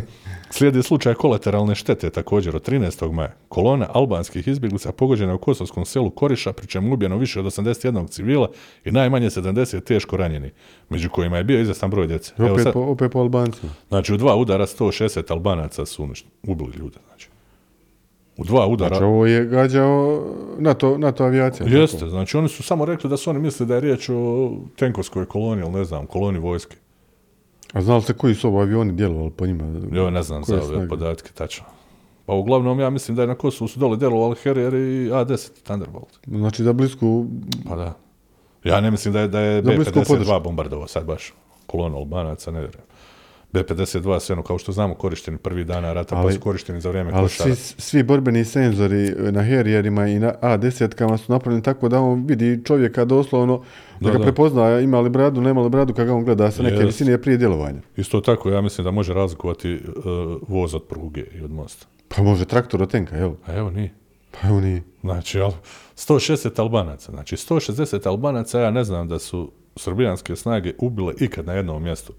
Slijedi 0.51 0.83
slučaj 0.83 1.15
kolateralne 1.15 1.75
štete 1.75 2.11
također 2.11 2.57
od 2.57 2.69
13. 2.69 3.13
maja. 3.13 3.35
Kolona 3.49 3.89
albanskih 3.93 4.49
izbjeglica 4.49 4.93
pogođena 4.93 5.35
u 5.35 5.39
kosovskom 5.39 5.85
selu 5.85 6.11
Koriša, 6.11 6.53
pri 6.53 6.67
čemu 6.67 6.89
je 6.89 6.95
ubijeno 6.95 7.17
više 7.17 7.41
od 7.41 7.47
81 7.47 8.09
civila 8.09 8.51
i 8.85 8.91
najmanje 8.91 9.31
70 9.31 9.85
teško 9.85 10.17
ranjeni, 10.17 10.51
među 10.89 11.11
kojima 11.11 11.37
je 11.37 11.45
bio 11.45 11.61
izvestan 11.61 11.91
broj 11.91 12.07
djece. 12.07 12.33
I 12.39 12.43
opet, 12.43 12.67
po, 12.73 12.81
opet 12.81 13.13
po 13.13 13.19
Albancima. 13.19 13.73
Znači 13.89 14.15
u 14.15 14.17
dva 14.17 14.37
udara 14.37 14.67
160 14.67 15.33
Albanaca 15.33 15.87
su 15.87 16.09
ubili 16.43 16.73
ljude. 16.79 16.99
Znači. 17.07 17.29
U 18.37 18.45
dva 18.45 18.67
udara... 18.67 18.89
Znači 18.89 19.05
ovo 19.05 19.27
je 19.27 19.47
gađao 19.47 20.25
NATO, 20.59 20.99
NATO 20.99 21.25
avijacija. 21.25 21.67
tako? 21.67 21.79
Jeste, 21.79 22.09
znači 22.09 22.37
oni 22.37 22.49
su 22.49 22.63
samo 22.63 22.85
rekli 22.85 23.11
da 23.11 23.17
su 23.17 23.31
oni 23.31 23.39
mislili 23.39 23.69
da 23.69 23.75
je 23.75 23.81
riječ 23.81 24.09
o 24.09 24.53
tenkovskoj 24.77 25.27
koloni, 25.27 25.63
ili 25.63 25.71
ne 25.71 25.85
znam, 25.85 26.07
koloni 26.07 26.39
vojske. 26.39 26.77
A 27.73 27.83
znali 27.83 28.03
ste 28.03 28.13
koji 28.13 28.35
su 28.35 28.49
ovo 28.49 28.61
avioni 28.61 28.93
djelovali 28.93 29.31
po 29.31 29.47
njima? 29.47 29.65
Jo, 29.93 30.11
ne 30.11 30.23
znam 30.23 30.43
Koje 30.43 30.63
za 30.63 30.77
ove 30.77 30.89
podatke 30.89 31.31
tačno. 31.35 31.65
Pa 32.27 32.33
uglavnom 32.33 32.81
ja 32.81 32.91
mislim 32.91 33.17
da 33.17 33.23
je 33.23 33.29
na 33.29 33.35
Kosovu 33.35 33.69
su 33.69 33.81
dole 33.81 33.97
djelovali 33.97 34.37
Harrier 34.45 34.75
i 34.75 35.11
A10 35.11 35.63
Thunderbolt. 35.63 36.19
Znači 36.27 36.63
da 36.63 36.73
blisku... 36.73 37.27
Pa 37.69 37.77
da. 37.77 37.95
Ja 38.65 38.81
ne 38.81 38.91
mislim 38.91 39.15
da 39.15 39.21
je, 39.21 39.29
da 39.29 39.41
je 39.41 39.63
Za 39.63 39.73
blisku 39.73 39.95
B-52 39.95 40.09
podršku. 40.09 40.41
bombardovao 40.45 40.87
sad 40.87 41.05
baš 41.07 41.35
kolonu 41.67 41.97
Albanaca, 41.97 42.51
ne 42.51 42.61
vjerujem. 42.61 42.86
B-52 43.63 44.21
sve 44.21 44.33
ono, 44.33 44.43
kao 44.43 44.59
što 44.59 44.73
znamo, 44.73 44.95
korišteni 44.95 45.39
prvi 45.39 45.65
dana 45.65 45.93
rata, 45.93 46.15
pa 46.15 46.21
Ali- 46.21 46.33
su 46.33 46.41
korišteni 46.41 46.81
za 46.81 46.89
vrijeme 46.89 47.11
Ali 47.15 47.29
svi, 47.29 47.55
svi 47.57 48.03
borbeni 48.03 48.45
senzori 48.45 49.15
na 49.33 49.43
Harrierima 49.43 50.07
i 50.07 50.19
na 50.19 50.33
A10-kama 50.43 51.17
su 51.19 51.33
napravljeni 51.33 51.63
tako 51.63 51.89
da 51.89 52.01
on 52.01 52.25
vidi 52.27 52.65
čovjeka 52.65 53.05
doslovno 53.05 53.63
da, 54.01 54.11
Da, 54.11 54.19
ga 54.19 54.23
prepozna 54.25 54.81
ima 54.81 55.01
li 55.01 55.11
bradu, 55.11 55.41
nema 55.41 55.63
li 55.63 55.71
bradu 55.71 55.95
kada 55.95 56.15
on 56.15 56.25
gleda 56.25 56.51
sa 56.51 56.63
neke 56.63 56.75
Jest. 56.75 56.87
visine 56.87 57.23
prije 57.23 57.39
djelovanja. 57.39 57.81
Isto 57.97 58.21
tako, 58.21 58.51
ja 58.51 58.61
mislim 58.61 58.85
da 58.85 58.91
može 58.91 59.15
razlikovati 59.15 59.75
uh, 59.75 60.05
voz 60.49 60.75
od 60.75 60.83
pruge 60.83 61.25
i 61.35 61.41
od 61.41 61.51
mosta. 61.51 61.87
Pa 62.09 62.23
može 62.23 62.45
traktor 62.45 62.83
od 62.83 62.91
tenka, 62.91 63.19
evo. 63.19 63.37
A 63.47 63.55
evo 63.57 63.71
nije. 63.71 63.95
Pa 64.41 64.49
evo 64.49 64.61
nije. 64.61 64.83
Znači, 65.01 65.41
al, 65.41 65.53
160 65.97 66.61
Albanaca. 66.61 67.13
Znači, 67.13 67.37
160 67.37 68.07
Albanaca, 68.09 68.61
ja 68.61 68.71
ne 68.71 68.85
znam 68.85 69.09
da 69.09 69.19
su 69.19 69.53
srbijanske 69.77 70.37
snage 70.37 70.73
ubile 70.79 71.15
ikad 71.21 71.47
na 71.47 71.53
jednom 71.53 71.83
mjestu. 71.83 72.13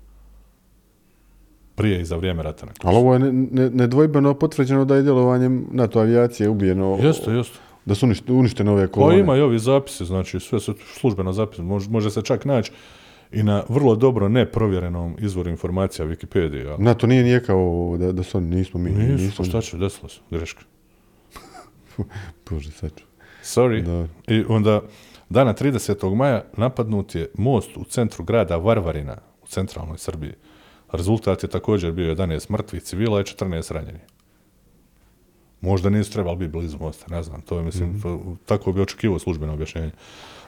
Prije 1.77 2.01
i 2.01 2.05
za 2.05 2.15
vrijeme 2.15 2.43
rata 2.43 2.65
na 2.65 2.71
Kosovu. 2.73 2.89
Ali 2.89 2.97
ovo 2.97 3.13
je 3.13 3.19
ne- 3.21 3.31
ne- 3.51 3.69
nedvojbeno 3.71 4.33
potvrđeno 4.33 4.85
da 4.85 4.95
je 4.95 5.01
djelovanjem 5.01 5.65
NATO 5.71 5.99
avijacije 5.99 6.49
ubijeno, 6.49 6.97
Jeste, 6.97 7.31
jeste. 7.31 7.57
da 7.85 7.95
su 7.95 8.05
unište- 8.05 8.31
uništene 8.31 8.71
ove 8.71 8.87
Pa 8.87 8.93
kolone. 8.93 9.19
ima 9.19 9.37
i 9.37 9.41
ovi 9.41 9.59
zapisi, 9.59 10.05
znači 10.05 10.39
sve 10.39 10.59
su 10.59 10.73
službeno 10.91 11.33
zapisi. 11.33 11.61
Može, 11.61 11.89
može 11.89 12.11
se 12.11 12.21
čak 12.21 12.45
naći 12.45 12.71
i 13.31 13.43
na 13.43 13.63
vrlo 13.69 13.95
dobro 13.95 14.29
neprovjerenom 14.29 15.15
izvoru 15.19 15.49
informacija 15.49 16.05
Wikipedije. 16.07 16.67
ali 16.67 16.83
NATO 16.83 17.07
nije 17.07 17.23
nijekao 17.23 17.61
da, 17.99 18.11
da 18.11 18.23
su 18.23 18.37
oni, 18.37 18.47
nismo 18.47 18.79
mi. 18.79 18.89
Nisu, 18.89 19.23
nismo 19.23 19.35
pa 19.37 19.49
šta 19.49 19.61
će, 19.61 19.77
desilo 19.77 20.09
se, 20.09 20.19
greška. 20.31 20.61
Bože, 22.49 22.71
saču. 22.71 23.03
Sorry. 23.43 23.81
Da. 23.81 24.07
I 24.27 24.43
onda 24.49 24.81
dana 25.29 25.53
30. 25.53 26.15
maja 26.15 26.43
napadnut 26.57 27.15
je 27.15 27.29
most 27.37 27.77
u 27.77 27.83
centru 27.83 28.23
grada 28.23 28.57
Varvarina 28.57 29.17
u 29.43 29.47
centralnoj 29.47 29.97
Srbiji. 29.97 30.33
Rezultat 30.91 31.43
je 31.43 31.49
također 31.49 31.91
bio 31.91 32.15
11 32.15 32.51
mrtvih 32.51 32.83
civila 32.83 33.19
i 33.19 33.23
14 33.23 33.73
ranjenih. 33.73 34.01
Možda 35.61 35.89
nisu 35.89 36.11
trebali 36.11 36.37
biti 36.37 36.51
blizu 36.51 36.77
mosta, 36.77 37.15
ne 37.15 37.23
znam, 37.23 37.41
to 37.41 37.57
je, 37.57 37.63
mislim, 37.63 38.01
to- 38.01 38.35
tako 38.45 38.71
bi 38.71 38.81
očekivao 38.81 39.19
službeno 39.19 39.53
objašnjenje. 39.53 39.91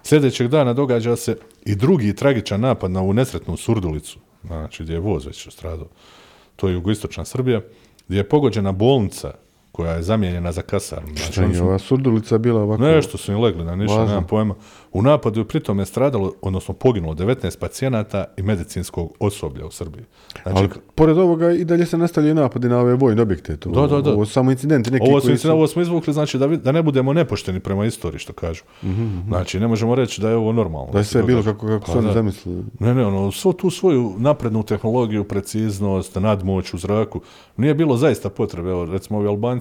Sljedećeg 0.04 0.48
dana 0.48 0.74
događa 0.74 1.16
se 1.16 1.38
i 1.66 1.76
drugi 1.76 2.16
tragičan 2.16 2.62
napad 2.62 2.92
na 2.92 3.02
ovu 3.02 3.14
nesretnu 3.14 3.58
Surdulicu, 3.58 4.20
znači 4.44 4.84
gdje 4.84 4.94
je 4.94 5.00
voz 5.00 5.26
već 5.26 5.48
stradao. 5.52 5.88
To 6.56 6.68
je 6.68 6.74
jugoistočna 6.74 7.26
Srbija, 7.26 7.62
gdje 8.08 8.18
je 8.18 8.30
pogođena 8.30 8.72
bolnica 8.72 9.34
koja 9.72 9.94
je 9.94 10.04
zamijenjena 10.04 10.52
za 10.52 10.62
kasarnu. 10.62 11.08
Znači, 11.08 11.32
Šta 11.32 11.44
je 11.44 11.56
su- 11.56 11.64
ova 11.64 11.80
surdulica 11.80 12.38
bila 12.38 12.62
ovako... 12.62 12.84
Nešto 12.84 13.18
su 13.18 13.32
im 13.32 13.40
legli 13.40 13.64
na 13.64 13.72
Važno. 13.72 14.06
nemam 14.06 14.24
pojma. 14.24 14.56
U 14.92 15.02
napadu 15.02 15.40
je 15.40 15.46
pritom 15.46 15.80
je 15.80 15.86
stradalo, 15.86 16.34
odnosno 16.42 16.74
poginulo 16.74 17.14
19 17.14 17.58
pacijenata 17.58 18.26
i 18.38 18.42
medicinskog 18.42 19.14
osoblja 19.20 19.66
u 19.66 19.72
Srbiji. 19.72 20.04
Znači, 20.44 20.58
Ali 20.58 20.70
pored 20.96 21.18
ovoga 21.18 21.52
i 21.52 21.66
dalje 21.66 21.86
se 21.86 21.98
nastavljaju 21.98 22.36
napadi 22.36 22.70
na 22.70 22.80
ove 22.80 22.94
vojne 22.96 23.22
objekte. 23.22 23.58
To, 23.58 23.70
Da, 23.70 23.88
da, 23.88 24.02
da. 24.02 24.14
Ovo 24.14 24.26
su 24.26 24.32
samo 24.32 24.52
incidenti 24.52 24.92
neki 24.92 25.06
ovo, 25.06 25.20
su, 25.20 25.26
koji 25.26 25.36
istina, 25.36 25.54
ovo 25.54 25.68
smo 25.68 25.82
izvukli, 25.82 26.14
znači 26.14 26.38
da, 26.38 26.46
vi- 26.46 26.58
da 26.58 26.72
ne 26.72 26.84
budemo 26.84 27.14
nepošteni 27.14 27.60
prema 27.60 27.86
istoriji, 27.86 28.20
što 28.20 28.34
kažu. 28.34 28.64
Znači, 29.28 29.60
ne 29.60 29.68
možemo 29.68 29.96
reći 29.96 30.22
da 30.22 30.30
je 30.30 30.36
ovo 30.36 30.52
normalno. 30.52 30.92
Da 30.92 30.98
je 30.98 31.04
sve 31.04 31.24
bilo 31.24 31.44
kako, 31.44 31.68
kako 31.68 31.86
Pa 31.86 31.92
su 31.92 31.98
oni 31.98 32.14
zamislili. 32.14 32.64
Ne, 32.80 32.94
ne, 32.94 33.06
ono, 33.06 33.32
svo 33.32 33.54
tu 33.54 33.70
svoju 33.70 34.14
naprednu 34.18 34.64
tehnologiju, 34.64 35.24
preciznost, 35.24 36.16
nadmoć 36.16 36.74
u 36.74 36.78
zraku, 36.78 37.22
nije 37.58 37.74
bilo 37.74 37.98
zaista 37.98 38.30
potrebe. 38.30 38.70
Evo, 38.70 38.86
recimo, 38.86 39.20
ovi 39.20 39.28
Albanci, 39.28 39.59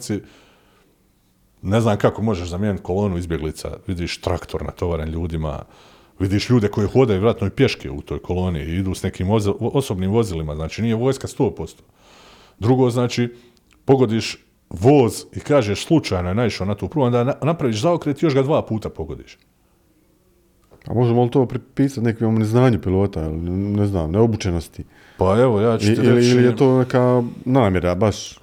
ne 1.63 1.81
znam 1.81 1.99
kako 1.99 2.23
možeš 2.23 2.49
zamijeniti 2.49 2.83
kolonu 2.83 3.19
izbjeglica, 3.19 3.77
vidiš 3.87 4.21
traktor 4.21 4.63
natovaren 4.63 5.09
ljudima, 5.09 5.63
vidiš 6.19 6.51
ljude 6.51 6.69
koji 6.69 6.89
hodaju 6.89 7.19
vjerojatno 7.19 7.47
i 7.47 7.51
pješke 7.51 7.91
u 7.91 8.03
toj 8.03 8.19
koloni 8.19 8.61
i 8.61 8.77
idu 8.77 8.95
s 8.95 9.03
nekim 9.03 9.29
osobnim 9.61 10.11
vozilima, 10.11 10.55
znači 10.55 10.83
nije 10.83 10.95
vojska 10.95 11.27
100%. 11.27 11.75
Drugo, 12.59 12.91
znači, 12.91 13.35
pogodiš 13.85 14.45
voz 14.71 15.25
i 15.37 15.41
kažeš 15.41 15.87
slučajno 15.87 16.29
je 16.29 16.35
naišao 16.35 16.67
na 16.67 16.75
tu 16.75 16.89
prugu, 16.89 17.07
onda 17.07 17.25
na- 17.25 17.35
napraviš 17.43 17.81
zaokret 17.81 18.23
i 18.23 18.27
još 18.27 18.35
ga 18.35 18.43
dva 18.43 18.63
puta 18.67 18.89
pogodiš. 18.89 19.39
A 20.87 20.95
možemo 20.95 21.25
li 21.25 21.31
to 21.31 21.47
pripisati 21.47 22.01
nekom 22.07 22.39
neznanju 22.39 22.81
pilota, 22.81 23.23
ili 23.25 23.51
ne 23.51 23.87
znam, 23.87 24.11
neobučenosti? 24.11 24.85
Pa 25.19 25.39
evo, 25.41 25.61
ja 25.61 25.79
ću 25.79 25.87
ti 25.87 26.01
reći... 26.03 26.29
ili 26.31 26.45
je 26.45 26.57
to 26.57 26.79
neka 26.79 27.23
namjera, 27.45 27.95
baš? 27.95 28.39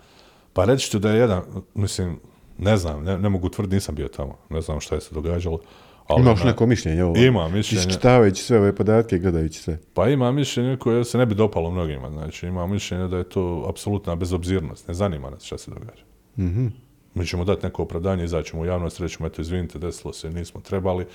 Pa 0.55 0.65
reći 0.65 0.91
ću 0.91 0.99
da 0.99 1.11
je 1.11 1.19
jedan, 1.19 1.41
mislim, 1.73 2.19
ne 2.57 2.77
znam, 2.77 3.03
ne, 3.03 3.17
ne 3.17 3.29
mogu 3.29 3.49
tvrditi, 3.49 3.75
nisam 3.75 3.95
bio 3.95 4.07
tamo, 4.07 4.37
ne 4.49 4.61
znam 4.61 4.79
šta 4.79 4.95
je 4.95 5.01
se 5.01 5.15
događalo. 5.15 5.59
Ali 6.07 6.21
Imaš 6.21 6.39
na- 6.39 6.45
neko 6.45 6.65
mišljenje? 6.65 7.03
Ovo, 7.03 7.17
Ima 7.17 7.47
mišljenje. 7.47 7.85
Iščitavajući 7.85 8.43
sve 8.43 8.59
ove 8.59 8.75
podatke 8.75 9.15
i 9.15 9.19
gledajući 9.19 9.59
sve. 9.59 9.77
Pa 9.93 10.09
ima 10.09 10.31
mišljenje 10.31 10.77
koje 10.77 11.03
se 11.03 11.17
ne 11.17 11.25
bi 11.25 11.35
dopalo 11.35 11.71
mnogima, 11.71 12.09
znači 12.09 12.47
ima 12.47 12.67
mišljenje 12.67 13.07
da 13.07 13.17
je 13.17 13.23
to 13.23 13.65
apsolutna 13.69 14.15
bezobzirnost, 14.15 14.87
ne 14.87 14.93
zanima 14.93 15.29
nas 15.29 15.43
šta 15.43 15.57
se 15.57 15.71
događa. 15.71 16.03
Mhm. 16.39 16.67
Mi 17.13 17.25
ćemo 17.25 17.43
dati 17.43 17.65
neko 17.65 17.83
opravdanje, 17.83 18.23
izaćemo 18.23 18.61
u 18.61 18.65
javnost, 18.65 18.99
rećemo, 18.99 19.27
eto, 19.27 19.41
izvinite, 19.41 19.79
desilo 19.79 20.13
se, 20.13 20.29
nismo 20.29 20.61
trebali. 20.61 21.05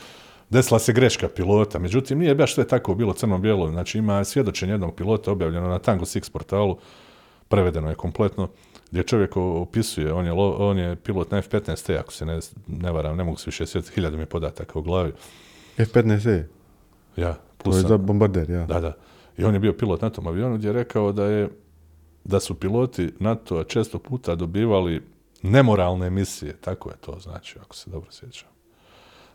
Desila 0.51 0.79
se 0.79 0.93
greška 0.93 1.29
pilota, 1.29 1.79
međutim, 1.79 2.19
nije 2.19 2.35
baš 2.35 2.55
sve 2.55 2.67
tako 2.67 2.95
bilo 2.95 3.13
crno-bijelo, 3.13 3.71
znači 3.71 3.99
ima 3.99 4.25
svjedočenje 4.25 4.73
jednog 4.73 4.95
pilota 4.95 5.33
objavljeno 5.33 5.69
na 5.69 5.79
Tango 5.79 6.05
Six 6.05 6.31
portalu, 6.33 6.77
prevedeno 7.49 7.89
je 7.89 7.95
kompletno, 7.95 8.49
gdje 8.91 9.03
čovjek 9.03 9.37
opisuje, 9.37 10.13
on 10.13 10.27
je, 10.27 10.33
on 10.33 10.79
je 10.79 10.97
pilot 10.97 11.31
na 11.31 11.39
F-15T, 11.39 11.99
ako 11.99 12.13
se 12.13 12.27
ne, 12.27 12.39
ne 12.67 12.93
varam, 12.93 13.17
ne 13.17 13.25
mogu 13.25 13.37
se 13.37 13.45
više 13.47 13.67
sjetiti, 13.67 13.95
hiljadu 13.95 14.17
mi 14.17 14.23
je 14.23 14.27
podataka 14.27 14.79
u 14.79 14.83
glavi. 14.83 15.13
F-15E, 15.79 16.43
Ja, 17.17 17.33
to 17.35 17.41
plus 17.59 17.77
je 17.77 17.81
sam- 17.81 17.89
za 17.89 17.97
bombarder, 17.97 18.51
ja. 18.51 18.67
da, 18.67 18.81
da. 18.81 18.93
I 19.39 19.45
on 19.45 19.55
je 19.55 19.61
bio 19.61 19.73
pilot 19.73 20.03
na 20.03 20.11
tom 20.11 20.27
avionu 20.27 20.57
gdje 20.57 20.69
je 20.69 20.73
rekao 20.73 21.13
da 21.13 21.25
je 21.25 21.49
da 22.25 22.41
su 22.41 22.55
piloti 22.55 23.13
NATO 23.19 23.65
često 23.65 23.99
puta 23.99 24.35
dobivali 24.35 25.03
nemoralne 25.43 26.11
misije, 26.11 26.57
tako 26.61 26.91
je 26.91 26.97
to 26.97 27.19
znači, 27.21 27.59
ako 27.61 27.77
se 27.77 27.91
dobro 27.91 28.11
sjećam. 28.11 28.49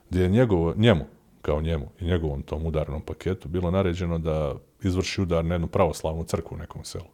Gdje 0.10 0.22
je 0.24 0.30
njegovo, 0.30 0.74
njemu, 0.78 1.06
kao 1.42 1.62
njemu 1.62 1.90
i 2.00 2.06
njegovom 2.06 2.42
tom 2.42 2.66
udarnom 2.66 3.02
paketu 3.02 3.48
bilo 3.50 3.72
naređeno 3.72 4.18
da 4.18 4.54
izvrši 4.84 5.22
udar 5.22 5.46
na 5.46 5.56
jednu 5.56 5.68
pravoslavnu 5.68 6.24
crkvu 6.24 6.56
u 6.56 6.60
nekom 6.60 6.84
selu. 6.84 7.06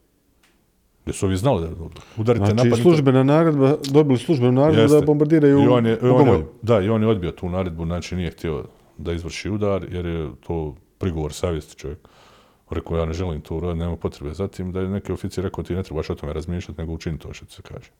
Gdje 1.03 1.13
su 1.13 1.25
ovi 1.25 1.37
znali 1.37 1.61
da 1.61 1.67
udarite 2.17 2.45
Znači, 2.45 2.57
napadnite- 2.69 2.81
službena 2.81 3.23
naredba, 3.23 3.77
dobili 3.91 4.19
službenu 4.19 4.51
naredbu 4.51 4.81
Jeste. 4.81 4.99
da 4.99 5.05
bombardiraju 5.05 5.63
I 5.63 5.67
on 5.67 5.85
je, 5.85 5.99
on 6.01 6.43
da, 6.61 6.79
i 6.79 6.89
on 6.89 7.01
je 7.01 7.07
odbio 7.07 7.31
tu 7.31 7.49
naredbu, 7.49 7.85
znači 7.85 8.15
nije 8.15 8.31
htio 8.31 8.63
da 8.97 9.13
izvrši 9.13 9.49
udar, 9.49 9.85
jer 9.91 10.05
je 10.05 10.29
to 10.47 10.75
prigovor 10.97 11.33
savjesti 11.33 11.75
čovjek. 11.77 11.99
Rekao, 12.69 12.97
ja 12.97 13.05
ne 13.05 13.13
želim 13.13 13.41
to 13.41 13.55
uraditi, 13.55 13.79
nema 13.79 13.95
potrebe. 13.95 14.33
Zatim 14.33 14.71
da 14.71 14.79
je 14.79 14.89
neki 14.89 15.11
oficir 15.11 15.43
rekao, 15.43 15.63
ti 15.63 15.75
ne 15.75 15.83
trebaš 15.83 16.09
o 16.09 16.15
tome 16.15 16.33
razmišljati, 16.33 16.81
nego 16.81 16.93
učini 16.93 17.17
to 17.17 17.33
što 17.33 17.45
se 17.45 17.61
kaže. 17.61 17.91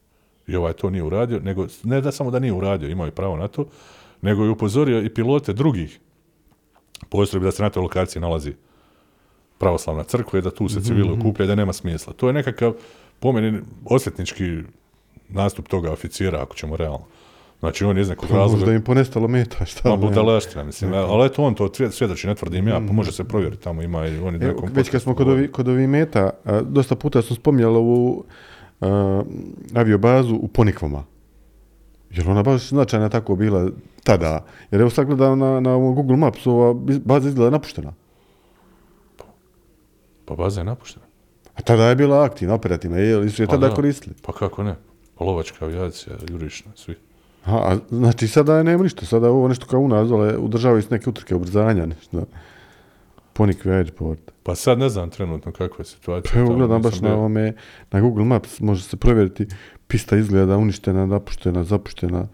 I 0.46 0.56
ovaj 0.56 0.72
to 0.72 0.90
nije 0.90 1.02
uradio, 1.02 1.40
nego, 1.40 1.66
ne 1.84 2.00
da 2.00 2.12
samo 2.12 2.30
da 2.30 2.38
nije 2.38 2.52
uradio, 2.52 2.88
imao 2.88 3.06
je 3.06 3.10
pravo 3.10 3.36
na 3.36 3.48
to, 3.48 3.66
nego 4.22 4.44
je 4.44 4.50
upozorio 4.50 5.02
i 5.02 5.14
pilote 5.14 5.52
drugih 5.52 6.00
postrojbi 7.08 7.44
da 7.44 7.50
se 7.52 7.62
na 7.62 7.70
toj 7.70 7.82
lokaciji 7.82 8.22
nalazi 8.22 8.54
pravoslavna 9.62 10.04
crkva 10.04 10.38
i 10.38 10.42
da 10.42 10.50
tu 10.50 10.68
se 10.68 10.78
Mhm, 10.78 10.86
civili 10.86 11.10
okupljaju, 11.12 11.48
da 11.48 11.54
nema 11.54 11.72
smisla. 11.72 12.12
To 12.12 12.26
je 12.26 12.32
nekakav, 12.32 12.72
po 13.20 13.32
meni, 13.32 13.58
osvetnički 13.86 14.58
nastup 15.30 15.68
toga 15.68 15.92
oficira, 15.92 16.42
ako 16.42 16.56
ćemo 16.56 16.76
realno. 16.76 17.04
Znači, 17.60 17.84
on 17.84 17.96
je 17.96 18.00
iz 18.00 18.08
nekog 18.08 18.28
Pa 18.28 18.34
Možda 18.34 18.52
razloga... 18.52 18.72
im 18.72 18.82
ponestalo 18.82 19.28
meta, 19.28 19.64
šta 19.64 19.88
Ma 19.88 19.96
znam. 19.96 20.08
budalaština, 20.08 20.64
mislim, 20.64 20.92
ali 20.94 21.26
eto 21.26 21.44
on 21.44 21.54
to 21.54 21.64
svjed- 21.66 21.90
svjedoči, 21.90 22.26
ne 22.26 22.34
tvrdim 22.34 22.68
ja, 22.68 22.74
pa 22.78 22.92
može 22.92 23.12
se 23.12 23.24
provjeriti, 23.24 23.62
tamo 23.62 23.82
ima 23.82 24.06
i 24.06 24.18
oni 24.18 24.36
Mhm. 24.36 24.42
Evo, 24.42 24.54
nekom 24.54 24.70
već 24.72 24.90
kad 24.90 25.02
smo 25.02 25.12
kod, 25.12 25.18
podcastu 25.18 25.38
ovi, 25.38 25.48
kod 25.48 25.68
ovih 25.68 25.88
meta, 25.88 26.30
a, 26.44 26.60
dosta 26.62 26.96
puta 26.96 27.22
smo 27.22 27.36
spominjali 27.36 27.76
ovu 27.76 28.24
a, 28.80 29.22
aviobazu 29.74 30.34
u 30.34 30.48
Ponikvama. 30.48 31.04
Jer 32.10 32.30
ona 32.30 32.42
baš 32.42 32.68
značajna 32.68 33.08
tako 33.08 33.36
bila 33.36 33.68
tada. 34.04 34.44
Jer 34.70 34.80
evo 34.80 34.90
sad 34.90 35.06
gledam 35.06 35.38
na, 35.38 35.60
na 35.60 35.76
Google 35.76 36.16
Maps, 36.16 36.46
ova 36.46 36.74
baza 37.04 37.28
izgleda 37.28 37.50
napuštena. 37.50 37.92
Pa 40.24 40.34
baza 40.34 40.60
je 40.60 40.64
napuštena. 40.64 41.06
A 41.06 41.48
A 41.58 41.62
tada 41.62 41.88
je 41.88 41.96
bila 41.96 42.24
aktivna, 42.24 42.54
operativna, 42.54 42.98
je 42.98 43.16
li 43.16 43.30
su 43.30 43.42
je 43.42 43.46
Pa 43.46 43.52
tada 43.52 43.68
da. 43.68 43.74
koristili? 43.74 44.14
Pa 44.22 44.32
kako 44.32 44.62
ne? 44.62 44.74
Pa 45.18 45.24
lovačka 45.24 45.64
avijacija, 45.64 46.16
jurišna, 46.30 46.72
svi. 46.74 46.94
Aha, 47.44 47.56
a 47.58 47.78
znači 47.90 48.28
sada 48.28 48.56
je 48.58 48.64
nema 48.64 48.82
ništa, 48.82 49.06
sada 49.06 49.26
je 49.26 49.30
ovo 49.32 49.48
nešto 49.48 49.66
kao 49.66 49.80
u 49.80 49.88
nas 49.88 50.08
dole, 50.08 50.36
udržavaju 50.38 50.82
se 50.82 50.88
neke 50.90 51.10
utrke 51.10 51.34
ubrzanja, 51.34 51.86
nešto. 51.86 52.24
Ponikve 53.32 53.74
Airport. 53.76 54.32
Pa 54.42 54.54
sad 54.54 54.78
ne 54.78 54.88
znam 54.88 55.10
trenutno 55.10 55.52
kakva 55.52 55.76
je 55.78 55.84
situacija. 55.84 56.32
Pa 56.34 56.40
evo 56.40 56.54
gledam 56.54 56.82
baš 56.82 57.00
na 57.00 57.14
ovome, 57.14 57.52
na 57.90 58.00
Google 58.00 58.24
Maps 58.24 58.60
može 58.60 58.82
se 58.82 58.96
provjeriti, 58.96 59.46
pista 59.86 60.16
izgleda 60.16 60.56
uništena, 60.56 61.06
napuštena, 61.06 61.64
zapuštena, 61.64 62.28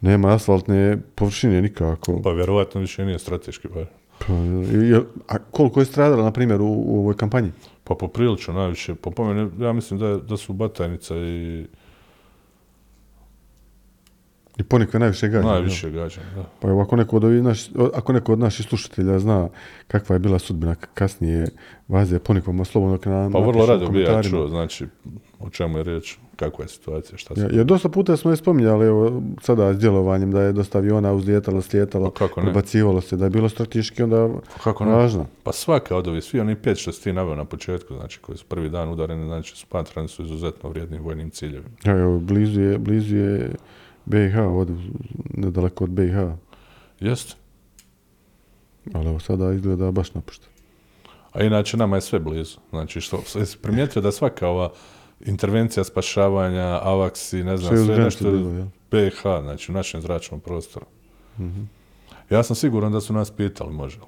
nema 0.00 0.34
asfaltne 0.34 0.98
površine 1.14 1.62
nikako. 1.62 2.22
Pa 2.22 2.30
vjerovatno 2.30 2.80
više 2.80 3.04
nije 3.04 3.18
strateški 3.18 3.68
bar. 3.68 3.86
Pa, 4.20 4.32
je- 4.32 5.00
a 5.28 5.38
koliko 5.40 5.80
je 5.80 5.86
stradala, 5.86 6.24
na 6.24 6.30
primjer, 6.30 6.60
u, 6.60 6.72
u 6.76 6.98
ovoj 6.98 7.16
kampanji? 7.16 7.52
Pa 7.84 7.94
poprilično 7.94 8.54
najviše, 8.54 8.94
po 8.94 9.10
po 9.10 9.24
meni, 9.24 9.50
ja 9.58 9.72
mislim 9.72 10.00
da, 10.00 10.06
je- 10.06 10.18
da 10.18 10.36
su 10.36 10.52
Batajnica 10.54 11.16
i 11.16 11.66
I 14.56 14.62
ponikve 14.62 15.00
najviše 15.00 15.28
gađa. 15.28 15.38
jel? 15.40 15.48
najviše 15.48 15.90
gađan, 15.90 16.24
da. 16.36 16.44
Pa 16.60 16.68
evo, 16.68 16.82
ako 16.82 16.96
neko 16.96 17.16
od, 17.16 17.24
ovih 17.24 17.42
naš, 17.42 17.60
ako 17.94 18.12
neko 18.12 18.32
od 18.32 18.38
naših 18.38 18.66
slušatelja 18.66 19.18
zna 19.18 19.48
kakva 19.86 20.14
je 20.14 20.20
bila 20.20 20.38
sudbina 20.38 20.74
kasnije 20.74 21.48
vaze 21.88 22.18
ponikvama, 22.18 22.64
slobodno 22.64 23.12
nam 23.12 23.32
Pa 23.32 23.38
vrlo 23.38 23.66
rado 23.66 23.88
bi 23.88 24.00
ja 24.00 24.22
čuo, 24.22 24.48
znači, 24.48 24.86
o 25.40 25.50
čemu 25.50 25.78
je 25.78 25.84
riječ, 25.84 26.18
kakva 26.40 26.64
je 26.64 26.68
situacija, 26.68 27.18
šta 27.18 27.34
se... 27.34 27.48
Ja, 27.52 27.64
dosta 27.64 27.88
puta 27.88 28.16
smo 28.16 28.30
je 28.30 28.36
spominjali, 28.36 28.86
evo, 28.86 29.22
sada 29.42 29.74
s 29.74 29.78
djelovanjem, 29.78 30.30
da 30.32 30.42
je 30.42 30.52
dosta 30.52 30.78
aviona 30.78 31.12
uzlijetalo, 31.12 31.62
slijetalo, 31.62 32.10
Pa 32.18 32.28
prebacivalo 32.28 33.00
se, 33.00 33.16
da 33.16 33.24
je 33.24 33.30
bilo 33.30 33.48
strateški 33.48 34.02
onda 34.02 34.28
kako 34.64 34.84
ne? 34.84 34.90
važno. 34.90 35.26
Pa 35.42 35.52
svaka 35.52 35.96
od 35.96 36.08
ovih, 36.08 36.24
svi 36.24 36.40
oni 36.40 36.56
pet 36.56 36.78
što 36.78 36.92
ti 36.92 37.12
naveo 37.12 37.34
na 37.34 37.44
početku, 37.44 37.94
znači 37.94 38.20
koji 38.20 38.38
su 38.38 38.44
prvi 38.44 38.68
dan 38.68 38.88
udareni, 38.88 39.26
znači 39.26 39.56
smatrani 39.56 40.08
su 40.08 40.22
izuzetno 40.22 40.70
vrijednim 40.70 41.02
vojnim 41.02 41.30
ciljevima. 41.30 41.76
Ja, 41.84 41.98
evo, 41.98 42.18
blizu 42.18 42.60
je, 42.60 42.78
blizu 42.78 43.16
je 43.16 43.50
BiH, 44.04 44.38
ovdje, 44.38 44.76
nedaleko 45.34 45.84
od 45.84 45.90
BiH, 45.90 46.16
Jeste. 47.00 47.34
ali 48.92 49.08
evo 49.08 49.18
sada 49.18 49.52
izgleda 49.52 49.90
baš 49.90 50.14
napušta. 50.14 50.46
A 51.32 51.42
inače 51.42 51.76
nama 51.76 51.96
je 51.96 52.00
sve 52.00 52.18
blizu. 52.18 52.58
Znači, 52.70 53.00
što, 53.00 53.22
primijetio 53.62 54.02
da 54.02 54.12
svaka 54.12 54.48
ova 54.48 54.70
intervencija 55.20 55.84
spašavanja, 55.84 56.80
avaksi, 56.82 57.44
ne 57.44 57.56
znam, 57.56 57.76
Sve 57.76 57.84
sve 57.84 58.04
nešto 58.04 58.30
bilo? 58.30 58.66
BiH, 58.90 59.20
znači 59.22 59.72
u 59.72 59.74
našem 59.74 60.00
zračnom 60.00 60.40
prostoru. 60.40 60.86
Ja 62.30 62.42
sam 62.42 62.56
siguran 62.56 62.92
da 62.92 63.00
su 63.00 63.12
nas 63.12 63.30
pitali, 63.30 63.72
može 63.72 63.98
li? 63.98 64.06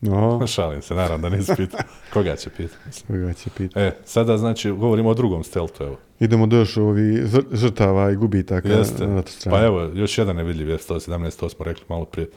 No, 0.00 0.46
Šalim 0.46 0.82
se, 0.82 0.94
naravno 0.94 1.30
da 1.30 1.36
nisu 1.36 1.52
pitali. 1.56 1.82
Koga 2.12 2.36
će 2.36 2.50
pitati? 2.50 3.02
koga 3.06 3.32
će 3.32 3.50
pitati. 3.50 3.80
E, 3.80 3.96
sada 4.04 4.38
znači 4.38 4.70
govorimo 4.70 5.10
o 5.10 5.14
drugom 5.14 5.44
steltu, 5.44 5.84
evo. 5.84 5.96
Idemo 6.20 6.46
do 6.46 6.56
još 6.56 6.76
ovi 6.76 7.22
žrtava 7.52 8.10
i 8.10 8.16
gubitaka 8.16 8.68
Jeste. 8.68 9.06
na 9.06 9.22
to 9.22 9.30
stranu. 9.30 9.56
Pa 9.56 9.64
evo, 9.64 9.90
još 9.94 10.18
jedan 10.18 10.36
nevidljiv 10.36 10.70
F-117, 10.70 11.40
to 11.40 11.48
smo 11.48 11.64
rekli 11.64 11.84
malo 11.88 12.04
prije. 12.04 12.30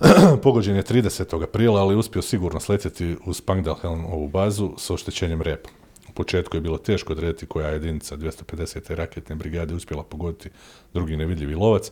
Pogođen 0.42 0.76
je 0.76 0.82
30. 0.82 1.42
aprila, 1.42 1.80
ali 1.80 1.96
uspio 1.96 2.22
sigurno 2.22 2.60
sletjeti 2.60 3.16
u 3.26 3.32
Spangdalhelmovu 3.32 4.28
bazu 4.28 4.72
sa 4.76 4.94
oštećenjem 4.94 5.42
repa. 5.42 5.68
Početku 6.16 6.56
je 6.56 6.60
bilo 6.60 6.78
teško 6.78 7.12
odrediti 7.12 7.46
koja 7.46 7.68
jedinica 7.68 8.16
250. 8.16 8.94
raketne 8.94 9.36
brigade 9.36 9.74
uspjela 9.74 10.02
pogoditi 10.02 10.50
drugi 10.94 11.16
nevidljivi 11.16 11.54
lovac, 11.54 11.90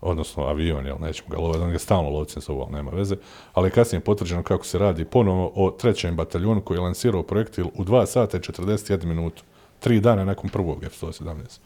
odnosno 0.00 0.44
avion, 0.44 0.86
jel 0.86 0.96
nećemo 1.00 1.28
ga 1.28 1.36
lovati, 1.36 1.62
on 1.62 1.70
ga 1.70 1.78
stalno 1.78 2.10
lovcem 2.10 2.42
zovu, 2.42 2.60
ali 2.62 2.72
nema 2.72 2.90
veze, 2.90 3.16
ali 3.52 3.66
je 3.66 3.70
kasnije 3.70 4.00
potvrđeno 4.00 4.42
kako 4.42 4.64
se 4.66 4.78
radi 4.78 5.04
ponovo 5.04 5.52
o 5.54 5.70
trećem 5.70 6.16
bataljonu 6.16 6.60
koji 6.60 6.76
je 6.76 6.82
lansirao 6.82 7.22
projektil 7.22 7.66
u 7.74 7.84
2 7.84 8.06
sata 8.06 8.36
i 8.36 8.40
41 8.40 9.04
minutu, 9.04 9.42
tri 9.80 10.00
dana 10.00 10.24
nakon 10.24 10.50
prvog 10.50 10.84
F-117. 10.84 11.58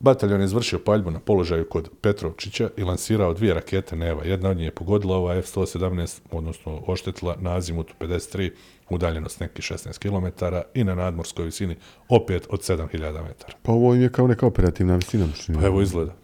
Bataljon 0.00 0.40
je 0.40 0.44
izvršio 0.44 0.78
paljbu 0.78 1.10
na 1.10 1.20
položaju 1.20 1.68
kod 1.68 1.90
Petrovčića 2.00 2.70
i 2.76 2.82
lansirao 2.82 3.34
dvije 3.34 3.54
rakete 3.54 3.96
Neva. 3.96 4.24
Jedna 4.24 4.50
od 4.50 4.56
njih 4.56 4.66
je 4.66 4.74
pogodila 4.74 5.16
ova 5.16 5.34
F-117, 5.36 6.20
odnosno 6.30 6.82
oštetila 6.86 7.36
na 7.40 7.56
azimutu 7.56 7.94
53, 8.00 8.50
udaljenost 8.90 9.40
nekih 9.40 9.64
16 9.64 9.98
km 9.98 10.44
i 10.74 10.84
na 10.84 10.94
nadmorskoj 10.94 11.44
visini 11.44 11.76
opet 12.08 12.46
od 12.50 12.60
7000 12.60 13.22
metara. 13.22 13.54
Pa 13.62 13.72
ovo 13.72 13.94
im 13.94 14.02
je 14.02 14.12
kao 14.12 14.26
neka 14.26 14.46
operativna 14.46 14.96
visina. 14.96 15.26
Pa 15.54 15.66
evo 15.66 15.82
izgleda. 15.82 16.14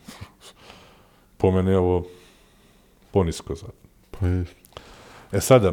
Po 1.36 1.50
meni 1.50 1.70
je 1.70 1.78
ovo 1.78 2.06
ponisko 3.10 3.54
za 3.54 3.66
Pa 4.10 4.26
je. 4.26 4.44
E 5.32 5.40
sada, 5.40 5.72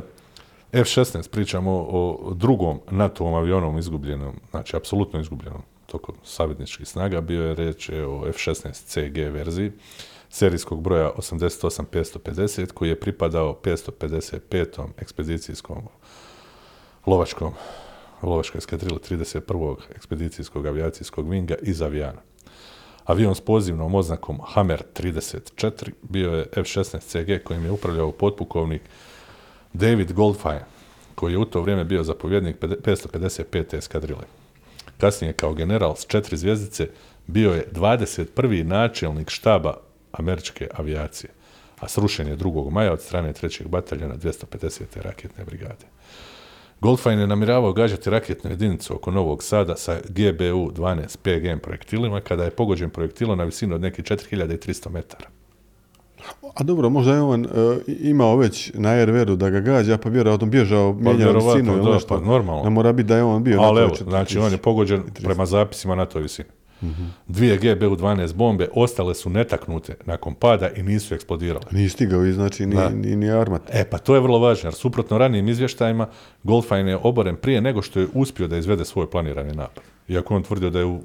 F-16, 0.72 1.30
pričamo 1.30 1.72
o 1.90 2.34
drugom 2.34 2.80
NATO-om 2.92 3.34
avionom 3.34 3.78
izgubljenom, 3.78 4.40
znači 4.52 4.76
apsolutno 4.76 5.20
izgubljenom 5.20 5.62
tokom 5.92 6.16
savjetničkih 6.24 6.88
snaga, 6.88 7.22
bio 7.22 7.44
je 7.44 7.56
reč 7.56 7.90
o 7.90 8.28
F-16 8.28 8.86
CG 8.86 9.34
verziji 9.34 9.72
serijskog 10.32 10.82
broja 10.82 11.12
88550 11.18 12.72
koji 12.72 12.90
je 12.90 13.00
pripadao 13.00 13.60
555. 13.64 14.88
ekspedicijskom 14.98 15.78
lovačkom 17.06 17.54
lovačkoj 18.22 18.58
eskadrili 18.58 19.00
31. 19.10 19.76
ekspedicijskog 19.96 20.66
avijacijskog 20.66 21.30
vinga 21.30 21.56
iz 21.62 21.82
Avijana. 21.82 22.22
Avion 23.06 23.36
s 23.36 23.42
pozivnom 23.42 23.96
oznakom 23.96 24.40
Hammer 24.46 24.84
34 24.94 25.92
bio 26.02 26.32
je 26.32 26.46
F-16 26.56 27.00
CG 27.00 27.44
kojim 27.44 27.66
je 27.66 27.72
upravljao 27.72 28.12
potpukovnik 28.12 28.82
David 29.74 30.14
Goldfein, 30.14 30.62
koji 31.16 31.34
je 31.34 31.38
u 31.38 31.46
to 31.46 31.62
vrijeme 31.62 31.84
bio 31.84 32.04
zapovjednik 32.04 32.60
555. 32.60 33.78
eskadrile. 33.78 34.41
Kasnije 35.02 35.34
kao 35.34 35.54
general 35.54 35.96
s 35.96 36.06
četiri 36.08 36.38
zvjezdice 36.38 36.88
bio 37.28 37.52
je 37.52 37.68
21. 37.72 38.64
načelnik 38.64 39.30
štaba 39.30 39.78
američke 40.12 40.68
avijacije, 40.74 41.30
a 41.80 41.88
srušen 41.88 42.28
je 42.28 42.38
2. 42.38 42.72
maja 42.72 42.94
od 42.94 43.02
strane 43.02 43.34
3. 43.34 43.68
bataljona 43.68 44.16
250. 44.16 44.84
raketne 44.96 45.46
brigade. 45.46 45.86
Goldfein 46.82 47.20
je 47.20 47.28
namiravao 47.28 47.74
gađati 47.74 48.10
raketnu 48.10 48.50
jedinicu 48.50 48.96
oko 48.96 49.12
Novog 49.12 49.44
Sada 49.44 49.76
sa 49.76 50.00
GBU-12 50.10 51.18
PGM 51.18 51.60
projektilima 51.60 52.22
kada 52.22 52.44
je 52.44 52.52
pogođen 52.52 52.90
projektilom 52.90 53.38
na 53.38 53.44
visinu 53.44 53.76
od 53.76 53.82
nekih 53.82 54.06
4300 54.06 54.90
metara. 54.90 55.30
A 56.56 56.64
dobro, 56.64 56.90
možda 56.90 57.14
je 57.14 57.22
on 57.22 57.46
e, 57.46 57.48
imao 57.88 58.38
već 58.38 58.72
na 58.74 59.06
RVR-u 59.06 59.36
da 59.36 59.50
ga 59.50 59.60
gađa, 59.60 59.98
pa 59.98 60.10
vjerojatno 60.10 60.48
bježao, 60.48 60.94
mijenjao 60.94 61.18
vjerovatno, 61.18 61.74
visinu 61.74 61.92
da, 61.92 62.00
pa 62.08 62.20
normalno. 62.20 62.64
Ne 62.64 62.70
mora 62.70 62.94
biti 62.94 63.08
da 63.08 63.16
je 63.16 63.24
on 63.24 63.44
bio 63.44 63.62
Ali 63.62 63.82
evo, 63.82 63.96
znači 64.10 64.40
on 64.40 64.52
je 64.52 64.58
pogođen 64.58 65.04
prema 65.24 65.46
zapisima 65.46 65.96
na 65.96 66.06
toj 66.06 66.22
visini. 66.22 66.50
Dvije 67.28 67.60
GBU-12 67.60 68.34
bombe 68.34 68.70
ostale 68.74 69.16
su 69.16 69.30
netaknute 69.30 69.96
nakon 70.06 70.34
pada 70.34 70.70
i 70.70 70.84
nisu 70.84 71.16
eksplodirale. 71.16 71.66
Nije 71.72 71.90
stigao 71.90 72.26
i 72.26 72.34
znači 72.34 72.66
ni, 72.66 72.78
ni, 72.94 73.16
ni 73.16 73.32
armat. 73.32 73.62
E, 73.70 73.86
pa 73.90 73.98
to 73.98 74.16
je 74.16 74.22
vrlo 74.22 74.40
važno, 74.40 74.68
jer 74.68 74.74
suprotno 74.74 75.18
ranijim 75.18 75.48
izvještajima, 75.48 76.08
Goldfein 76.44 76.88
je 76.88 76.98
oboren 77.04 77.36
prije 77.36 77.62
nego 77.62 77.82
što 77.82 78.00
je 78.00 78.08
uspio 78.14 78.48
da 78.48 78.58
izvede 78.58 78.86
svoj 78.86 79.10
planirani 79.10 79.54
napad. 79.54 79.84
Iako 80.08 80.36
on 80.36 80.44
tvrdio 80.44 80.70
da 80.70 80.80
je 80.80 80.86
u... 80.86 81.00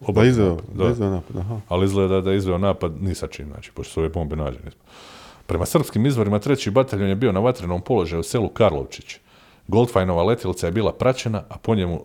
Da 0.00 0.06
obavio 0.08 0.30
izveo, 0.30 0.58
da 0.74 0.90
izveo 0.90 1.10
napad, 1.10 1.36
aha. 1.36 1.60
ali 1.68 1.86
izgleda 1.86 2.20
da 2.20 2.30
je 2.30 2.36
izveo 2.36 2.58
napad 2.58 3.02
ni 3.02 3.14
sa 3.14 3.26
čim, 3.26 3.46
znači, 3.46 3.70
pošto 3.72 3.92
su 3.92 4.00
ove 4.00 4.08
bombe 4.08 4.36
nađene. 4.36 4.70
Prema 5.46 5.66
srpskim 5.66 6.06
izvorima, 6.06 6.38
treći 6.38 6.70
bataljon 6.70 7.08
je 7.08 7.14
bio 7.14 7.32
na 7.32 7.40
vatrenom 7.40 7.82
položaju 7.82 8.20
u 8.20 8.22
selu 8.22 8.48
Karlovčić. 8.48 9.18
Goldfajnova 9.68 10.22
letjelica 10.22 10.66
je 10.66 10.72
bila 10.72 10.92
praćena, 10.92 11.42
a 11.48 11.58
po 11.58 11.74
njemu, 11.74 11.94
e, 11.94 12.02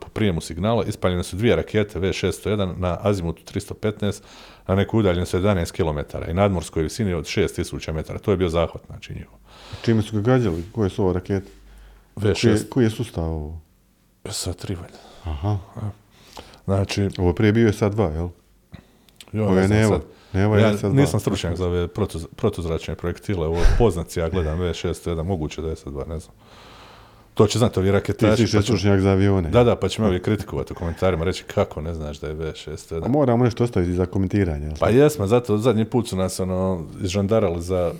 po 0.00 0.08
prijemu 0.12 0.40
signala, 0.40 0.84
ispaljene 0.84 1.22
su 1.22 1.36
dvije 1.36 1.56
rakete 1.56 2.00
V601 2.00 2.78
na 2.78 2.98
azimutu 3.00 3.42
315, 3.54 4.22
na 4.66 4.74
neku 4.74 4.98
udaljenost 4.98 5.34
od 5.34 5.42
11 5.42 5.72
km 5.72 6.30
i 6.30 6.34
nadmorskoj 6.34 6.82
visini 6.82 7.14
od 7.14 7.24
6000 7.24 7.92
metara. 7.92 8.18
To 8.18 8.30
je 8.30 8.36
bio 8.36 8.48
zahvat, 8.48 8.82
znači 8.86 9.14
njihov. 9.14 9.38
Čime 9.82 10.02
su 10.02 10.16
ga 10.16 10.22
gađali? 10.22 10.64
Koje 10.72 10.90
su 10.90 11.02
ovo 11.02 11.12
rakete? 11.12 11.50
Koji 12.14 12.34
V6, 12.34 12.48
je, 12.48 12.70
koji 12.70 12.84
je 12.84 12.90
sustav 12.90 13.24
ovo? 13.24 13.60
sa 14.30 14.52
tri 14.52 14.74
valjda. 14.74 14.98
Aha. 15.24 15.58
Znači, 16.66 17.08
Ovo 17.18 17.28
je 17.28 17.34
prije 17.34 17.52
bio 17.52 17.66
je 17.66 17.72
sad 17.72 17.92
dva, 17.92 18.04
jel? 18.06 18.28
jo, 19.32 19.44
Ovo 19.44 19.58
je 19.58 19.66
znam 19.66 19.78
Nevo. 19.78 19.92
sad. 19.92 20.02
Ja 20.62 20.72
sad 20.72 20.80
dva. 20.82 21.00
nisam 21.00 21.20
stručnjak 21.20 21.56
za 21.56 21.66
ove 21.66 21.88
protu, 21.88 22.20
protuzračne 22.36 22.94
projektile, 22.94 23.46
ovo 23.46 23.58
poznaci, 23.78 24.20
ja 24.20 24.28
gledam 24.28 24.58
V601, 24.58 25.22
moguće 25.22 25.62
da 25.62 25.68
je 25.68 25.76
sad 25.76 25.92
dva, 25.92 26.04
ne 26.04 26.18
znam. 26.18 26.34
To 27.34 27.46
će 27.46 27.58
znati 27.58 27.78
ovi 27.78 27.86
Ti 27.86 27.90
si 27.90 27.92
raketaši. 27.92 28.56
pa 28.56 28.62
stručnjak 28.62 29.00
za 29.00 29.10
avione. 29.10 29.50
Da, 29.50 29.64
da, 29.64 29.76
pa 29.76 29.88
će 29.88 30.02
me 30.02 30.08
ovi 30.08 30.22
kritikovati 30.22 30.72
u 30.72 30.76
komentarima, 30.76 31.24
reći 31.24 31.44
kako 31.44 31.80
ne 31.80 31.94
znaš 31.94 32.18
da 32.18 32.26
je 32.26 32.32
A 32.32 32.36
V601. 32.36 33.08
moramo 33.08 33.44
nešto 33.44 33.64
ostaviti 33.64 33.92
za 33.92 34.06
komentiranje. 34.06 34.70
Pa 34.80 34.88
jesmo, 34.88 35.26
zato 35.26 35.58
zadnji 35.58 35.84
put 35.84 36.08
su 36.08 36.16
nas 36.16 36.40
ono, 36.40 36.84
izžandarali 37.00 37.62
za 37.62 37.92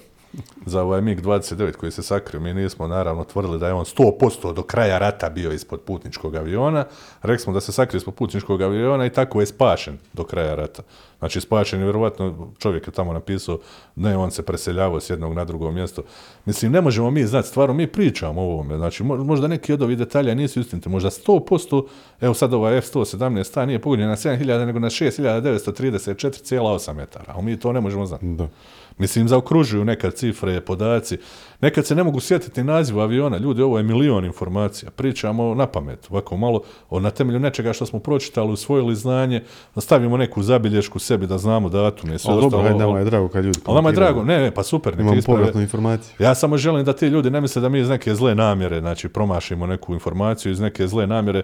za 0.66 0.82
ovaj 0.82 1.00
MiG-29 1.00 1.72
koji 1.72 1.92
se 1.92 2.02
sakrio. 2.02 2.40
Mi 2.40 2.54
nismo 2.54 2.86
naravno 2.86 3.24
tvrdili 3.24 3.58
da 3.58 3.66
je 3.66 3.72
on 3.72 3.84
100% 3.84 4.54
do 4.54 4.62
kraja 4.62 4.98
rata 4.98 5.30
bio 5.30 5.52
ispod 5.52 5.80
putničkog 5.80 6.36
aviona. 6.36 6.84
Rekli 7.22 7.42
smo 7.42 7.52
da 7.52 7.60
se 7.60 7.72
sakrio 7.72 7.98
ispod 7.98 8.14
putničkog 8.14 8.62
aviona 8.62 9.06
i 9.06 9.12
tako 9.12 9.40
je 9.40 9.46
spašen 9.46 9.98
do 10.12 10.24
kraja 10.24 10.54
rata. 10.54 10.82
Znači 11.18 11.40
spašen 11.40 11.80
je 11.80 11.84
vjerovatno, 11.84 12.52
čovjek 12.58 12.86
je 12.86 12.92
tamo 12.92 13.12
napisao, 13.12 13.58
ne, 13.96 14.16
on 14.16 14.30
se 14.30 14.42
preseljavao 14.42 15.00
s 15.00 15.10
jednog 15.10 15.34
na 15.34 15.44
drugo 15.44 15.70
mjesto. 15.70 16.02
Mislim, 16.44 16.72
ne 16.72 16.80
možemo 16.80 17.10
mi 17.10 17.26
znati, 17.26 17.48
stvarno 17.48 17.74
mi 17.74 17.86
pričamo 17.86 18.40
o 18.40 18.44
ovome. 18.44 18.76
Znači, 18.76 19.04
mo- 19.04 19.24
možda 19.24 19.48
neki 19.48 19.72
od 19.72 19.82
ovih 19.82 19.98
detalja 19.98 20.34
nisu 20.34 20.60
istiniti. 20.60 20.88
Možda 20.88 21.10
100%, 21.10 21.86
evo 22.20 22.34
sad 22.34 22.54
ovaj 22.54 22.78
F-117 22.78 23.54
ta 23.54 23.66
nije 23.66 23.78
pogođen 23.78 24.08
na 24.08 24.16
7000, 24.16 24.66
nego 24.66 24.78
na 24.78 24.90
6934,8 24.90 26.94
metara. 26.94 27.34
A 27.36 27.42
mi 27.42 27.60
to 27.60 27.72
ne 27.72 27.80
možemo 27.80 28.06
znati. 28.06 28.26
Da. 28.26 28.48
Mislim, 28.98 29.28
zaokružuju 29.28 29.84
nekad 29.84 30.14
cifre, 30.14 30.60
podaci. 30.60 31.18
Nekad 31.60 31.86
se 31.86 31.94
ne 31.94 32.04
mogu 32.04 32.20
sjetiti 32.20 32.64
naziva 32.64 33.02
aviona. 33.02 33.38
Ljudi, 33.38 33.62
ovo 33.62 33.78
je 33.78 33.84
milion 33.84 34.24
informacija. 34.24 34.90
Pričamo 34.90 35.54
na 35.54 35.66
pamet, 35.66 36.06
ovako 36.10 36.36
malo, 36.36 36.62
o, 36.90 37.00
na 37.00 37.10
temelju 37.10 37.38
nečega 37.38 37.72
što 37.72 37.86
smo 37.86 37.98
pročitali, 37.98 38.52
usvojili 38.52 38.94
znanje, 38.94 39.42
stavimo 39.76 40.16
neku 40.16 40.42
zabilješku 40.42 40.98
sebi 40.98 41.26
da 41.26 41.38
znamo 41.38 41.68
datume 41.68 42.14
i 42.14 42.18
sve 42.18 42.34
dobro, 42.34 42.46
ostalo. 42.46 42.62
hajde, 42.62 42.78
nama 42.78 42.98
je 42.98 43.04
drago 43.04 43.28
kad 43.28 43.44
ljudi 43.44 43.60
nama 43.66 43.88
je 43.88 43.94
drago, 43.94 44.24
ne, 44.24 44.38
ne, 44.38 44.50
pa 44.50 44.62
super, 44.62 44.94
Imamo 45.00 45.20
povratnu 45.26 45.60
informaciju. 45.60 46.14
Ja 46.18 46.34
samo 46.34 46.56
želim 46.56 46.84
da 46.84 46.92
ti 46.92 47.06
ljudi 47.06 47.30
ne 47.30 47.40
misle 47.40 47.62
da 47.62 47.68
mi 47.68 47.80
iz 47.80 47.88
neke 47.88 48.14
zle 48.14 48.34
namjere, 48.34 48.80
znači 48.80 49.08
promašimo 49.08 49.66
neku 49.66 49.94
informaciju 49.94 50.52
iz 50.52 50.60
neke 50.60 50.86
zle 50.86 51.06
namjere. 51.06 51.42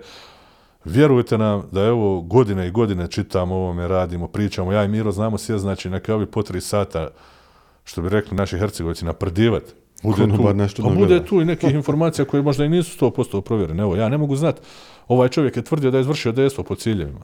Vjerujte 0.84 1.38
nam 1.38 1.62
da 1.72 1.82
je 1.82 1.90
ovo 1.90 2.20
godine 2.20 2.68
i 2.68 2.70
godine 2.70 3.08
čitamo 3.10 3.54
ovome, 3.54 3.88
radimo, 3.88 4.28
pričamo. 4.28 4.72
Ja 4.72 4.84
i 4.84 4.88
Miro 4.88 5.12
znamo 5.12 5.38
sve, 5.38 5.58
znači 5.58 5.90
neka 5.90 6.14
ovi 6.14 6.26
po 6.26 6.42
tri 6.42 6.60
sata, 6.60 7.08
što 7.84 8.02
bi 8.02 8.08
rekli 8.08 8.36
naši 8.36 8.58
hercegovci, 8.58 9.04
naprdivat. 9.04 9.62
Bude 10.02 10.36
tu, 10.36 10.54
nešto 10.54 10.86
a 10.86 10.94
bude 10.94 11.24
tu 11.24 11.40
i 11.40 11.44
nekih 11.44 11.74
informacija 11.74 12.24
koje 12.24 12.42
možda 12.42 12.64
i 12.64 12.68
nisu 12.68 13.06
100% 13.06 13.40
provjerene. 13.40 13.82
Evo, 13.82 13.96
ja 13.96 14.08
ne 14.08 14.18
mogu 14.18 14.36
znati. 14.36 14.60
Ovaj 15.08 15.28
čovjek 15.28 15.56
je 15.56 15.62
tvrdio 15.62 15.90
da 15.90 15.98
je 15.98 16.00
izvršio 16.00 16.32
dejstvo 16.32 16.64
po 16.64 16.74
ciljevima. 16.74 17.20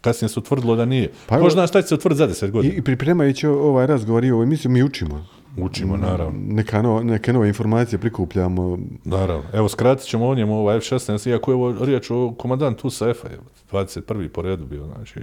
Kasnije 0.00 0.28
se 0.28 0.40
utvrdilo 0.40 0.76
da 0.76 0.84
nije. 0.84 1.10
Pa 1.26 1.50
zna 1.50 1.66
šta 1.66 1.82
će 1.82 1.88
se 1.88 1.94
utvrditi 1.94 2.18
za 2.18 2.46
10 2.46 2.48
I, 2.48 2.50
godina? 2.50 2.74
I 2.74 2.82
pripremajući 2.82 3.46
ovaj 3.46 3.86
razgovor 3.86 4.24
i 4.24 4.30
ovu 4.30 4.42
emisiju, 4.42 4.70
mi 4.70 4.82
učimo. 4.82 5.26
Učimo, 5.56 5.96
naravno. 5.96 6.40
Neka 6.46 6.82
no, 6.82 7.02
neke 7.02 7.32
nove 7.32 7.48
informacije 7.48 7.98
prikupljamo. 7.98 8.78
Naravno. 9.04 9.44
Evo, 9.52 9.68
skratit 9.68 10.06
ćemo 10.06 10.28
o 10.28 10.34
njemu 10.34 10.58
ovaj 10.58 10.76
F-16, 10.76 11.28
iako 11.28 11.50
je 11.50 11.54
ovo 11.54 11.84
riječ 11.84 12.10
o 12.10 12.34
komandantu 12.38 12.86
USAF-a, 12.86 13.28
je 13.28 13.38
21. 13.72 14.28
po 14.28 14.42
redu 14.42 14.66
bio, 14.66 14.86
znači, 14.86 15.20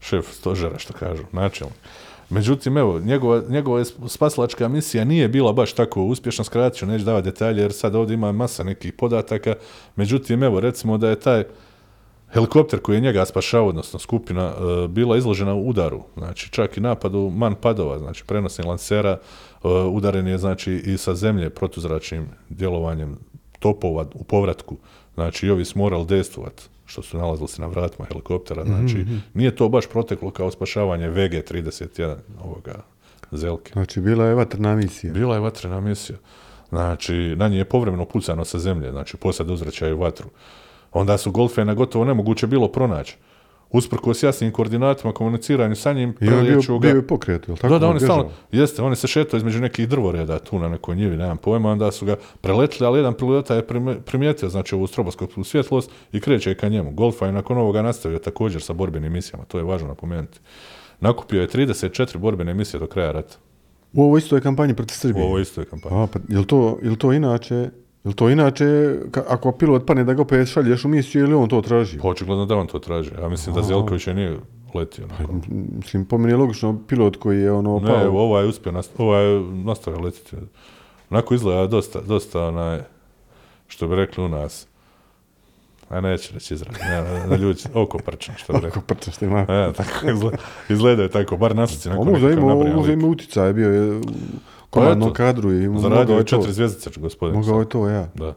šef 0.00 0.32
stožera, 0.32 0.78
što 0.78 0.92
kažu, 0.92 1.22
načelnik. 1.32 1.76
Međutim, 2.30 2.76
evo, 2.76 3.00
njegova, 3.00 3.42
njegova 3.48 3.78
je 3.78 3.84
spasilačka 4.08 4.68
misija 4.68 5.04
nije 5.04 5.28
bila 5.28 5.52
baš 5.52 5.72
tako 5.72 6.02
uspješna, 6.02 6.44
skratit 6.44 6.78
ću, 6.78 6.86
neću 6.86 7.04
davati 7.04 7.24
detalje, 7.24 7.62
jer 7.62 7.72
sad 7.72 7.94
ovdje 7.94 8.14
ima 8.14 8.32
masa 8.32 8.64
nekih 8.64 8.92
podataka. 8.92 9.54
Međutim, 9.96 10.42
evo, 10.42 10.60
recimo 10.60 10.98
da 10.98 11.08
je 11.08 11.20
taj 11.20 11.44
helikopter 12.34 12.80
koji 12.80 12.96
je 12.96 13.00
njega 13.00 13.24
spašao, 13.24 13.66
odnosno 13.66 13.98
skupina, 13.98 14.52
e, 14.52 14.88
bila 14.88 15.16
izložena 15.16 15.54
u 15.54 15.68
udaru, 15.68 16.02
znači 16.16 16.50
čak 16.50 16.76
i 16.76 16.80
napadu 16.80 17.32
man 17.36 17.54
padova, 17.54 17.98
znači 17.98 18.24
prenosnih 18.26 18.66
lansera, 18.66 19.10
e, 19.10 19.68
udaren 19.68 20.26
je 20.26 20.38
znači 20.38 20.72
i 20.72 20.96
sa 20.98 21.14
zemlje 21.14 21.50
protuzračnim 21.50 22.26
djelovanjem 22.48 23.18
topova 23.58 24.06
u 24.14 24.24
povratku, 24.24 24.76
znači 25.14 25.46
i 25.46 25.50
ovi 25.50 25.64
su 25.64 25.78
morali 25.78 26.06
dejstvovat, 26.06 26.68
što 26.86 27.02
su 27.02 27.18
nalazili 27.18 27.48
se 27.48 27.62
na 27.62 27.68
vratima 27.68 28.06
helikoptera, 28.12 28.64
znači 28.64 29.06
nije 29.34 29.56
to 29.56 29.68
baš 29.68 29.86
proteklo 29.86 30.30
kao 30.30 30.50
spašavanje 30.50 31.10
VG-31 31.10 32.16
ovoga 32.44 32.74
Zelke. 33.32 33.72
Znači, 33.72 34.00
bila 34.00 34.24
je 34.24 34.34
vatrna 34.34 34.76
misija. 34.76 35.12
Bila 35.12 35.34
je 35.34 35.40
vatrena 35.40 35.80
misija. 35.80 36.18
Znači, 36.68 37.36
na 37.36 37.48
nje 37.48 37.58
je 37.58 37.64
povremeno 37.64 38.04
pucano 38.04 38.44
sa 38.44 38.58
zemlje, 38.58 38.90
znači 38.90 39.16
posad 39.16 39.50
uzvraćaju 39.50 39.98
vatru. 39.98 40.28
Onda 40.92 41.18
su 41.18 41.30
golfena 41.30 41.74
gotovo 41.74 42.04
nemoguće 42.04 42.46
bilo 42.46 42.68
pronaći. 42.68 43.16
Usprkos 43.70 44.22
jasnim 44.22 44.52
koordinatima, 44.52 45.12
komuniciranju 45.12 45.76
sa 45.76 45.92
njim, 45.92 46.08
je 46.10 46.14
prelijeću 46.18 46.72
ga- 46.72 46.78
bio 46.80 46.96
je 46.96 47.06
pokret, 47.06 47.46
tako? 47.46 47.68
da, 47.68 47.78
da, 47.78 47.88
on 47.88 47.96
je 47.96 48.00
stalno, 48.00 48.30
jeste, 48.52 48.82
on 48.82 48.92
je 48.92 48.96
se 48.96 49.06
šetao 49.06 49.38
između 49.38 49.60
nekih 49.60 49.88
drvoreda 49.88 50.38
tu 50.38 50.58
na 50.58 50.68
nekoj 50.68 50.96
njivi, 50.96 51.16
nemam 51.16 51.36
pojma, 51.36 51.70
onda 51.70 51.92
su 51.92 52.06
ga 52.06 52.16
preletili, 52.40 52.86
ali 52.86 52.98
jedan 52.98 53.14
pilota 53.14 53.54
je 53.54 53.66
primijetio, 54.04 54.48
znači, 54.48 54.74
ovu 54.74 54.86
stroboskopsku 54.86 55.44
svjetlost 55.44 55.90
i 56.12 56.20
kreće 56.20 56.54
ka 56.54 56.68
njemu. 56.68 56.90
Golfa 56.90 57.26
je 57.26 57.32
nakon 57.32 57.58
ovoga 57.58 57.82
nastavio 57.82 58.18
također 58.18 58.62
sa 58.62 58.72
borbenim 58.72 59.12
misijama, 59.12 59.44
to 59.44 59.58
je 59.58 59.64
važno 59.64 59.88
napomenuti. 59.88 60.38
Nakupio 61.00 61.40
je 61.40 61.48
34 61.48 62.16
borbene 62.16 62.54
misije 62.54 62.80
do 62.80 62.86
kraja 62.86 63.12
rata. 63.12 63.36
U 63.92 64.02
ovoj 64.02 64.18
istoj 64.18 64.40
kampanji 64.40 64.74
protiv 64.74 64.94
U 64.94 64.98
Srbije. 64.98 65.24
ovoj 65.24 65.42
istoj 65.42 65.64
kampanji. 65.64 65.96
A, 65.96 66.06
pa, 66.06 66.18
jel 66.28 66.44
to, 66.44 66.78
jel 66.82 66.96
to 66.96 67.12
inače, 67.12 67.70
jel 68.04 68.12
to 68.14 68.30
inače, 68.30 68.94
ako 69.28 69.52
pilot 69.52 69.86
pane 69.86 70.04
da 70.04 70.14
ga 70.14 70.22
opet 70.22 70.48
šalješ 70.48 70.84
u 70.84 70.88
misiju 70.88 71.24
ili 71.24 71.34
on 71.34 71.48
to 71.48 71.62
traži? 71.62 71.98
Pa 71.98 72.08
očigledno 72.08 72.46
da 72.46 72.56
on 72.56 72.66
to 72.66 72.78
traži. 72.78 73.10
Ja 73.20 73.28
mislim 73.28 73.54
da 73.54 73.62
Zelković 73.62 74.06
je 74.06 74.14
nije 74.14 74.38
letio. 74.74 75.04
M- 75.20 75.40
Mislim, 75.76 76.04
po 76.04 76.18
meni 76.18 76.32
je 76.32 76.36
logično 76.36 76.78
pilot 76.88 77.16
koji 77.16 77.40
je 77.40 77.52
ono 77.52 77.78
Ne, 77.78 77.86
pao. 77.88 78.18
ovaj 78.18 78.42
je 78.42 78.48
uspio, 78.48 78.72
nast- 78.72 78.90
ovaj 78.98 79.24
je 79.24 79.40
nastavio 79.54 80.00
letiti. 80.00 80.36
Onako 81.10 81.34
izgleda 81.34 81.66
dosta, 81.66 82.00
dosta 82.00 82.42
onaj, 82.42 82.80
što 83.66 83.88
bi 83.88 83.96
rekli 83.96 84.24
u 84.24 84.28
nas, 84.28 84.66
a 85.88 86.00
neću 86.00 86.34
reći 86.34 86.54
izraz, 86.54 86.74
ne, 86.80 87.26
ne 87.26 87.36
ljudi, 87.38 87.62
oko 87.74 87.98
prčno, 87.98 88.34
što 88.36 88.52
bi 88.52 88.58
rekli. 88.58 88.70
Kako 88.70 88.86
prča 88.86 89.10
što 89.10 89.24
ima. 89.24 89.40
E, 89.40 89.72
tako 89.72 90.10
izgleda, 90.10 90.36
izgleda 90.68 91.02
je 91.02 91.08
tako, 91.08 91.36
bar 91.36 91.56
naslici 91.56 91.88
možda 91.90 92.26
lik. 92.26 92.38
ima 92.90 93.06
utjecaj, 93.06 93.52
bio 93.52 93.70
je 93.70 94.00
u 94.74 94.82
komandnom 94.82 95.08
eto, 95.08 95.16
kadru 95.16 95.52
i 95.52 95.80
Zaradio 95.80 96.16
je 96.16 96.24
to. 96.24 96.36
četiri 96.36 96.52
zvjezdice, 96.52 96.90
gospodin. 96.96 97.36
Mogao 97.36 97.60
je 97.60 97.68
to, 97.68 97.88
ja. 97.88 98.08
Da. 98.14 98.34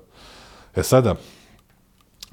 E 0.76 0.84
sada, 0.84 1.15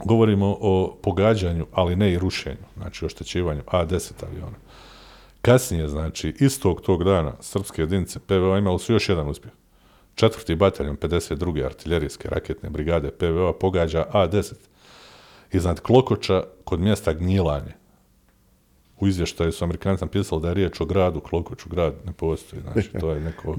govorimo 0.05 0.57
o 0.61 0.97
pogađanju, 1.03 1.67
ali 1.73 1.97
ne 1.97 2.13
i 2.13 2.19
rušenju, 2.19 2.67
znači 2.77 3.05
oštećivanju 3.05 3.63
A-10 3.67 4.13
aviona. 4.23 4.57
Kasnije, 5.43 5.89
znači, 5.89 6.35
istog 6.41 6.81
tog 6.81 7.05
dana, 7.05 7.33
srpske 7.41 7.83
jedinice 7.83 8.19
PVO 8.19 8.57
imali 8.57 8.79
su 8.79 8.93
još 8.93 9.09
jedan 9.09 9.29
uspjeh. 9.29 9.53
Četvrti 10.15 10.55
bataljon 10.55 10.97
52. 10.97 11.65
artiljerijske 11.65 12.29
raketne 12.29 12.71
brigade 12.71 13.11
PVO 13.11 13.53
pogađa 13.53 14.07
A-10 14.13 14.55
iznad 15.53 15.81
Klokoča 15.81 16.43
kod 16.65 16.81
mjesta 16.81 17.13
Gnjilanje. 17.13 17.73
U 19.01 19.09
izvještaju 19.09 19.53
su 19.53 19.65
Amerikanci 19.65 20.05
napisali 20.05 20.43
da 20.43 20.49
je 20.49 20.55
riječ 20.55 20.81
o 20.81 20.85
gradu 20.85 21.21
Klokoču, 21.21 21.69
grad 21.69 21.95
ne 22.07 22.13
postoji, 22.13 22.63
znači 22.63 22.91
to 23.01 23.11
je 23.11 23.21
neko... 23.21 23.55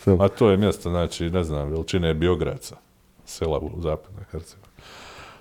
selo. 0.00 0.16
A 0.20 0.28
to 0.28 0.50
je 0.50 0.56
mjesto, 0.56 0.90
znači, 0.90 1.30
ne 1.30 1.44
znam, 1.44 1.70
veličine 1.70 2.14
Biogradca, 2.14 2.76
sela 3.24 3.58
u 3.58 3.80
zapadnoj 3.80 4.24
Hercegovini. 4.24 4.70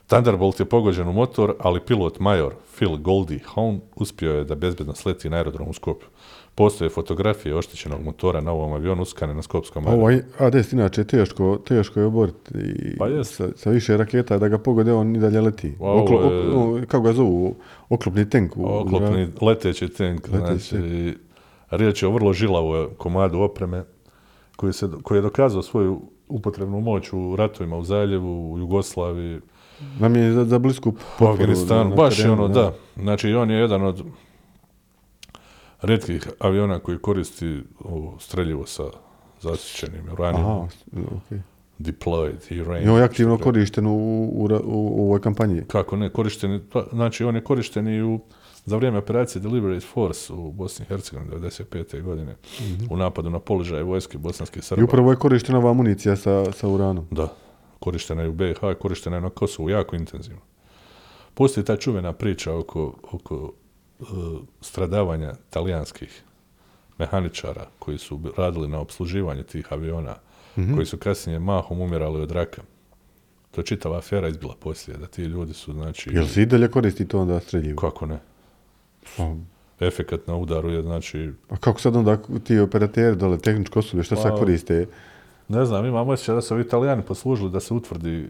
Thunderbolt 0.08 0.60
je 0.60 0.66
pogođen 0.66 1.08
u 1.08 1.14
motor, 1.14 1.56
ali 1.60 1.80
pilot 1.80 2.20
major 2.20 2.54
Phil 2.76 2.98
Goldie 2.98 3.40
Hawn 3.46 3.80
uspio 3.96 4.34
je 4.34 4.44
da 4.44 4.56
bezbedno 4.56 4.96
sleti 4.96 5.30
na 5.30 5.38
aerodrom 5.38 5.70
u 5.70 5.74
Skopju. 5.74 6.08
Postoje 6.56 6.90
fotografije 6.90 7.56
oštećenog 7.56 8.04
motora 8.04 8.42
na 8.42 8.52
ovom 8.52 8.74
avionu 8.74 9.02
uskane 9.02 9.34
na 9.34 9.42
Skopskom 9.42 9.84
aerodromu. 9.84 10.04
Ovaj 10.04 10.22
A10 10.40 10.74
inače 10.74 11.04
teško, 11.04 11.58
teško 11.58 12.00
je 12.00 12.06
oboriti 12.06 12.54
i 12.56 12.98
Pa 12.98 13.08
jest. 13.08 13.36
sa, 13.36 13.48
sa 13.56 13.70
više 13.70 13.98
raketa 13.98 14.38
da 14.38 14.48
ga 14.48 14.58
pogode 14.58 14.94
on 14.94 15.16
i 15.16 15.20
dalje 15.20 15.42
leti. 15.42 15.74
A 15.80 15.84
ovo 15.84 16.04
Oklo, 16.04 16.18
ok- 16.20 16.84
o, 16.84 16.88
kako 16.88 17.04
ga 17.04 17.14
zovu? 17.14 17.56
Oklopni 17.90 18.30
tank. 18.30 18.58
u- 18.58 18.66
Oklopni 18.68 19.28
leteći 19.42 19.88
tank, 19.90 20.28
Leteći 20.30 20.76
znači, 20.78 21.18
riječ 21.72 22.04
je 22.04 22.08
o 22.08 22.12
vrlo 22.12 22.34
žilavoj 22.34 22.88
komadu 22.98 23.40
opreme 23.40 23.84
koji, 24.60 24.74
se, 24.74 24.90
koji 25.04 25.18
je 25.18 25.22
dokazao 25.22 25.62
svoju 25.62 26.02
upotrebnu 26.28 26.82
moć 26.82 27.14
u 27.14 27.36
ratovima 27.36 27.78
u 27.78 27.84
Zaljevu, 27.84 28.54
u 28.54 28.60
Jugoslaviji, 28.60 29.40
Namijenjen 30.00 30.34
za, 30.34 30.46
za 30.46 30.60
blisku 30.60 30.90
u 30.90 30.94
potporu 30.94 31.32
Afganistanu, 31.32 31.96
baš 31.96 32.20
je 32.20 32.32
ono, 32.32 32.48
da. 32.48 32.74
Znači, 32.96 33.34
on 33.34 33.52
je 33.52 33.58
jedan 33.58 33.84
od 33.84 34.04
redkih 35.82 36.28
aviona 36.40 36.80
koji 36.80 36.98
koristi 36.98 37.62
ovo 37.80 38.20
streljivo 38.20 38.66
sa 38.66 38.84
zasićenim 39.42 40.12
uranijom, 40.14 40.46
Aha, 40.46 40.68
okej. 41.18 41.40
deployed 41.80 42.62
uranium. 42.62 42.88
I 42.88 42.92
on 42.92 42.98
je 42.98 43.04
aktivno 43.04 43.38
korišten 43.38 43.88
u, 43.88 44.30
u, 44.34 44.48
ra- 44.48 44.64
u, 44.66 45.02
u 45.02 45.06
ovoj 45.06 45.22
kampanji. 45.22 45.64
Kako 45.68 45.96
ne, 45.96 46.10
korišten, 46.10 46.62
pa, 46.72 46.86
znači 46.92 47.24
on 47.24 47.36
je 47.36 47.44
korišten 47.44 47.88
i 47.88 48.02
u, 48.02 48.20
za 48.66 48.76
vrijeme 48.76 48.98
operacije 48.98 49.42
Deliberate 49.42 49.86
Force 49.86 50.34
u 50.34 50.52
Bosni 50.52 50.86
i 50.86 50.88
Hercegovini 50.88 51.32
95. 51.32 52.02
godine 52.02 52.36
u 52.90 52.98
napadu 52.98 53.30
na 53.30 53.40
položaje 53.40 53.84
vojske 53.84 54.18
bosanske 54.18 54.60
I 54.60 54.62
Srba. 54.62 54.84
upravo 54.84 55.12
je 55.12 55.18
korištena 55.18 55.58
ova 55.58 55.72
amunicija 55.72 56.16
sa, 56.16 56.52
sa 56.52 56.68
uranom. 56.68 57.08
Da, 57.12 57.34
korištena 57.80 58.22
je 58.22 58.30
u 58.30 58.34
BiH, 58.34 58.60
korištena 58.80 59.16
je 59.16 59.22
na 59.22 59.30
Kosovu 59.30 59.70
jako 59.70 59.96
intenzivno. 59.96 60.42
Postoji 61.34 61.66
ta 61.66 61.78
čuvena 61.78 62.14
priča 62.14 62.54
oko, 62.56 62.94
oko 63.12 63.54
e, 64.00 64.04
stradavanja 64.62 65.34
talijanskih 65.50 66.24
mehaničara 66.98 67.68
koji 67.80 67.98
su 67.98 68.20
radili 68.38 68.68
na 68.68 68.80
obsluživanju 68.80 69.44
tih 69.44 69.74
aviona, 69.74 70.16
koji 70.76 70.86
su 70.86 70.98
kasnije 70.98 71.40
mahom 71.40 71.82
umirali 71.82 72.22
od 72.22 72.32
raka. 72.32 72.62
To 73.52 73.62
je 73.62 73.66
čitava 73.66 73.98
afera 73.98 74.28
izbila 74.28 74.56
poslije, 74.60 74.98
da 74.98 75.08
ti 75.08 75.22
ljudi 75.24 75.54
su, 75.54 75.74
znači, 75.74 76.10
Jel 76.14 76.28
se 76.28 76.42
i 76.42 76.46
dalje 76.46 76.68
koristi 76.72 77.08
to 77.08 77.20
onda 77.20 77.40
streljivo? 77.40 77.80
kako 77.82 78.06
ne? 78.06 78.20
Pa, 79.18 79.36
efekat 79.80 80.28
na 80.28 80.36
udaru 80.36 80.70
je, 80.70 80.82
znači, 80.82 81.32
A 81.50 81.58
kako 81.58 81.82
sad 81.82 81.96
onda 81.96 82.18
ti 82.44 82.60
operateri 82.60 83.16
dole, 83.16 83.38
tehničko 83.38 83.80
osoblje, 83.80 84.04
šta 84.04 84.16
sad 84.16 84.32
Pa, 84.32 84.38
koriste? 84.38 84.88
ne 85.48 85.66
znam, 85.66 85.86
imam 85.86 86.10
osjećaj 86.10 86.36
da 86.36 86.42
su 86.42 86.54
ovi 86.54 86.64
italijani 86.64 87.04
poslužili 87.04 87.52
da 87.52 87.60
se 87.60 87.74
utvrdi 87.74 88.28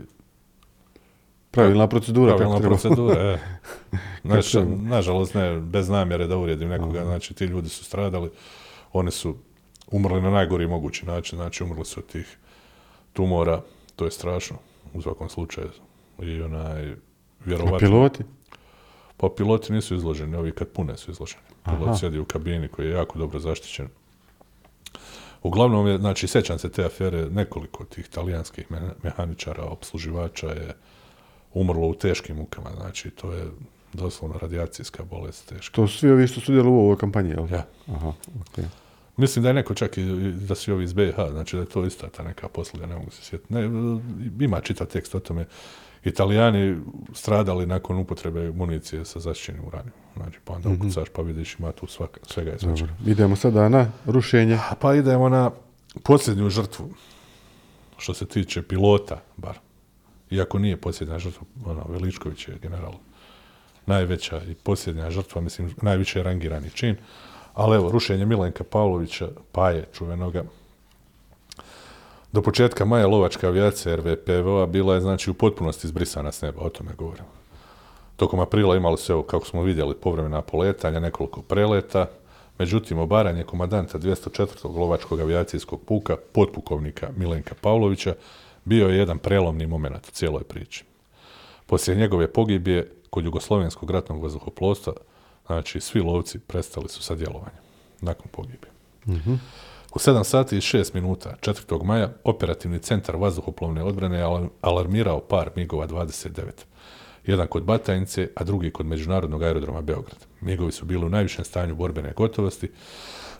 Pravilna 1.51 1.87
procedura 1.87 2.35
pravilna 2.35 2.59
kako 2.59 2.59
treba. 2.59 2.75
procedura, 2.75 3.21
e. 3.21 3.39
Znači, 4.25 4.59
nažalost, 4.83 5.33
ne, 5.33 5.59
bez 5.59 5.89
namjere 5.89 6.27
da 6.27 6.37
uvrijedim 6.37 6.69
nekoga, 6.69 7.05
znači, 7.05 7.33
ti 7.33 7.45
ljudi 7.45 7.69
su 7.69 7.83
stradali, 7.83 8.29
oni 8.93 9.11
su 9.11 9.35
umrli 9.91 10.21
na 10.21 10.29
najgori 10.29 10.67
mogući 10.67 11.05
način, 11.05 11.37
znači, 11.37 11.63
umrli 11.63 11.85
su 11.85 11.99
od 11.99 12.05
tih 12.05 12.37
tumora, 13.13 13.61
to 13.95 14.05
je 14.05 14.11
strašno, 14.11 14.57
u 14.93 15.01
svakom 15.01 15.29
slučaju. 15.29 15.69
I 16.21 16.41
onaj, 16.41 16.91
A 16.91 16.95
vjerovatno... 17.45 17.77
piloti? 17.79 18.23
Pa 19.21 19.29
piloti 19.37 19.73
nisu 19.73 19.95
izloženi, 19.95 20.35
ovi 20.35 20.51
kad 20.51 20.67
pune 20.67 20.97
su 20.97 21.11
izloženi. 21.11 21.41
Pilot 21.65 21.87
Aha. 21.87 21.97
sjedi 21.97 22.19
u 22.19 22.25
kabini 22.25 22.67
koji 22.67 22.85
je 22.85 22.91
jako 22.93 23.19
dobro 23.19 23.39
zaštićen. 23.39 23.87
Uglavnom 25.43 25.87
je, 25.87 25.97
znači, 25.97 26.27
sećam 26.27 26.59
se 26.59 26.71
te 26.71 26.85
afere, 26.85 27.29
nekoliko 27.29 27.85
tih 27.85 28.07
talijanskih 28.07 28.71
me- 28.71 28.93
mehaničara, 29.03 29.63
obsluživača 29.63 30.47
je 30.47 30.75
umrlo 31.53 31.87
u 31.87 31.93
teškim 31.95 32.35
mukama, 32.35 32.69
znači, 32.75 33.09
to 33.09 33.33
je 33.33 33.45
doslovno 33.93 34.37
radijacijska 34.37 35.03
bolest 35.03 35.49
teška. 35.49 35.75
To 35.75 35.87
su 35.87 35.97
svi 35.97 36.09
ovi 36.11 36.27
što 36.27 36.41
sudjeluju 36.41 36.73
u 36.73 36.79
ovoj 36.79 36.97
kampanji, 36.97 37.29
jel? 37.29 37.47
Ja. 37.51 37.65
Aha, 37.87 38.13
okej. 38.41 38.65
Mislim 39.17 39.43
da 39.43 39.49
je 39.49 39.53
neko 39.53 39.73
čak 39.73 39.97
i 39.97 40.03
da 40.31 40.55
su 40.55 40.71
i 40.71 40.73
ovi 40.73 40.83
iz 40.83 40.93
BiH, 40.93 41.15
znači 41.31 41.55
da 41.55 41.61
je 41.61 41.69
to 41.69 41.85
ista 41.85 42.09
ta 42.09 42.23
neka 42.23 42.47
posluga, 42.47 42.85
ne 42.85 42.95
mogu 42.95 43.11
se 43.11 43.23
sjetiti. 43.23 43.53
Ne, 43.53 43.63
ima 44.39 44.61
čitav 44.61 44.87
tekst 44.87 45.15
o 45.15 45.19
tome. 45.19 45.45
Italijani 46.03 46.77
stradali 47.13 47.65
nakon 47.65 47.97
upotrebe 47.97 48.51
municije 48.51 49.05
sa 49.05 49.19
zaštićenim 49.19 49.67
uranijom. 49.67 49.95
Znači, 50.15 50.39
pa 50.45 50.53
onda 50.53 50.69
ukucaš 50.69 51.09
pa 51.09 51.21
vidiš 51.21 51.55
ima 51.59 51.71
tu 51.71 51.87
svaka, 51.87 52.19
svega 52.27 52.51
i 52.51 52.59
svačega. 52.59 52.91
Dobro. 52.91 53.11
Idemo 53.11 53.35
sada 53.35 53.69
na 53.69 53.91
rušenje. 54.05 54.59
Pa 54.81 54.95
idemo 54.95 55.29
na 55.29 55.51
posljednju 56.03 56.49
žrtvu, 56.49 56.89
što 57.97 58.13
se 58.13 58.25
tiče 58.25 58.61
pilota, 58.61 59.21
bar. 59.37 59.59
Iako 60.31 60.59
nije 60.59 60.77
posljednja 60.77 61.19
žrtva, 61.19 61.47
ono, 61.65 61.85
Veličković 61.89 62.47
je 62.47 62.57
general 62.61 62.93
najveća 63.85 64.41
i 64.43 64.55
posljednja 64.55 65.11
žrtva, 65.11 65.41
mislim, 65.41 65.75
najviše 65.81 66.23
rangirani 66.23 66.69
čin. 66.69 66.95
Ali 67.53 67.75
evo, 67.75 67.91
rušenje 67.91 68.25
Milenka 68.25 68.63
Pavlovića, 68.63 69.29
Paje, 69.51 69.85
čuvenoga, 69.93 70.43
do 72.31 72.41
početka 72.41 72.85
maja 72.85 73.07
lovačka 73.07 73.47
avijacija 73.47 73.95
RVPV-a 73.95 74.65
bila 74.65 74.95
je 74.95 75.01
znači 75.01 75.31
u 75.31 75.33
potpunosti 75.33 75.87
izbrisana 75.87 76.31
s 76.31 76.41
neba, 76.41 76.61
o 76.61 76.69
tome 76.69 76.91
govorim. 76.97 77.25
Tokom 78.15 78.39
aprila 78.39 78.75
imali 78.75 78.97
su, 78.97 79.11
evo, 79.11 79.23
kako 79.23 79.45
smo 79.45 79.63
vidjeli, 79.63 79.95
povremena 79.95 80.41
poletanja, 80.41 80.99
nekoliko 80.99 81.41
preleta, 81.41 82.05
međutim, 82.57 82.99
obaranje 82.99 83.43
komadanta 83.43 83.99
204. 83.99 84.75
lovačkog 84.77 85.19
avijacijskog 85.19 85.81
puka, 85.85 86.15
potpukovnika 86.33 87.09
Milenka 87.15 87.55
Pavlovića, 87.61 88.15
bio 88.65 88.87
je 88.87 88.97
jedan 88.97 89.17
prelomni 89.17 89.67
moment 89.67 90.07
u 90.07 90.11
cijeloj 90.11 90.43
priči. 90.43 90.85
Poslije 91.65 91.97
njegove 91.97 92.33
pogibije 92.33 92.91
kod 93.09 93.25
Jugoslovenskog 93.25 93.91
ratnog 93.91 94.23
vazduhoplovstva, 94.23 94.93
znači 95.45 95.79
svi 95.79 96.01
lovci 96.01 96.39
prestali 96.39 96.89
su 96.89 97.01
sa 97.01 97.15
djelovanjem 97.15 97.61
nakon 98.01 98.27
pogibije. 98.31 98.71
U 99.95 99.99
7 99.99 100.23
sati 100.23 100.57
i 100.57 100.61
6 100.61 100.93
minuta 100.93 101.35
4. 101.41 101.83
maja 101.83 102.09
operativni 102.23 102.79
centar 102.79 103.15
vazduhoplovne 103.15 103.83
odbrane 103.83 104.17
je 104.17 104.23
alar- 104.23 104.47
alarmirao 104.61 105.19
par 105.19 105.49
MIGova 105.55 105.87
29. 105.87 106.29
Jedan 107.25 107.47
kod 107.47 107.63
Batajnice, 107.63 108.27
a 108.35 108.43
drugi 108.43 108.71
kod 108.71 108.85
Međunarodnog 108.85 109.43
aerodroma 109.43 109.81
Beograd. 109.81 110.25
MIGovi 110.41 110.71
su 110.71 110.85
bili 110.85 111.05
u 111.05 111.09
najvišem 111.09 111.45
stanju 111.45 111.75
borbene 111.75 112.13
gotovosti 112.15 112.71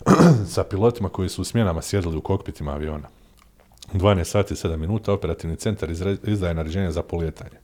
sa 0.54 0.64
pilotima 0.64 1.10
koji 1.10 1.30
su 1.30 1.42
u 1.42 1.46
smjenama 1.46 1.82
sjedili 1.82 2.18
u 2.18 2.22
kokpitima 2.22 2.72
aviona. 2.72 3.08
U 3.94 3.98
12 3.98 4.24
sati 4.24 4.54
i 4.54 4.58
7 4.58 4.78
minuta 4.78 5.14
operativni 5.14 5.56
centar 5.56 5.90
izdaje 6.24 6.54
naređenje 6.54 6.92
za 6.92 7.04
polijetanje. 7.04 7.58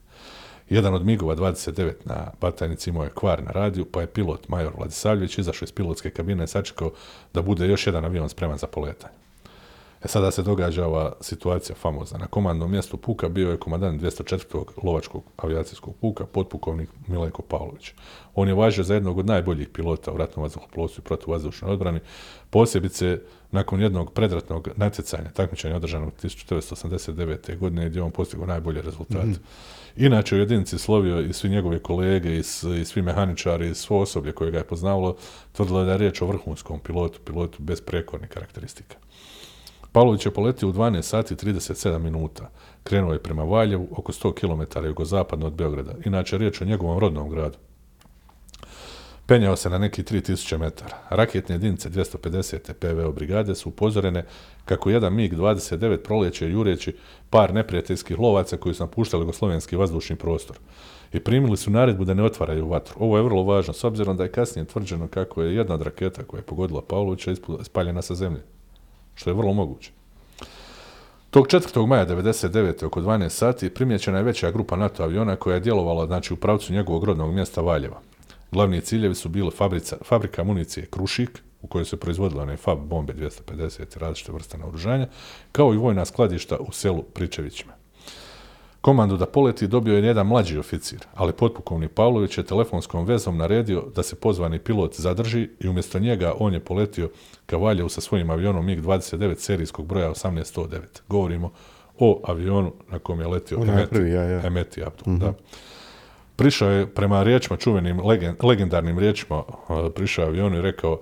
Jedan 0.68 0.94
od 0.94 1.04
MIGova 1.06 1.36
29 1.36 1.92
na 2.04 2.30
Batajnici 2.40 2.90
imao 2.90 3.04
je 3.04 3.10
kvar 3.10 3.44
na 3.44 3.50
radiju, 3.50 3.84
pa 3.84 4.00
je 4.00 4.06
pilot 4.06 4.48
major 4.48 4.72
Vladisavljević 4.76 5.38
izašao 5.38 5.66
iz 5.66 5.72
pilotske 5.72 6.10
kabine 6.10 6.44
i 6.44 6.46
sačekao 6.46 6.90
da 7.34 7.42
bude 7.42 7.66
još 7.66 7.86
jedan 7.86 8.04
avion 8.04 8.28
spreman 8.28 8.58
za 8.58 8.66
poletanje. 8.66 9.14
E 10.04 10.08
sada 10.08 10.30
se 10.30 10.42
događa 10.42 10.86
ova 10.86 11.12
situacija 11.20 11.76
famozna. 11.76 12.18
Na 12.18 12.26
komandnom 12.26 12.70
mjestu 12.70 12.96
puka 12.96 13.28
bio 13.28 13.50
je 13.50 13.56
komandant 13.56 14.02
204. 14.02 14.64
lovačkog 14.82 15.22
avijacijskog 15.36 15.94
puka, 16.00 16.26
potpukovnik 16.26 16.88
Milenko 17.06 17.42
Pavlović. 17.42 17.92
On 18.34 18.48
je 18.48 18.54
važio 18.54 18.84
za 18.84 18.94
jednog 18.94 19.18
od 19.18 19.26
najboljih 19.26 19.68
pilota 19.68 20.12
u 20.12 20.16
ratnom 20.16 20.42
vazduhoplovstvu 20.42 21.02
i 21.02 21.04
protuvazdušnoj 21.04 21.72
odbrani, 21.72 22.00
posebice 22.50 23.20
nakon 23.50 23.80
jednog 23.80 24.12
predratnog 24.12 24.68
natjecanja, 24.76 25.30
takmičenja 25.30 25.76
održanog 25.76 26.12
1989. 26.22 27.58
godine 27.58 27.88
gdje 27.88 27.98
je 27.98 28.02
on 28.02 28.10
postigao 28.10 28.46
najbolje 28.46 28.82
rezultate. 28.82 29.38
Inače 29.96 30.36
u 30.36 30.38
jedinici 30.38 30.78
slovio 30.78 31.20
i 31.20 31.32
svi 31.32 31.48
njegove 31.48 31.78
kolege 31.78 32.36
i, 32.36 32.38
i 32.80 32.84
svi 32.84 33.02
mehaničari 33.02 33.70
i 33.70 33.74
svo 33.74 34.00
osoblje 34.00 34.32
koje 34.32 34.50
ga 34.50 34.58
je 34.58 34.64
poznavalo 34.64 35.16
tvrdilo 35.52 35.80
je 35.80 35.86
da 35.86 35.92
je 35.92 35.98
riječ 35.98 36.22
o 36.22 36.26
vrhunskom 36.26 36.80
pilotu, 36.80 37.18
pilotu 37.24 37.62
bez 37.62 37.80
prekornih 37.80 38.30
karakteristika. 38.30 38.96
Pavlović 39.92 40.26
je 40.26 40.34
poletio 40.34 40.68
u 40.68 40.72
12 40.72 41.02
sati 41.02 41.34
i 41.34 41.36
37 41.36 41.98
minuta. 41.98 42.50
Krenuo 42.84 43.12
je 43.12 43.22
prema 43.22 43.44
Valjevu, 43.44 43.88
oko 43.90 44.12
100 44.12 44.34
km 44.34 44.86
jugozapadno 44.86 45.46
od 45.46 45.52
Beograda. 45.52 45.94
Inače, 46.04 46.38
riječ 46.38 46.60
o 46.60 46.64
njegovom 46.64 46.98
rodnom 46.98 47.30
gradu. 47.30 47.58
Penjao 49.26 49.56
se 49.56 49.70
na 49.70 49.78
neki 49.78 50.02
3000 50.02 50.58
metara. 50.58 50.96
Raketne 51.10 51.54
jedinice 51.54 51.90
250. 51.90 52.72
PVO 52.72 53.12
brigade 53.12 53.54
su 53.54 53.68
upozorene 53.68 54.24
kako 54.64 54.90
jedan 54.90 55.14
MiG-29 55.14 55.96
proljeće 55.96 56.50
jureći 56.50 56.96
par 57.30 57.54
neprijateljskih 57.54 58.18
lovaca 58.18 58.56
koji 58.56 58.74
su 58.74 58.82
napuštali 58.82 59.22
jugoslovenski 59.22 59.76
vazdušni 59.76 60.16
prostor. 60.16 60.56
I 61.12 61.20
primili 61.20 61.56
su 61.56 61.70
naredbu 61.70 62.04
da 62.04 62.14
ne 62.14 62.22
otvaraju 62.22 62.68
vatru. 62.68 62.94
Ovo 63.00 63.16
je 63.16 63.22
vrlo 63.22 63.42
važno, 63.42 63.74
s 63.74 63.84
obzirom 63.84 64.16
da 64.16 64.22
je 64.22 64.32
kasnije 64.32 64.64
tvrđeno 64.64 65.08
kako 65.08 65.42
je 65.42 65.54
jedna 65.54 65.74
od 65.74 65.82
raketa 65.82 66.22
koja 66.22 66.38
je 66.38 66.46
pogodila 66.46 66.82
Pavlovića 66.82 67.34
spaljena 67.62 68.02
sa 68.02 68.14
zemlje. 68.14 68.42
Što 69.14 69.30
je 69.30 69.34
vrlo 69.34 69.52
moguće. 69.52 69.90
Tog 71.30 71.46
4. 71.46 71.86
maja 71.86 72.06
99. 72.06 72.84
oko 72.84 73.00
12 73.00 73.28
sati 73.28 73.70
primjećena 73.70 74.18
je 74.18 74.24
veća 74.24 74.50
grupa 74.50 74.76
NATO 74.76 75.02
aviona 75.02 75.36
koja 75.36 75.54
je 75.54 75.60
djelovala 75.60 76.06
znači, 76.06 76.34
u 76.34 76.36
pravcu 76.36 76.72
njegovog 76.72 77.04
rodnog 77.04 77.34
mjesta 77.34 77.60
Valjeva. 77.60 78.00
Glavni 78.52 78.80
ciljevi 78.80 79.14
su 79.14 79.28
bile 79.28 79.50
fabrica, 79.50 79.96
fabrika 80.04 80.44
municije 80.44 80.86
Krušik, 80.86 81.42
u 81.62 81.66
kojoj 81.66 81.84
se 81.84 81.96
proizvodile 81.96 82.42
one 82.42 82.56
FAB 82.56 82.78
bombe 82.78 83.14
250 83.14 83.96
i 83.96 83.98
različite 83.98 84.32
vrste 84.32 84.58
naoružanja, 84.58 85.08
kao 85.52 85.74
i 85.74 85.76
vojna 85.76 86.04
skladišta 86.04 86.56
u 86.56 86.72
selu 86.72 87.02
Pričevićima. 87.02 87.72
Komandu 88.80 89.16
da 89.16 89.26
poleti 89.26 89.66
dobio 89.66 89.96
je 89.96 90.04
jedan 90.04 90.26
mlađi 90.26 90.58
oficir, 90.58 90.98
ali 91.14 91.32
potpukovnik 91.32 91.90
Pavlović 91.90 92.38
je 92.38 92.44
telefonskom 92.44 93.04
vezom 93.04 93.36
naredio 93.36 93.84
da 93.94 94.02
se 94.02 94.16
pozvani 94.16 94.58
pilot 94.58 94.94
zadrži 94.94 95.48
i 95.60 95.68
umjesto 95.68 95.98
njega 95.98 96.34
on 96.38 96.54
je 96.54 96.60
poletio 96.60 97.10
ka 97.46 97.56
Valjevu 97.56 97.88
sa 97.88 98.00
svojim 98.00 98.30
avionom 98.30 98.66
MiG-29 98.66 99.34
serijskog 99.38 99.86
broja 99.86 100.10
1809. 100.10 100.78
Govorimo 101.08 101.52
o 101.98 102.22
avionu 102.24 102.72
na 102.90 102.98
kom 102.98 103.20
je 103.20 103.26
letio 103.26 103.58
Onaj 103.60 103.74
Emeti, 103.74 103.90
prvi, 103.90 104.10
ja, 104.10 104.22
ja. 104.22 104.46
Emeti 104.46 104.84
Abdul, 104.84 105.16
da. 105.16 105.32
Prišao 106.36 106.70
je 106.70 106.86
prema 106.86 107.22
riječima, 107.22 107.56
čuvenim 107.56 108.00
legen- 108.00 108.46
legendarnim 108.46 108.98
riječima, 108.98 109.42
a, 109.68 109.88
prišao 109.94 110.22
je 110.22 110.28
avionu 110.28 110.58
i 110.58 110.62
rekao 110.62 111.00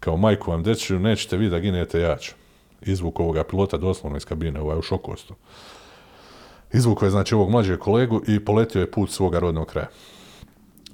kao 0.00 0.16
majku 0.16 0.50
vam 0.50 0.62
dečiju, 0.62 0.98
nećete 0.98 1.36
vi 1.36 1.48
da 1.48 1.58
ginete 1.58 2.00
ja 2.00 2.16
ću. 2.16 2.32
Izvuk 2.82 3.20
ovoga 3.20 3.44
pilota 3.44 3.76
doslovno 3.76 4.16
iz 4.16 4.24
kabine, 4.24 4.60
ovaj 4.60 4.78
u 4.78 4.82
šokostu. 4.82 5.34
Izvukao 6.72 7.06
je 7.06 7.10
znači 7.10 7.34
ovog 7.34 7.50
mlađeg 7.50 7.78
kolegu 7.78 8.20
i 8.28 8.44
poletio 8.44 8.80
je 8.80 8.90
put 8.90 9.10
svoga 9.10 9.38
rodnog 9.38 9.66
kraja. 9.66 9.88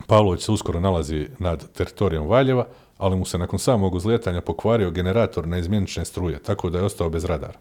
Pavlović 0.06 0.42
se 0.42 0.52
uskoro 0.52 0.80
nalazi 0.80 1.28
nad 1.38 1.72
teritorijom 1.72 2.28
Valjeva, 2.28 2.66
ali 2.98 3.16
mu 3.16 3.24
se 3.24 3.38
nakon 3.38 3.58
samog 3.58 3.94
uzlijetanja 3.94 4.40
pokvario 4.40 4.90
generator 4.90 5.46
neizmjenične 5.46 6.04
struje, 6.04 6.38
tako 6.38 6.70
da 6.70 6.78
je 6.78 6.84
ostao 6.84 7.10
bez 7.10 7.24
radara. 7.24 7.58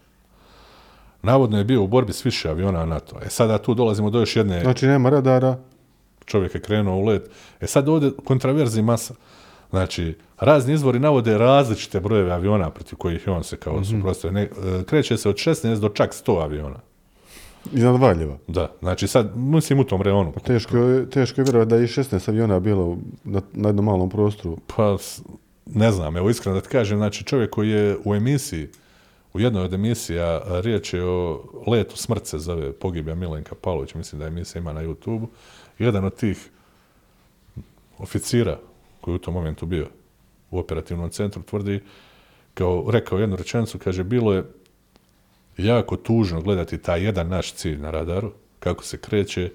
Navodno 1.22 1.58
je 1.58 1.64
bio 1.64 1.84
u 1.84 1.88
borbi 1.88 2.14
s 2.14 2.26
više 2.26 2.50
aviona 2.50 2.86
NATO. 2.86 3.20
E 3.26 3.30
sada 3.30 3.58
tu 3.58 3.74
dolazimo 3.74 4.10
do 4.10 4.20
još 4.20 4.36
jedne 4.36 4.62
Znači 4.62 4.88
nema 4.88 5.10
radara, 5.10 5.58
čovjek 6.28 6.56
je 6.56 6.62
krenuo 6.62 6.98
u 6.98 7.04
let. 7.04 7.30
E 7.62 7.68
sad 7.68 7.90
ovdje 7.90 8.12
kontraverzi 8.26 8.82
masa. 8.82 9.14
Znači, 9.70 10.16
razni 10.40 10.74
izvori 10.74 11.00
navode 11.00 11.38
različite 11.38 12.00
brojeve 12.00 12.32
aviona 12.32 12.70
protiv 12.70 12.98
kojih 12.98 13.28
je 13.28 13.34
on 13.34 13.44
se 13.44 13.58
kao. 13.58 13.82
Ne, 14.32 14.42
e, 14.42 14.50
Kreće 14.86 15.18
se 15.18 15.30
od 15.30 15.36
16 15.36 15.80
do 15.80 15.90
čak 15.90 16.12
100 16.14 16.44
aviona. 16.44 16.80
iznad 17.74 18.00
Valjeva. 18.00 18.38
Da, 18.48 18.72
znači 18.80 19.08
sad, 19.08 19.38
mislim 19.38 19.80
u 19.80 19.84
tom 19.84 20.02
reonu. 20.02 20.34
Teško 20.44 20.78
je, 20.78 21.10
teško 21.10 21.42
je 21.42 21.46
vjerovati 21.46 21.70
da 21.70 21.76
je 21.76 21.84
i 21.84 21.88
16 21.88 22.30
aviona 22.30 22.60
bilo 22.60 22.86
u- 22.86 22.98
na, 23.24 23.42
na 23.54 23.70
jednom 23.70 23.86
malom 23.86 24.10
prostoru. 24.10 24.58
Pa, 24.68 24.98
ne 25.66 25.92
znam, 25.92 26.18
evo 26.18 26.30
iskreno 26.30 26.56
da 26.56 26.62
ti 26.62 26.70
kažem, 26.70 26.98
znači 26.98 27.24
čovjek 27.24 27.50
koji 27.50 27.70
je 27.70 27.98
u 28.06 28.16
emisiji, 28.16 28.68
u 29.34 29.40
jednoj 29.40 29.64
od 29.64 29.74
emisija, 29.74 30.42
riječ 30.62 30.94
je 30.94 31.04
o 31.06 31.40
letu 31.68 31.98
smrt 31.98 32.26
se 32.26 32.38
zove 32.40 32.74
pogibija 32.74 33.16
Milenka 33.16 33.56
Pavlovića, 33.56 33.98
mislim 33.98 34.20
da 34.20 34.28
emisija 34.28 34.60
ima 34.60 34.74
na 34.74 34.82
YouTube-u, 34.84 35.28
jedan 35.80 36.06
od 36.06 36.16
tih 36.16 36.50
oficira 37.98 38.60
koji 39.02 39.14
je 39.14 39.16
u 39.16 39.20
tom 39.20 39.34
momentu 39.34 39.66
bio, 39.66 39.88
u 40.52 40.60
operativnom 40.60 41.10
centru 41.10 41.44
tvrdi, 41.44 41.82
kao 42.54 42.86
rekao 42.92 43.20
jednu 43.20 43.36
rečenicu, 43.36 43.80
kaže, 43.80 44.04
bilo 44.04 44.34
je 44.34 44.44
jako 45.58 45.96
tužno 45.96 46.42
gledati 46.42 46.78
taj 46.78 47.04
jedan 47.04 47.28
naš 47.28 47.54
cilj 47.54 47.78
na 47.78 47.92
radaru, 47.92 48.32
kako 48.60 48.84
se 48.84 48.98
kreće 48.98 49.52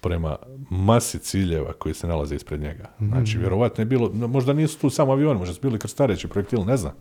prema 0.00 0.36
masi 0.70 1.18
ciljeva 1.18 1.72
koji 1.72 1.94
se 1.94 2.06
nalaze 2.06 2.34
ispred 2.34 2.60
njega. 2.60 2.90
Znači, 2.98 3.38
vjerovatno 3.38 3.82
je 3.82 3.86
bilo, 3.86 4.10
možda 4.12 4.52
nisu 4.52 4.78
tu 4.78 4.90
samo 4.90 5.12
avioni, 5.12 5.38
možda 5.38 5.54
su 5.54 5.60
bili 5.60 5.78
krstareći 5.78 6.28
projektili, 6.28 6.64
ne 6.64 6.76
znam. 6.76 6.92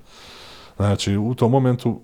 Znači, 0.75 1.17
u 1.17 1.35
tom 1.35 1.51
momentu, 1.51 2.01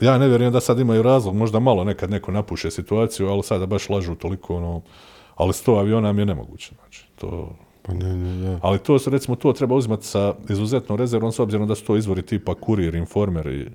ja 0.00 0.18
ne 0.18 0.28
vjerujem 0.28 0.52
da 0.52 0.60
sad 0.60 0.78
imaju 0.78 1.02
razlog, 1.02 1.34
možda 1.34 1.58
malo 1.58 1.84
nekad 1.84 2.10
neko 2.10 2.32
napuše 2.32 2.70
situaciju, 2.70 3.28
ali 3.28 3.42
sada 3.42 3.66
baš 3.66 3.88
lažu 3.88 4.14
toliko, 4.14 4.56
ono, 4.56 4.82
ali 5.40 5.52
sto 5.52 5.74
aviona 5.74 6.12
mi 6.12 6.22
je 6.22 6.26
nemoguće. 6.26 6.74
Znači, 6.74 7.04
to, 7.16 7.56
Pa 7.82 7.94
ne, 7.94 8.16
ne, 8.16 8.50
da. 8.50 8.58
ali 8.62 8.78
to 8.78 8.98
se, 8.98 9.10
recimo, 9.10 9.36
to 9.36 9.52
treba 9.52 9.74
uzimati 9.74 10.06
sa 10.06 10.34
izuzetnom 10.48 10.98
rezervom, 10.98 11.32
s 11.32 11.38
obzirom 11.38 11.68
da 11.68 11.74
su 11.74 11.84
to 11.84 11.96
izvori 11.96 12.22
tipa 12.22 12.54
Kurir, 12.54 12.94
Informer 12.94 13.46
i 13.46 13.66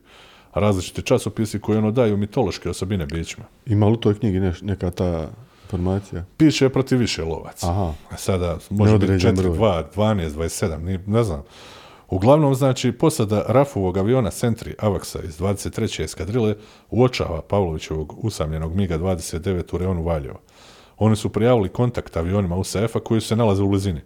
različiti 0.54 1.02
časopisi 1.02 1.60
koji 1.60 1.78
ono 1.78 1.92
daju 1.92 2.18
mitološke 2.18 2.70
osobine 2.70 3.06
bićima. 3.06 3.46
Ima 3.66 3.88
li 3.88 3.94
u 3.94 3.98
toj 3.98 4.20
knjigi 4.20 4.40
neš, 4.40 4.62
neka 4.62 4.92
ta 4.92 5.28
informacija? 5.64 6.26
Piše 6.38 6.70
protiv 6.70 7.00
više 7.00 7.24
lovaca. 7.24 7.72
Aha. 7.72 7.94
A 8.10 8.18
sada 8.18 8.58
može 8.70 8.94
biti 8.94 9.12
Neodređen 9.12 9.36
4, 9.36 9.42
broj. 9.42 9.58
2, 9.58 9.84
12, 9.96 10.30
27, 10.30 10.84
ni, 10.84 11.00
ne 11.08 11.24
znam. 11.24 11.44
Uglavnom, 12.10 12.56
znači, 12.56 12.92
posada 12.92 13.46
Rafovog 13.48 13.98
aviona 13.98 14.32
Sentry 14.32 14.74
Avaksa 14.80 15.20
iz 15.24 15.40
23. 15.40 16.04
eskadrile 16.04 16.56
uočava 16.90 17.42
Pavlovićevog 17.42 18.26
usamljenog 18.26 18.76
MiGa-29 18.76 19.76
u 19.76 19.78
reonu 19.78 20.04
Valjeva. 20.04 20.40
Oni 20.98 21.16
su 21.16 21.30
prijavili 21.30 21.70
kontakt 21.70 22.18
avionima 22.18 22.56
USAF-a 22.56 23.00
koji 23.00 23.22
se 23.22 23.36
nalaze 23.36 23.64
u 23.64 23.70
blizini. 23.70 24.02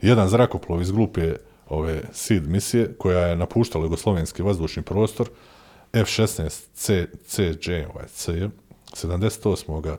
Jedan 0.00 0.28
zrakoplov 0.28 0.82
iz 0.82 0.90
glupe 0.90 1.34
ove 1.68 2.02
SID 2.12 2.48
misije, 2.48 2.94
koja 2.98 3.26
je 3.26 3.36
napuštala 3.36 3.84
jugoslovenski 3.84 4.42
vazdušni 4.42 4.82
prostor, 4.82 5.28
F-16 5.92 6.66
C, 6.74 7.06
CJ, 7.26 7.72
ovaj 7.94 8.06
C, 8.06 8.48
78. 8.92 9.96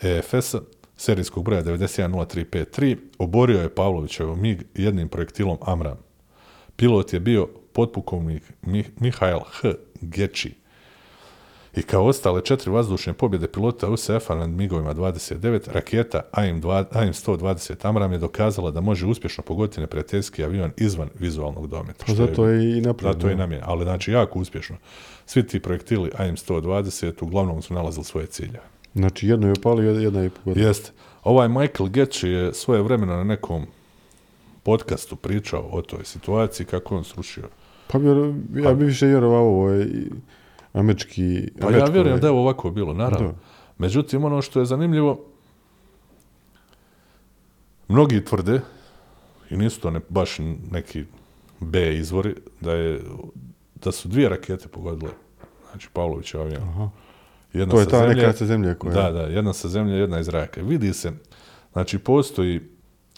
EFS-a, 0.00 0.60
serijskog 0.96 1.44
broja 1.44 1.62
910353, 1.62 2.96
oborio 3.18 3.60
je 3.60 3.74
Pavlovićev 3.74 4.36
MiG 4.36 4.62
jednim 4.74 5.08
projektilom 5.08 5.58
Amram. 5.60 5.98
Pilot 6.76 7.12
je 7.12 7.20
bio 7.20 7.48
potpukovnik 7.72 8.42
Mi- 8.62 8.90
Mihael 9.00 9.40
H. 9.50 9.72
Geči. 10.00 10.54
I 11.76 11.82
kao 11.82 12.04
ostale 12.04 12.40
četiri 12.40 12.70
vazdušne 12.70 13.12
pobjede 13.12 13.48
pilota 13.48 13.88
USF-a 13.88 14.34
nad 14.34 14.50
MiG-ovima 14.50 14.94
29, 14.94 15.72
raketa 15.72 16.20
AIM-2 16.32 16.84
AIM-120 16.92 17.88
Amram 17.88 18.12
je 18.12 18.18
dokazala 18.18 18.70
da 18.70 18.80
može 18.80 19.06
uspješno 19.06 19.44
pogoditi 19.44 19.80
neprijateljski 19.80 20.44
avion 20.44 20.70
izvan 20.76 21.08
vizualnog 21.18 21.66
dometa. 21.66 22.04
Pa 22.06 22.12
što 22.12 22.26
zato 22.26 22.46
je 22.46 22.78
i 22.78 22.80
napravljeno. 22.80 23.20
zato 23.20 23.28
je 23.28 23.32
i 23.32 23.36
namjen, 23.36 23.60
ali 23.64 23.84
znači 23.84 24.12
jako 24.12 24.38
uspješno. 24.38 24.76
Svi 25.26 25.46
ti 25.46 25.60
projektili 25.60 26.10
AIM-120 26.18 27.22
uglavnom 27.22 27.62
su 27.62 27.74
nalazili 27.74 28.04
svoje 28.04 28.26
ciljeve. 28.26 28.64
Znači 28.94 29.28
jedno 29.28 29.46
je 29.46 29.54
opalio, 29.58 29.90
jedna 29.90 30.20
je 30.20 30.30
pogodila. 30.30 30.68
Jeste. 30.68 30.90
Ovaj 31.24 31.48
Michael 31.48 31.88
Getch 31.88 32.24
je 32.24 32.54
svoje 32.54 32.82
vremena 32.82 33.16
na 33.16 33.24
nekom 33.24 33.66
podcastu 34.62 35.16
pričao 35.16 35.68
o 35.72 35.82
toj 35.82 36.04
situaciji 36.04 36.66
kako 36.66 36.96
on 36.96 37.04
srušio. 37.04 37.48
Pa 37.86 37.98
ja 38.54 38.74
bi 38.74 38.84
više 38.84 39.06
vjerovao 39.06 39.44
ovo 39.44 39.70
je 39.70 40.08
američki... 40.76 41.50
Pa 41.60 41.70
ja 41.70 41.84
vjerujem 41.84 42.16
je- 42.16 42.20
da 42.20 42.26
je 42.26 42.32
ovako 42.32 42.70
bilo, 42.70 42.94
naravno. 42.94 43.28
Da. 43.28 43.34
Međutim, 43.78 44.24
ono 44.24 44.42
što 44.42 44.60
je 44.60 44.66
zanimljivo, 44.66 45.24
mnogi 47.88 48.24
tvrde, 48.24 48.60
i 49.50 49.56
nisu 49.56 49.80
to 49.80 49.90
ne, 49.90 50.00
baš 50.08 50.38
neki 50.70 51.04
B 51.60 51.96
izvori, 51.96 52.34
da, 52.60 52.72
je, 52.72 53.00
da 53.74 53.92
su 53.92 54.08
dvije 54.08 54.28
rakete 54.28 54.68
pogodile, 54.68 55.10
znači 55.70 55.88
Pavlovića 55.92 56.40
avion. 56.40 56.62
Aha. 56.62 56.90
Jedna 57.52 57.70
To 57.70 57.80
je 57.80 57.86
ta 57.86 57.98
zemlje- 57.98 58.14
neka 58.16 58.32
sa 58.32 58.46
zemlje 58.46 58.74
koja... 58.74 58.94
Da, 58.94 59.10
da, 59.10 59.20
jedna 59.22 59.52
sa 59.52 59.68
zemlje, 59.68 59.94
jedna 59.94 60.18
iz 60.18 60.26
zraka. 60.26 60.62
Vidi 60.62 60.92
se, 60.92 61.12
znači 61.72 61.98
postoji 61.98 62.60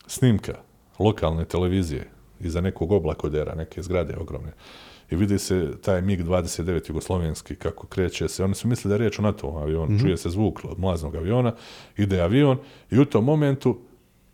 snimka 0.07 0.55
lokalne 0.99 1.45
televizije 1.45 2.11
iza 2.41 2.61
nekog 2.61 2.93
oblakodera, 2.93 3.55
neke 3.55 3.83
zgrade 3.83 4.17
ogromne. 4.17 4.53
I 5.11 5.17
vidi 5.17 5.39
se 5.39 5.73
taj 5.83 6.03
MiG-29 6.03 6.89
jugoslovenski 6.89 7.55
kako 7.55 7.87
kreće 7.87 8.29
se. 8.29 8.45
Oni 8.45 8.55
su 8.55 8.69
mislili 8.69 8.91
da 8.91 8.95
je 8.95 8.99
riječ 8.99 9.19
o 9.19 9.23
NATO 9.23 9.47
avionu. 9.47 9.99
Čuje 10.01 10.17
se 10.17 10.31
zvuk 10.31 10.61
od 10.65 10.79
mlaznog 10.79 11.17
aviona, 11.17 11.53
ide 11.97 12.21
avion 12.21 12.59
i 12.91 12.99
u 12.99 13.05
tom 13.05 13.25
momentu 13.25 13.79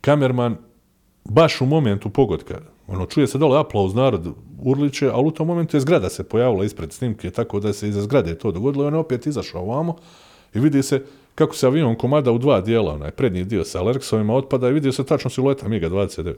kamerman 0.01 0.57
baš 1.25 1.61
u 1.61 1.67
momentu 1.67 2.11
pogodka, 2.11 2.61
ono, 2.87 3.07
čuje 3.07 3.27
se 3.27 3.39
dole 3.39 3.61
aplauz, 3.61 3.95
narod 3.95 4.35
urliče, 4.63 5.11
ali 5.13 5.27
u 5.27 5.31
tom 5.31 5.47
momentu 5.47 5.77
je 5.77 5.81
zgrada 5.81 6.09
se 6.09 6.25
pojavila 6.25 6.65
ispred 6.65 6.93
snimke, 6.93 7.31
tako 7.31 7.61
da 7.61 7.73
se 7.73 7.89
iza 7.89 8.03
zgrade 8.03 8.35
to 8.39 8.53
dogodilo 8.53 8.85
i 8.85 8.87
on 8.87 8.95
je 8.95 9.01
opet 9.01 9.27
izašao 9.27 9.63
ovamo 9.63 9.97
i 10.55 10.61
vidi 10.61 10.83
se 10.83 11.03
kako 11.35 11.57
se 11.57 11.67
avion 11.67 11.97
komada 11.97 12.33
u 12.33 12.39
dva 12.39 12.61
dijela, 12.61 12.95
onaj 12.95 13.11
prednji 13.11 13.45
dio 13.45 13.65
sa 13.65 13.83
Lerksovima 13.83 14.35
otpada 14.35 14.69
i 14.69 14.73
vidi 14.73 14.93
se 14.93 15.05
tačno 15.05 15.31
silueta 15.31 15.69
MiGa-29. 15.69 16.35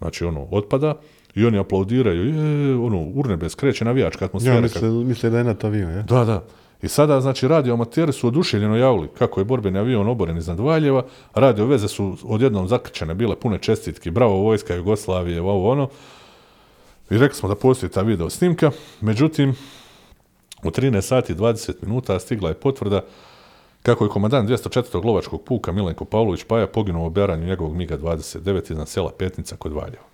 Znači, 0.00 0.24
ono, 0.24 0.48
otpada 0.50 0.94
i 1.34 1.44
oni 1.44 1.58
aplaudiraju, 1.58 2.24
je, 2.24 2.76
ono, 2.76 3.00
urnebes, 3.14 3.54
kreće 3.54 3.84
navijačka 3.84 4.24
atmosfera. 4.24 4.54
Ja 4.54 4.60
misle, 4.60 4.88
misle 4.90 5.30
da 5.30 5.38
je 5.38 5.44
NATO 5.44 5.66
avion, 5.66 5.92
ja? 5.92 6.02
da, 6.02 6.24
da. 6.24 6.44
I 6.82 6.88
sada, 6.88 7.20
znači, 7.20 7.48
radio 7.48 7.74
amateri 7.74 8.12
su 8.12 8.28
oduševljeno 8.28 8.76
javili 8.76 9.08
kako 9.18 9.40
je 9.40 9.44
borbeni 9.44 9.78
avion 9.78 10.08
oboren 10.08 10.36
iznad 10.36 10.60
Valjeva, 10.60 11.04
radio 11.34 11.66
veze 11.66 11.88
su 11.88 12.16
odjednom 12.24 12.68
zakrčene, 12.68 13.14
bile 13.14 13.36
pune 13.36 13.58
čestitki, 13.58 14.10
bravo 14.10 14.34
vojska 14.34 14.74
Jugoslavije, 14.74 15.40
ovo 15.40 15.70
ono. 15.70 15.88
I 17.10 17.18
rekli 17.18 17.36
smo 17.36 17.48
da 17.48 17.54
postoji 17.54 17.90
ta 17.90 18.02
video 18.02 18.30
snimka, 18.30 18.70
međutim, 19.00 19.54
u 20.62 20.70
13 20.70 21.00
sati 21.00 21.32
i 21.32 21.36
20 21.36 21.72
minuta 21.82 22.18
stigla 22.18 22.48
je 22.48 22.54
potvrda 22.54 23.02
kako 23.82 24.04
je 24.04 24.10
komandant 24.10 24.50
204. 24.50 25.04
lovačkog 25.04 25.42
puka 25.42 25.72
Milenko 25.72 26.04
Pavlović 26.04 26.44
Paja 26.44 26.66
poginuo 26.66 27.02
u 27.02 27.06
oberanju 27.06 27.46
njegovog 27.46 27.76
MiGa-29 27.76 28.72
iznad 28.72 28.88
sela 28.88 29.10
Petnica 29.18 29.56
kod 29.56 29.72
Valjeva. 29.72 30.04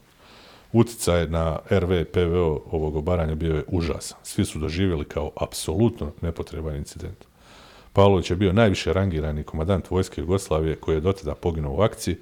Uticaj 0.72 1.28
na 1.28 1.58
RV 1.70 2.04
PVO 2.12 2.62
ovog 2.70 2.96
obaranja 2.96 3.34
bio 3.34 3.54
je 3.54 3.64
užasan. 3.68 4.18
Svi 4.22 4.44
su 4.44 4.58
doživjeli 4.58 5.04
kao 5.04 5.30
apsolutno 5.40 6.12
nepotreban 6.20 6.76
incident. 6.76 7.24
Pavlović 7.92 8.30
je 8.30 8.36
bio 8.36 8.52
najviše 8.52 8.92
rangirani 8.92 9.42
komandant 9.42 9.90
vojske 9.90 10.20
Jugoslavije 10.20 10.76
koji 10.76 10.96
je 10.96 11.00
dotada 11.00 11.34
poginuo 11.34 11.76
u 11.76 11.80
akciji, 11.80 12.16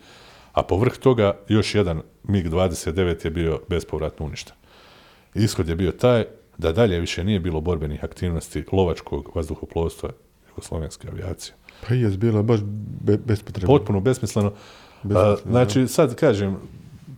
a 0.52 0.62
povrh 0.62 0.96
toga 0.96 1.36
još 1.48 1.74
jedan 1.74 2.02
MiG-29 2.24 3.24
je 3.24 3.30
bio 3.30 3.60
bespovratno 3.68 4.26
uništen. 4.26 4.54
Ishod 5.34 5.68
je 5.68 5.76
bio 5.76 5.92
taj 5.92 6.24
da 6.58 6.72
dalje 6.72 7.00
više 7.00 7.24
nije 7.24 7.40
bilo 7.40 7.60
borbenih 7.60 8.04
aktivnosti 8.04 8.64
lovačkog 8.72 9.30
vazduhoplovstva 9.34 10.10
jugoslovenske 10.54 11.08
avijacije. 11.08 11.54
Pa 11.88 11.94
je 11.94 12.08
bilo 12.08 12.42
baš 12.42 12.60
be, 13.00 13.16
bespotrebno. 13.16 13.66
Potpuno 13.66 14.00
besmisleno. 14.00 14.52
Besmisleno, 15.02 15.32
A, 15.32 15.36
znači, 15.50 15.88
sad 15.88 16.14
kažem, 16.14 16.56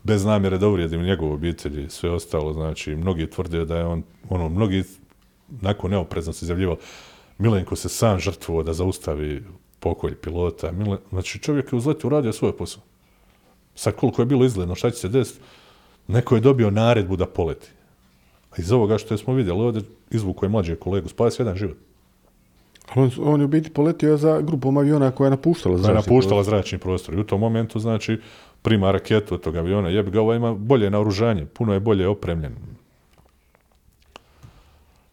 bez 0.04 0.24
namjere 0.24 0.58
da 0.58 0.68
uvrijedim 0.68 1.02
njegovu 1.02 1.32
obitelj 1.32 1.84
i 1.84 1.90
sve 1.90 2.10
ostalo, 2.10 2.52
znači, 2.52 2.96
mnogi 2.96 3.30
tvrde 3.30 3.64
da 3.64 3.76
je 3.76 3.86
on, 3.86 4.02
ono, 4.28 4.48
mnogi 4.48 4.84
nakon 5.60 5.90
neopreznosti 5.90 6.44
izjavljivao, 6.44 6.76
Milenko 7.38 7.76
se 7.76 7.88
sam 7.88 8.18
žrtvovao 8.18 8.62
da 8.62 8.72
zaustavi 8.72 9.44
pokolj 9.80 10.14
pilota. 10.14 10.72
Mile, 10.72 10.98
znači, 11.10 11.38
čovjek 11.38 11.72
je 11.72 11.76
uzletio 11.76 12.08
uradio 12.08 12.32
svoj 12.32 12.56
posao. 12.56 12.82
Sad 13.74 13.96
koliko 13.96 14.22
je 14.22 14.26
bilo 14.26 14.44
izgledno, 14.44 14.74
šta 14.74 14.90
će 14.90 14.96
se 14.96 15.08
desiti? 15.08 15.40
Neko 16.08 16.34
je 16.34 16.40
dobio 16.40 16.70
naredbu 16.70 17.16
da 17.16 17.26
poleti. 17.26 17.68
A 18.50 18.54
iz 18.58 18.72
ovoga 18.72 18.98
što 18.98 19.16
smo 19.16 19.34
vidjeli 19.34 19.60
ovdje, 19.60 19.82
izvuko 20.10 20.44
je 20.44 20.48
mlađe 20.50 20.76
kolegu, 20.76 21.08
spasio 21.08 21.42
jedan 21.42 21.56
život. 21.56 21.76
On, 22.94 23.10
on 23.18 23.40
je 23.40 23.44
u 23.44 23.48
biti 23.48 23.70
poletio 23.70 24.16
za 24.16 24.40
grupom 24.40 24.76
aviona 24.76 25.10
koja 25.10 25.26
je 25.26 25.30
napuštala 25.30 25.74
koja 25.74 25.80
je 25.80 25.82
zračni 25.82 26.12
napuštala 26.12 26.42
zračni 26.42 26.78
prostor. 26.78 27.14
I 27.14 27.20
u 27.20 27.24
tom 27.24 27.40
momentu, 27.40 27.78
znači, 27.78 28.20
prima 28.62 28.90
raketu 28.92 29.34
od 29.34 29.40
tog 29.40 29.56
aviona. 29.56 29.88
Jebi 29.88 30.10
ga, 30.10 30.20
ovaj 30.20 30.36
ima 30.36 30.54
bolje 30.54 30.90
naoružanje, 30.90 31.46
puno 31.46 31.74
je 31.74 31.80
bolje 31.80 32.08
opremljen. 32.08 32.54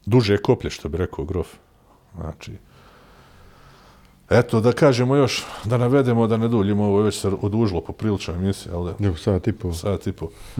Duže 0.06 0.34
je 0.34 0.38
koplje, 0.42 0.70
što 0.70 0.90
bi 0.90 0.98
rekao 0.98 1.26
grof. 1.26 1.48
Znači, 2.16 2.52
eto, 4.40 4.62
da 4.62 4.72
kažemo 4.72 5.16
još, 5.16 5.44
da 5.64 5.78
navedemo, 5.78 6.28
da 6.28 6.38
ne 6.38 6.48
duljimo, 6.48 6.84
ovo 6.84 7.00
je 7.00 7.06
već 7.06 7.20
se 7.20 7.28
odužilo 7.42 7.82
poprilično 7.82 8.34
emisije, 8.34 8.76
ali 8.76 8.92
Nego 9.00 9.16
sat 9.16 9.48
i 9.48 9.52
pol. 9.52 9.74
sat 9.74 10.08
i. 10.08 10.14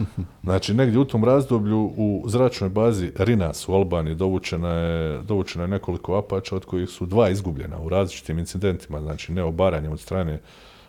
Znači, 0.44 0.74
negdje 0.74 0.98
u 0.98 1.04
tom 1.04 1.24
razdoblju 1.24 1.92
u 1.96 2.24
zračnoj 2.26 2.70
bazi 2.70 3.12
Rinas 3.18 3.68
u 3.68 3.72
Albaniji 3.72 4.14
dovučena 4.14 4.68
je, 4.68 5.22
dovučena 5.22 5.64
je 5.64 5.68
nekoliko 5.68 6.16
apača, 6.16 6.56
od 6.56 6.64
kojih 6.64 6.88
su 6.88 7.06
dva 7.06 7.28
izgubljena 7.28 7.78
u 7.78 7.88
različitim 7.88 8.38
incidentima, 8.38 9.00
znači 9.00 9.32
ne 9.32 9.42
obaranjem 9.42 9.92
od 9.92 10.00
strane 10.00 10.40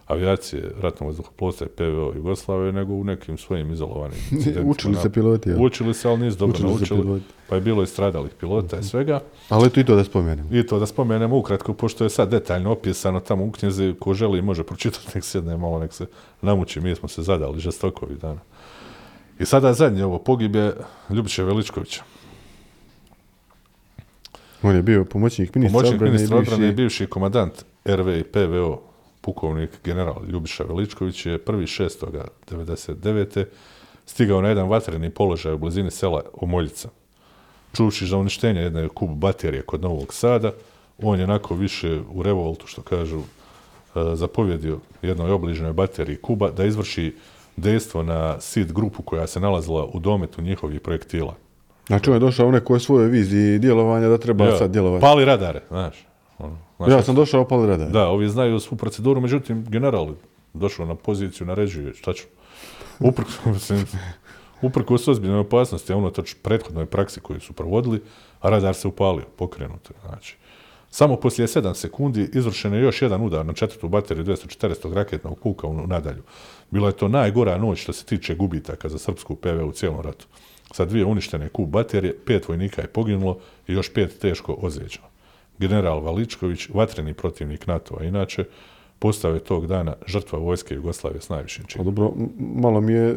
avijacije 0.05 0.71
ratnog 0.81 1.07
vazduhoplovstva 1.07 1.67
i 1.67 1.69
PVO 1.69 2.13
Jugoslavije, 2.15 2.71
nego 2.71 2.93
u 2.93 3.03
nekim 3.03 3.37
svojim 3.37 3.71
izolovanim. 3.71 4.17
Učili 4.65 4.95
se 4.95 5.11
piloti, 5.11 5.49
jel? 5.49 5.63
Učili 5.63 5.93
se, 5.93 6.09
ali 6.09 6.19
nisu 6.19 6.37
dobro 6.37 6.59
naučili, 6.59 7.21
pa 7.49 7.55
je 7.55 7.61
bilo 7.61 7.83
i 7.83 7.87
stradalih 7.87 8.31
pilota 8.39 8.79
i 8.79 8.83
svega. 8.83 9.19
Ali 9.49 9.67
eto 9.67 9.79
i 9.79 9.85
to 9.85 9.95
da 9.95 10.03
spomenem. 10.03 10.47
I 10.51 10.65
to 10.65 10.79
da 10.79 10.85
spomenemo 10.85 11.37
ukratko, 11.37 11.73
pošto 11.73 12.03
je 12.03 12.09
sad 12.09 12.29
detaljno 12.29 12.71
opisano 12.71 13.19
tamo 13.19 13.45
u 13.45 13.51
knjizi, 13.51 13.95
ko 13.99 14.13
želi 14.13 14.41
može 14.41 14.63
pročitati, 14.63 15.07
nek 15.15 15.23
sjedne 15.23 15.57
malo, 15.57 15.79
nek 15.79 15.93
se 15.93 16.05
namuči, 16.41 16.81
mi 16.81 16.95
smo 16.95 17.09
se 17.09 17.23
zadali 17.23 17.59
žestoko 17.59 18.05
ovih 18.05 18.17
dana. 18.17 18.39
I 19.39 19.45
sada 19.45 19.73
zadnje 19.73 20.05
ovo 20.05 20.19
pogibje 20.19 20.73
Ljubiše 21.09 21.43
Veličkovića. 21.43 22.03
On 24.63 24.75
je 24.75 24.81
bio 24.81 25.05
pomoćnik 25.05 25.55
ministra 25.55 25.89
obrane 26.37 26.69
i 26.69 26.71
bivši... 26.71 27.07
komandant 27.07 27.65
RV 27.85 28.09
i 28.09 28.23
PVO, 28.23 28.81
pukovnik 29.25 29.69
general 29.83 30.15
Ljubiša 30.27 30.63
Veličković 30.63 31.25
je 31.25 31.39
1.6.99. 31.39 33.45
stigao 34.05 34.41
na 34.41 34.49
jedan 34.49 34.69
vatreni 34.69 35.09
položaj 35.09 35.53
u 35.53 35.57
blizini 35.57 35.91
sela 35.91 36.21
Omoljica. 36.33 36.89
Čuvši 37.73 38.07
za 38.07 38.17
uništenje 38.17 38.61
jedne 38.61 38.89
kub 38.89 39.09
baterije 39.09 39.61
kod 39.61 39.81
Novog 39.81 40.13
Sada, 40.13 40.51
on 40.97 41.19
je 41.19 41.23
onako 41.23 41.55
više 41.55 42.01
u 42.13 42.23
revoltu, 42.23 42.67
što 42.67 42.81
kažu, 42.81 43.19
e, 43.19 43.23
zapovjedio 44.13 44.79
jednoj 45.01 45.31
obližnjoj 45.31 45.73
bateriji 45.73 46.21
kuba 46.21 46.51
da 46.51 46.65
izvrši 46.65 47.15
dejstvo 47.57 48.03
na 48.03 48.39
SID 48.39 48.71
grupu 48.71 49.03
koja 49.03 49.27
se 49.27 49.39
nalazila 49.39 49.85
u 49.85 49.99
dometu 49.99 50.41
njihovih 50.41 50.81
projektila. 50.81 51.35
Znači 51.87 52.09
on 52.09 52.15
je 52.15 52.19
došao 52.19 52.47
u 52.47 52.51
nekoj 52.51 52.79
svojoj 52.79 53.09
viziji 53.09 53.59
djelovanja 53.59 54.07
da 54.07 54.17
treba 54.17 54.57
sad 54.57 54.71
djelovati. 54.71 55.01
Pali 55.01 55.25
radare, 55.25 55.61
znaš. 55.69 56.05
Ono, 56.37 56.57
ja 56.87 57.01
sam 57.03 57.15
došao 57.15 57.41
opali 57.41 57.67
radar. 57.67 57.89
Da, 57.89 58.07
ovi 58.07 58.29
znaju 58.29 58.59
svu 58.59 58.75
proceduru, 58.75 59.21
međutim, 59.21 59.65
general 59.69 60.13
došao 60.53 60.85
na 60.85 60.95
poziciju, 60.95 61.47
naređuje, 61.47 61.93
šta 61.93 62.13
ću? 62.13 62.23
Uprko, 62.99 63.31
mislim, 63.53 63.85
uprkos 64.61 65.07
ozbiljnoj 65.07 65.39
opasnosti, 65.39 65.93
a 65.93 65.97
unatoč 65.97 66.35
prethodnoj 66.41 66.85
praksi 66.85 67.19
koju 67.19 67.39
su 67.39 67.53
provodili, 67.53 68.01
a 68.41 68.49
radar 68.49 68.75
se 68.75 68.87
upalio, 68.87 69.25
pokrenuto. 69.35 69.93
je, 69.93 70.09
Znači, 70.09 70.37
samo 70.89 71.15
poslije 71.15 71.47
7 71.47 71.73
sekundi 71.73 72.29
izvršen 72.33 72.73
je 72.73 72.81
još 72.81 73.01
jedan 73.01 73.21
udar 73.21 73.45
na 73.45 73.53
četvrtu 73.53 73.87
bateriju 73.87 74.25
240 74.25 74.93
raketnog 74.93 75.39
puka 75.39 75.67
u 75.67 75.87
nadalju. 75.87 76.23
Bila 76.71 76.87
je 76.87 76.97
to 76.97 77.07
najgora 77.07 77.57
noć 77.57 77.81
što 77.81 77.93
se 77.93 78.05
tiče 78.05 78.35
gubitaka 78.35 78.89
za 78.89 78.97
srpsku 78.97 79.35
PV 79.35 79.65
u 79.67 79.71
cijelom 79.71 80.01
ratu. 80.01 80.25
Sa 80.71 80.85
dvije 80.85 81.05
uništene 81.05 81.49
kub 81.49 81.69
baterije, 81.69 82.17
pet 82.25 82.47
vojnika 82.47 82.81
je 82.81 82.87
poginulo 82.87 83.39
i 83.67 83.73
još 83.73 83.93
pet 83.93 84.19
teško 84.19 84.57
ozlijeđeno. 84.61 85.05
General 85.59 86.01
Valičković, 86.01 86.69
vatreni 86.69 87.13
protivnik 87.13 87.67
NATO-a, 87.67 88.03
inače, 88.03 88.45
postao 88.99 89.33
je 89.33 89.39
tog 89.39 89.67
dana 89.67 89.95
žrtva 90.07 90.39
vojske 90.39 90.75
Jugoslavije 90.75 91.21
s 91.21 91.29
najvišim 91.29 91.63
Pa 91.63 91.69
činom. 91.69 91.85
dobro, 91.85 92.13
m- 92.17 92.29
malo 92.37 92.81
mi 92.81 92.93
je 92.93 93.15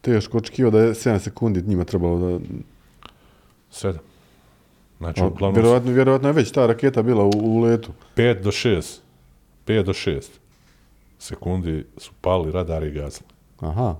teško 0.00 0.38
očekivao 0.38 0.70
da 0.70 0.80
je 0.80 0.90
7 0.90 1.18
sekundi 1.18 1.62
njima 1.62 1.84
trebalo 1.84 2.18
da... 2.20 2.38
Sedam. 3.70 4.02
Znači, 4.98 5.20
A, 5.20 5.26
uglavnom, 5.26 5.54
vjerovatno, 5.54 5.92
vjerovatno 5.92 6.28
je 6.28 6.32
već 6.32 6.50
ta 6.50 6.66
raketa 6.66 7.02
bila 7.02 7.24
u, 7.24 7.30
u 7.34 7.60
letu. 7.60 7.90
5 8.16 8.42
do 8.42 8.50
6, 8.50 8.98
5 9.66 9.82
do 9.82 9.92
6 9.92 10.28
sekundi 11.18 11.84
su 11.96 12.12
pali 12.20 12.50
radari 12.50 12.88
i 12.88 12.92
gasili. 12.92 13.28
Aha. 13.60 13.96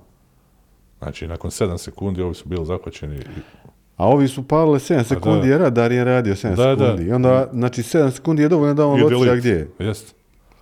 Znači, 0.99 1.27
nakon 1.27 1.51
7 1.51 1.77
sekundi 1.77 2.21
ovi 2.21 2.35
su 2.35 2.49
bili 2.49 2.65
zahvaćeni. 2.65 3.15
i- 3.15 3.21
A 3.97 4.07
ovi 4.07 4.27
su 4.27 4.43
palile 4.43 4.79
7 4.79 5.03
sekundi, 5.03 5.41
da. 5.41 5.53
jer 5.53 5.61
radar 5.61 5.91
je 5.91 6.03
radio 6.03 6.33
7 6.35 6.55
Da, 6.55 6.75
da. 6.75 6.85
sekundi. 6.85 7.03
I 7.03 7.11
onda, 7.11 7.49
znači 7.53 7.81
7 7.81 8.11
sekundi 8.11 8.41
je 8.41 8.49
dovoljno 8.49 8.73
da 8.73 8.85
on 8.85 8.99
delete. 8.99 9.37
gdje 9.37 9.49
je. 9.51 9.67
Jest. 9.79 10.15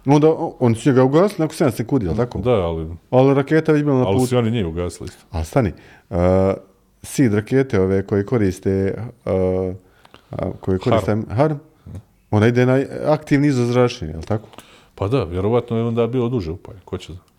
Onda 0.06 0.28
oni 0.60 0.76
su 0.76 0.94
ga 0.94 1.04
ugasili 1.04 1.40
nakon 1.40 1.56
7 1.58 1.72
sekundi, 1.72 2.06
jel 2.06 2.16
tako? 2.16 2.40
Da, 2.40 2.52
ali, 2.52 2.88
Ali 3.10 3.34
raketa 3.34 3.72
je 3.72 3.84
bila 3.84 3.96
na 3.96 4.06
ali 4.08 4.16
putu. 4.16 4.28
su 4.28 4.36
i 4.36 4.38
oni 4.38 4.52
njih 4.52 4.68
ugasili 4.68 5.08
isto. 5.08 5.24
A 5.32 5.44
stani, 5.44 5.74
uh, 6.10 6.18
SID 7.04 7.34
rakete 7.34 7.82
ove 7.82 8.06
koje 8.06 8.26
koriste, 8.26 8.94
uh, 9.26 9.76
koje 10.60 10.80
koriste 10.80 11.18
HARM, 11.30 11.58
ona 12.32 12.48
ide 12.48 12.66
na 12.66 12.80
aktivni 13.06 13.48
izvoz 13.48 13.68
zračenja, 13.68 14.12
jel 14.12 14.22
tako? 14.22 14.48
Pa 14.96 15.08
da, 15.08 15.24
vjerovatno 15.24 15.78
je 15.78 15.84
onda 15.84 16.08
bilo 16.08 16.30
duže 16.30 16.52
upalje. 16.52 16.80
Ko 16.86 16.98
će 16.98 17.14
znati? 17.14 17.31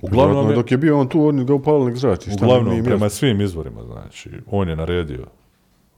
Uglavnom, 0.00 0.50
je, 0.50 0.54
dok 0.54 0.70
je 0.70 0.78
bio 0.78 0.98
on 1.00 1.08
tu, 1.08 1.26
oni 1.26 1.44
ga 1.44 1.54
upalili 1.54 1.86
nek 1.90 1.96
zrači. 1.96 2.30
Šta 2.30 2.44
uglavnom 2.44 2.84
prema 2.84 3.08
svim 3.08 3.40
izvorima, 3.40 3.82
znači, 3.84 4.30
on 4.50 4.68
je 4.68 4.76
naredio 4.76 5.26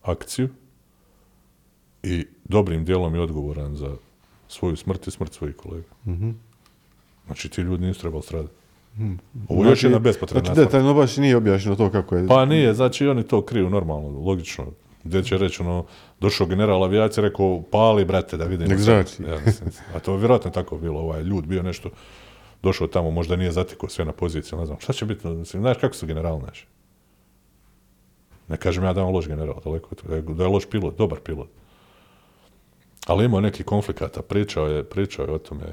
akciju 0.02 0.48
i 2.02 2.26
dobrim 2.44 2.84
dijelom 2.84 3.14
je 3.14 3.20
odgovoran 3.20 3.76
za 3.76 3.96
svoju 4.48 4.76
smrt 4.76 5.06
i 5.06 5.10
smrt 5.10 5.32
svojih 5.32 5.56
kolega. 5.56 5.88
Znači, 7.26 7.48
ti 7.48 7.60
ljudi 7.60 7.86
nisu 7.86 8.00
trebali 8.00 8.22
stradati. 8.22 8.54
Ovo 9.48 9.64
je 9.64 9.68
još 9.70 9.78
Znači- 9.78 9.86
jedna 9.86 9.98
bespotrebna 9.98 10.54
Znači, 10.54 10.66
detaljno 10.66 10.94
baš 10.94 11.16
nije 11.16 11.36
objašnjeno 11.36 11.76
to 11.76 11.90
kako 11.90 12.16
je. 12.16 12.28
Pa 12.28 12.44
nije, 12.44 12.74
znači 12.74 13.06
oni 13.08 13.22
to 13.22 13.42
kriju 13.42 13.70
normalno, 13.70 14.08
logično. 14.20 14.66
Gdje 15.04 15.22
će 15.22 15.38
reći, 15.38 15.62
ono, 15.62 15.84
došao 16.20 16.46
general 16.46 16.84
avijacije, 16.84 17.22
rekao, 17.22 17.62
pali, 17.70 18.04
brate, 18.04 18.36
da 18.36 18.44
vidim. 18.44 18.68
Nek 18.68 18.78
zrači. 18.78 19.22
Ja, 19.22 19.38
a 19.94 19.98
to 19.98 20.12
je 20.12 20.18
vjerojatno 20.18 20.50
tako 20.50 20.78
bilo, 20.78 21.00
ovaj 21.00 21.22
ljud 21.22 21.46
bio 21.46 21.62
nešto, 21.62 21.90
došao 22.62 22.86
tamo, 22.86 23.10
možda 23.10 23.36
nije 23.36 23.52
zatikao 23.52 23.88
sve 23.88 24.04
na 24.04 24.12
poziciju, 24.12 24.58
ne 24.58 24.66
znam, 24.66 24.80
šta 24.80 24.92
će 24.92 25.04
biti, 25.04 25.28
znaš 25.44 25.76
kako 25.80 25.94
su 25.94 26.06
general 26.06 26.40
naši? 26.46 26.66
Ne 28.48 28.56
kažem 28.56 28.84
ja 28.84 28.92
da 28.92 29.04
on 29.04 29.14
loš 29.14 29.26
general, 29.26 29.60
daleko 29.64 29.94
da 30.34 30.44
je 30.44 30.48
loš 30.48 30.66
pilot, 30.66 30.98
dobar 30.98 31.20
pilot. 31.20 31.48
Ali 33.06 33.24
imao 33.24 33.40
neki 33.40 33.62
konflikata, 33.62 34.22
pričao 34.22 34.66
je, 34.66 34.84
pričao 34.84 35.24
je 35.24 35.32
o 35.32 35.38
tome 35.38 35.64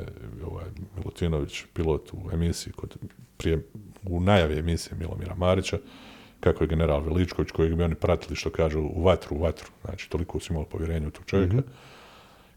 ovaj, 0.45 0.65
Milutinović, 0.97 1.63
pilot 1.73 2.13
u 2.13 2.31
emisiji, 2.33 2.73
kod, 2.73 2.97
prije, 3.37 3.65
u 4.03 4.19
najavi 4.19 4.59
emisije 4.59 4.97
Milomira 4.99 5.35
Marića, 5.35 5.77
kako 6.39 6.63
je 6.63 6.67
general 6.67 7.03
Veličković, 7.03 7.51
kojeg 7.51 7.75
bi 7.75 7.83
oni 7.83 7.95
pratili, 7.95 8.35
što 8.35 8.49
kažu, 8.49 8.79
u 8.79 9.03
vatru, 9.03 9.35
u 9.35 9.39
vatru, 9.39 9.67
znači 9.85 10.09
toliko 10.09 10.39
su 10.39 10.53
imali 10.53 10.65
povjerenje 10.69 11.07
u 11.07 11.11
tog 11.11 11.25
čovjeka, 11.25 11.61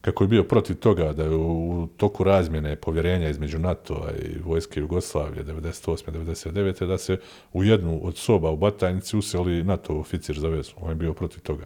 kako 0.01 0.25
je 0.25 0.29
bio 0.29 0.43
protiv 0.45 0.77
toga 0.77 1.13
da 1.13 1.23
je 1.23 1.31
u 1.31 1.89
toku 1.97 2.25
razmjene 2.25 2.77
povjerenja 2.77 3.29
između 3.29 3.59
NATO-a 3.59 4.11
i 4.11 4.39
vojske 4.45 4.81
Jugoslavije 4.81 5.45
98. 5.45 6.11
99. 6.11 6.87
da 6.87 6.99
se 6.99 7.17
u 7.53 7.65
jednu 7.65 8.01
od 8.03 8.17
soba 8.17 8.51
u 8.51 8.57
Batajnici 8.57 9.17
useli 9.17 9.65
NATO 9.65 9.95
oficir 9.95 10.39
za 10.39 10.49
vezu. 10.49 10.73
On 10.81 10.89
je 10.89 10.95
bio 10.95 11.13
protiv 11.13 11.41
toga. 11.41 11.65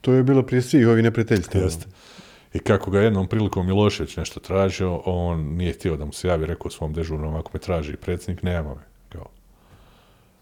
To 0.00 0.12
je 0.12 0.22
bilo 0.22 0.42
prije 0.42 0.62
svih 0.62 0.88
ovih 0.88 1.04
neprijateljstva. 1.04 1.60
Jeste. 1.60 1.86
I 2.54 2.58
kako 2.58 2.90
ga 2.90 3.00
jednom 3.00 3.28
prilikom 3.28 3.66
Milošević 3.66 4.16
nešto 4.16 4.40
tražio, 4.40 5.02
on 5.04 5.40
nije 5.40 5.72
htio 5.72 5.96
da 5.96 6.04
mu 6.04 6.12
se 6.12 6.28
javi, 6.28 6.46
rekao 6.46 6.70
svom 6.70 6.92
dežurnom, 6.92 7.34
ako 7.34 7.50
me 7.54 7.60
traži 7.60 7.96
predsjednik, 7.96 8.42
nema 8.42 8.74
me. 8.74 8.82
Kao. 9.08 9.26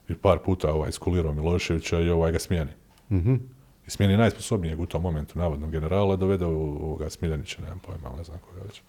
I 0.09 0.15
par 0.15 0.39
puta 0.39 0.73
ovaj 0.73 0.93
skulirao 0.93 1.33
Miloševića 1.33 2.01
i 2.01 2.11
ovaj 2.11 2.33
ga 2.33 2.39
smijeni. 2.39 2.71
I 3.87 3.91
smijeni 3.91 4.17
najsposobnijeg 4.17 4.81
u 4.81 4.87
tom 4.87 5.03
momentu, 5.03 5.39
navodno 5.39 5.67
generala, 5.69 6.17
dovede 6.17 6.45
u- 6.47 6.79
ovoga 6.83 7.11
Smiljanića, 7.11 7.63
nemam 7.63 7.79
pojma, 7.79 8.09
ali 8.09 8.17
ne 8.17 8.25
znam 8.25 8.39
koga 8.39 8.61
već. 8.67 8.81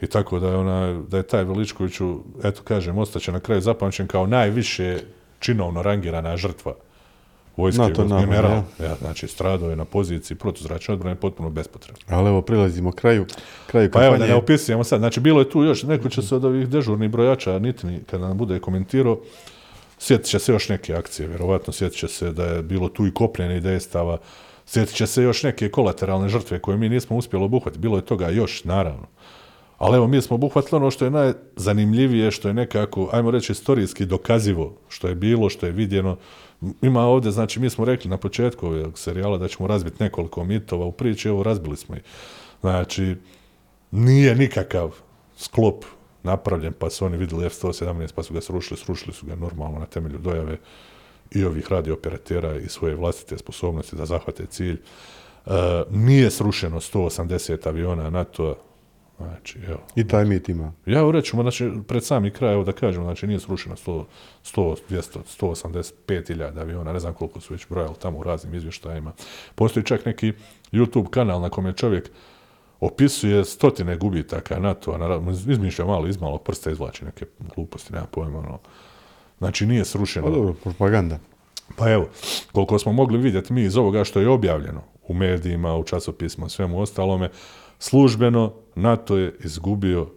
I 0.00 0.06
tako 0.06 0.38
da 0.38 0.48
je, 0.48 0.56
ona, 0.56 1.02
da 1.08 1.16
je 1.16 1.22
taj 1.22 1.44
Veličkoviću, 1.44 2.18
eto 2.44 2.62
kažem, 2.62 2.98
ostaće 2.98 3.32
na 3.32 3.40
kraju 3.40 3.60
zapamćen 3.60 4.06
kao 4.06 4.26
najviše 4.26 4.98
činovno 5.38 5.82
rangirana 5.82 6.36
žrtva 6.36 6.74
vojske 7.56 7.82
NATO 7.82 8.04
general. 8.20 8.62
Ja, 8.80 8.94
znači, 9.00 9.28
stradao 9.28 9.70
je 9.70 9.76
na 9.76 9.84
poziciji 9.84 10.36
protuzračne 10.36 10.94
odbrane 10.94 11.16
potpuno 11.16 11.50
bespotrebno. 11.50 12.02
Ali 12.08 12.28
evo, 12.28 12.42
prilazimo 12.42 12.92
kraju, 12.92 13.26
kraju 13.66 13.90
Pa 13.90 13.98
evo, 13.98 14.06
da 14.06 14.12
kampanje. 14.12 14.32
ne 14.32 14.38
opisujemo 14.38 14.84
sad. 14.84 14.98
Znači, 14.98 15.20
bilo 15.20 15.40
je 15.40 15.50
tu 15.50 15.62
još, 15.64 15.82
neko 15.82 16.08
će 16.08 16.22
se 16.22 16.34
od 16.36 16.44
ovih 16.44 16.68
dežurnih 16.68 17.10
brojača, 17.10 17.58
nitni, 17.58 18.00
kada 18.10 18.28
nam 18.28 18.38
bude 18.38 18.58
komentirao, 18.60 19.18
sjetit 20.02 20.26
će 20.26 20.38
se 20.38 20.52
još 20.52 20.68
neke 20.68 20.94
akcije, 20.94 21.28
vjerovatno 21.28 21.72
sjetit 21.72 21.98
će 21.98 22.08
se 22.08 22.32
da 22.32 22.44
je 22.44 22.62
bilo 22.62 22.88
tu 22.88 23.06
i 23.06 23.14
kopljene 23.14 23.60
dejstava, 23.60 24.18
sjetit 24.66 24.94
će 24.96 25.06
se 25.06 25.22
još 25.22 25.42
neke 25.42 25.70
kolateralne 25.70 26.28
žrtve 26.28 26.58
koje 26.58 26.76
mi 26.76 26.88
nismo 26.88 27.16
uspjeli 27.16 27.44
obuhvatiti. 27.44 27.80
Bilo 27.80 27.96
je 27.96 28.04
toga 28.04 28.28
još, 28.28 28.64
naravno. 28.64 29.06
Ali 29.78 29.96
evo, 29.96 30.06
mi 30.06 30.22
smo 30.22 30.34
obuhvatili 30.34 30.76
ono 30.76 30.90
što 30.90 31.04
je 31.04 31.10
najzanimljivije, 31.10 32.30
što 32.30 32.48
je 32.48 32.54
nekako, 32.54 33.08
ajmo 33.12 33.30
reći, 33.30 33.52
istorijski 33.52 34.06
dokazivo, 34.06 34.74
što 34.88 35.08
je 35.08 35.14
bilo, 35.14 35.50
što 35.50 35.66
je 35.66 35.72
vidjeno. 35.72 36.16
Ima 36.82 37.00
ovdje, 37.06 37.30
znači, 37.30 37.60
mi 37.60 37.70
smo 37.70 37.84
rekli 37.84 38.10
na 38.10 38.16
početku 38.16 38.66
ovog 38.66 38.98
serijala 38.98 39.38
da 39.38 39.48
ćemo 39.48 39.66
razbiti 39.66 40.02
nekoliko 40.02 40.44
mitova 40.44 40.86
u 40.86 40.92
priči, 40.92 41.28
evo, 41.28 41.42
razbili 41.42 41.76
smo 41.76 41.96
ih. 41.96 42.02
Znači, 42.60 43.16
nije 43.90 44.34
nikakav 44.34 44.94
sklop 45.36 45.84
napravljen, 46.22 46.72
pa 46.72 46.90
su 46.90 47.04
oni 47.04 47.16
vidjeli 47.16 47.46
F-117, 47.46 48.12
pa 48.14 48.22
su 48.22 48.34
ga 48.34 48.40
srušili, 48.40 48.80
srušili 48.80 49.12
su 49.14 49.26
ga 49.26 49.34
normalno 49.34 49.78
na 49.78 49.86
temelju 49.86 50.18
dojave 50.18 50.58
i 51.30 51.44
ovih 51.44 51.72
radiooperatera 51.72 52.56
i 52.56 52.68
svoje 52.68 52.94
vlastite 52.94 53.38
sposobnosti 53.38 53.96
da 53.96 54.06
zahvate 54.06 54.46
cilj. 54.46 54.80
E, 55.46 55.50
nije 55.90 56.30
srušeno 56.30 56.80
180 56.80 57.68
aviona 57.68 58.10
NATO-a, 58.10 58.54
znači, 59.18 59.58
evo, 59.68 59.80
I 59.96 60.08
taj 60.08 60.24
mit 60.24 60.48
ima. 60.48 60.72
ja 60.86 61.10
rećemo, 61.10 61.42
znači, 61.42 61.70
pred 61.88 62.04
sami 62.04 62.30
kraj, 62.30 62.52
evo 62.52 62.64
da 62.64 62.72
kažemo, 62.72 63.04
znači 63.04 63.26
nije 63.26 63.40
srušeno 63.40 63.76
100, 63.76 64.04
100 64.44 64.76
200, 64.90 65.18
185 66.06 66.28
hiljada 66.28 66.60
aviona, 66.60 66.92
ne 66.92 67.00
znam 67.00 67.14
koliko 67.14 67.40
su 67.40 67.54
već 67.54 67.68
brojali 67.68 67.94
tamo 68.02 68.18
u 68.18 68.22
raznim 68.22 68.54
izvještajima. 68.54 69.12
Postoji 69.54 69.86
čak 69.86 70.06
neki 70.06 70.32
YouTube 70.72 71.10
kanal 71.10 71.40
na 71.40 71.50
kome 71.50 71.72
čovjek 71.72 72.10
opisuje 72.82 73.44
stotine 73.44 73.96
gubitaka 73.96 74.58
NATO-a, 74.58 74.98
naravno, 74.98 75.30
izmišlja 75.30 75.84
malo, 75.84 76.08
iz 76.08 76.20
malog 76.20 76.42
prsta 76.42 76.70
izvlači 76.70 77.04
neke 77.04 77.26
gluposti, 77.54 77.92
nema 77.92 78.06
pojma, 78.06 78.38
ono. 78.38 78.58
Znači 79.38 79.66
nije 79.66 79.84
srušeno. 79.84 80.26
Pa 80.26 80.32
dobro, 80.32 80.54
propaganda. 80.54 81.18
Pa 81.76 81.90
evo, 81.90 82.08
koliko 82.52 82.78
smo 82.78 82.92
mogli 82.92 83.18
vidjeti 83.18 83.52
mi 83.52 83.62
iz 83.62 83.76
ovoga 83.76 84.04
što 84.04 84.20
je 84.20 84.28
objavljeno 84.28 84.82
u 85.08 85.14
medijima, 85.14 85.76
u 85.76 85.84
časopisima, 85.84 86.48
svemu 86.48 86.80
ostalome, 86.80 87.30
službeno 87.78 88.54
NATO 88.74 89.16
je 89.16 89.36
izgubio 89.44 90.08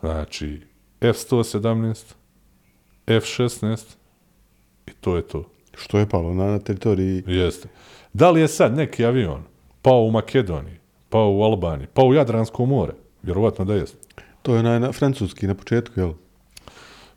znači 0.00 0.60
F-117, 1.00 2.14
F-16 3.06 3.78
i 4.86 4.90
to 5.00 5.16
je 5.16 5.22
to. 5.22 5.44
Što 5.74 5.98
je 5.98 6.08
palo 6.08 6.34
na, 6.34 6.44
na 6.44 6.58
teritoriji? 6.58 7.22
Jeste. 7.26 7.68
Da 8.12 8.30
li 8.30 8.40
je 8.40 8.48
sad 8.48 8.76
neki 8.76 9.04
avion 9.04 9.42
pao 9.82 10.02
u 10.02 10.10
Makedoniji, 10.10 10.79
pao 11.10 11.32
u 11.32 11.42
Albaniji, 11.42 11.86
pao 11.94 12.06
u 12.06 12.14
Jadransko 12.14 12.66
more? 12.66 12.92
Vjerovatno 13.22 13.64
da 13.64 13.74
jest. 13.74 13.96
To 14.42 14.54
je 14.54 14.62
na, 14.62 14.78
na 14.78 14.92
francuski 14.92 15.46
na 15.46 15.54
početku, 15.54 16.00
jel? 16.00 16.12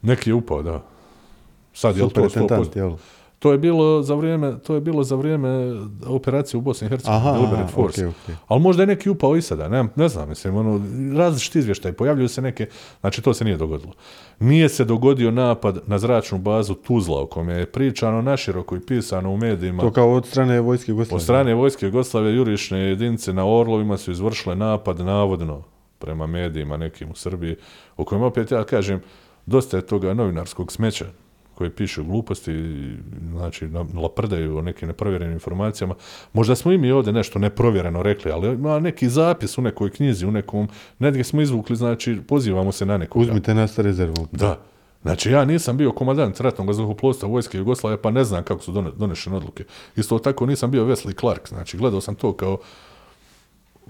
Neki 0.02 0.30
je 0.30 0.34
upao, 0.34 0.64
da. 0.64 0.84
Sad 1.74 1.98
je 1.98 2.02
to 2.02 2.10
Superintentant, 2.10 2.76
100%? 2.76 2.78
jel? 2.78 2.91
To 3.44 3.52
je 3.52 3.57
bilo 3.57 4.02
za 4.02 4.15
vrijeme, 4.15 4.60
to 4.60 4.76
je 4.76 4.82
bilo 4.82 5.03
za 5.03 5.15
vrijeme 5.15 5.49
operacije 6.07 6.57
u 6.57 6.61
Bosni 6.61 6.86
i 6.86 6.90
Hercegovini, 6.90 7.34
Deliberate 7.34 7.74
Force. 7.74 8.07
okej, 8.07 8.22
okej. 8.24 8.36
Ali 8.48 8.61
možda 8.61 8.84
je 8.84 8.88
neki 8.88 9.10
upao 9.10 9.36
i 9.36 9.41
sada, 9.41 9.68
ne, 9.70 9.86
ne 9.95 10.10
znam, 10.10 10.30
mislim, 10.30 10.56
ono, 10.56 10.82
različiti 11.18 11.60
izvještaj, 11.60 11.94
pojavljuju 11.94 12.28
se 12.28 12.41
neke, 12.41 12.68
znači 12.99 13.22
to 13.22 13.34
se 13.34 13.45
nije 13.45 13.57
dogodilo. 13.57 13.94
Nije 14.40 14.70
se 14.70 14.86
dogodio 14.86 15.32
napad 15.32 15.80
na 15.88 15.99
zračnu 15.99 16.38
bazu 16.38 16.74
Tuzla, 16.74 17.22
o 17.22 17.26
kome 17.26 17.53
je 17.53 17.65
pričano 17.65 18.22
naširoko 18.22 18.76
i 18.76 18.80
pisano 18.80 19.32
u 19.32 19.38
medijima. 19.38 19.84
To 19.84 19.91
kao 19.91 20.14
od 20.14 20.28
strane 20.28 20.61
vojske 20.61 20.91
Jugoslavije. 20.91 21.15
Od 21.15 21.24
strane 21.24 21.53
vojske 21.53 21.86
Jugoslavije 21.86 22.36
jurišne 22.36 22.80
jedinice 22.80 23.34
na 23.34 23.48
Orlovima 23.48 23.98
su 23.98 24.11
izvršile 24.11 24.56
napad 24.56 24.99
navodno 24.99 25.64
prema 25.99 26.28
medijima 26.28 26.78
nekim 26.78 27.11
u 27.11 27.15
Srbiji, 27.15 27.56
o 27.98 28.06
kojem 28.06 28.24
opet 28.24 28.52
ja 28.52 28.64
kažem, 28.64 29.02
dosta 29.45 29.78
je 29.78 29.86
toga 29.86 30.14
novinarskog 30.14 30.72
smeća 30.72 31.06
koji 31.56 31.70
pišu 31.70 32.04
gluposti, 32.04 32.52
znači 33.32 33.68
na- 33.68 33.86
laprdaju 33.96 34.58
o 34.58 34.62
nekim 34.62 34.88
neprovjerenim 34.88 35.34
informacijama. 35.34 35.96
Možda 36.34 36.56
smo 36.56 36.72
i 36.72 36.78
mi 36.78 36.92
ovdje 36.92 37.14
nešto 37.14 37.40
neprovjereno 37.40 38.04
rekli, 38.04 38.32
ali 38.32 38.48
ima 38.48 38.80
neki 38.80 39.10
zapis 39.10 39.58
u 39.58 39.62
nekoj 39.62 39.90
knjizi, 39.90 40.26
u 40.26 40.32
nekom, 40.32 40.68
negdje 41.00 41.24
smo 41.24 41.42
izvukli, 41.42 41.76
znači 41.76 42.22
pozivamo 42.28 42.72
se 42.72 42.86
na 42.86 42.98
nekoga. 42.98 43.24
Uzmite 43.24 43.54
nas 43.54 43.74
sa 43.74 43.82
rezervom. 43.82 44.28
Da. 44.32 44.60
Znači, 45.02 45.32
ja 45.32 45.46
nisam 45.46 45.78
bio 45.78 45.92
komandant 45.92 46.40
ratnog 46.40 46.74
zrakoplovstva 46.74 47.30
vojske 47.30 47.58
Jugoslavije, 47.58 48.02
pa 48.02 48.12
ne 48.12 48.24
znam 48.24 48.44
kako 48.44 48.62
su 48.64 48.72
done- 48.72 48.92
donešene 48.98 49.36
odluke. 49.36 49.64
Isto 49.96 50.20
tako 50.20 50.46
nisam 50.46 50.72
bio 50.72 50.86
Wesley 50.86 51.20
Clark, 51.20 51.50
znači 51.50 51.78
gledao 51.78 52.02
sam 52.02 52.16
to 52.16 52.34
kao 52.34 52.58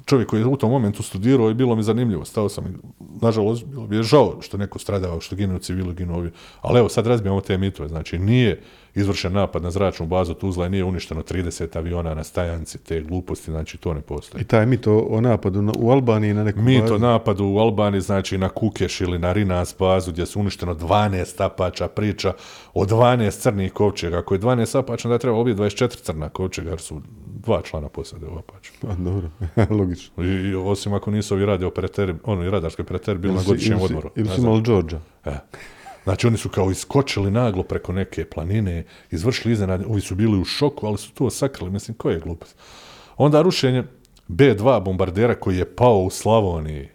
čovjek 0.05 0.29
koji 0.29 0.41
je 0.41 0.45
u 0.45 0.57
tom 0.57 0.71
momentu 0.71 1.03
studirao 1.03 1.49
i 1.49 1.53
bilo 1.53 1.75
mi 1.75 1.83
zanimljivo. 1.83 2.25
Stao 2.25 2.49
sam, 2.49 2.81
nažalost, 3.21 3.65
bilo 3.65 3.87
mi 3.87 3.95
je 3.95 4.03
žao 4.03 4.37
što 4.41 4.57
neko 4.57 4.79
stradao, 4.79 5.21
što 5.21 5.35
ginu 5.35 5.59
civili, 5.59 5.93
ginu 5.93 6.15
ovi. 6.15 6.31
Ali 6.61 6.79
evo, 6.79 6.89
sad 6.89 7.07
razbijamo 7.07 7.41
te 7.41 7.57
mitove. 7.57 7.89
Znači, 7.89 8.19
nije 8.19 8.61
izvršen 8.95 9.33
napad 9.33 9.63
na 9.63 9.71
zračnu 9.71 10.05
bazu 10.05 10.33
Tuzla 10.33 10.65
i 10.65 10.69
nije 10.69 10.83
uništeno 10.83 11.21
30 11.21 11.77
aviona 11.77 12.13
na 12.13 12.23
stajanci, 12.23 12.77
te 12.77 13.01
gluposti, 13.01 13.51
znači 13.51 13.77
to 13.77 13.93
ne 13.93 14.01
postoji. 14.01 14.41
I 14.41 14.45
taj 14.45 14.65
mit 14.65 14.87
o, 14.87 14.97
o 14.97 15.21
napadu 15.21 15.61
na, 15.61 15.73
u 15.77 15.91
Albaniji 15.91 16.33
na 16.33 16.43
neku 16.43 16.61
Mit 16.61 16.81
bazu. 16.81 16.95
o 16.95 16.97
napadu 16.97 17.45
u 17.45 17.59
Albaniji, 17.59 18.01
znači 18.01 18.37
na 18.37 18.49
Kukeš 18.49 19.01
ili 19.01 19.19
na 19.19 19.33
Rinas 19.33 19.75
bazu 19.79 20.11
gdje 20.11 20.25
su 20.25 20.39
uništeno 20.39 20.75
12 20.75 21.37
tapača, 21.37 21.87
priča 21.87 22.33
o 22.73 22.85
12 22.85 23.39
crnih 23.39 23.73
kovčega. 23.73 24.17
Ako 24.17 24.33
je 24.33 24.39
12 24.39 24.71
tapača, 24.71 25.07
onda 25.07 25.17
treba 25.17 25.43
biti 25.43 25.61
24 25.61 25.87
crna 25.87 26.29
kovčega, 26.29 26.69
jer 26.69 26.79
su 26.79 27.01
dva 27.43 27.61
člana 27.61 27.89
posade 27.89 28.25
u 28.25 28.37
Apaču. 28.37 28.73
Pa, 28.81 28.95
dobro, 28.95 29.29
logično. 29.79 30.23
I, 30.23 30.27
i 30.27 30.55
osim 30.55 30.93
ako 30.93 31.11
nisu 31.11 31.35
ovi 31.35 31.45
radio 31.45 31.67
operateri, 31.67 32.13
ono 32.23 32.45
i 32.45 32.49
radarski 32.49 32.81
operateri 32.81 33.19
bili 33.19 33.33
na 33.33 33.41
godišnjem 33.47 33.81
odmoru. 33.81 34.09
Ili 34.15 34.29
su 34.29 34.41
imali 34.41 34.61
Đorđa. 34.61 34.99
E. 35.25 35.31
Znači 36.03 36.27
oni 36.27 36.37
su 36.37 36.49
kao 36.49 36.71
iskočili 36.71 37.31
naglo 37.31 37.63
preko 37.63 37.93
neke 37.93 38.25
planine, 38.25 38.83
izvršili 39.11 39.53
iznenad, 39.53 39.83
ovi 39.87 40.01
su 40.01 40.15
bili 40.15 40.39
u 40.39 40.45
šoku, 40.45 40.87
ali 40.87 40.97
su 40.97 41.13
to 41.13 41.29
sakrili, 41.29 41.71
mislim, 41.71 41.97
koja 41.97 42.13
je 42.13 42.19
glupost. 42.19 42.55
Onda 43.17 43.41
rušenje 43.41 43.83
B-2 44.27 44.83
bombardera 44.83 45.35
koji 45.35 45.57
je 45.57 45.75
pao 45.75 45.99
u 45.99 46.09
Slavoniji. 46.09 46.89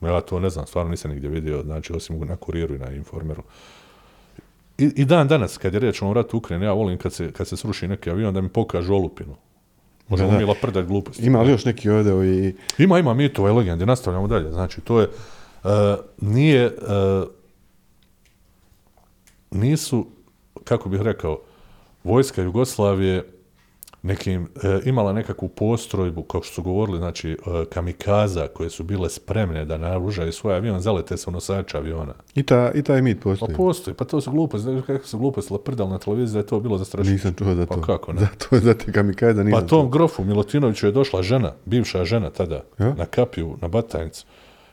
Ja 0.00 0.20
to 0.20 0.40
ne 0.40 0.50
znam, 0.50 0.66
stvarno 0.66 0.90
nisam 0.90 1.10
nigdje 1.10 1.30
vidio, 1.30 1.62
znači 1.62 1.92
osim 1.92 2.20
na 2.20 2.36
kuriru 2.36 2.74
i 2.74 2.78
na 2.78 2.90
informeru. 2.90 3.42
I, 4.78 4.84
I 4.96 5.04
dan 5.04 5.28
danas, 5.28 5.58
kad 5.58 5.74
je 5.74 5.80
reč 5.80 6.02
o 6.02 6.12
ratu 6.12 6.36
u 6.36 6.38
Ukrajini, 6.38 6.66
ja 6.66 6.72
volim 6.72 6.98
kad 6.98 7.12
se, 7.12 7.32
kad 7.32 7.48
se 7.48 7.56
sruši 7.56 7.88
neki 7.88 8.10
avion 8.10 8.34
da 8.34 8.40
mi 8.40 8.48
pokažu 8.48 8.94
olupinu. 8.94 9.36
Možemo 10.08 10.30
mi 10.38 10.44
laprdati 10.44 10.88
gluposti. 10.88 11.26
Ima 11.26 11.42
li 11.42 11.52
još 11.52 11.64
neki 11.64 11.90
ovdje 11.90 12.12
ovi... 12.12 12.56
Ima, 12.78 12.98
ima 12.98 13.14
mitova 13.14 13.50
i 13.50 13.52
legende, 13.52 13.86
nastavljamo 13.86 14.26
dalje. 14.26 14.52
Znači, 14.52 14.80
to 14.80 15.00
je, 15.00 15.08
uh, 15.64 15.70
nije, 16.20 16.66
uh, 16.66 17.28
nisu, 19.52 20.06
kako 20.64 20.88
bih 20.88 21.00
rekao, 21.00 21.38
vojska 22.04 22.42
Jugoslavije 22.42 23.24
nekim, 24.02 24.48
e, 24.62 24.80
imala 24.84 25.12
nekakvu 25.12 25.48
postrojbu, 25.48 26.22
kao 26.22 26.42
što 26.42 26.54
su 26.54 26.62
govorili, 26.62 26.98
znači, 26.98 27.30
e, 27.30 27.36
kamikaza 27.72 28.48
koje 28.48 28.70
su 28.70 28.84
bile 28.84 29.10
spremne 29.10 29.64
da 29.64 29.78
naružaju 29.78 30.32
svoj 30.32 30.54
avion, 30.56 30.80
zalete 30.80 31.16
se 31.16 31.30
u 31.30 31.32
nosača 31.32 31.78
aviona. 31.78 32.14
I, 32.34 32.42
ta, 32.42 32.72
I 32.74 32.82
taj 32.82 33.02
mit 33.02 33.18
Pa 33.18 33.22
postoji. 33.22 33.56
postoji, 33.56 33.94
pa 33.94 34.04
to 34.04 34.20
su 34.20 34.30
gluposti, 34.30 34.62
znaš 34.62 34.84
kako 34.86 35.06
su 35.06 35.18
gluposti 35.18 35.52
laprdali 35.52 35.90
na 35.90 35.98
televiziji 35.98 36.32
da 36.32 36.38
je 36.38 36.46
to 36.46 36.60
bilo 36.60 36.78
zastrašujuće. 36.78 37.12
Nisam 37.12 37.34
čuo 37.34 37.54
za 37.54 37.66
to. 37.66 37.74
Pa 37.74 37.80
kako 37.80 38.12
ne? 38.12 38.20
Za 38.24 38.28
to, 38.38 38.58
za 38.58 38.74
te 38.74 38.92
kamikaze 38.92 39.44
nisam 39.44 39.60
Pa 39.60 39.66
tom 39.66 39.90
grofu 39.90 40.24
Milutinoviću 40.24 40.86
je 40.86 40.92
došla 40.92 41.22
žena, 41.22 41.52
bivša 41.64 42.04
žena 42.04 42.30
tada, 42.30 42.60
Ja? 42.78 42.94
na 42.94 43.04
kapiju, 43.06 43.56
na 43.60 43.68
batajnicu. 43.68 44.26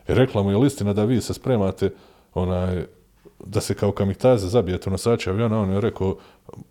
I 0.08 0.14
rekla 0.14 0.44
mu 0.44 0.52
je 0.52 0.58
listina 0.58 0.94
da 0.94 1.04
vi 1.04 1.22
se 1.22 1.34
spremate 1.34 1.90
onaj, 2.34 2.86
da 3.46 3.62
se 3.62 3.74
kao 3.74 3.92
kamikaze 3.92 4.48
zabijete 4.48 4.90
u 4.90 4.92
nosače 4.92 5.30
aviona, 5.30 5.62
on 5.62 5.72
je 5.72 5.82
rekao, 5.82 6.16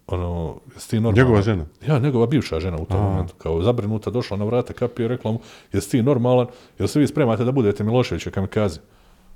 ono, 0.07 0.57
jesi 0.75 0.91
ti 0.91 0.97
normalan? 1.01 1.27
Njegova 1.27 1.43
žena? 1.43 1.65
Ja, 1.87 1.99
njegova 1.99 2.27
bivša 2.27 2.61
žena 2.61 2.77
u 2.77 2.87
tom 2.87 3.03
momentu, 3.03 3.35
kao 3.39 3.63
zabrinuta, 3.63 4.11
došla 4.11 4.37
na 4.37 4.45
vrata 4.45 4.73
kapije 4.73 5.05
i 5.05 5.09
rekla 5.09 5.33
mu, 5.33 5.41
jesi 5.73 5.91
ti 5.91 6.03
normalan, 6.03 6.47
jel 6.79 6.89
se 6.89 7.01
vi 7.01 7.07
spremate 7.07 7.45
da 7.45 7.53
budete 7.53 7.85
Miloševiće 7.85 8.31
kamikaze? 8.31 8.81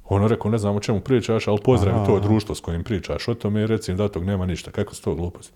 On 0.09 0.23
je 0.23 0.29
rekao, 0.29 0.51
ne 0.51 0.59
znam 0.59 0.77
o 0.77 0.81
čemu 0.81 1.01
pričaš, 1.01 1.49
ali 1.49 1.59
pozdravi 1.65 2.07
to 2.07 2.21
društvo 2.21 2.55
s 2.55 2.61
kojim 2.61 2.85
pričaš 2.85 3.29
o 3.29 3.35
tome 3.35 3.63
i 3.63 3.67
recim 3.67 3.97
da 3.97 4.09
tog 4.09 4.25
nema 4.25 4.47
ništa. 4.47 4.71
Kako 4.71 4.95
su 4.95 5.03
to 5.03 5.15
gluposti? 5.15 5.53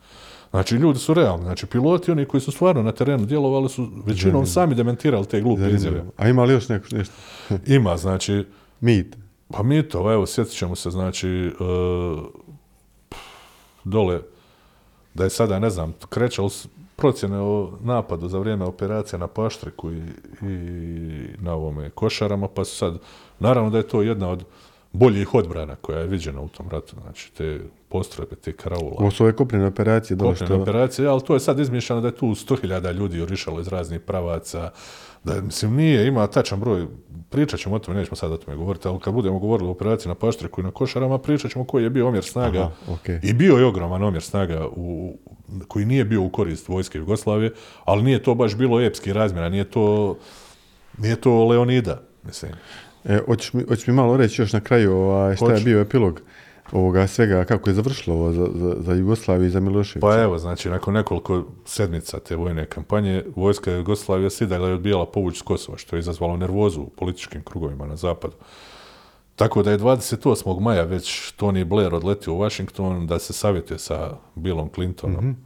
Znači, 0.51 0.75
ljudi 0.75 0.99
su 0.99 1.15
realni. 1.15 1.45
Znači, 1.45 1.67
piloti, 1.67 2.11
oni 2.11 2.25
koji 2.25 2.41
su 2.41 2.53
stvarno 2.53 2.83
na 2.83 2.93
terenu 2.93 3.27
djelovali 3.27 3.69
su 3.69 3.89
većinom 4.07 4.47
sami 4.47 4.75
dementirali 4.75 5.27
te 5.27 5.41
glupe 5.41 5.71
izjave. 5.71 6.05
A 6.17 6.29
ima 6.29 6.45
li 6.45 6.53
još 6.53 6.69
neko, 6.69 6.87
nešto? 6.93 7.15
Ima, 7.67 7.97
znači, 7.97 8.45
Mit. 8.81 9.17
Pa 9.49 9.63
mi 9.63 9.83
to, 9.83 10.13
evo, 10.13 10.27
sjetit 10.27 10.53
ćemo 10.53 10.77
se, 10.77 10.91
znači, 10.91 11.29
e, 11.29 11.53
dole, 13.85 14.21
da 15.15 15.25
je 15.25 15.31
sada, 15.31 15.59
ne 15.59 15.71
znam, 15.71 15.95
krećalo 16.09 16.49
s- 16.49 16.67
procjene 16.97 17.39
o 17.39 17.71
napadu 17.81 18.29
za 18.29 18.39
vrijeme 18.39 18.65
operacije 18.65 19.19
na 19.19 19.27
Paštriku 19.27 19.91
i, 19.93 20.03
i 20.43 20.49
na 21.39 21.55
ovome 21.55 21.91
košarama, 21.91 22.49
pa 22.49 22.65
su 22.65 22.77
sad, 22.77 22.99
naravno 23.39 23.71
da 23.71 23.79
je 23.79 23.89
to 23.89 24.03
jedna 24.03 24.29
od 24.29 24.45
boljih 24.93 25.35
odbrana 25.35 25.75
koja 25.77 25.99
je 25.99 26.07
viđena 26.07 26.41
u 26.41 26.49
tom 26.49 26.67
ratu, 26.71 26.97
znači 27.03 27.33
te 27.33 27.61
postrojbe, 27.89 28.37
te 28.37 28.53
karaula. 28.53 28.97
Ovo 28.99 29.11
su 29.11 29.23
ove 29.23 29.33
kopnene 29.33 29.67
operacije. 29.67 30.17
dole 30.17 30.31
Kopnene 30.33 30.63
operacije, 30.63 31.09
ali 31.09 31.21
to 31.23 31.35
je 31.35 31.41
sad 31.41 31.59
izmišljeno 31.61 32.01
da 32.01 32.09
je 32.09 32.15
tu 32.15 32.27
100.000 32.27 32.93
ljudi 32.93 33.19
jurišalo 33.19 33.61
iz 33.61 33.69
raznih 33.69 34.01
pravaca, 34.01 34.71
da, 35.27 35.41
mislim, 35.41 35.75
nije, 35.75 36.07
ima 36.07 36.27
tačan 36.27 36.61
broj, 36.61 36.87
pričat 37.31 37.61
ćemo 37.61 37.75
o 37.75 37.79
tome, 37.79 37.99
nećemo 37.99 38.17
sad 38.17 38.33
o 38.33 38.37
tome 38.37 38.57
govoriti, 38.57 38.89
ali 38.89 39.01
kad 39.01 39.15
budemo 39.15 39.39
govorili 39.39 39.69
o 39.69 39.73
operaciji 39.73 40.09
na 40.09 40.15
Paštriku 40.15 40.61
i 40.61 40.65
na 40.65 40.71
Košarama, 40.71 41.19
pričat 41.19 41.51
ćemo 41.51 41.65
koji 41.65 41.83
je 41.83 41.91
bio 41.91 42.09
omjer 42.09 42.25
snaga. 42.25 42.61
Aha, 42.61 42.95
okej. 42.95 43.21
I 43.23 43.33
bio 43.33 43.57
je 43.57 43.65
ogroman 43.65 44.03
omjer 44.03 44.23
snaga 44.23 44.67
u, 44.77 45.19
koji 45.69 45.85
nije 45.85 46.05
bio 46.05 46.23
u 46.23 46.31
korist 46.31 46.69
vojske 46.69 46.99
Jugoslavije, 46.99 47.53
ali 47.85 48.03
nije 48.03 48.23
to 48.23 48.35
baš 48.35 48.57
bilo 48.57 48.81
epski 48.81 49.13
razmjera, 49.13 49.49
nije 49.49 49.65
to, 49.65 50.17
nije 50.99 51.17
to 51.17 51.45
Leonida, 51.45 52.01
mislim. 52.23 52.53
E, 53.05 53.19
hoćeš 53.27 53.53
mi, 53.53 53.63
hoćeš 53.69 53.87
mi 53.87 53.95
malo 53.95 54.17
reći 54.17 54.43
još 54.43 54.53
na 54.53 54.61
kraju 54.61 54.93
ovaj, 54.97 55.37
šta 55.37 55.45
je 55.45 55.51
Hoću. 55.51 55.65
bio 55.65 55.81
epilog 55.81 56.21
ovoga 56.73 57.07
svega, 57.07 57.45
kako 57.45 57.71
je 57.71 57.75
završilo 57.75 58.17
ovo 58.17 58.33
za, 58.33 58.47
za, 58.55 58.77
za 58.79 58.93
Jugoslaviju 58.93 59.47
i 59.47 59.51
za 59.51 59.61
Miloševića? 59.61 60.07
Pa 60.07 60.23
evo, 60.23 60.39
znači, 60.39 60.71
nakon 60.71 60.95
nekoliko 60.95 61.45
sedmica 61.65 62.21
te 62.21 62.37
vojne 62.37 62.67
kampanje, 62.67 63.25
vojska 63.37 63.73
Jugoslavije 63.73 64.31
se 64.31 64.45
i 64.45 64.47
dalje 64.47 64.75
odbijala 64.75 65.07
povući 65.07 65.39
s 65.39 65.43
Kosova, 65.43 65.79
što 65.79 65.97
je 65.97 66.01
izazvalo 66.01 66.37
nervozu 66.37 66.81
u 66.81 66.89
političkim 66.89 67.43
krugovima 67.43 67.87
na 67.87 67.97
zapadu. 67.97 68.35
Tako 69.37 69.63
da 69.63 69.71
je 69.71 69.79
28. 69.79 70.61
maja 70.61 70.83
već 70.83 71.35
Tony 71.39 71.65
Blair 71.65 71.95
odletio 71.95 72.35
u 72.35 72.39
Washington 72.39 73.07
da 73.07 73.19
se 73.19 73.33
savjetuje 73.33 73.79
sa 73.79 74.17
Billom 74.35 74.71
Clintonom 74.75 75.37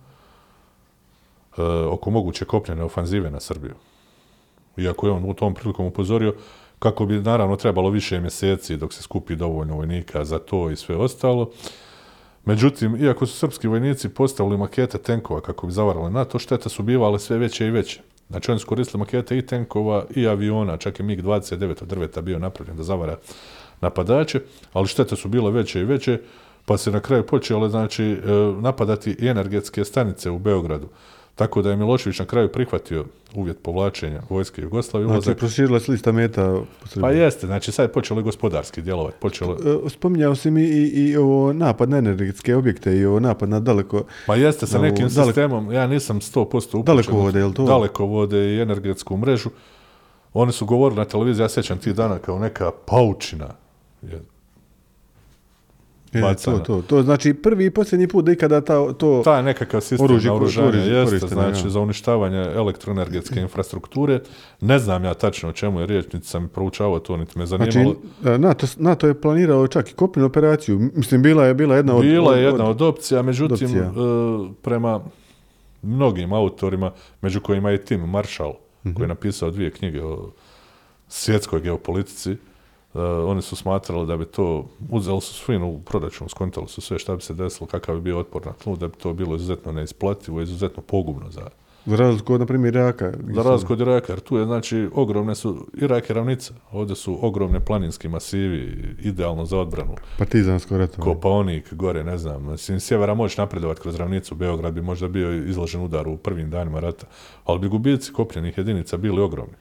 e, 1.58 1.62
oko 1.90 2.10
moguće 2.10 2.44
kopnjene 2.44 2.84
ofanzive 2.84 3.30
na 3.30 3.40
Srbiju. 3.40 3.74
Iako 4.76 5.06
je 5.06 5.12
on 5.12 5.30
u 5.30 5.34
tom 5.34 5.54
prilikom 5.54 5.86
upozorio 5.86 6.34
kako 6.80 7.06
bi 7.06 7.20
naravno 7.20 7.56
trebalo 7.56 7.90
više 7.90 8.20
mjeseci 8.20 8.76
dok 8.76 8.92
se 8.92 9.02
skupi 9.02 9.36
dovoljno 9.36 9.76
vojnika 9.76 10.24
za 10.24 10.38
to 10.38 10.70
i 10.70 10.76
sve 10.76 10.96
ostalo. 10.96 11.50
Međutim, 12.44 12.96
iako 13.04 13.26
su 13.26 13.36
srpski 13.36 13.68
vojnici 13.68 14.08
postavili 14.08 14.58
makete 14.58 14.98
tenkova 14.98 15.40
kako 15.40 15.66
bi 15.66 15.72
zavarali 15.72 16.12
NATO, 16.12 16.38
štete 16.38 16.68
su 16.68 16.82
bivale 16.82 17.18
sve 17.18 17.38
veće 17.38 17.66
i 17.66 17.70
veće. 17.70 18.00
Znači, 18.30 18.50
oni 18.50 18.60
su 18.60 18.66
koristili 18.66 18.98
makete 18.98 19.38
i 19.38 19.46
tenkova 19.46 20.04
i 20.14 20.26
aviona, 20.26 20.76
čak 20.76 21.00
je 21.00 21.06
MiG-29 21.06 21.82
od 21.82 21.88
drveta 21.88 22.20
bio 22.20 22.38
napravljen 22.38 22.76
da 22.76 22.82
zavara 22.82 23.16
napadače, 23.80 24.40
ali 24.72 24.86
štete 24.86 25.16
su 25.16 25.28
bile 25.28 25.50
veće 25.50 25.80
i 25.80 25.84
veće, 25.84 26.20
pa 26.64 26.76
se 26.78 26.90
na 26.90 27.00
kraju 27.00 27.26
počele 27.26 27.68
znači, 27.68 28.04
e, 28.04 28.18
napadati 28.60 29.16
i 29.18 29.26
energetske 29.26 29.84
stanice 29.84 30.30
u 30.30 30.38
Beogradu. 30.38 30.88
Tako 31.40 31.62
da 31.62 31.70
je 31.70 31.76
Milošević 31.76 32.18
na 32.18 32.24
kraju 32.24 32.48
prihvatio 32.48 33.04
uvjet 33.34 33.58
povlačenja 33.62 34.20
vojske 34.28 34.62
Jugoslavije. 34.62 35.08
Znači, 35.08 35.20
ulazak- 35.22 35.34
proširila 35.34 35.80
se 35.80 35.92
lista 35.92 36.12
meta 36.12 36.60
pa 37.00 37.10
jeste, 37.10 37.46
znači 37.46 37.72
sad 37.72 37.84
je 37.84 37.92
počelo 37.92 38.20
i 38.20 38.24
gospodarski 38.24 38.82
djelovati. 38.82 39.16
Počelo, 39.20 39.56
E, 39.86 39.90
Spominjao 39.90 40.34
si 40.34 40.50
mi 40.50 40.62
i, 40.62 40.82
i 40.86 41.16
ovo 41.16 41.52
napad 41.52 41.90
na 41.90 41.98
energetske 41.98 42.56
objekte 42.56 42.92
i 42.92 43.04
ovo 43.04 43.20
napad 43.20 43.48
na 43.48 43.60
daleko... 43.60 44.04
Pa 44.26 44.36
jeste 44.36 44.66
sa 44.66 44.78
nekim 44.80 45.08
daleko- 45.08 45.24
sistemom, 45.26 45.72
ja 45.72 45.86
nisam 45.86 46.18
100% 46.18 46.42
upućen. 46.56 46.82
Dalekovode, 46.84 47.38
jel 47.38 47.52
to? 47.52 47.64
Dalekovode 47.64 48.38
i 48.46 48.60
energetsku 48.60 49.16
mrežu. 49.16 49.50
Oni 50.32 50.52
su 50.52 50.66
govorili 50.66 50.98
na 50.98 51.04
televiziji, 51.04 51.44
ja 51.44 51.48
sjećam 51.48 51.78
tih 51.78 51.94
dana 51.94 52.18
kao 52.18 52.38
neka 52.38 52.70
paučina. 52.86 53.48
Je, 54.02 54.20
E, 56.12 56.20
Bacana. 56.20 56.58
to, 56.58 56.64
to, 56.64 56.82
to 56.82 57.02
znači 57.02 57.34
prvi 57.34 57.66
i 57.66 57.70
posljednji 57.70 58.08
put 58.08 58.24
da 58.24 58.32
ikada 58.32 58.60
ta, 58.60 58.92
to... 58.92 59.22
taj 59.24 59.42
nekakav 59.42 59.80
sistem 59.80 60.04
Oružje 60.04 60.62
jeste, 60.86 61.18
znači 61.18 61.64
ja. 61.64 61.70
za 61.70 61.80
uništavanje 61.80 62.38
elektroenergetske 62.38 63.40
infrastrukture. 63.40 64.20
Ne 64.60 64.78
znam 64.78 65.04
ja 65.04 65.14
tačno 65.14 65.48
o 65.48 65.52
čemu 65.52 65.80
je 65.80 65.86
riječ, 65.86 66.12
niti 66.12 66.26
sam 66.26 66.48
proučavao 66.48 66.98
to, 66.98 67.16
niti 67.16 67.38
me 67.38 67.46
Znači, 67.46 67.72
zanimalo. 67.72 67.96
e, 68.26 68.38
NATO, 68.38 68.66
NATO 68.76 69.06
je 69.06 69.20
planirao 69.20 69.66
čak 69.66 69.90
i 69.90 69.94
kopnenu 69.94 70.26
operaciju. 70.26 70.90
Mislim, 70.94 71.22
bila 71.22 71.46
je 71.46 71.54
bila 71.54 71.76
jedna 71.76 71.96
od... 71.96 72.02
Bila 72.02 72.36
je 72.36 72.44
jedna 72.44 72.64
od 72.64 72.82
opcija, 72.82 73.22
međutim, 73.22 73.54
opcija. 73.66 73.84
e, 73.84 73.90
prema 74.62 75.00
mnogim 75.82 76.32
autorima, 76.32 76.92
među 77.22 77.40
kojima 77.40 77.70
je 77.70 77.78
Tim 77.78 78.00
Marshall, 78.00 78.52
Mhm. 78.84 78.94
koji 78.94 79.04
je 79.04 79.08
napisao 79.08 79.50
dvije 79.50 79.70
knjige 79.70 80.02
o 80.02 80.30
svjetskoj 81.08 81.60
geopolitici, 81.60 82.36
e, 82.94 82.98
oni 83.00 83.42
su 83.42 83.56
smatrali 83.56 84.06
da 84.06 84.16
bi 84.16 84.24
to, 84.24 84.66
uzeli 84.90 85.20
su 85.20 85.34
svinu 85.34 85.68
u 85.68 85.80
proračun, 85.80 86.28
skontali 86.28 86.68
su 86.68 86.80
sve 86.80 86.98
šta 86.98 87.16
bi 87.16 87.22
se 87.22 87.34
desilo, 87.34 87.66
kakav 87.66 87.94
bi 87.94 88.00
bio 88.00 88.18
otpor 88.18 88.46
na 88.46 88.52
tlu, 88.52 88.76
da 88.76 88.88
bi 88.88 88.96
to 88.96 89.12
bilo 89.12 89.36
izuzetno 89.36 89.72
neisplativo, 89.72 90.40
izuzetno 90.40 90.82
pogubno 90.82 91.30
za, 91.30 91.48
Za 91.86 91.96
razliku 91.96 92.34
od, 92.34 92.40
na 92.40 92.46
primjer, 92.46 92.74
Iraka. 92.76 93.12
za 93.34 93.42
razliku 93.42 93.72
od 93.72 93.80
Iraka, 93.80 94.12
jer 94.12 94.20
tu 94.20 94.36
je, 94.36 94.44
znači, 94.44 94.88
ogromne 94.94 95.34
su, 95.34 95.66
Irak 95.74 96.10
je 96.10 96.14
ravnica, 96.14 96.54
ovdje 96.72 96.96
su 96.96 97.18
ogromne 97.26 97.60
planinski 97.60 98.08
masivi, 98.08 98.94
idealno 99.02 99.44
za 99.44 99.58
odbranu. 99.58 99.94
Partizansko 100.18 100.78
ratovanje. 100.78 101.14
Kopaonik, 101.14 101.74
gore, 101.74 102.04
ne 102.04 102.18
znam, 102.18 102.50
mislim, 102.50 102.80
sjevera 102.80 103.14
moći 103.14 103.40
napredovati 103.40 103.80
kroz 103.80 103.96
ravnicu, 103.96 104.34
Beograd 104.34 104.74
bi 104.74 104.82
možda 104.82 105.08
bio 105.08 105.34
izložen 105.48 105.82
udaru 105.82 106.12
u 106.12 106.16
prvim 106.16 106.50
danima 106.50 106.80
rata, 106.80 107.06
ali 107.44 107.58
bi 107.58 107.68
gubici 107.68 108.12
kopljenih 108.12 108.58
jedinica 108.58 108.96
bili 108.96 109.20
ogromni. 109.22 109.54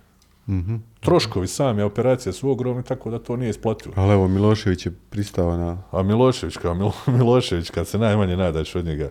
Mhm. 0.50 0.76
Troškovi 1.00 1.48
same 1.48 1.84
operacije 1.84 2.34
su 2.34 2.50
ogromni, 2.52 2.84
tako 2.84 3.10
da 3.12 3.20
to 3.20 3.36
nije 3.36 3.50
isplativo. 3.50 3.94
Ali 3.98 4.14
evo, 4.14 4.28
Milošević 4.28 4.86
je 4.86 4.92
pristao 5.10 5.58
na... 5.58 5.78
A 5.92 6.04
Milošević, 6.04 6.58
kao 6.58 6.74
Milo, 6.74 6.94
Milošević, 7.18 7.70
kad 7.70 7.88
se 7.88 7.98
najmanje 7.98 8.38
nadaš 8.38 8.76
od 8.76 8.86
njega, 8.86 9.10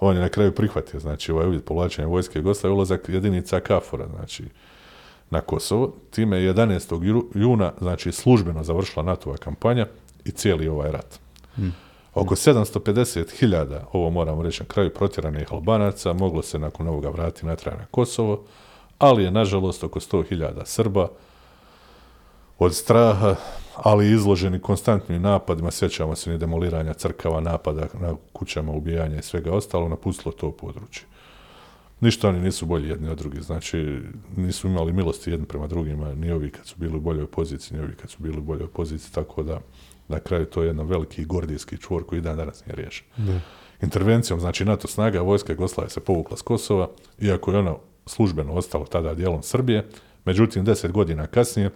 on 0.00 0.16
je 0.16 0.22
na 0.22 0.28
kraju 0.28 0.52
prihvatio, 0.54 1.00
znači 1.00 1.32
ovaj 1.32 1.46
uvjet 1.46 1.64
povlačenja 1.64 2.08
vojske 2.08 2.38
Jugoslavije, 2.38 2.74
ulazak 2.76 3.08
jedinica 3.08 3.60
KFOR-a, 3.60 4.06
znači 4.16 4.44
na 5.30 5.40
Kosovo. 5.40 5.94
Time 6.10 6.38
je 6.38 6.54
11. 6.54 7.02
ju- 7.04 7.30
juna, 7.34 7.72
znači 7.80 8.12
službeno 8.12 8.64
završila 8.64 9.04
NATO-va 9.04 9.36
kampanja 9.36 9.86
i 10.24 10.30
cijeli 10.30 10.68
ovaj 10.68 10.92
rat. 10.92 11.20
Oko 12.14 12.34
750.000, 12.34 13.80
ovo 13.92 14.10
moramo 14.10 14.42
reći 14.42 14.62
na 14.62 14.66
kraju, 14.68 14.90
protjeranih 14.94 15.52
Albanaca 15.52 16.12
moglo 16.12 16.42
se 16.42 16.58
nakon 16.58 16.88
ovoga 16.88 17.08
vratiti 17.08 17.46
natrag 17.46 17.74
na 17.78 17.86
Kosovo, 17.90 18.44
ali 19.02 19.24
je 19.24 19.30
nažalost 19.30 19.84
oko 19.84 20.00
100.000 20.00 20.64
Srba 20.64 21.08
od 22.58 22.74
straha, 22.74 23.34
ali 23.76 24.12
izloženi 24.12 24.60
konstantnim 24.60 25.22
napadima, 25.22 25.70
sjećamo 25.70 26.16
se 26.16 26.30
ni 26.30 26.38
demoliranja 26.38 26.94
crkava, 26.94 27.40
napada 27.40 27.86
na 28.00 28.14
kućama, 28.32 28.72
ubijanja 28.72 29.18
i 29.18 29.22
svega 29.22 29.52
ostalo, 29.52 29.88
napustilo 29.88 30.32
to 30.32 30.50
područje. 30.50 31.04
Ništa 32.00 32.28
oni 32.28 32.40
nisu 32.40 32.66
bolji 32.66 32.88
jedni 32.88 33.08
od 33.08 33.18
drugih, 33.18 33.42
znači 33.42 34.00
nisu 34.36 34.68
imali 34.68 34.92
milosti 34.92 35.30
jedni 35.30 35.46
prema 35.46 35.66
drugima, 35.66 36.14
ni 36.14 36.30
ovi 36.32 36.50
kad 36.50 36.66
su 36.66 36.74
bili 36.78 36.96
u 36.96 37.00
boljoj 37.00 37.26
poziciji, 37.26 37.78
ni 37.78 37.84
ovi 37.84 37.94
kad 37.94 38.10
su 38.10 38.16
bili 38.20 38.38
u 38.38 38.42
boljoj 38.42 38.68
poziciji, 38.68 39.12
tako 39.14 39.42
da 39.42 39.60
na 40.08 40.20
kraju 40.20 40.46
to 40.46 40.62
je 40.62 40.66
jedan 40.66 40.86
veliki 40.86 41.24
gordijski 41.24 41.78
čvor 41.78 42.06
koji 42.06 42.20
dan 42.20 42.36
danas 42.36 42.66
nije 42.66 42.76
riješen. 42.76 43.06
Intervencijom, 43.82 44.40
znači 44.40 44.64
NATO 44.64 44.88
snaga, 44.88 45.20
vojska 45.20 45.52
Jugoslavije 45.52 45.90
se 45.90 46.00
povukla 46.00 46.36
s 46.36 46.42
Kosova, 46.42 46.88
iako 47.20 47.52
je 47.52 47.58
ona 47.58 47.74
službeno 48.06 48.52
ostalo 48.52 48.84
tada 48.84 49.14
dijelom 49.14 49.42
Srbije, 49.42 49.86
međutim 50.24 50.64
deset 50.64 50.92
godina 50.92 51.26
kasnije 51.26 51.70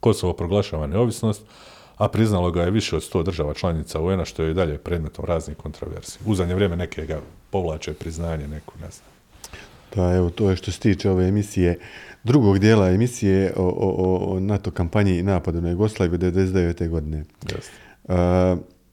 Kosovo 0.00 0.32
proglašava 0.32 0.86
neovisnost, 0.86 1.42
a 1.96 2.08
priznalo 2.08 2.50
ga 2.50 2.62
je 2.62 2.70
više 2.70 2.96
od 2.96 3.02
100 3.02 3.24
država 3.24 3.54
članica 3.54 4.00
UN-a, 4.00 4.24
što 4.24 4.42
je 4.42 4.50
i 4.50 4.54
dalje 4.54 4.78
predmetom 4.78 5.24
raznih 5.24 5.56
kontroverzija. 5.56 6.22
U 6.26 6.34
zadnje 6.34 6.54
vrijeme 6.54 6.76
neke 6.76 7.06
ga 7.06 7.20
povlače 7.50 7.94
priznanje, 7.94 8.48
neku 8.48 8.74
ne 8.80 8.90
znam. 8.90 9.06
Da, 9.94 10.16
evo, 10.16 10.30
to 10.30 10.50
je 10.50 10.56
što 10.56 10.72
se 10.72 10.80
tiče 10.80 11.10
ove 11.10 11.28
emisije, 11.28 11.78
drugog 12.24 12.58
dijela 12.58 12.90
emisije 12.90 13.52
o, 13.56 14.34
o, 14.34 14.40
NATO 14.40 14.70
kampanji 14.70 15.18
i 15.18 15.22
napadu 15.22 15.60
na 15.60 15.70
Jugoslaviju 15.70 16.18
99. 16.18 16.88
godine. 16.88 17.24
Jeste. 17.42 17.72
Uh, 18.04 18.14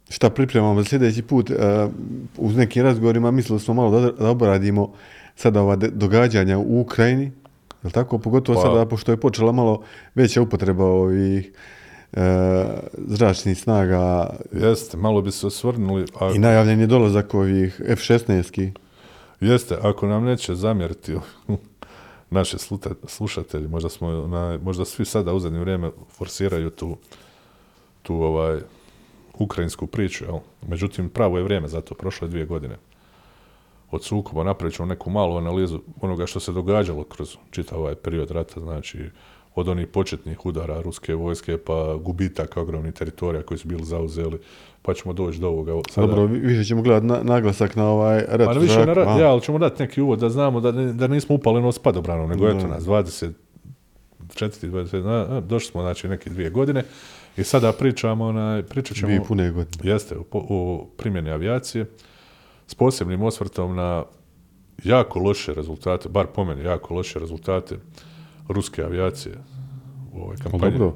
šta 0.10 0.30
pripremamo 0.30 0.82
za 0.82 0.90
sljedeći 0.90 1.22
put? 1.22 1.50
Uh, 1.50 1.56
uz 2.38 2.56
nekim 2.56 2.84
razgovorima 2.84 3.32
mislili 3.32 3.60
smo 3.60 3.74
malo 3.74 4.00
da, 4.00 4.12
da 4.12 4.30
obradimo 4.30 4.94
sada 5.40 5.62
ova 5.62 5.76
događanja 5.76 6.58
u 6.58 6.82
Ukrajini, 6.82 7.32
je 7.84 7.92
tako? 7.92 8.18
Pogotovo 8.18 8.62
Pa- 8.62 8.68
sada, 8.68 8.86
pošto 8.86 9.12
je 9.12 9.18
počela 9.18 9.52
malo 9.52 9.84
veća 10.16 10.42
upotreba 10.42 10.86
ovih 10.86 11.52
uh, 12.12 12.20
zračnih 12.98 13.60
snaga 13.60 14.30
Jeste, 14.52 14.98
malo 14.98 15.22
bi 15.22 15.32
se 15.32 15.48
osvrnuli, 15.48 16.06
a 16.20 16.32
i 16.36 16.40
najavljen 16.40 16.80
je 16.80 16.88
dolazak 16.88 17.34
ovih 17.34 17.82
F-16-ki. 17.88 18.72
jeste, 19.42 19.78
ako 19.82 20.08
nam 20.08 20.24
neće 20.24 20.56
zamjeriti 20.56 21.16
naše 22.40 22.58
sluta- 22.58 23.08
slušatelji, 23.08 23.68
možda 23.68 23.90
smo 23.90 24.12
na, 24.12 24.60
možda 24.64 24.86
svi 24.86 25.06
sada 25.06 25.34
u 25.34 25.40
zadnje 25.40 25.60
vrijeme 25.60 25.92
forsiraju 26.18 26.70
tu, 26.70 26.98
tu 28.02 28.16
ovaj 28.16 28.60
ukrajinsku 29.34 29.88
priču, 29.88 30.26
jel? 30.26 30.40
Međutim, 30.68 31.10
pravo 31.10 31.38
je 31.38 31.44
vrijeme 31.44 31.68
za 31.68 31.82
to, 31.82 31.96
prošle 31.96 32.28
dvije 32.28 32.46
godine. 32.46 32.76
Od 33.92 34.04
sukoba 34.04 34.44
napravit 34.44 34.76
ćemo 34.76 34.86
neku 34.86 35.10
malu 35.10 35.38
analizu 35.38 35.80
onoga 36.02 36.26
što 36.26 36.40
se 36.40 36.52
događalo 36.52 37.04
kroz 37.04 37.36
čitav 37.52 37.80
ovaj 37.80 37.96
period 37.96 38.32
rata, 38.32 38.60
znači 38.60 39.10
od 39.56 39.68
onih 39.68 39.88
početnih 39.88 40.46
udara 40.46 40.82
ruske 40.82 41.16
vojske 41.16 41.58
pa 41.58 41.96
gubitaka 42.02 42.62
ogromnih 42.62 42.94
teritorija 42.94 43.44
koji 43.44 43.58
su 43.58 43.68
bili 43.68 43.86
zauzeli, 43.86 44.40
pa 44.82 44.94
ćemo 44.94 45.14
doći 45.14 45.40
do 45.40 45.48
ovoga 45.48 45.74
sada. 45.90 46.08
Dobro, 46.08 46.26
vi- 46.26 46.40
više 46.40 46.64
ćemo 46.64 46.82
gledati 46.82 47.06
na, 47.06 47.20
naglasak 47.24 47.76
na 47.76 47.90
ovaj 47.90 48.26
rat 48.28 48.48
Pa 48.48 48.60
više 48.60 48.86
na 48.86 48.94
rat, 48.94 49.20
ja, 49.20 49.32
ali 49.32 49.42
ćemo 49.42 49.58
dati 49.58 49.84
neki 49.84 50.02
uvod 50.02 50.20
da 50.20 50.30
znamo 50.30 50.60
da, 50.60 50.72
da 50.72 51.08
nismo 51.08 51.36
upali 51.36 51.58
ono 51.58 51.72
s 51.72 51.80
padobranom, 51.80 52.30
nego 52.30 52.48
eto 52.48 52.68
nas, 52.68 52.84
24, 52.84 53.32
20, 54.64 55.08
a, 55.08 55.38
a, 55.38 55.40
došli 55.40 55.72
smo 55.72 55.82
znači 55.82 56.08
neke 56.08 56.30
dvije 56.30 56.50
godine 56.50 56.84
i 57.38 57.44
sada 57.44 57.72
pričamo, 57.72 58.26
onaj, 58.26 58.64
pričat 58.64 58.98
ćemo... 58.98 59.08
Dvije 59.08 59.24
pune 59.28 59.52
godine. 59.52 59.92
Jeste, 59.92 60.16
o, 60.18 60.26
o 60.32 60.88
primjeni 60.98 61.32
avijacije 61.32 61.86
s 62.70 62.76
posebnim 62.76 63.22
osvrtom 63.22 63.76
na 63.76 64.04
jako 64.84 65.20
loše 65.20 65.54
rezultate, 65.54 66.10
bar 66.10 66.28
po 66.28 66.46
meni 66.46 66.64
jako 66.64 66.94
loše 66.94 67.20
rezultate 67.20 67.76
ruske 68.48 68.84
avijacije 68.84 69.36
u 70.14 70.22
ovoj 70.22 70.36
Pa 70.38 70.44
kampanji. 70.44 70.72
dobro, 70.74 70.96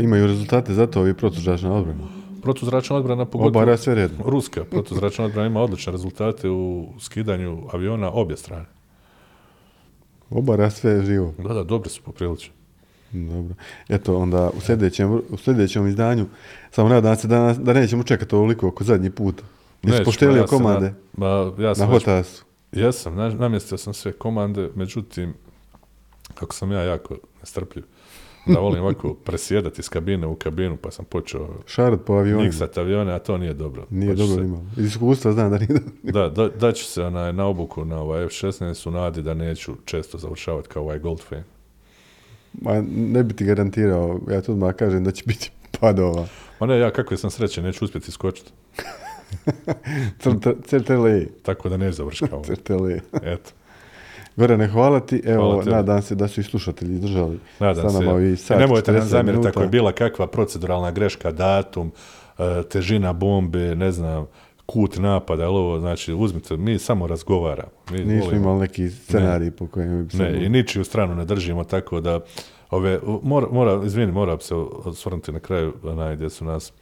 imaju 0.00 0.26
rezultate 0.26 0.74
zato 0.74 1.00
ovi 1.00 1.14
protuzračna 1.14 1.72
odbrana. 1.72 2.04
Protuzračna 2.42 2.96
odbrana 2.96 3.24
pogotovo 3.24 3.48
Obara 3.50 3.76
sve 3.76 3.94
redno. 3.94 4.24
ruska 4.26 4.64
protuzračna 4.64 5.24
odbrana 5.24 5.46
ima 5.46 5.60
odlične 5.60 5.92
rezultate 5.92 6.50
u 6.50 6.88
skidanju 6.98 7.62
aviona 7.72 8.10
obje 8.10 8.36
strane. 8.36 8.66
Obara 10.30 10.70
sve 10.70 11.02
živo. 11.02 11.34
Da, 11.38 11.54
da, 11.54 11.62
dobri 11.64 11.90
su 11.90 12.02
poprilično. 12.02 12.54
Dobro. 13.12 13.54
Eto, 13.88 14.18
onda 14.18 14.50
u 14.50 14.60
sljedećem, 14.60 15.12
u 15.30 15.36
sljedećem 15.36 15.86
izdanju, 15.86 16.26
samo 16.70 16.88
nadam 16.88 17.16
se 17.16 17.28
da, 17.28 17.40
nas- 17.40 17.58
da 17.58 17.72
nećemo 17.72 18.02
čekati 18.02 18.34
ovoliko 18.34 18.68
oko 18.68 18.84
zadnji 18.84 19.10
put. 19.10 19.42
Jesi 19.84 19.90
Neću, 19.90 20.04
poštelio 20.04 20.36
ja 20.36 20.46
komande 20.46 20.94
Na, 21.12 21.26
ma, 21.26 21.26
ja 21.58 21.68
na 21.68 21.74
sam 21.74 21.90
već- 21.90 22.04
Hotasu? 22.04 22.44
Jesam, 22.72 23.16
na, 23.16 23.28
namjestio 23.30 23.78
sam 23.78 23.94
sve 23.94 24.12
komande, 24.12 24.70
međutim, 24.74 25.34
kako 26.34 26.54
sam 26.54 26.72
ja 26.72 26.80
jako 26.80 27.16
nestrpljiv, 27.40 27.84
da 28.46 28.58
volim 28.58 28.82
ovako 28.84 29.14
presjedati 29.14 29.80
iz 29.80 29.88
kabine 29.88 30.26
u 30.26 30.34
kabinu, 30.36 30.76
pa 30.76 30.90
sam 30.90 31.04
počeo 31.04 31.48
Šarat 31.66 32.00
po 32.00 32.12
avionima. 32.12 32.42
miksat 32.42 32.78
avione, 32.78 33.12
a 33.12 33.18
to 33.18 33.38
nije 33.38 33.54
dobro. 33.54 33.86
Nije 33.90 34.10
ću 34.10 34.18
dobro 34.18 34.36
se- 34.36 34.42
imao. 34.42 34.62
Iz 34.76 34.86
iskustva 34.86 35.32
znam 35.32 35.50
da 35.50 35.58
nije 35.58 35.68
dobro. 35.68 35.90
Da, 36.02 36.28
da, 36.30 36.48
daću 36.50 36.84
se 36.84 37.02
onaj, 37.02 37.32
na 37.32 37.46
obuku 37.46 37.84
na 37.84 38.00
ovaj 38.00 38.24
F-16 38.24 38.88
u 38.88 38.92
nadi 38.92 39.22
da 39.22 39.34
neću 39.34 39.72
često 39.84 40.18
završavati 40.18 40.68
kao 40.68 40.82
ovaj 40.82 40.98
Goldfein. 40.98 41.42
Ma, 42.54 42.72
ne 42.88 43.22
bi 43.22 43.34
ti 43.34 43.44
garantirao, 43.44 44.20
ja 44.30 44.40
to 44.40 44.52
odmah 44.52 44.74
kažem 44.74 45.04
da 45.04 45.10
će 45.10 45.24
biti 45.26 45.50
padova. 45.80 46.26
Ma 46.60 46.66
ne, 46.66 46.78
ja 46.78 46.90
kakve 46.90 47.16
sam 47.16 47.30
sreće, 47.30 47.62
neću 47.62 47.84
uspjeti 47.84 48.10
skočiti. 48.10 48.52
Crtele, 50.66 51.26
Tako 51.42 51.68
da 51.68 51.78
kao 52.20 52.28
ovo. 52.32 52.44
crtele. 52.46 53.00
Eto, 53.14 53.50
Gorane, 54.36 54.66
hvala 54.68 55.00
ti. 55.00 55.22
Evo, 55.24 55.42
Hvala 55.52 55.76
nadam 55.76 56.02
se 56.02 56.14
da 56.14 56.28
su 56.28 56.40
i 56.40 56.44
slušatelji 56.44 56.94
izdržali 56.94 57.38
nadam 57.60 57.82
sa 57.84 57.98
se. 57.98 58.04
nama 58.04 58.20
I 58.20 58.36
sat 58.36 58.58
nemojte 58.58 58.92
nam 58.92 59.00
40 59.00 59.04
zamjeriti 59.04 59.48
ako 59.48 59.62
je 59.62 59.68
bila 59.68 59.92
kakva 59.92 60.26
proceduralna 60.26 60.90
greška, 60.90 61.32
datum, 61.32 61.92
e, 62.38 62.62
težina 62.62 63.12
bombe, 63.12 63.74
ne 63.74 63.92
znam, 63.92 64.26
kut 64.66 64.96
napada, 64.96 65.44
ali 65.44 65.56
ovo, 65.56 65.80
znači, 65.80 66.12
uzmite, 66.14 66.56
mi 66.56 66.78
samo 66.78 67.06
razgovaramo. 67.06 67.70
Mi 67.90 67.98
Nismo 67.98 68.24
volimo- 68.24 68.36
imali 68.36 68.60
neki 68.60 68.90
scenarij 68.90 69.50
po 69.50 69.66
kojem 69.66 70.06
bi 70.06 70.16
ne, 70.16 70.46
i 70.46 70.48
ničiju 70.48 70.84
stranu 70.84 71.14
ne 71.14 71.24
držimo, 71.24 71.64
tako 71.64 72.00
da 72.00 72.20
ove, 72.70 73.00
mora, 73.22 73.46
mora, 73.50 73.80
izvini, 73.84 74.12
moram 74.12 74.40
se 74.40 74.54
osvrnuti 74.54 75.32
na 75.32 75.40
kraju, 75.40 75.72
onaj, 75.82 76.16
gdje 76.16 76.30
su 76.30 76.44
nas, 76.44 76.72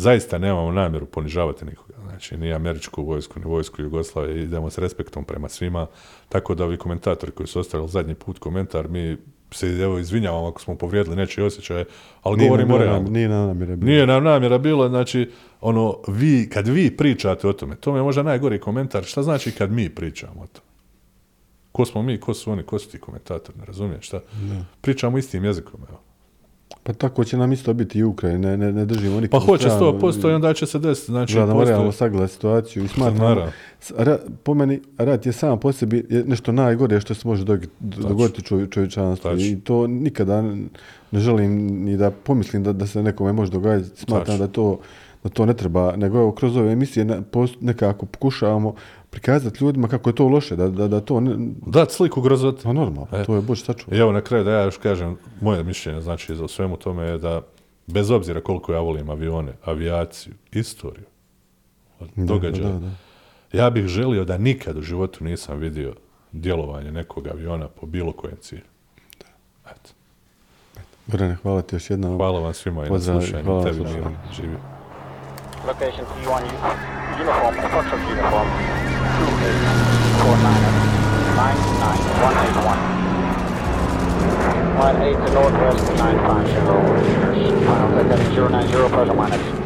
zaista 0.00 0.38
nemamo 0.38 0.72
namjeru 0.72 1.06
ponižavati 1.06 1.64
nikoga, 1.64 1.94
znači, 2.02 2.36
ni 2.36 2.52
američku 2.52 3.02
vojsku, 3.04 3.40
ni 3.40 3.44
vojsku 3.46 3.82
Jugoslavije, 3.82 4.42
idemo 4.42 4.70
s 4.70 4.78
respektom 4.78 5.24
prema 5.24 5.48
svima, 5.48 5.86
tako 6.28 6.54
da 6.54 6.64
ovi 6.64 6.76
komentatori 6.76 7.32
koji 7.32 7.46
su 7.46 7.60
ostavili 7.60 7.88
zadnji 7.88 8.14
put 8.14 8.38
komentar, 8.38 8.88
mi 8.88 9.16
se, 9.52 9.66
evo, 9.66 9.98
izvinjavamo 9.98 10.48
ako 10.48 10.60
smo 10.60 10.74
povrijedili 10.74 11.16
nečije 11.16 11.44
osjećaje, 11.46 11.84
ali 12.22 12.36
Nije 12.36 12.48
govorimo 12.48 12.78
nam- 12.78 12.82
realno. 12.86 13.10
Nije 13.10 13.28
na 13.28 13.46
namjere 13.46 13.76
bilo. 13.76 13.90
Nije 13.90 14.06
nam 14.06 14.24
namjera 14.24 14.58
bila, 14.58 14.88
znači, 14.88 15.30
ono, 15.60 15.98
vi, 16.08 16.48
kad 16.52 16.68
vi 16.68 16.96
pričate 16.96 17.48
o 17.48 17.52
tome, 17.52 17.76
to 17.76 17.92
mi 17.92 17.98
je 17.98 18.02
možda 18.02 18.22
najgori 18.22 18.58
komentar, 18.60 19.04
šta 19.04 19.22
znači 19.22 19.52
kad 19.52 19.72
mi 19.72 19.88
pričamo 19.88 20.40
o 20.42 20.46
tome? 20.46 20.66
Ko 21.72 21.84
smo 21.84 22.02
mi, 22.02 22.20
ko 22.20 22.34
su 22.34 22.50
oni, 22.52 22.62
ko 22.62 22.78
su 22.78 22.90
ti 22.90 22.98
komentatori, 22.98 23.58
ne 23.58 23.64
razumiješ 23.64 24.06
šta? 24.06 24.20
Pričamo 24.80 25.18
istim 25.18 25.44
jezikom, 25.44 25.80
evo. 25.88 26.00
Pa 26.82 26.92
tako 26.92 27.24
će 27.24 27.36
nam 27.36 27.52
isto 27.52 27.72
biti 27.74 27.98
i 27.98 28.04
u 28.04 28.10
Ukrajini, 28.10 28.38
ne, 28.40 28.56
ne, 28.56 28.72
ne 28.72 28.84
držimo 28.84 29.14
Pa 29.14 29.20
nikakvu 29.20 29.46
hoće 29.46 29.62
stranu. 29.64 29.92
100% 29.92 30.30
i 30.30 30.34
onda 30.34 30.54
će 30.54 30.66
se 30.66 30.78
desiti, 30.78 31.06
znači, 31.06 31.34
Gledamo 31.34 31.64
realno 31.64 31.92
sagledati 31.92 32.32
situaciju 32.32 32.84
i 32.84 32.88
smatram, 32.88 33.16
Naravno. 33.18 33.52
s- 33.80 33.92
ra- 33.92 34.18
po 34.42 34.54
meni, 34.54 34.80
rat 34.98 35.26
je 35.26 35.32
sam 35.32 35.60
po 35.60 35.72
sebi 35.72 36.06
nešto 36.26 36.52
najgore 36.52 37.00
što 37.00 37.14
se 37.14 37.28
može 37.28 37.44
dog- 37.44 37.66
dogoditi 37.80 38.42
čovje, 38.42 38.66
čovječanstvu 38.66 39.30
i 39.32 39.60
to 39.60 39.86
nikada 39.86 40.42
ne 41.10 41.20
želim 41.20 41.50
ni 41.76 41.96
da 41.96 42.10
pomislim 42.12 42.62
da, 42.62 42.72
da 42.72 42.86
se 42.86 43.02
nekome 43.02 43.32
može 43.32 43.52
događati, 43.52 43.90
smatram 43.96 44.20
Tačno. 44.26 44.38
da 44.38 44.46
to, 44.46 44.78
da 45.24 45.30
to 45.30 45.46
ne 45.46 45.54
treba, 45.54 45.96
nego 45.96 46.18
evo 46.18 46.32
kroz 46.32 46.56
ove 46.56 46.72
emisije 46.72 47.06
nekako 47.60 48.06
pokušavamo 48.06 48.74
prikazati 49.10 49.64
ljudima 49.64 49.88
kako 49.88 50.10
je 50.10 50.14
to 50.14 50.28
loše, 50.28 50.56
da, 50.56 50.68
da, 50.68 50.88
da 50.88 51.00
to 51.00 51.20
ne, 51.20 51.34
Dat 51.66 51.92
sliku 51.92 52.20
grozote. 52.20 52.62
pa 52.62 52.72
normalno, 52.72 53.06
E. 53.12 53.24
to 53.24 53.34
je 53.34 53.40
bože 53.42 53.64
sačuva. 53.64 53.96
I 53.96 54.00
evo 54.00 54.12
na 54.12 54.20
kraju 54.20 54.44
da 54.44 54.50
ja 54.50 54.64
još 54.64 54.76
kažem, 54.76 55.16
moje 55.40 55.64
mišljenje 55.64 56.00
znači 56.00 56.36
za 56.36 56.48
svemu 56.48 56.76
tome 56.76 57.04
je 57.04 57.18
da 57.18 57.42
bez 57.86 58.10
obzira 58.10 58.40
koliko 58.40 58.72
ja 58.72 58.80
volim 58.80 59.10
avione, 59.10 59.52
avijaciju, 59.64 60.34
istoriju, 60.52 61.04
događaja, 62.16 62.68
Da, 62.68 62.72
da, 62.72 62.78
da. 63.52 63.58
ja 63.58 63.70
bih 63.70 63.86
želio 63.86 64.24
da 64.24 64.38
nikad 64.38 64.76
u 64.76 64.82
životu 64.82 65.24
nisam 65.24 65.58
vidio 65.58 65.94
djelovanje 66.32 66.92
nekog 66.92 67.26
aviona 67.26 67.68
po 67.68 67.86
bilo 67.86 68.12
kojem 68.12 68.36
cilju. 68.40 68.62
Eto. 69.66 69.90
Gorane, 71.06 71.34
hvala 71.34 71.62
ti 71.62 71.74
još 71.76 71.90
jednom. 71.90 72.16
Hvala 72.16 72.40
vam 72.40 72.54
svima 72.54 72.86
i 72.86 72.90
na 72.90 73.00
slušanju. 73.00 73.44
hvala 73.44 73.64
Tebi 73.64 73.76
slušanju. 73.76 74.16
Milan, 75.60 75.60
živi. 75.60 75.66
Location 75.66 76.06
T1 76.06 76.42
uniform, 77.20 77.54
Foxtrot 77.54 78.00
uniform, 78.08 78.48
28498 80.16 83.00
Line 84.80 85.02
8 85.02 85.12
to 85.12 85.30
northwest 85.34 85.92
950, 85.98 87.66
final 87.66 87.90
set 87.90 88.06
heading 88.08 88.50
090 88.50 88.72
plus 88.88 89.08
or 89.08 89.14
minus 89.14 89.40
20. 89.40 89.60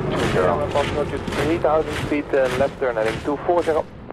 Foxtrot, 0.72 1.20
3000 1.44 1.92
feet 2.08 2.24
uh, 2.34 2.48
left 2.58 2.80
turn 2.80 2.96
heading 2.96 3.20
240. 3.24 4.03